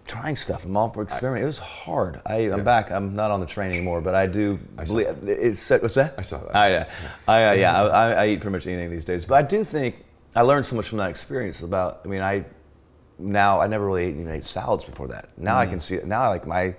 trying 0.07 0.37
stuff. 0.37 0.65
I'm 0.65 0.77
all 0.77 0.91
for 0.91 1.03
experimenting. 1.03 1.45
It 1.45 1.47
was 1.47 1.59
hard. 1.59 2.21
I, 2.27 2.37
I'm 2.51 2.65
back. 2.65 2.91
I'm 2.91 3.15
not 3.15 3.31
on 3.31 3.41
the 3.41 3.47
train 3.47 3.71
anymore, 3.71 4.01
but 4.01 4.15
I 4.15 4.27
do 4.27 4.59
I 4.77 4.85
believe 4.85 5.07
it's 5.29 5.71
what's 5.71 5.95
that? 5.95 6.15
I 6.19 6.23
saw 6.23 6.39
that. 6.39 6.51
Oh 6.55 6.67
yeah, 6.67 6.89
I, 7.29 7.45
uh, 7.45 7.53
yeah. 7.53 7.83
I, 7.83 7.87
I- 7.87 8.13
I 8.25 8.27
eat 8.29 8.41
pretty 8.41 8.53
much 8.53 8.67
anything 8.67 8.91
these 8.91 9.05
days, 9.05 9.25
but 9.25 9.37
I 9.37 9.43
do 9.43 9.65
think 9.65 10.05
I 10.35 10.43
learned 10.43 10.67
so 10.67 10.77
much 10.77 10.89
from 10.89 10.99
that 10.99 11.11
experience. 11.11 11.63
About 11.63 12.01
I 12.05 12.09
mean, 12.09 12.21
I 12.23 12.45
now 13.19 13.61
I 13.61 13.67
never 13.67 13.87
really 13.87 14.05
ate, 14.05 14.17
even 14.17 14.31
ate 14.31 14.45
salads 14.45 14.85
before 14.85 15.09
that. 15.09 15.29
Now 15.39 15.55
Mm. 15.57 15.59
I 15.61 15.67
can 15.67 15.81
see 15.81 15.95
it. 15.95 16.07
Now 16.07 16.23
I 16.23 16.29
like 16.29 16.47
my. 16.47 16.75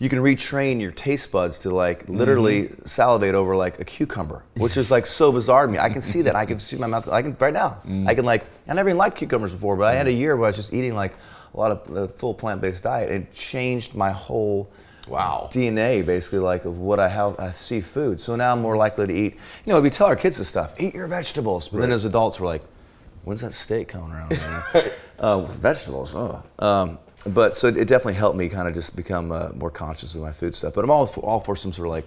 You 0.00 0.08
can 0.08 0.20
retrain 0.20 0.80
your 0.80 0.92
taste 0.92 1.32
buds 1.32 1.58
to 1.58 1.70
like 1.70 2.08
literally 2.08 2.62
Mm-hmm. 2.64 2.86
salivate 2.86 3.34
over 3.34 3.56
like 3.56 3.80
a 3.80 3.84
cucumber, 3.84 4.44
which 4.56 4.76
is 4.76 4.90
like 4.92 5.06
so 5.06 5.32
bizarre 5.32 5.66
to 5.66 5.72
me. 5.72 5.78
I 5.78 5.88
can 5.90 6.02
see 6.02 6.22
that. 6.22 6.36
I 6.36 6.46
can 6.46 6.58
see 6.60 6.76
my 6.76 6.86
mouth. 6.86 7.08
I 7.08 7.20
can 7.22 7.36
right 7.40 7.52
now. 7.52 7.78
Mm. 7.86 8.08
I 8.08 8.14
can 8.14 8.24
like. 8.24 8.46
I 8.68 8.74
never 8.74 8.90
even 8.90 8.98
liked 8.98 9.16
cucumbers 9.16 9.50
before, 9.52 9.76
but 9.76 9.88
I 9.92 9.94
had 9.96 10.06
a 10.06 10.12
year 10.12 10.36
where 10.36 10.46
I 10.46 10.50
was 10.50 10.56
just 10.56 10.72
eating 10.72 10.94
like 10.94 11.14
a 11.54 11.58
lot 11.58 11.72
of 11.72 11.96
uh, 11.96 12.06
full 12.06 12.32
plant-based 12.34 12.82
diet. 12.82 13.10
It 13.10 13.32
changed 13.34 13.94
my 13.94 14.10
whole 14.12 14.70
Wow. 15.08 15.48
DNA 15.50 16.04
basically 16.04 16.38
like 16.40 16.64
of 16.66 16.78
what 16.78 17.00
I 17.00 17.08
how 17.08 17.34
I 17.38 17.50
see 17.52 17.80
food. 17.80 18.20
So 18.20 18.36
now 18.36 18.52
I'm 18.52 18.60
more 18.60 18.76
likely 18.76 19.06
to 19.06 19.12
eat. 19.12 19.34
You 19.64 19.72
know, 19.72 19.80
we 19.80 19.90
tell 19.90 20.06
our 20.06 20.16
kids 20.16 20.36
this 20.38 20.48
stuff: 20.48 20.74
eat 20.78 20.94
your 20.94 21.08
vegetables. 21.08 21.68
But 21.68 21.80
then 21.80 21.90
as 21.92 22.04
adults, 22.04 22.38
we're 22.38 22.46
like, 22.46 22.62
when's 23.24 23.40
that 23.40 23.54
steak 23.54 23.88
coming 23.88 24.12
around? 24.12 24.38
Uh, 25.18 25.40
vegetables. 25.44 26.14
Oh. 26.14 26.42
Um, 26.60 26.98
but 27.26 27.56
so 27.56 27.68
it 27.68 27.74
definitely 27.86 28.14
helped 28.14 28.36
me 28.36 28.48
kind 28.48 28.68
of 28.68 28.74
just 28.74 28.94
become 28.96 29.32
uh, 29.32 29.48
more 29.54 29.70
conscious 29.70 30.14
of 30.14 30.20
my 30.22 30.32
food 30.32 30.54
stuff. 30.54 30.74
But 30.74 30.84
I'm 30.84 30.90
all 30.90 31.06
for, 31.06 31.20
all 31.20 31.40
for 31.40 31.56
some 31.56 31.72
sort 31.72 31.88
of 31.88 31.92
like. 31.92 32.06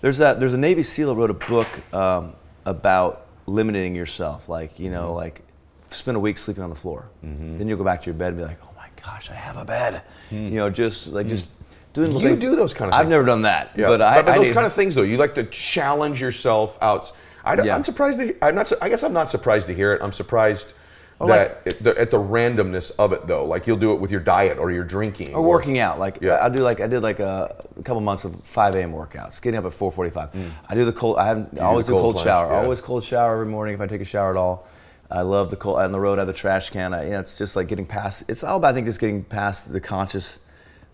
There's 0.00 0.18
that. 0.18 0.40
There's 0.40 0.52
a 0.52 0.58
Navy 0.58 0.82
SEAL 0.82 1.08
that 1.14 1.14
wrote 1.20 1.30
a 1.30 1.34
book 1.34 1.68
um, 1.94 2.34
about 2.64 3.26
limiting 3.46 3.94
yourself. 3.94 4.48
Like 4.48 4.78
you 4.78 4.90
know, 4.90 5.14
like 5.14 5.42
spend 5.90 6.16
a 6.16 6.20
week 6.20 6.36
sleeping 6.38 6.62
on 6.62 6.70
the 6.70 6.76
floor. 6.76 7.08
Then 7.22 7.66
you'll 7.66 7.78
go 7.78 7.84
back 7.84 8.02
to 8.02 8.06
your 8.06 8.14
bed 8.14 8.28
and 8.28 8.36
be 8.38 8.44
like, 8.44 8.58
oh 8.62 8.68
my 8.76 8.88
gosh, 9.02 9.30
I 9.30 9.34
have 9.34 9.56
a 9.56 9.64
bed. 9.64 10.02
You 10.30 10.50
know, 10.50 10.68
just 10.70 11.08
like 11.08 11.28
just 11.28 11.48
doing 11.94 12.12
You 12.12 12.20
things. 12.20 12.40
do 12.40 12.54
those 12.56 12.74
kind 12.74 12.92
of 12.92 12.98
I've 13.00 13.08
never 13.08 13.24
done 13.24 13.42
that. 13.42 13.70
Yeah, 13.74 13.88
but 13.88 14.02
I, 14.02 14.18
I 14.18 14.22
those 14.22 14.48
need- 14.48 14.54
kind 14.54 14.66
of 14.66 14.74
things 14.74 14.94
though, 14.94 15.02
you 15.02 15.16
like 15.16 15.34
to 15.36 15.44
challenge 15.44 16.20
yourself 16.20 16.76
out. 16.82 17.10
I, 17.44 17.54
Yeah. 17.62 17.76
am 17.76 17.84
surprised. 17.84 18.18
To, 18.18 18.36
I'm 18.44 18.54
not. 18.56 18.70
I 18.82 18.88
guess 18.90 19.02
I'm 19.02 19.12
not 19.14 19.30
surprised 19.30 19.68
to 19.68 19.72
hear 19.74 19.92
it. 19.94 20.02
I'm 20.02 20.12
surprised 20.12 20.72
Oh, 21.18 21.26
that 21.28 21.62
at, 21.66 21.78
the, 21.78 21.98
at 21.98 22.10
the 22.10 22.18
randomness 22.18 22.92
of 22.98 23.12
it 23.14 23.26
though. 23.26 23.46
Like 23.46 23.66
you'll 23.66 23.78
do 23.78 23.94
it 23.94 24.00
with 24.00 24.10
your 24.10 24.20
diet 24.20 24.58
or 24.58 24.70
your 24.70 24.84
drinking 24.84 25.34
or 25.34 25.42
working 25.42 25.78
out. 25.78 25.98
Like 25.98 26.18
Yeah. 26.20 26.38
I 26.42 26.50
do 26.50 26.62
like 26.62 26.80
I 26.80 26.86
did 26.86 27.00
like 27.02 27.20
a, 27.20 27.64
a 27.78 27.82
couple 27.82 28.00
months 28.02 28.24
of 28.24 28.38
5 28.44 28.74
a.m. 28.74 28.92
workouts, 28.92 29.40
getting 29.40 29.58
up 29.58 29.64
at 29.64 29.72
4:45. 29.72 30.32
Mm. 30.32 30.50
I 30.68 30.74
do 30.74 30.84
the 30.84 30.92
cold. 30.92 31.16
I, 31.16 31.26
have, 31.28 31.48
I 31.58 31.64
always 31.64 31.86
do 31.86 31.92
a 31.96 32.00
cold 32.00 32.02
cold 32.02 32.14
plunge, 32.16 32.26
shower. 32.26 32.52
yeah. 32.52 32.58
Always 32.60 32.80
cold 32.82 33.02
shower 33.02 33.32
every 33.32 33.46
morning 33.46 33.74
if 33.74 33.80
I 33.80 33.86
take 33.86 34.02
a 34.02 34.04
shower 34.04 34.30
at 34.30 34.36
all. 34.36 34.68
I 35.10 35.22
love 35.22 35.50
the 35.50 35.56
cold 35.56 35.78
on 35.78 35.90
the 35.92 36.00
road. 36.00 36.18
I 36.18 36.22
have 36.22 36.26
the 36.26 36.34
trash 36.34 36.68
can. 36.70 36.92
I, 36.92 37.04
you 37.04 37.10
know, 37.12 37.20
it's 37.20 37.38
just 37.38 37.56
like 37.56 37.68
getting 37.68 37.86
past. 37.86 38.24
It's 38.28 38.42
all 38.44 38.56
about 38.58 38.72
I 38.72 38.74
think 38.74 38.86
just 38.86 38.98
getting 39.00 39.24
past 39.24 39.72
the 39.72 39.80
conscious, 39.80 40.38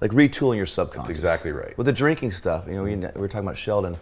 like 0.01 0.13
retooling 0.13 0.57
your 0.57 0.67
subconscious. 0.67 1.11
exactly 1.11 1.51
right. 1.51 1.77
With 1.77 1.87
the 1.87 1.93
drinking 1.93 2.31
stuff, 2.31 2.67
you 2.69 2.75
know, 2.75 2.85
we, 2.85 2.95
we 2.95 3.07
were 3.17 3.27
talking 3.27 3.47
about 3.49 3.59
Sheldon. 3.59 3.97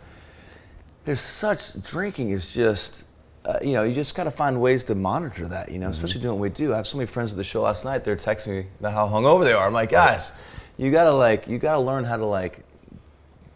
There's 1.05 1.21
such 1.21 1.81
drinking 1.83 2.31
is 2.31 2.53
just. 2.53 3.05
Uh, 3.45 3.59
you 3.63 3.73
know, 3.73 3.83
you 3.83 3.95
just 3.95 4.15
got 4.15 4.25
to 4.25 4.31
find 4.31 4.61
ways 4.61 4.85
to 4.85 4.95
monitor 4.95 5.49
that. 5.49 5.71
You 5.71 5.79
know, 5.79 5.89
especially 5.89 6.21
doing 6.21 6.39
what 6.39 6.43
we 6.43 6.49
do. 6.51 6.73
I 6.75 6.77
have 6.77 6.87
so 6.87 6.99
many 6.99 7.07
friends 7.07 7.33
at 7.33 7.39
the 7.39 7.45
show 7.45 7.63
last 7.63 7.85
night. 7.85 8.05
They're 8.05 8.17
texting 8.17 8.49
me 8.49 8.67
about 8.81 8.93
how 8.93 9.09
hungover 9.09 9.45
they 9.45 9.53
are. 9.53 9.67
I'm 9.67 9.73
like, 9.73 9.91
guys, 9.91 10.33
you 10.77 10.91
gotta 10.91 11.13
like, 11.13 11.49
you 11.49 11.59
gotta 11.59 11.81
learn 11.81 12.05
how 12.05 12.17
to 12.17 12.27
like 12.27 12.65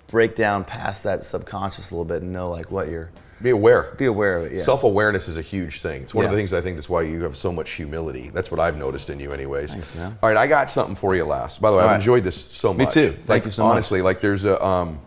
break 0.07 0.37
down 0.37 0.64
past 0.64 1.03
that 1.05 1.24
subconscious 1.24 1.91
a 1.91 1.95
little 1.95 2.05
bit 2.05 2.22
and 2.22 2.32
know 2.32 2.51
like 2.51 2.70
what 2.70 2.89
you're. 2.89 3.11
Be 3.43 3.51
aware. 3.51 3.95
Be 3.99 4.07
aware 4.07 4.39
of 4.39 4.45
it. 4.47 4.53
Yeah. 4.53 4.62
Self 4.62 4.85
awareness 4.85 5.28
is 5.28 5.37
a 5.37 5.43
huge 5.43 5.80
thing. 5.80 6.03
It's 6.03 6.14
one 6.14 6.24
of 6.24 6.30
the 6.30 6.37
things 6.37 6.55
I 6.55 6.62
think 6.62 6.76
that's 6.76 6.89
why 6.89 7.03
you 7.03 7.22
have 7.24 7.37
so 7.37 7.53
much 7.53 7.72
humility. 7.72 8.30
That's 8.30 8.51
what 8.51 8.59
I've 8.61 8.76
noticed 8.76 9.11
in 9.11 9.20
you, 9.20 9.32
anyways. 9.32 9.72
Thanks, 9.72 9.95
man. 9.95 10.16
All 10.22 10.30
right, 10.30 10.39
I 10.39 10.47
got 10.47 10.70
something 10.70 10.95
for 10.95 11.14
you 11.14 11.24
last. 11.24 11.61
By 11.61 11.70
the 11.70 11.76
way, 11.76 11.82
I've 11.82 11.91
right. 11.91 11.97
enjoyed 11.97 12.24
this 12.24 12.43
so 12.43 12.72
much. 12.72 12.87
Me 12.89 12.93
too. 12.93 13.11
Thank 13.11 13.28
Like, 13.28 13.45
you 13.45 13.51
so 13.51 13.64
much. 13.64 13.72
Honestly, 13.72 14.01
like 14.01 14.22
there's 14.22 14.47
a, 14.47 14.64
um, 14.64 14.99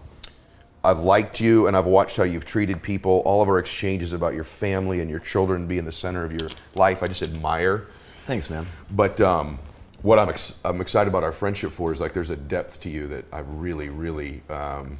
I've 0.84 1.00
liked 1.00 1.42
you 1.42 1.68
and 1.68 1.76
I've 1.76 1.86
watched 1.86 2.18
how 2.18 2.24
you've 2.24 2.46
treated 2.46 2.82
people. 2.82 3.22
All 3.26 3.42
of 3.42 3.50
our 3.50 3.60
exchanges 3.60 4.14
about 4.14 4.34
your 4.34 4.44
family 4.44 5.02
and 5.02 5.10
your 5.10 5.20
children 5.20 5.68
being 5.68 5.86
the 5.86 5.92
center 5.92 6.24
of 6.24 6.32
your 6.32 6.50
life, 6.76 7.04
I 7.04 7.08
just 7.08 7.24
admire. 7.24 7.88
Thanks, 8.26 8.50
man. 8.50 8.66
But 8.92 9.20
um, 9.20 9.60
what 10.02 10.20
I'm, 10.20 10.30
ex- 10.30 10.60
I'm 10.64 10.80
excited 10.82 11.10
about 11.10 11.24
our 11.24 11.32
friendship 11.32 11.72
for 11.72 11.92
is 11.92 12.00
like 12.00 12.14
there's 12.14 12.30
a 12.30 12.36
depth 12.38 12.82
to 12.82 12.90
you 12.90 13.08
that 13.08 13.26
I 13.34 13.40
really, 13.40 13.90
really 13.90 14.44
um, 14.50 14.98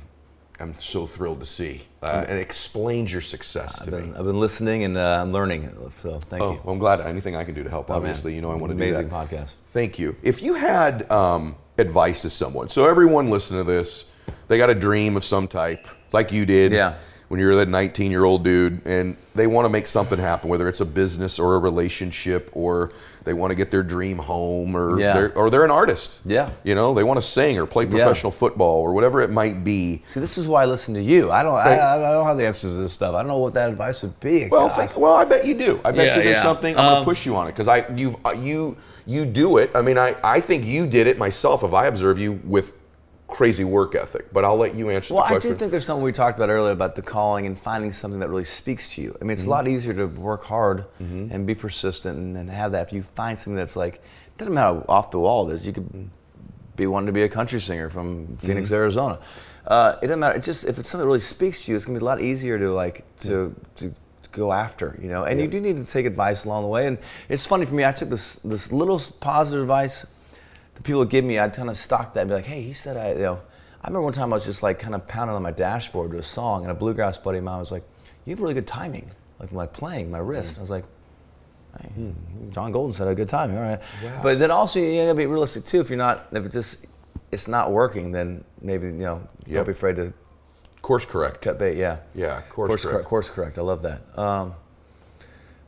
am 0.60 0.74
so 0.74 1.06
thrilled 1.06 1.40
to 1.42 1.46
see. 1.46 1.84
Uh, 2.02 2.26
and 2.28 2.38
it 2.38 2.42
explains 2.42 3.12
your 3.12 3.22
success 3.22 3.76
to 3.80 3.84
I've 3.84 3.94
me. 3.94 4.00
been, 4.12 4.18
I've 4.18 4.26
been 4.26 4.40
listening 4.40 4.84
and 4.84 4.98
uh, 4.98 5.20
I'm 5.22 5.32
learning. 5.32 5.70
So 6.02 6.20
thank 6.20 6.42
Oh, 6.44 6.54
you. 6.54 6.62
well, 6.64 6.74
I'm 6.74 6.80
glad. 6.80 7.00
Anything 7.02 7.36
I 7.36 7.44
can 7.44 7.54
do 7.54 7.64
to 7.64 7.70
help, 7.70 7.90
Oh, 7.90 7.94
man. 7.94 8.02
obviously, 8.02 8.34
you 8.36 8.42
know 8.42 8.52
I 8.52 8.56
want 8.56 8.72
to 8.72 8.78
do 8.78 8.92
that. 8.92 9.06
Amazing 9.06 9.10
podcast. 9.12 9.54
Thank 9.72 10.00
you. 10.00 10.16
If 10.24 10.42
you 10.42 10.56
had 10.56 11.10
um, 11.12 11.56
advice 11.78 12.24
to 12.24 12.30
someone, 12.30 12.68
so 12.70 12.90
everyone 12.90 13.30
listening 13.30 13.64
to 13.64 13.72
this, 13.72 14.06
they 14.48 14.58
got 14.58 14.70
a 14.70 14.76
dream 14.76 15.18
of 15.18 15.24
some 15.24 15.48
type, 15.48 15.88
like 16.12 16.32
you 16.32 16.46
did. 16.46 16.72
Yeah. 16.72 16.96
When 17.30 17.42
you're 17.42 17.58
that 17.58 17.68
19 17.68 18.10
year 18.10 18.24
old 18.24 18.46
dude, 18.46 18.82
and 18.86 19.18
they 19.36 19.48
want 19.48 19.66
to 19.66 19.70
make 19.70 19.86
something 19.86 20.18
happen, 20.18 20.50
whether 20.50 20.70
it's 20.70 20.80
a 20.80 20.86
business 20.86 21.40
or 21.40 21.56
a 21.56 21.60
relationship, 21.60 22.50
or 22.54 22.92
they 23.26 23.34
want 23.34 23.52
to 23.52 23.56
get 23.56 23.70
their 23.70 23.84
dream 23.84 24.18
home, 24.18 24.78
or 24.78 24.98
Yeah. 24.98 25.12
they're, 25.14 25.38
or 25.38 25.50
they're 25.50 25.66
an 25.66 25.72
artist. 25.72 26.22
Yeah. 26.26 26.50
You 26.64 26.74
know, 26.74 26.94
they 26.94 27.04
want 27.04 27.18
to 27.18 27.22
sing 27.22 27.60
or 27.60 27.66
play 27.66 27.86
professional 27.86 28.32
football 28.32 28.80
or 28.80 28.94
whatever 28.94 29.20
it 29.22 29.30
might 29.30 29.66
be. 29.66 30.04
See, 30.08 30.22
this 30.22 30.38
is 30.38 30.48
why 30.48 30.64
I 30.64 30.68
listen 30.68 30.94
to 30.94 31.02
you. 31.02 31.30
I 31.30 31.44
don't. 31.44 31.56
I, 31.56 31.96
I 31.98 32.12
don't 32.14 32.26
have 32.26 32.38
the 32.38 32.48
answers 32.48 32.76
to 32.76 32.80
this 32.80 32.94
stuff. 32.94 33.14
I 33.14 33.18
don't 33.20 33.28
know 33.28 33.40
what 33.40 33.54
that 33.56 33.70
advice 33.72 34.04
would 34.04 34.18
be. 34.22 34.48
Well, 34.50 34.70
think, 34.70 34.96
well, 34.98 35.16
I 35.16 35.26
bet 35.26 35.46
you 35.46 35.54
do. 35.54 35.82
I 35.84 35.92
bet 35.92 36.06
Yeah, 36.06 36.16
you 36.16 36.24
there's 36.24 36.36
yeah. 36.38 36.44
something. 36.44 36.78
I'm 36.78 36.86
Um, 36.86 36.94
gonna 36.94 37.04
push 37.06 37.26
you 37.26 37.36
on 37.36 37.48
it 37.48 37.52
because 37.52 37.68
I 37.68 37.86
you've 37.94 38.16
you 38.38 38.78
you 39.06 39.26
do 39.26 39.58
it. 39.58 39.70
I 39.76 39.82
mean, 39.82 39.98
I 39.98 40.16
I 40.24 40.40
think 40.40 40.64
you 40.64 40.88
did 40.88 41.08
it 41.08 41.18
myself. 41.18 41.62
If 41.62 41.74
I 41.74 41.88
observe 41.88 42.18
you 42.20 42.40
with 42.46 42.72
crazy 43.28 43.64
work 43.64 43.94
ethic, 43.94 44.32
but 44.32 44.46
I'll 44.46 44.58
let 44.58 44.76
you 44.76 44.90
answer 44.90 45.14
Well, 45.14 45.28
the 45.28 45.36
I 45.36 45.40
do 45.40 45.54
think 45.54 45.72
there's 45.72 45.86
something 45.86 46.04
we 46.04 46.12
talked 46.12 46.38
about 46.40 46.50
earlier 46.50 46.72
about 46.72 46.96
the 46.96 47.02
calling 47.02 47.46
and 47.46 47.60
finding 47.60 47.92
something 47.92 48.20
that 48.22 48.30
really 48.30 48.46
speaks 48.46 48.94
to 48.96 49.02
you. 49.02 49.18
I 49.20 49.24
mean, 49.24 49.32
it's 49.32 49.42
a 49.42 49.44
mm-hmm. 49.44 49.52
lot 49.52 49.68
easier 49.68 49.94
to 49.94 50.08
work 50.08 50.46
hard 50.46 50.86
mm-hmm. 51.02 51.28
and 51.32 51.46
be 51.46 51.54
persistent 51.54 52.18
and, 52.18 52.38
and 52.38 52.50
have 52.50 52.72
that. 52.72 52.88
If 52.88 52.94
you 52.94 53.04
find 53.16 53.38
something 53.38 53.56
that's 53.56 53.76
like, 53.76 54.02
doesn't 54.38 54.54
matter 54.54 54.80
how 54.80 54.86
off 54.88 55.12
the 55.12 55.20
wall 55.20 55.50
it 55.50 55.56
is, 55.56 55.68
you 55.68 55.74
could 55.74 56.10
be 56.76 56.88
wanting 56.88 57.08
to 57.08 57.12
be 57.12 57.24
a 57.24 57.30
country 57.30 57.60
singer 57.60 57.90
from 57.90 58.28
mm-hmm. 58.28 58.36
Phoenix, 58.36 58.72
Arizona. 58.72 59.20
Uh, 59.66 59.98
it 60.02 60.08
doesn't 60.08 60.20
matter. 60.20 60.38
It 60.38 60.44
just 60.44 60.64
if 60.64 60.80
it's 60.80 60.90
something 60.90 61.04
that 61.04 61.08
really 61.08 61.20
speaks 61.20 61.66
to 61.66 61.72
you, 61.72 61.76
it's 61.76 61.86
gonna 61.86 62.00
be 62.00 62.04
a 62.04 62.06
lot 62.06 62.22
easier 62.22 62.58
to 62.58 62.72
like 62.72 63.04
to 63.20 63.54
to 63.76 63.94
go 64.32 64.54
after, 64.54 64.98
you 65.02 65.10
know. 65.10 65.26
And 65.26 65.42
you 65.42 65.48
do 65.48 65.60
need 65.60 65.76
to 65.76 65.92
take 65.92 66.06
advice 66.06 66.46
along 66.46 66.62
the 66.64 66.70
way. 66.70 66.88
And 66.88 66.98
it's 67.28 67.46
funny 67.46 67.66
for 67.66 67.76
me. 67.76 67.84
I 67.84 67.92
took 67.92 68.10
this 68.10 68.36
this 68.36 68.72
little 68.72 69.02
positive 69.20 69.62
advice 69.64 70.06
the 70.78 70.84
people 70.84 71.00
would 71.00 71.10
give 71.10 71.26
me, 71.26 71.38
I'd 71.40 71.54
kind 71.54 71.70
of 71.70 71.78
stock 71.78 72.14
that 72.14 72.22
and 72.22 72.30
be 72.30 72.36
like, 72.36 72.46
hey, 72.46 72.62
he 72.62 72.72
said 72.74 72.96
I, 72.98 73.12
you 73.14 73.20
know, 73.20 73.40
I 73.84 73.88
remember 73.88 74.04
one 74.04 74.14
time 74.14 74.32
I 74.32 74.36
was 74.38 74.46
just 74.46 74.62
like 74.64 74.80
kind 74.80 74.94
of 74.96 75.08
pounding 75.08 75.36
on 75.36 75.42
my 75.42 75.52
dashboard 75.52 76.12
to 76.12 76.18
a 76.20 76.24
song, 76.24 76.62
and 76.64 76.72
a 76.72 76.76
bluegrass 76.76 77.18
buddy 77.18 77.40
of 77.40 77.44
mine 77.44 77.60
was 77.60 77.72
like, 77.72 77.84
you 78.26 78.32
have 78.32 78.40
really 78.42 78.54
good 78.54 78.68
timing, 78.68 79.10
like 79.40 79.52
my 79.52 79.66
playing, 79.68 80.10
my 80.12 80.18
wrist. 80.20 80.58
I 80.58 80.62
was 80.62 80.70
like, 80.70 80.86
hey, 81.82 82.14
John 82.52 82.72
Golden 82.72 82.94
said 82.96 83.06
I 83.06 83.10
had 83.10 83.18
good 83.18 83.30
timing, 83.30 83.58
all 83.58 83.64
right. 83.64 83.80
But 84.24 84.40
then 84.40 84.52
also 84.52 84.80
you 84.80 85.02
gotta 85.02 85.16
be 85.16 85.26
realistic 85.26 85.66
too. 85.66 85.80
If 85.82 85.90
you're 85.90 85.98
not, 85.98 86.28
if 86.32 86.46
it 86.46 86.52
just, 86.52 86.86
it's 87.32 87.48
not 87.48 87.72
working, 87.72 88.12
then 88.12 88.44
maybe 88.62 88.88
you 88.88 88.94
know, 88.94 89.22
Yep. 89.46 89.56
don't 89.56 89.66
be 89.66 89.72
afraid 89.72 89.96
to 89.98 90.14
course 90.82 91.06
correct. 91.06 91.42
cut 91.42 91.58
bait. 91.60 91.78
Yeah. 91.78 91.98
Yeah, 92.14 92.42
course 92.50 92.68
course 92.70 92.82
correct. 92.84 92.94
correct. 92.94 93.08
Course 93.08 93.30
correct. 93.30 93.58
I 93.58 93.62
love 93.62 93.82
that. 93.84 94.02
Um, 94.20 94.54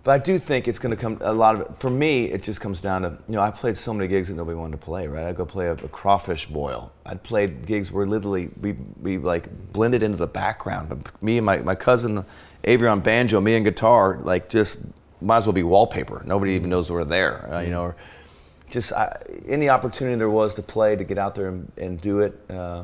but 0.03 0.11
I 0.11 0.17
do 0.17 0.39
think 0.39 0.67
it's 0.67 0.79
going 0.79 0.95
to 0.95 1.01
come. 1.01 1.17
A 1.21 1.33
lot 1.33 1.55
of 1.55 1.61
it 1.61 1.77
for 1.77 1.89
me, 1.89 2.25
it 2.25 2.41
just 2.43 2.61
comes 2.61 2.81
down 2.81 3.01
to 3.01 3.09
you 3.27 3.35
know 3.35 3.41
I 3.41 3.51
played 3.51 3.77
so 3.77 3.93
many 3.93 4.07
gigs 4.07 4.29
that 4.29 4.35
nobody 4.35 4.55
wanted 4.55 4.79
to 4.79 4.85
play. 4.85 5.07
Right? 5.07 5.25
I'd 5.25 5.35
go 5.35 5.45
play 5.45 5.67
a, 5.67 5.73
a 5.73 5.87
crawfish 5.89 6.45
boil. 6.45 6.91
I'd 7.05 7.21
played 7.23 7.65
gigs 7.65 7.91
where 7.91 8.05
literally 8.05 8.49
we 8.61 8.73
we 9.01 9.17
like 9.17 9.73
blended 9.73 10.03
into 10.03 10.17
the 10.17 10.27
background. 10.27 11.09
Me 11.21 11.37
and 11.37 11.45
my, 11.45 11.57
my 11.57 11.75
cousin 11.75 12.25
Avery 12.63 12.87
on 12.87 13.01
banjo, 13.01 13.41
me 13.41 13.55
and 13.55 13.65
guitar, 13.65 14.19
like 14.21 14.49
just 14.49 14.85
might 15.21 15.37
as 15.37 15.45
well 15.45 15.53
be 15.53 15.63
wallpaper. 15.63 16.23
Nobody 16.25 16.53
even 16.53 16.69
knows 16.69 16.91
we're 16.91 17.03
there. 17.03 17.53
Uh, 17.53 17.59
you 17.59 17.69
know. 17.69 17.83
Or 17.83 17.95
just 18.69 18.93
I, 18.93 19.21
any 19.47 19.69
opportunity 19.69 20.15
there 20.15 20.29
was 20.29 20.53
to 20.55 20.61
play, 20.61 20.95
to 20.95 21.03
get 21.03 21.17
out 21.17 21.35
there 21.35 21.49
and, 21.49 21.71
and 21.77 21.99
do 21.99 22.19
it. 22.21 22.39
Uh, 22.49 22.83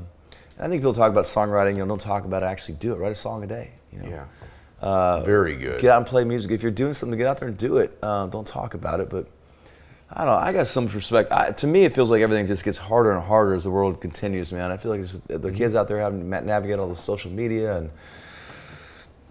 I 0.60 0.68
think 0.68 0.82
people 0.82 0.94
talk 0.94 1.12
about 1.12 1.26
songwriting, 1.26 1.74
you 1.74 1.80
know, 1.80 1.88
don't 1.88 2.02
talk 2.02 2.26
about 2.26 2.44
it, 2.44 2.46
actually 2.46 2.76
do 2.76 2.94
it. 2.94 2.98
Write 2.98 3.12
a 3.12 3.16
song 3.16 3.44
a 3.44 3.48
day. 3.48 3.72
You 3.92 4.00
know? 4.00 4.10
Yeah. 4.10 4.26
Very 4.82 5.56
good. 5.56 5.82
Get 5.82 5.92
out 5.92 5.98
and 5.98 6.06
play 6.08 6.24
music. 6.24 6.52
If 6.52 6.62
you're 6.62 6.72
doing 6.72 6.94
something, 6.94 7.18
get 7.18 7.28
out 7.28 7.40
there 7.40 7.48
and 7.50 7.58
do 7.58 7.78
it. 7.78 7.98
Um, 8.04 8.30
don't 8.30 8.46
talk 8.48 8.74
about 8.74 9.00
it. 9.00 9.10
But 9.10 9.28
I 10.12 10.26
don't 10.26 10.34
know. 10.36 10.40
I 10.40 10.52
got 10.54 10.68
some 10.68 10.88
respect. 10.88 11.32
I, 11.32 11.52
to 11.52 11.68
me, 11.68 11.84
it 11.86 11.94
feels 11.96 12.12
like 12.12 12.22
everything 12.22 12.46
just 12.46 12.64
gets 12.64 12.78
harder 12.78 13.12
and 13.12 13.24
harder 13.24 13.54
as 13.56 13.64
the 13.64 13.72
world 13.72 14.00
continues, 14.02 14.52
man. 14.54 14.72
I 14.72 14.78
feel 14.78 14.92
like 14.92 15.02
it's, 15.02 15.14
the 15.14 15.38
Mm-hmm. 15.40 15.56
kids 15.56 15.76
out 15.76 15.88
there 15.88 16.00
having 16.00 16.20
to 16.30 16.42
navigate 16.42 16.78
all 16.80 16.88
the 16.88 16.96
social 16.96 17.32
media 17.32 17.78
and 17.78 17.90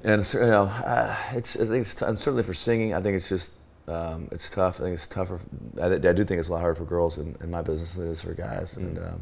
and 0.02 0.34
you 0.34 0.40
know, 0.40 0.64
uh, 0.64 1.16
it's 1.32 1.56
I 1.56 1.60
think 1.66 1.80
it's 1.82 1.94
t- 1.94 2.04
and 2.04 2.18
certainly 2.18 2.42
for 2.42 2.52
singing. 2.52 2.92
I 2.92 3.00
think 3.00 3.16
it's 3.16 3.28
just 3.28 3.52
um, 3.88 4.28
it's 4.32 4.50
tough. 4.50 4.80
I 4.80 4.84
think 4.84 4.94
it's 4.94 5.06
tougher. 5.06 5.40
I, 5.80 5.86
I 5.86 5.98
do 5.98 6.24
think 6.24 6.40
it's 6.40 6.48
a 6.48 6.52
lot 6.52 6.60
harder 6.60 6.74
for 6.74 6.84
girls 6.84 7.16
in, 7.18 7.34
in 7.42 7.50
my 7.50 7.62
business 7.62 7.94
than 7.94 8.08
it 8.08 8.10
is 8.10 8.20
for 8.20 8.34
guys. 8.34 8.76
And 8.76 8.96
Mm. 8.98 9.12
um, 9.14 9.20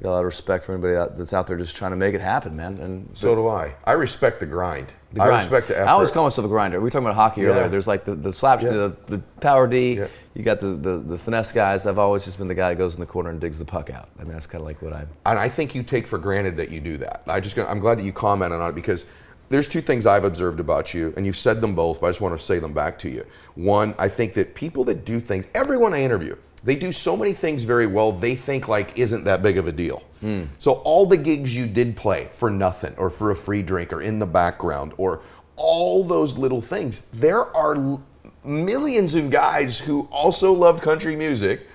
I 0.00 0.02
got 0.02 0.10
a 0.10 0.12
lot 0.12 0.18
of 0.20 0.24
respect 0.24 0.64
for 0.64 0.72
anybody 0.72 0.94
that's 1.14 1.34
out 1.34 1.46
there 1.46 1.58
just 1.58 1.76
trying 1.76 1.90
to 1.90 1.96
make 1.96 2.14
it 2.14 2.22
happen, 2.22 2.56
man. 2.56 2.78
And 2.78 3.10
So 3.12 3.34
do 3.34 3.48
I. 3.48 3.74
I 3.84 3.92
respect 3.92 4.40
the 4.40 4.46
grind. 4.46 4.86
the 5.12 5.20
I 5.22 5.26
grind. 5.26 5.42
respect 5.42 5.68
the 5.68 5.76
effort. 5.76 5.88
I 5.88 5.92
always 5.92 6.10
call 6.10 6.24
myself 6.24 6.46
a 6.46 6.48
grinder. 6.48 6.78
We 6.80 6.84
were 6.84 6.90
talking 6.90 7.04
about 7.06 7.16
hockey 7.16 7.42
Yeah. 7.42 7.48
earlier. 7.48 7.68
There's 7.68 7.86
like 7.86 8.06
the, 8.06 8.14
the 8.14 8.32
slap, 8.32 8.62
Yeah. 8.62 8.70
the, 8.70 8.96
the 9.08 9.18
power 9.42 9.66
D. 9.66 9.98
Yeah. 9.98 10.06
You 10.32 10.42
got 10.42 10.58
the, 10.60 10.68
the, 10.68 10.96
the 11.00 11.18
finesse 11.18 11.52
guys. 11.52 11.84
I've 11.86 11.98
always 11.98 12.24
just 12.24 12.38
been 12.38 12.48
the 12.48 12.54
guy 12.54 12.70
that 12.70 12.76
goes 12.78 12.94
in 12.94 13.00
the 13.00 13.06
corner 13.06 13.28
and 13.28 13.38
digs 13.38 13.58
the 13.58 13.64
puck 13.66 13.90
out. 13.90 14.08
I 14.18 14.22
mean, 14.24 14.32
that's 14.32 14.46
kind 14.46 14.62
of 14.62 14.66
like 14.66 14.80
what 14.80 14.94
I'm. 14.94 15.08
and 15.26 15.38
I 15.38 15.50
think 15.50 15.74
you 15.74 15.82
take 15.82 16.06
for 16.06 16.16
granted 16.16 16.56
that 16.56 16.70
you 16.70 16.80
do 16.80 16.96
that. 16.98 17.22
I 17.26 17.40
just, 17.40 17.58
I'm 17.58 17.80
glad 17.80 17.98
that 17.98 18.04
you 18.04 18.12
commented 18.12 18.58
on 18.58 18.70
it 18.70 18.74
because 18.74 19.04
there's 19.50 19.68
two 19.68 19.82
things 19.82 20.06
I've 20.06 20.24
observed 20.24 20.60
about 20.60 20.94
you, 20.94 21.12
and 21.18 21.26
you've 21.26 21.36
said 21.36 21.60
them 21.60 21.74
both, 21.74 22.00
but 22.00 22.06
I 22.06 22.10
just 22.10 22.20
want 22.22 22.38
to 22.38 22.42
say 22.42 22.58
them 22.60 22.72
back 22.72 22.98
to 23.00 23.10
you. 23.10 23.26
One, 23.56 23.94
I 23.98 24.08
think 24.08 24.32
that 24.34 24.54
people 24.54 24.84
that 24.84 25.04
do 25.04 25.18
things, 25.20 25.46
everyone 25.56 25.92
I 25.92 26.00
interview, 26.02 26.36
they 26.62 26.76
do 26.76 26.92
so 26.92 27.16
many 27.16 27.32
things 27.32 27.64
very 27.64 27.86
well. 27.86 28.12
They 28.12 28.34
think 28.34 28.68
like 28.68 28.98
isn't 28.98 29.24
that 29.24 29.42
big 29.42 29.56
of 29.58 29.66
a 29.66 29.72
deal. 29.72 30.02
Hmm. 30.20 30.44
So 30.58 30.72
all 30.84 31.06
the 31.06 31.16
gigs 31.16 31.56
you 31.56 31.66
did 31.66 31.96
play 31.96 32.28
for 32.32 32.50
nothing, 32.50 32.94
or 32.98 33.08
for 33.10 33.30
a 33.30 33.36
free 33.36 33.62
drink, 33.62 33.92
or 33.92 34.02
in 34.02 34.18
the 34.18 34.26
background, 34.26 34.92
or 34.98 35.22
all 35.56 36.04
those 36.04 36.36
little 36.36 36.60
things, 36.60 37.00
there 37.12 37.54
are 37.56 37.74
l- 37.76 38.02
millions 38.44 39.14
of 39.14 39.30
guys 39.30 39.78
who 39.78 40.08
also 40.10 40.52
loved 40.52 40.82
country 40.82 41.16
music, 41.16 41.66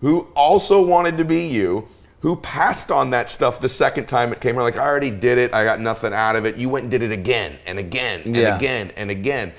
who 0.00 0.26
also 0.36 0.84
wanted 0.84 1.16
to 1.18 1.24
be 1.24 1.46
you, 1.46 1.88
who 2.20 2.36
passed 2.36 2.90
on 2.90 3.10
that 3.10 3.28
stuff 3.28 3.60
the 3.60 3.68
second 3.68 4.06
time 4.06 4.32
it 4.32 4.40
came 4.40 4.56
around. 4.56 4.64
Like, 4.64 4.78
I 4.78 4.86
already 4.86 5.10
did 5.10 5.36
it. 5.38 5.52
I 5.54 5.64
got 5.64 5.80
nothing 5.80 6.12
out 6.14 6.36
of 6.36 6.44
it. 6.46 6.56
You 6.56 6.68
went 6.70 6.84
and 6.84 6.90
did 6.90 7.02
it 7.02 7.12
again 7.12 7.58
and 7.66 7.78
again 7.78 8.22
and 8.24 8.34
Yeah. 8.36 8.56
again 8.56 8.92
and 8.96 9.10
again. 9.10 9.52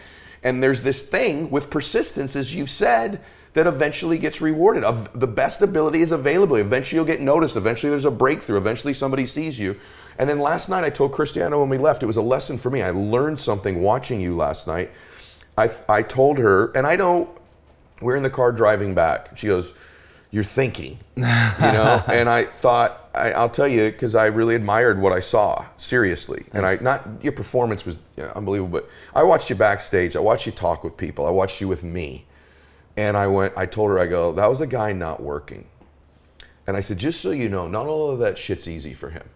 And 0.43 0.61
there's 0.61 0.81
this 0.81 1.03
thing 1.03 1.49
with 1.51 1.69
persistence, 1.71 2.35
as 2.35 2.55
you've 2.55 2.69
said, 2.71 3.21
that 3.55 3.67
eventually 3.67 4.17
gets 4.17 4.41
rewarded. 4.41 4.83
Of 4.83 5.19
the 5.19 5.27
best 5.27 5.61
ability 5.61 6.01
is 6.01 6.11
available. 6.11 6.57
Eventually 6.57 6.97
you'll 6.97 7.05
get 7.05 7.21
noticed. 7.21 7.55
Eventually 7.55 7.89
there's 7.89 8.05
a 8.05 8.11
breakthrough. 8.11 8.57
Eventually 8.57 8.93
somebody 8.93 9.25
sees 9.25 9.57
you. 9.57 9.79
And 10.19 10.29
then 10.29 10.39
last 10.39 10.69
night 10.69 10.83
I 10.83 10.89
told 10.89 11.13
Christiana 11.13 11.57
when 11.59 11.69
we 11.69 11.77
left, 11.77 12.03
it 12.03 12.05
was 12.05 12.17
a 12.17 12.21
lesson 12.21 12.57
for 12.57 12.69
me. 12.69 12.81
I 12.81 12.91
learned 12.91 13.39
something 13.39 13.81
watching 13.81 14.21
you 14.21 14.35
last 14.35 14.67
night. 14.67 14.91
I, 15.57 15.69
I 15.87 16.01
told 16.01 16.37
her, 16.37 16.71
and 16.75 16.85
I 16.85 16.97
know 16.97 17.33
we're 18.01 18.17
in 18.17 18.23
the 18.23 18.29
car 18.29 18.51
driving 18.51 18.93
back. 18.93 19.37
She 19.37 19.47
goes, 19.47 19.73
"You're 20.31 20.43
thinking," 20.43 20.99
you 21.15 21.21
know. 21.21 22.03
and 22.07 22.27
I 22.27 22.43
thought, 22.43 23.09
I, 23.13 23.31
I'll 23.31 23.49
tell 23.49 23.67
you, 23.67 23.89
because 23.89 24.15
I 24.15 24.25
really 24.25 24.55
admired 24.55 24.99
what 24.99 25.13
I 25.13 25.21
saw, 25.21 25.65
seriously. 25.77 26.45
And 26.51 26.65
I 26.65 26.75
not 26.81 27.07
your 27.21 27.31
performance 27.31 27.85
was 27.85 27.99
you 28.17 28.23
know, 28.23 28.33
unbelievable, 28.35 28.81
but 28.81 28.89
I 29.13 29.23
watched 29.23 29.49
you 29.49 29.55
backstage. 29.55 30.17
I 30.17 30.19
watched 30.19 30.45
you 30.45 30.51
talk 30.51 30.83
with 30.83 30.97
people. 30.97 31.25
I 31.25 31.31
watched 31.31 31.61
you 31.61 31.69
with 31.69 31.85
me, 31.85 32.25
and 32.97 33.17
I 33.17 33.27
went. 33.27 33.53
I 33.57 33.65
told 33.65 33.91
her, 33.91 33.99
I 33.99 34.07
go, 34.07 34.31
that 34.33 34.47
was 34.49 34.61
a 34.61 34.67
guy 34.67 34.93
not 34.93 35.21
working. 35.21 35.65
And 36.67 36.75
I 36.75 36.79
said, 36.79 36.97
just 36.97 37.21
so 37.21 37.31
you 37.31 37.49
know, 37.49 37.67
not 37.67 37.85
all 37.85 38.09
of 38.09 38.19
that 38.19 38.37
shit's 38.37 38.67
easy 38.67 38.93
for 38.93 39.09
him. 39.09 39.29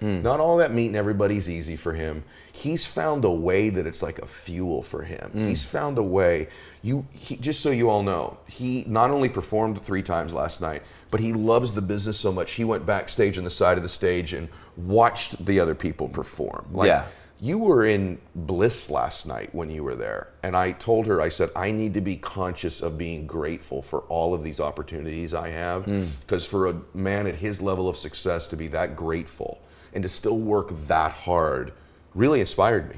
Hmm. 0.00 0.22
Not 0.22 0.40
all 0.40 0.56
that 0.58 0.72
meeting 0.74 0.96
everybody's 0.96 1.48
easy 1.48 1.76
for 1.76 1.94
him. 1.94 2.24
He's 2.52 2.84
found 2.84 3.24
a 3.24 3.30
way 3.30 3.70
that 3.70 3.86
it's 3.86 4.02
like 4.02 4.18
a 4.18 4.26
fuel 4.26 4.82
for 4.82 5.02
him. 5.02 5.30
Hmm. 5.30 5.48
He's 5.48 5.64
found 5.64 5.96
a 5.98 6.02
way. 6.02 6.48
You 6.82 7.06
he, 7.12 7.36
just 7.36 7.60
so 7.60 7.70
you 7.70 7.88
all 7.88 8.02
know, 8.02 8.36
he 8.46 8.84
not 8.86 9.10
only 9.10 9.28
performed 9.28 9.82
three 9.82 10.02
times 10.02 10.34
last 10.34 10.60
night, 10.60 10.82
but 11.10 11.20
he 11.20 11.32
loves 11.32 11.72
the 11.72 11.80
business 11.80 12.18
so 12.18 12.32
much. 12.32 12.52
He 12.52 12.64
went 12.64 12.84
backstage 12.84 13.38
on 13.38 13.44
the 13.44 13.50
side 13.50 13.76
of 13.76 13.82
the 13.82 13.88
stage 13.88 14.32
and 14.32 14.48
watched 14.76 15.44
the 15.46 15.60
other 15.60 15.74
people 15.74 16.08
perform. 16.08 16.66
Like, 16.72 16.88
Yeah. 16.88 17.04
You 17.44 17.58
were 17.58 17.84
in 17.84 18.18
bliss 18.34 18.88
last 18.88 19.26
night 19.26 19.54
when 19.54 19.68
you 19.68 19.84
were 19.84 19.94
there. 19.94 20.28
And 20.42 20.56
I 20.56 20.72
told 20.72 21.06
her, 21.06 21.20
I 21.20 21.28
said, 21.28 21.50
I 21.54 21.72
need 21.72 21.92
to 21.92 22.00
be 22.00 22.16
conscious 22.16 22.80
of 22.80 22.96
being 22.96 23.26
grateful 23.26 23.82
for 23.82 24.00
all 24.02 24.32
of 24.32 24.42
these 24.42 24.60
opportunities 24.60 25.34
I 25.34 25.50
have. 25.50 25.84
Hmm. 25.84 26.06
Because 26.20 26.46
for 26.46 26.68
a 26.68 26.80
man 26.94 27.26
at 27.26 27.34
his 27.34 27.60
level 27.60 27.86
of 27.86 27.98
success 27.98 28.46
to 28.48 28.56
be 28.56 28.68
that 28.68 28.96
grateful 28.96 29.60
and 29.92 30.02
to 30.02 30.08
still 30.08 30.38
work 30.38 30.70
that 30.86 31.12
hard 31.12 31.74
really 32.14 32.40
inspired 32.40 32.88
me. 32.88 32.96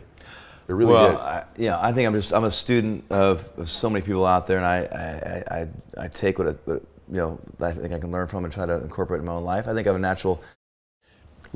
It 0.69 0.73
really 0.73 0.93
well, 0.93 1.11
did. 1.11 1.21
I, 1.21 1.45
yeah, 1.57 1.81
I 1.81 1.93
think 1.93 2.07
I'm 2.07 2.15
just 2.15 2.33
I'm 2.33 2.45
a 2.45 2.51
student 2.51 3.05
of, 3.11 3.49
of 3.59 3.69
so 3.69 3.91
many 3.91 4.05
people 4.05 4.27
out 4.27 4.47
there, 4.47 4.59
and 4.59 4.67
I 4.67 5.45
I, 5.49 5.57
I, 5.57 6.05
I, 6.05 6.09
take 6.09 6.41
what, 6.41 6.49
I, 6.49 6.51
what 6.65 6.83
you 7.09 7.19
know 7.19 7.39
I 7.61 7.71
think 7.71 7.93
I 7.93 8.01
can 8.01 8.11
learn 8.11 8.27
from 8.27 8.45
and 8.45 8.53
try 8.53 8.67
to 8.67 8.81
incorporate 8.83 9.21
in 9.21 9.27
my 9.27 9.33
own 9.33 9.45
life. 9.45 9.69
I 9.69 9.75
think 9.75 9.87
I 9.87 9.91
have 9.91 9.97
a 9.97 10.01
natural 10.01 10.43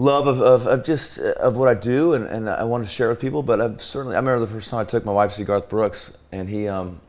love 0.00 0.26
of, 0.26 0.40
of, 0.40 0.66
of 0.66 0.84
just 0.84 1.20
uh, 1.20 1.32
of 1.40 1.56
what 1.56 1.68
I 1.68 1.74
do, 1.74 2.14
and, 2.14 2.26
and 2.26 2.48
I 2.48 2.64
want 2.64 2.84
to 2.84 2.90
share 2.90 3.08
with 3.08 3.20
people. 3.20 3.42
But 3.42 3.60
I've 3.60 3.82
certainly 3.82 4.16
I 4.16 4.18
remember 4.18 4.40
the 4.40 4.52
first 4.52 4.70
time 4.70 4.80
I 4.80 4.84
took 4.84 5.04
my 5.04 5.12
wife 5.12 5.30
to 5.30 5.36
see 5.36 5.44
Garth 5.44 5.68
Brooks, 5.68 6.16
and 6.32 6.48
he 6.48 6.66
um, 6.68 7.00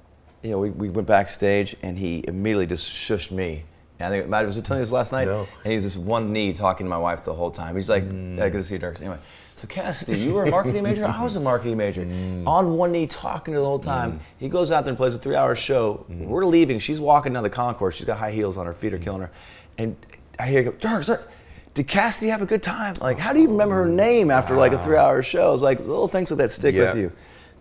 you 0.43 0.51
know 0.51 0.59
we, 0.59 0.69
we 0.69 0.89
went 0.89 1.07
backstage, 1.07 1.75
and 1.81 1.97
he 1.97 2.23
immediately 2.27 2.67
just 2.67 2.91
shushed 2.91 3.31
me. 3.31 3.63
And 3.99 4.11
I 4.11 4.17
think 4.17 4.29
Matt 4.29 4.47
was 4.47 4.57
it 4.57 4.65
telling 4.65 4.81
you 4.81 4.85
this 4.85 4.91
last 4.91 5.11
night, 5.11 5.27
No. 5.27 5.47
and 5.63 5.73
he's 5.73 5.83
just 5.83 5.97
one 5.97 6.33
knee 6.33 6.53
talking 6.53 6.87
to 6.87 6.89
my 6.89 6.97
wife 6.97 7.23
the 7.23 7.35
whole 7.35 7.51
time. 7.51 7.75
He's 7.75 7.87
like, 7.87 8.03
yeah, 8.03 8.49
good 8.49 8.53
to 8.53 8.63
see 8.63 8.73
you, 8.73 8.79
Dirk. 8.79 8.99
Anyway, 8.99 9.19
so 9.53 9.67
Cassidy, 9.67 10.19
you 10.19 10.33
were 10.33 10.45
a 10.45 10.49
marketing 10.49 10.81
major. 10.81 11.05
I 11.05 11.21
was 11.21 11.35
a 11.35 11.39
marketing 11.39 11.77
major. 11.77 12.03
Mm. 12.03 12.47
On 12.47 12.77
one 12.77 12.91
knee, 12.91 13.05
talking 13.05 13.53
to 13.53 13.59
the 13.59 13.65
whole 13.65 13.77
time. 13.77 14.13
Mm. 14.13 14.19
He 14.39 14.49
goes 14.49 14.71
out 14.71 14.85
there 14.85 14.89
and 14.89 14.97
plays 14.97 15.13
a 15.13 15.19
three-hour 15.19 15.53
show. 15.53 16.03
Mm. 16.09 16.25
We're 16.25 16.45
leaving. 16.45 16.79
She's 16.79 16.99
walking 16.99 17.33
down 17.33 17.43
the 17.43 17.51
concourse. 17.51 17.95
She's 17.95 18.07
got 18.07 18.17
high 18.17 18.31
heels 18.31 18.57
on. 18.57 18.65
Her 18.65 18.73
feet 18.73 18.91
are 18.95 18.97
killing 18.97 19.21
her. 19.21 19.29
And 19.77 19.95
I 20.39 20.47
hear, 20.47 20.63
her 20.63 20.71
go, 20.71 20.77
Dirk, 20.79 21.05
Dirk, 21.05 21.30
did 21.73 21.87
Cassidy 21.87 22.29
have 22.29 22.41
a 22.41 22.45
good 22.45 22.63
time? 22.63 22.95
Like, 23.01 23.17
how 23.17 23.33
do 23.33 23.39
you 23.39 23.47
remember 23.47 23.75
her 23.75 23.89
oh, 23.89 23.93
name 23.93 24.29
after 24.31 24.55
like 24.55 24.73
a 24.73 24.83
three-hour 24.83 25.21
show? 25.21 25.53
It's 25.53 25.63
like 25.63 25.79
little 25.79 26.07
things 26.07 26.31
like 26.31 26.37
that 26.39 26.51
stick 26.51 26.75
Yeah. 26.75 26.93
with 26.93 26.97
you. 26.97 27.11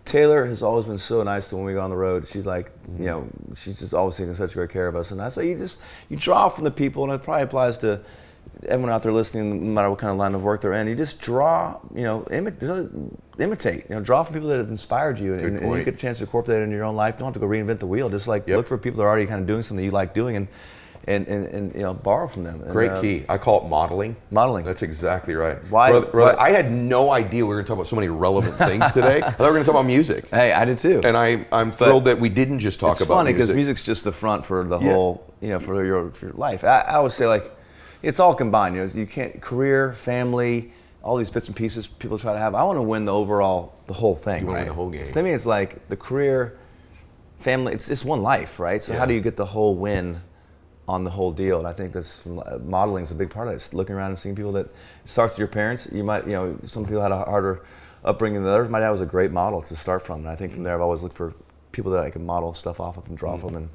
Taylor 0.05 0.47
has 0.47 0.63
always 0.63 0.87
been 0.87 0.99
so 0.99 1.23
nice 1.23 1.51
to 1.51 1.57
when 1.57 1.65
we 1.67 1.75
go 1.75 1.81
on 1.81 1.91
the 1.91 1.97
road. 1.97 2.27
She's 2.27 2.47
like, 2.47 2.73
you 2.85 2.93
mm-hmm. 2.93 3.05
know, 3.05 3.29
she's 3.55 3.79
just 3.79 3.95
always 3.95 4.17
taking 4.17 4.35
such 4.35 4.55
great 4.55 4.71
care 4.71 4.89
of 4.89 4.97
us. 4.97 5.11
And 5.11 5.21
I 5.21 5.29
say, 5.29 5.49
you 5.49 5.57
just, 5.57 5.79
you 6.09 6.17
draw 6.17 6.49
from 6.49 6.65
the 6.65 6.71
people, 6.71 7.05
and 7.05 7.13
it 7.13 7.23
probably 7.23 7.45
applies 7.45 7.79
to 7.79 8.01
everyone 8.67 8.91
out 8.91 9.03
there 9.03 9.13
listening, 9.13 9.63
no 9.63 9.71
matter 9.73 9.91
what 9.91 9.99
kind 9.99 10.11
of 10.11 10.17
line 10.17 10.35
of 10.35 10.43
work 10.43 10.63
they're 10.63 10.73
in. 10.73 10.89
You 10.89 10.97
just 10.97 11.21
draw, 11.21 11.79
you 11.95 12.03
know, 12.03 12.23
imi- 12.31 13.17
imitate, 13.39 13.85
you 13.89 13.95
know, 13.95 14.01
draw 14.01 14.23
from 14.23 14.35
people 14.35 14.49
that 14.49 14.59
have 14.59 14.71
inspired 14.71 15.19
you, 15.19 15.35
and, 15.35 15.45
and 15.45 15.55
you 15.55 15.61
point. 15.61 15.85
get 15.85 15.95
a 15.95 15.97
chance 15.99 16.19
to 16.19 16.25
incorporate 16.25 16.59
that 16.59 16.65
in 16.65 16.71
your 16.71 16.85
own 16.85 16.97
life. 16.97 17.19
Don't 17.19 17.27
have 17.27 17.35
to 17.35 17.41
go 17.41 17.47
reinvent 17.47 17.79
the 17.79 17.87
wheel. 17.87 18.09
Just 18.09 18.27
like 18.27 18.49
Yep. 18.49 18.57
look 18.57 18.67
for 18.67 18.79
people 18.79 18.99
that 18.99 19.05
are 19.05 19.09
already 19.09 19.27
kind 19.27 19.41
of 19.41 19.47
doing 19.47 19.63
something 19.63 19.85
you 19.85 19.91
like 19.91 20.15
doing, 20.15 20.35
and 20.35 20.49
and, 21.07 21.27
and, 21.29 21.47
and 21.47 21.75
you 21.75 21.81
know, 21.81 21.95
borrow 21.95 22.29
from 22.29 22.45
them. 22.45 22.61
And, 22.63 22.71
Great 22.71 22.91
uh, 22.91 23.01
key. 23.01 23.25
I 23.29 23.39
call 23.39 23.65
it 23.65 23.69
modeling. 23.69 24.17
Modeling. 24.31 24.65
That's 24.65 24.83
exactly 24.83 25.35
right. 25.35 25.57
Why- 25.71 25.91
Brother, 25.91 26.07
brother, 26.07 26.37
why- 26.37 26.45
I 26.45 26.51
had 26.51 26.71
no 26.71 27.11
idea 27.11 27.45
we 27.45 27.49
were 27.49 27.55
going 27.57 27.65
to 27.65 27.69
talk 27.69 27.77
about 27.77 27.87
so 27.89 27.97
many 27.97 28.09
relevant 28.09 28.57
things 28.59 28.91
today. 28.93 29.17
I 29.25 29.31
thought 29.31 29.39
we 29.41 29.45
were 29.47 29.51
going 29.53 29.63
to 29.63 29.67
talk 29.67 29.75
about 29.81 29.87
music. 29.87 30.29
Hey, 30.29 30.53
I 30.53 30.65
did 30.65 30.79
too. 30.79 31.01
And 31.05 31.17
I, 31.17 31.47
I'm 31.53 31.73
thrilled 31.73 32.05
that 32.05 32.21
we 32.21 32.29
didn't 32.29 32.59
just 32.59 32.81
talk 32.81 32.97
about. 32.97 33.01
it's 33.01 33.09
funny 33.09 33.33
because 33.33 33.49
music. 33.49 33.57
music's 33.57 33.83
just 33.83 34.05
the 34.05 34.13
front 34.13 34.45
for 34.45 34.63
the 34.65 34.79
Yeah. 34.79 34.93
whole, 34.93 35.25
you 35.41 35.49
know, 35.49 35.59
for 35.59 35.85
your, 35.85 36.11
for 36.11 36.27
your 36.27 36.35
life. 36.35 36.65
I, 36.65 36.81
I 36.81 36.95
always 36.97 37.15
say 37.15 37.27
like, 37.27 37.51
it's 38.03 38.21
all 38.21 38.35
combined. 38.35 38.77
You 38.77 38.83
know, 38.85 38.91
you 38.95 39.07
can't 39.07 39.41
career, 39.41 39.93
family, 39.95 40.73
all 41.03 41.17
these 41.17 41.31
bits 41.31 41.47
and 41.49 41.57
pieces 41.57 41.87
people 41.87 42.19
try 42.19 42.35
to 42.35 42.39
have. 42.39 42.55
I 42.55 42.63
want 42.63 42.77
to 42.77 42.83
win 42.83 43.07
the 43.07 43.13
overall, 43.15 43.75
the 43.87 43.95
whole 43.95 44.15
thing. 44.15 44.43
You 44.43 44.47
wanna 44.49 44.59
win 44.61 44.69
the 44.69 44.75
whole 44.75 44.91
game. 44.91 45.05
So 45.05 45.15
to 45.15 45.23
me, 45.23 45.31
it's 45.33 45.47
like 45.47 45.89
the 45.89 45.97
career, 45.97 46.59
family. 47.39 47.73
It's 47.73 47.89
just 47.89 48.05
one 48.05 48.23
life, 48.23 48.61
right? 48.61 48.83
So 48.83 48.93
Yeah. 48.93 48.99
how 48.99 49.07
do 49.07 49.15
you 49.15 49.21
get 49.23 49.37
the 49.37 49.47
whole 49.47 49.75
win? 49.75 50.21
On 50.91 51.05
the 51.05 51.11
whole 51.11 51.31
deal, 51.31 51.59
and 51.59 51.69
I 51.69 51.73
think 51.73 51.93
this 51.93 52.27
modeling 52.65 53.05
is 53.05 53.13
a 53.13 53.15
big 53.15 53.31
part 53.31 53.47
of 53.47 53.53
it. 53.53 53.57
It's 53.57 53.73
looking 53.73 53.95
around 53.95 54.11
and 54.11 54.19
seeing 54.19 54.35
people 54.35 54.51
that 54.53 54.67
starts 55.05 55.35
with 55.35 55.39
your 55.39 55.47
parents. 55.47 55.89
You 55.93 56.03
might, 56.03 56.25
you 56.27 56.33
know, 56.33 56.59
some 56.67 56.85
people 56.85 57.01
had 57.01 57.13
a 57.13 57.23
harder 57.25 57.63
upbringing 58.05 58.43
than 58.43 58.53
others. 58.53 58.69
My 58.69 58.81
dad 58.81 58.91
was 58.91 59.01
a 59.01 59.07
great 59.07 59.31
model 59.31 59.63
to 59.63 59.77
start 59.77 60.03
from, 60.03 60.21
and 60.21 60.29
I 60.29 60.35
think 60.35 60.53
from 60.53 60.65
there 60.65 60.75
I've 60.75 60.81
always 60.81 61.03
looked 61.05 61.15
for 61.15 61.33
people 61.71 61.93
that 61.93 62.03
I 62.03 62.11
can 62.11 62.27
model 62.27 62.53
stuff 62.55 62.81
off 62.81 62.97
of 62.99 63.07
and 63.09 63.17
draw 63.17 63.37
from, 63.37 63.55
and 63.55 63.69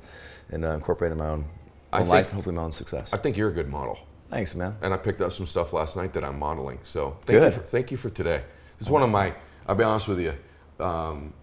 and 0.52 0.66
uh, 0.66 0.72
incorporate 0.72 1.14
in 1.14 1.18
my 1.18 1.30
own, 1.30 1.46
own 1.94 2.00
think- 2.02 2.10
life 2.10 2.26
and 2.26 2.36
hopefully 2.36 2.56
my 2.56 2.64
own 2.64 2.74
success. 2.74 3.14
I 3.14 3.18
think 3.18 3.38
you're 3.38 3.50
a 3.50 3.54
good 3.54 3.70
model. 3.70 3.98
Thanks, 4.30 4.54
man. 4.54 4.76
and 4.82 4.94
I 4.94 4.98
picked 4.98 5.22
up 5.22 5.32
some 5.32 5.46
stuff 5.46 5.72
last 5.72 5.96
night 5.96 6.12
that 6.14 6.24
I'm 6.26 6.38
modeling. 6.38 6.80
So 6.84 7.12
thank 7.26 7.40
Good. 7.40 7.54
you. 7.54 7.60
For, 7.60 7.66
thank 7.66 7.92
you 7.92 7.98
for 7.98 8.10
today. 8.10 8.44
This 8.78 8.88
is 8.88 8.92
one 8.92 9.04
of 9.04 9.10
my. 9.10 9.34
I'll 9.68 9.76
be 9.76 9.86
honest 9.86 10.10
with 10.10 10.20
you. 10.20 10.34
Um, 10.84 11.34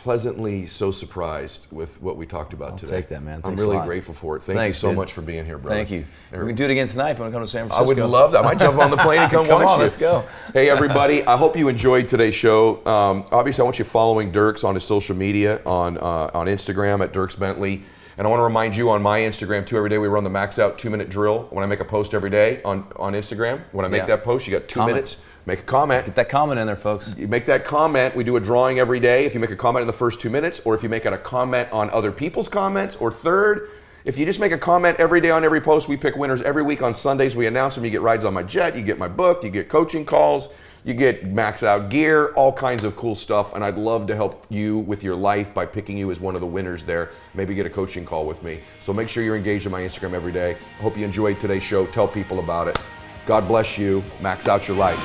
pleasantly 0.00 0.66
so 0.66 0.90
surprised 0.90 1.66
with 1.70 2.00
what 2.00 2.16
we 2.16 2.24
talked 2.24 2.54
about 2.54 2.78
today. 2.78 2.92
take 3.02 3.08
that, 3.08 3.22
man. 3.22 3.42
I'm 3.44 3.54
really 3.54 3.78
grateful 3.84 4.14
for 4.14 4.34
it. 4.36 4.42
Thank 4.42 4.58
Thanks, 4.58 4.78
you 4.78 4.80
so 4.80 4.88
dude. 4.88 4.96
much 4.96 5.12
for 5.12 5.20
being 5.20 5.44
here, 5.44 5.58
brother. 5.58 5.76
Thank 5.76 5.90
you. 5.90 6.06
We 6.32 6.38
can 6.38 6.54
do 6.54 6.64
it 6.64 6.70
again 6.70 6.88
tonight 6.88 7.10
if 7.10 7.18
you 7.18 7.22
want 7.24 7.32
to 7.34 7.36
come 7.36 7.42
to 7.44 7.46
San 7.50 7.68
Francisco. 7.68 7.84
I 8.00 8.04
would 8.04 8.10
love 8.10 8.32
that. 8.32 8.40
I 8.40 8.42
might 8.44 8.58
jump 8.58 8.78
on 8.78 8.90
the 8.90 8.96
plane 8.96 9.18
and 9.20 9.30
come, 9.32 9.46
Come 9.46 9.60
watch 9.60 9.68
on, 9.72 9.76
you. 9.78 9.82
let's 9.82 9.98
go. 9.98 10.24
Hey, 10.54 10.70
everybody. 10.70 11.22
I 11.26 11.36
hope 11.36 11.54
you 11.54 11.68
enjoyed 11.68 12.08
today's 12.08 12.34
show. 12.34 12.84
Um, 12.86 13.26
obviously, 13.30 13.60
I 13.60 13.64
want 13.64 13.78
you 13.78 13.84
following 13.84 14.32
Dierks 14.32 14.64
on 14.64 14.72
his 14.74 14.84
social 14.84 15.14
media 15.14 15.60
on 15.66 15.98
uh, 15.98 16.30
on 16.32 16.46
Instagram 16.46 17.02
at 17.04 17.12
Dierks 17.12 17.38
Bentley. 17.38 17.82
And 18.16 18.26
I 18.26 18.30
want 18.30 18.40
to 18.40 18.44
remind 18.44 18.76
you 18.76 18.90
on 18.90 19.00
my 19.02 19.20
Instagram 19.20 19.66
too. 19.66 19.76
Every 19.78 19.88
day 19.88 19.96
we 19.98 20.08
run 20.08 20.24
the 20.24 20.30
max 20.30 20.58
out 20.58 20.78
two 20.78 20.88
minute 20.90 21.10
drill. 21.10 21.44
When 21.50 21.62
I 21.62 21.66
make 21.66 21.80
a 21.80 21.84
post 21.86 22.12
every 22.14 22.28
day 22.30 22.62
on, 22.64 22.86
on 22.96 23.12
Instagram, 23.14 23.62
when 23.72 23.84
I 23.84 23.88
make 23.88 24.00
Yeah. 24.02 24.06
that 24.06 24.24
post, 24.24 24.46
you 24.46 24.52
got 24.58 24.66
two 24.68 24.80
Comment. 24.80 24.94
minutes. 24.96 25.22
Make 25.46 25.60
a 25.60 25.62
comment. 25.62 26.06
Get 26.06 26.14
that 26.16 26.28
comment 26.28 26.60
in 26.60 26.66
there, 26.66 26.76
folks. 26.76 27.16
You 27.16 27.26
make 27.26 27.46
that 27.46 27.64
comment. 27.64 28.14
We 28.14 28.24
do 28.24 28.36
a 28.36 28.40
drawing 28.40 28.78
every 28.78 29.00
day. 29.00 29.24
If 29.24 29.34
you 29.34 29.40
make 29.40 29.50
a 29.50 29.56
comment 29.56 29.82
in 29.82 29.86
the 29.86 29.92
first 29.92 30.20
two 30.20 30.30
minutes, 30.30 30.60
or 30.64 30.74
if 30.74 30.82
you 30.82 30.88
make 30.88 31.06
a 31.06 31.18
comment 31.18 31.70
on 31.72 31.90
other 31.90 32.12
people's 32.12 32.48
comments, 32.48 32.96
or 32.96 33.10
third, 33.10 33.70
if 34.04 34.18
you 34.18 34.24
just 34.24 34.40
make 34.40 34.52
a 34.52 34.58
comment 34.58 34.98
every 34.98 35.20
day 35.20 35.30
on 35.30 35.44
every 35.44 35.60
post, 35.60 35.88
we 35.88 35.96
pick 35.96 36.16
winners 36.16 36.42
every 36.42 36.62
week 36.62 36.82
on 36.82 36.94
Sundays. 36.94 37.36
We 37.36 37.46
announce 37.46 37.74
them. 37.74 37.84
You 37.84 37.90
get 37.90 38.00
rides 38.02 38.24
on 38.24 38.32
my 38.32 38.42
jet. 38.42 38.76
You 38.76 38.82
get 38.82 38.98
my 38.98 39.08
book. 39.08 39.42
You 39.42 39.50
get 39.50 39.68
coaching 39.68 40.04
calls. 40.04 40.48
You 40.84 40.94
get 40.94 41.26
max 41.26 41.62
out 41.62 41.90
gear, 41.90 42.28
all 42.36 42.54
kinds 42.54 42.84
of 42.84 42.96
cool 42.96 43.14
stuff. 43.14 43.54
And 43.54 43.62
I'd 43.62 43.76
love 43.76 44.06
to 44.06 44.16
help 44.16 44.46
you 44.48 44.78
with 44.78 45.02
your 45.02 45.14
life 45.14 45.52
by 45.52 45.66
picking 45.66 45.98
you 45.98 46.10
as 46.10 46.20
one 46.20 46.34
of 46.34 46.40
the 46.40 46.46
winners 46.46 46.84
there. 46.84 47.10
Maybe 47.34 47.54
get 47.54 47.66
a 47.66 47.70
coaching 47.70 48.06
call 48.06 48.24
with 48.24 48.42
me. 48.42 48.60
So 48.80 48.94
make 48.94 49.10
sure 49.10 49.22
you're 49.22 49.36
engaged 49.36 49.66
in 49.66 49.72
my 49.72 49.82
Instagram 49.82 50.14
every 50.14 50.32
day. 50.32 50.56
I 50.78 50.82
hope 50.82 50.96
you 50.96 51.04
enjoyed 51.04 51.38
today's 51.38 51.62
show. 51.62 51.84
Tell 51.86 52.08
people 52.08 52.38
about 52.38 52.68
it. 52.68 52.78
God 53.26 53.46
bless 53.46 53.78
you. 53.78 54.02
Max 54.20 54.48
out 54.48 54.66
your 54.68 54.76
life. 54.76 54.98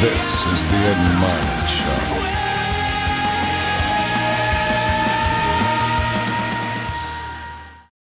This 0.00 0.44
is 0.46 0.68
the 0.68 0.76
Ed 0.76 1.00
Mylett 1.20 1.63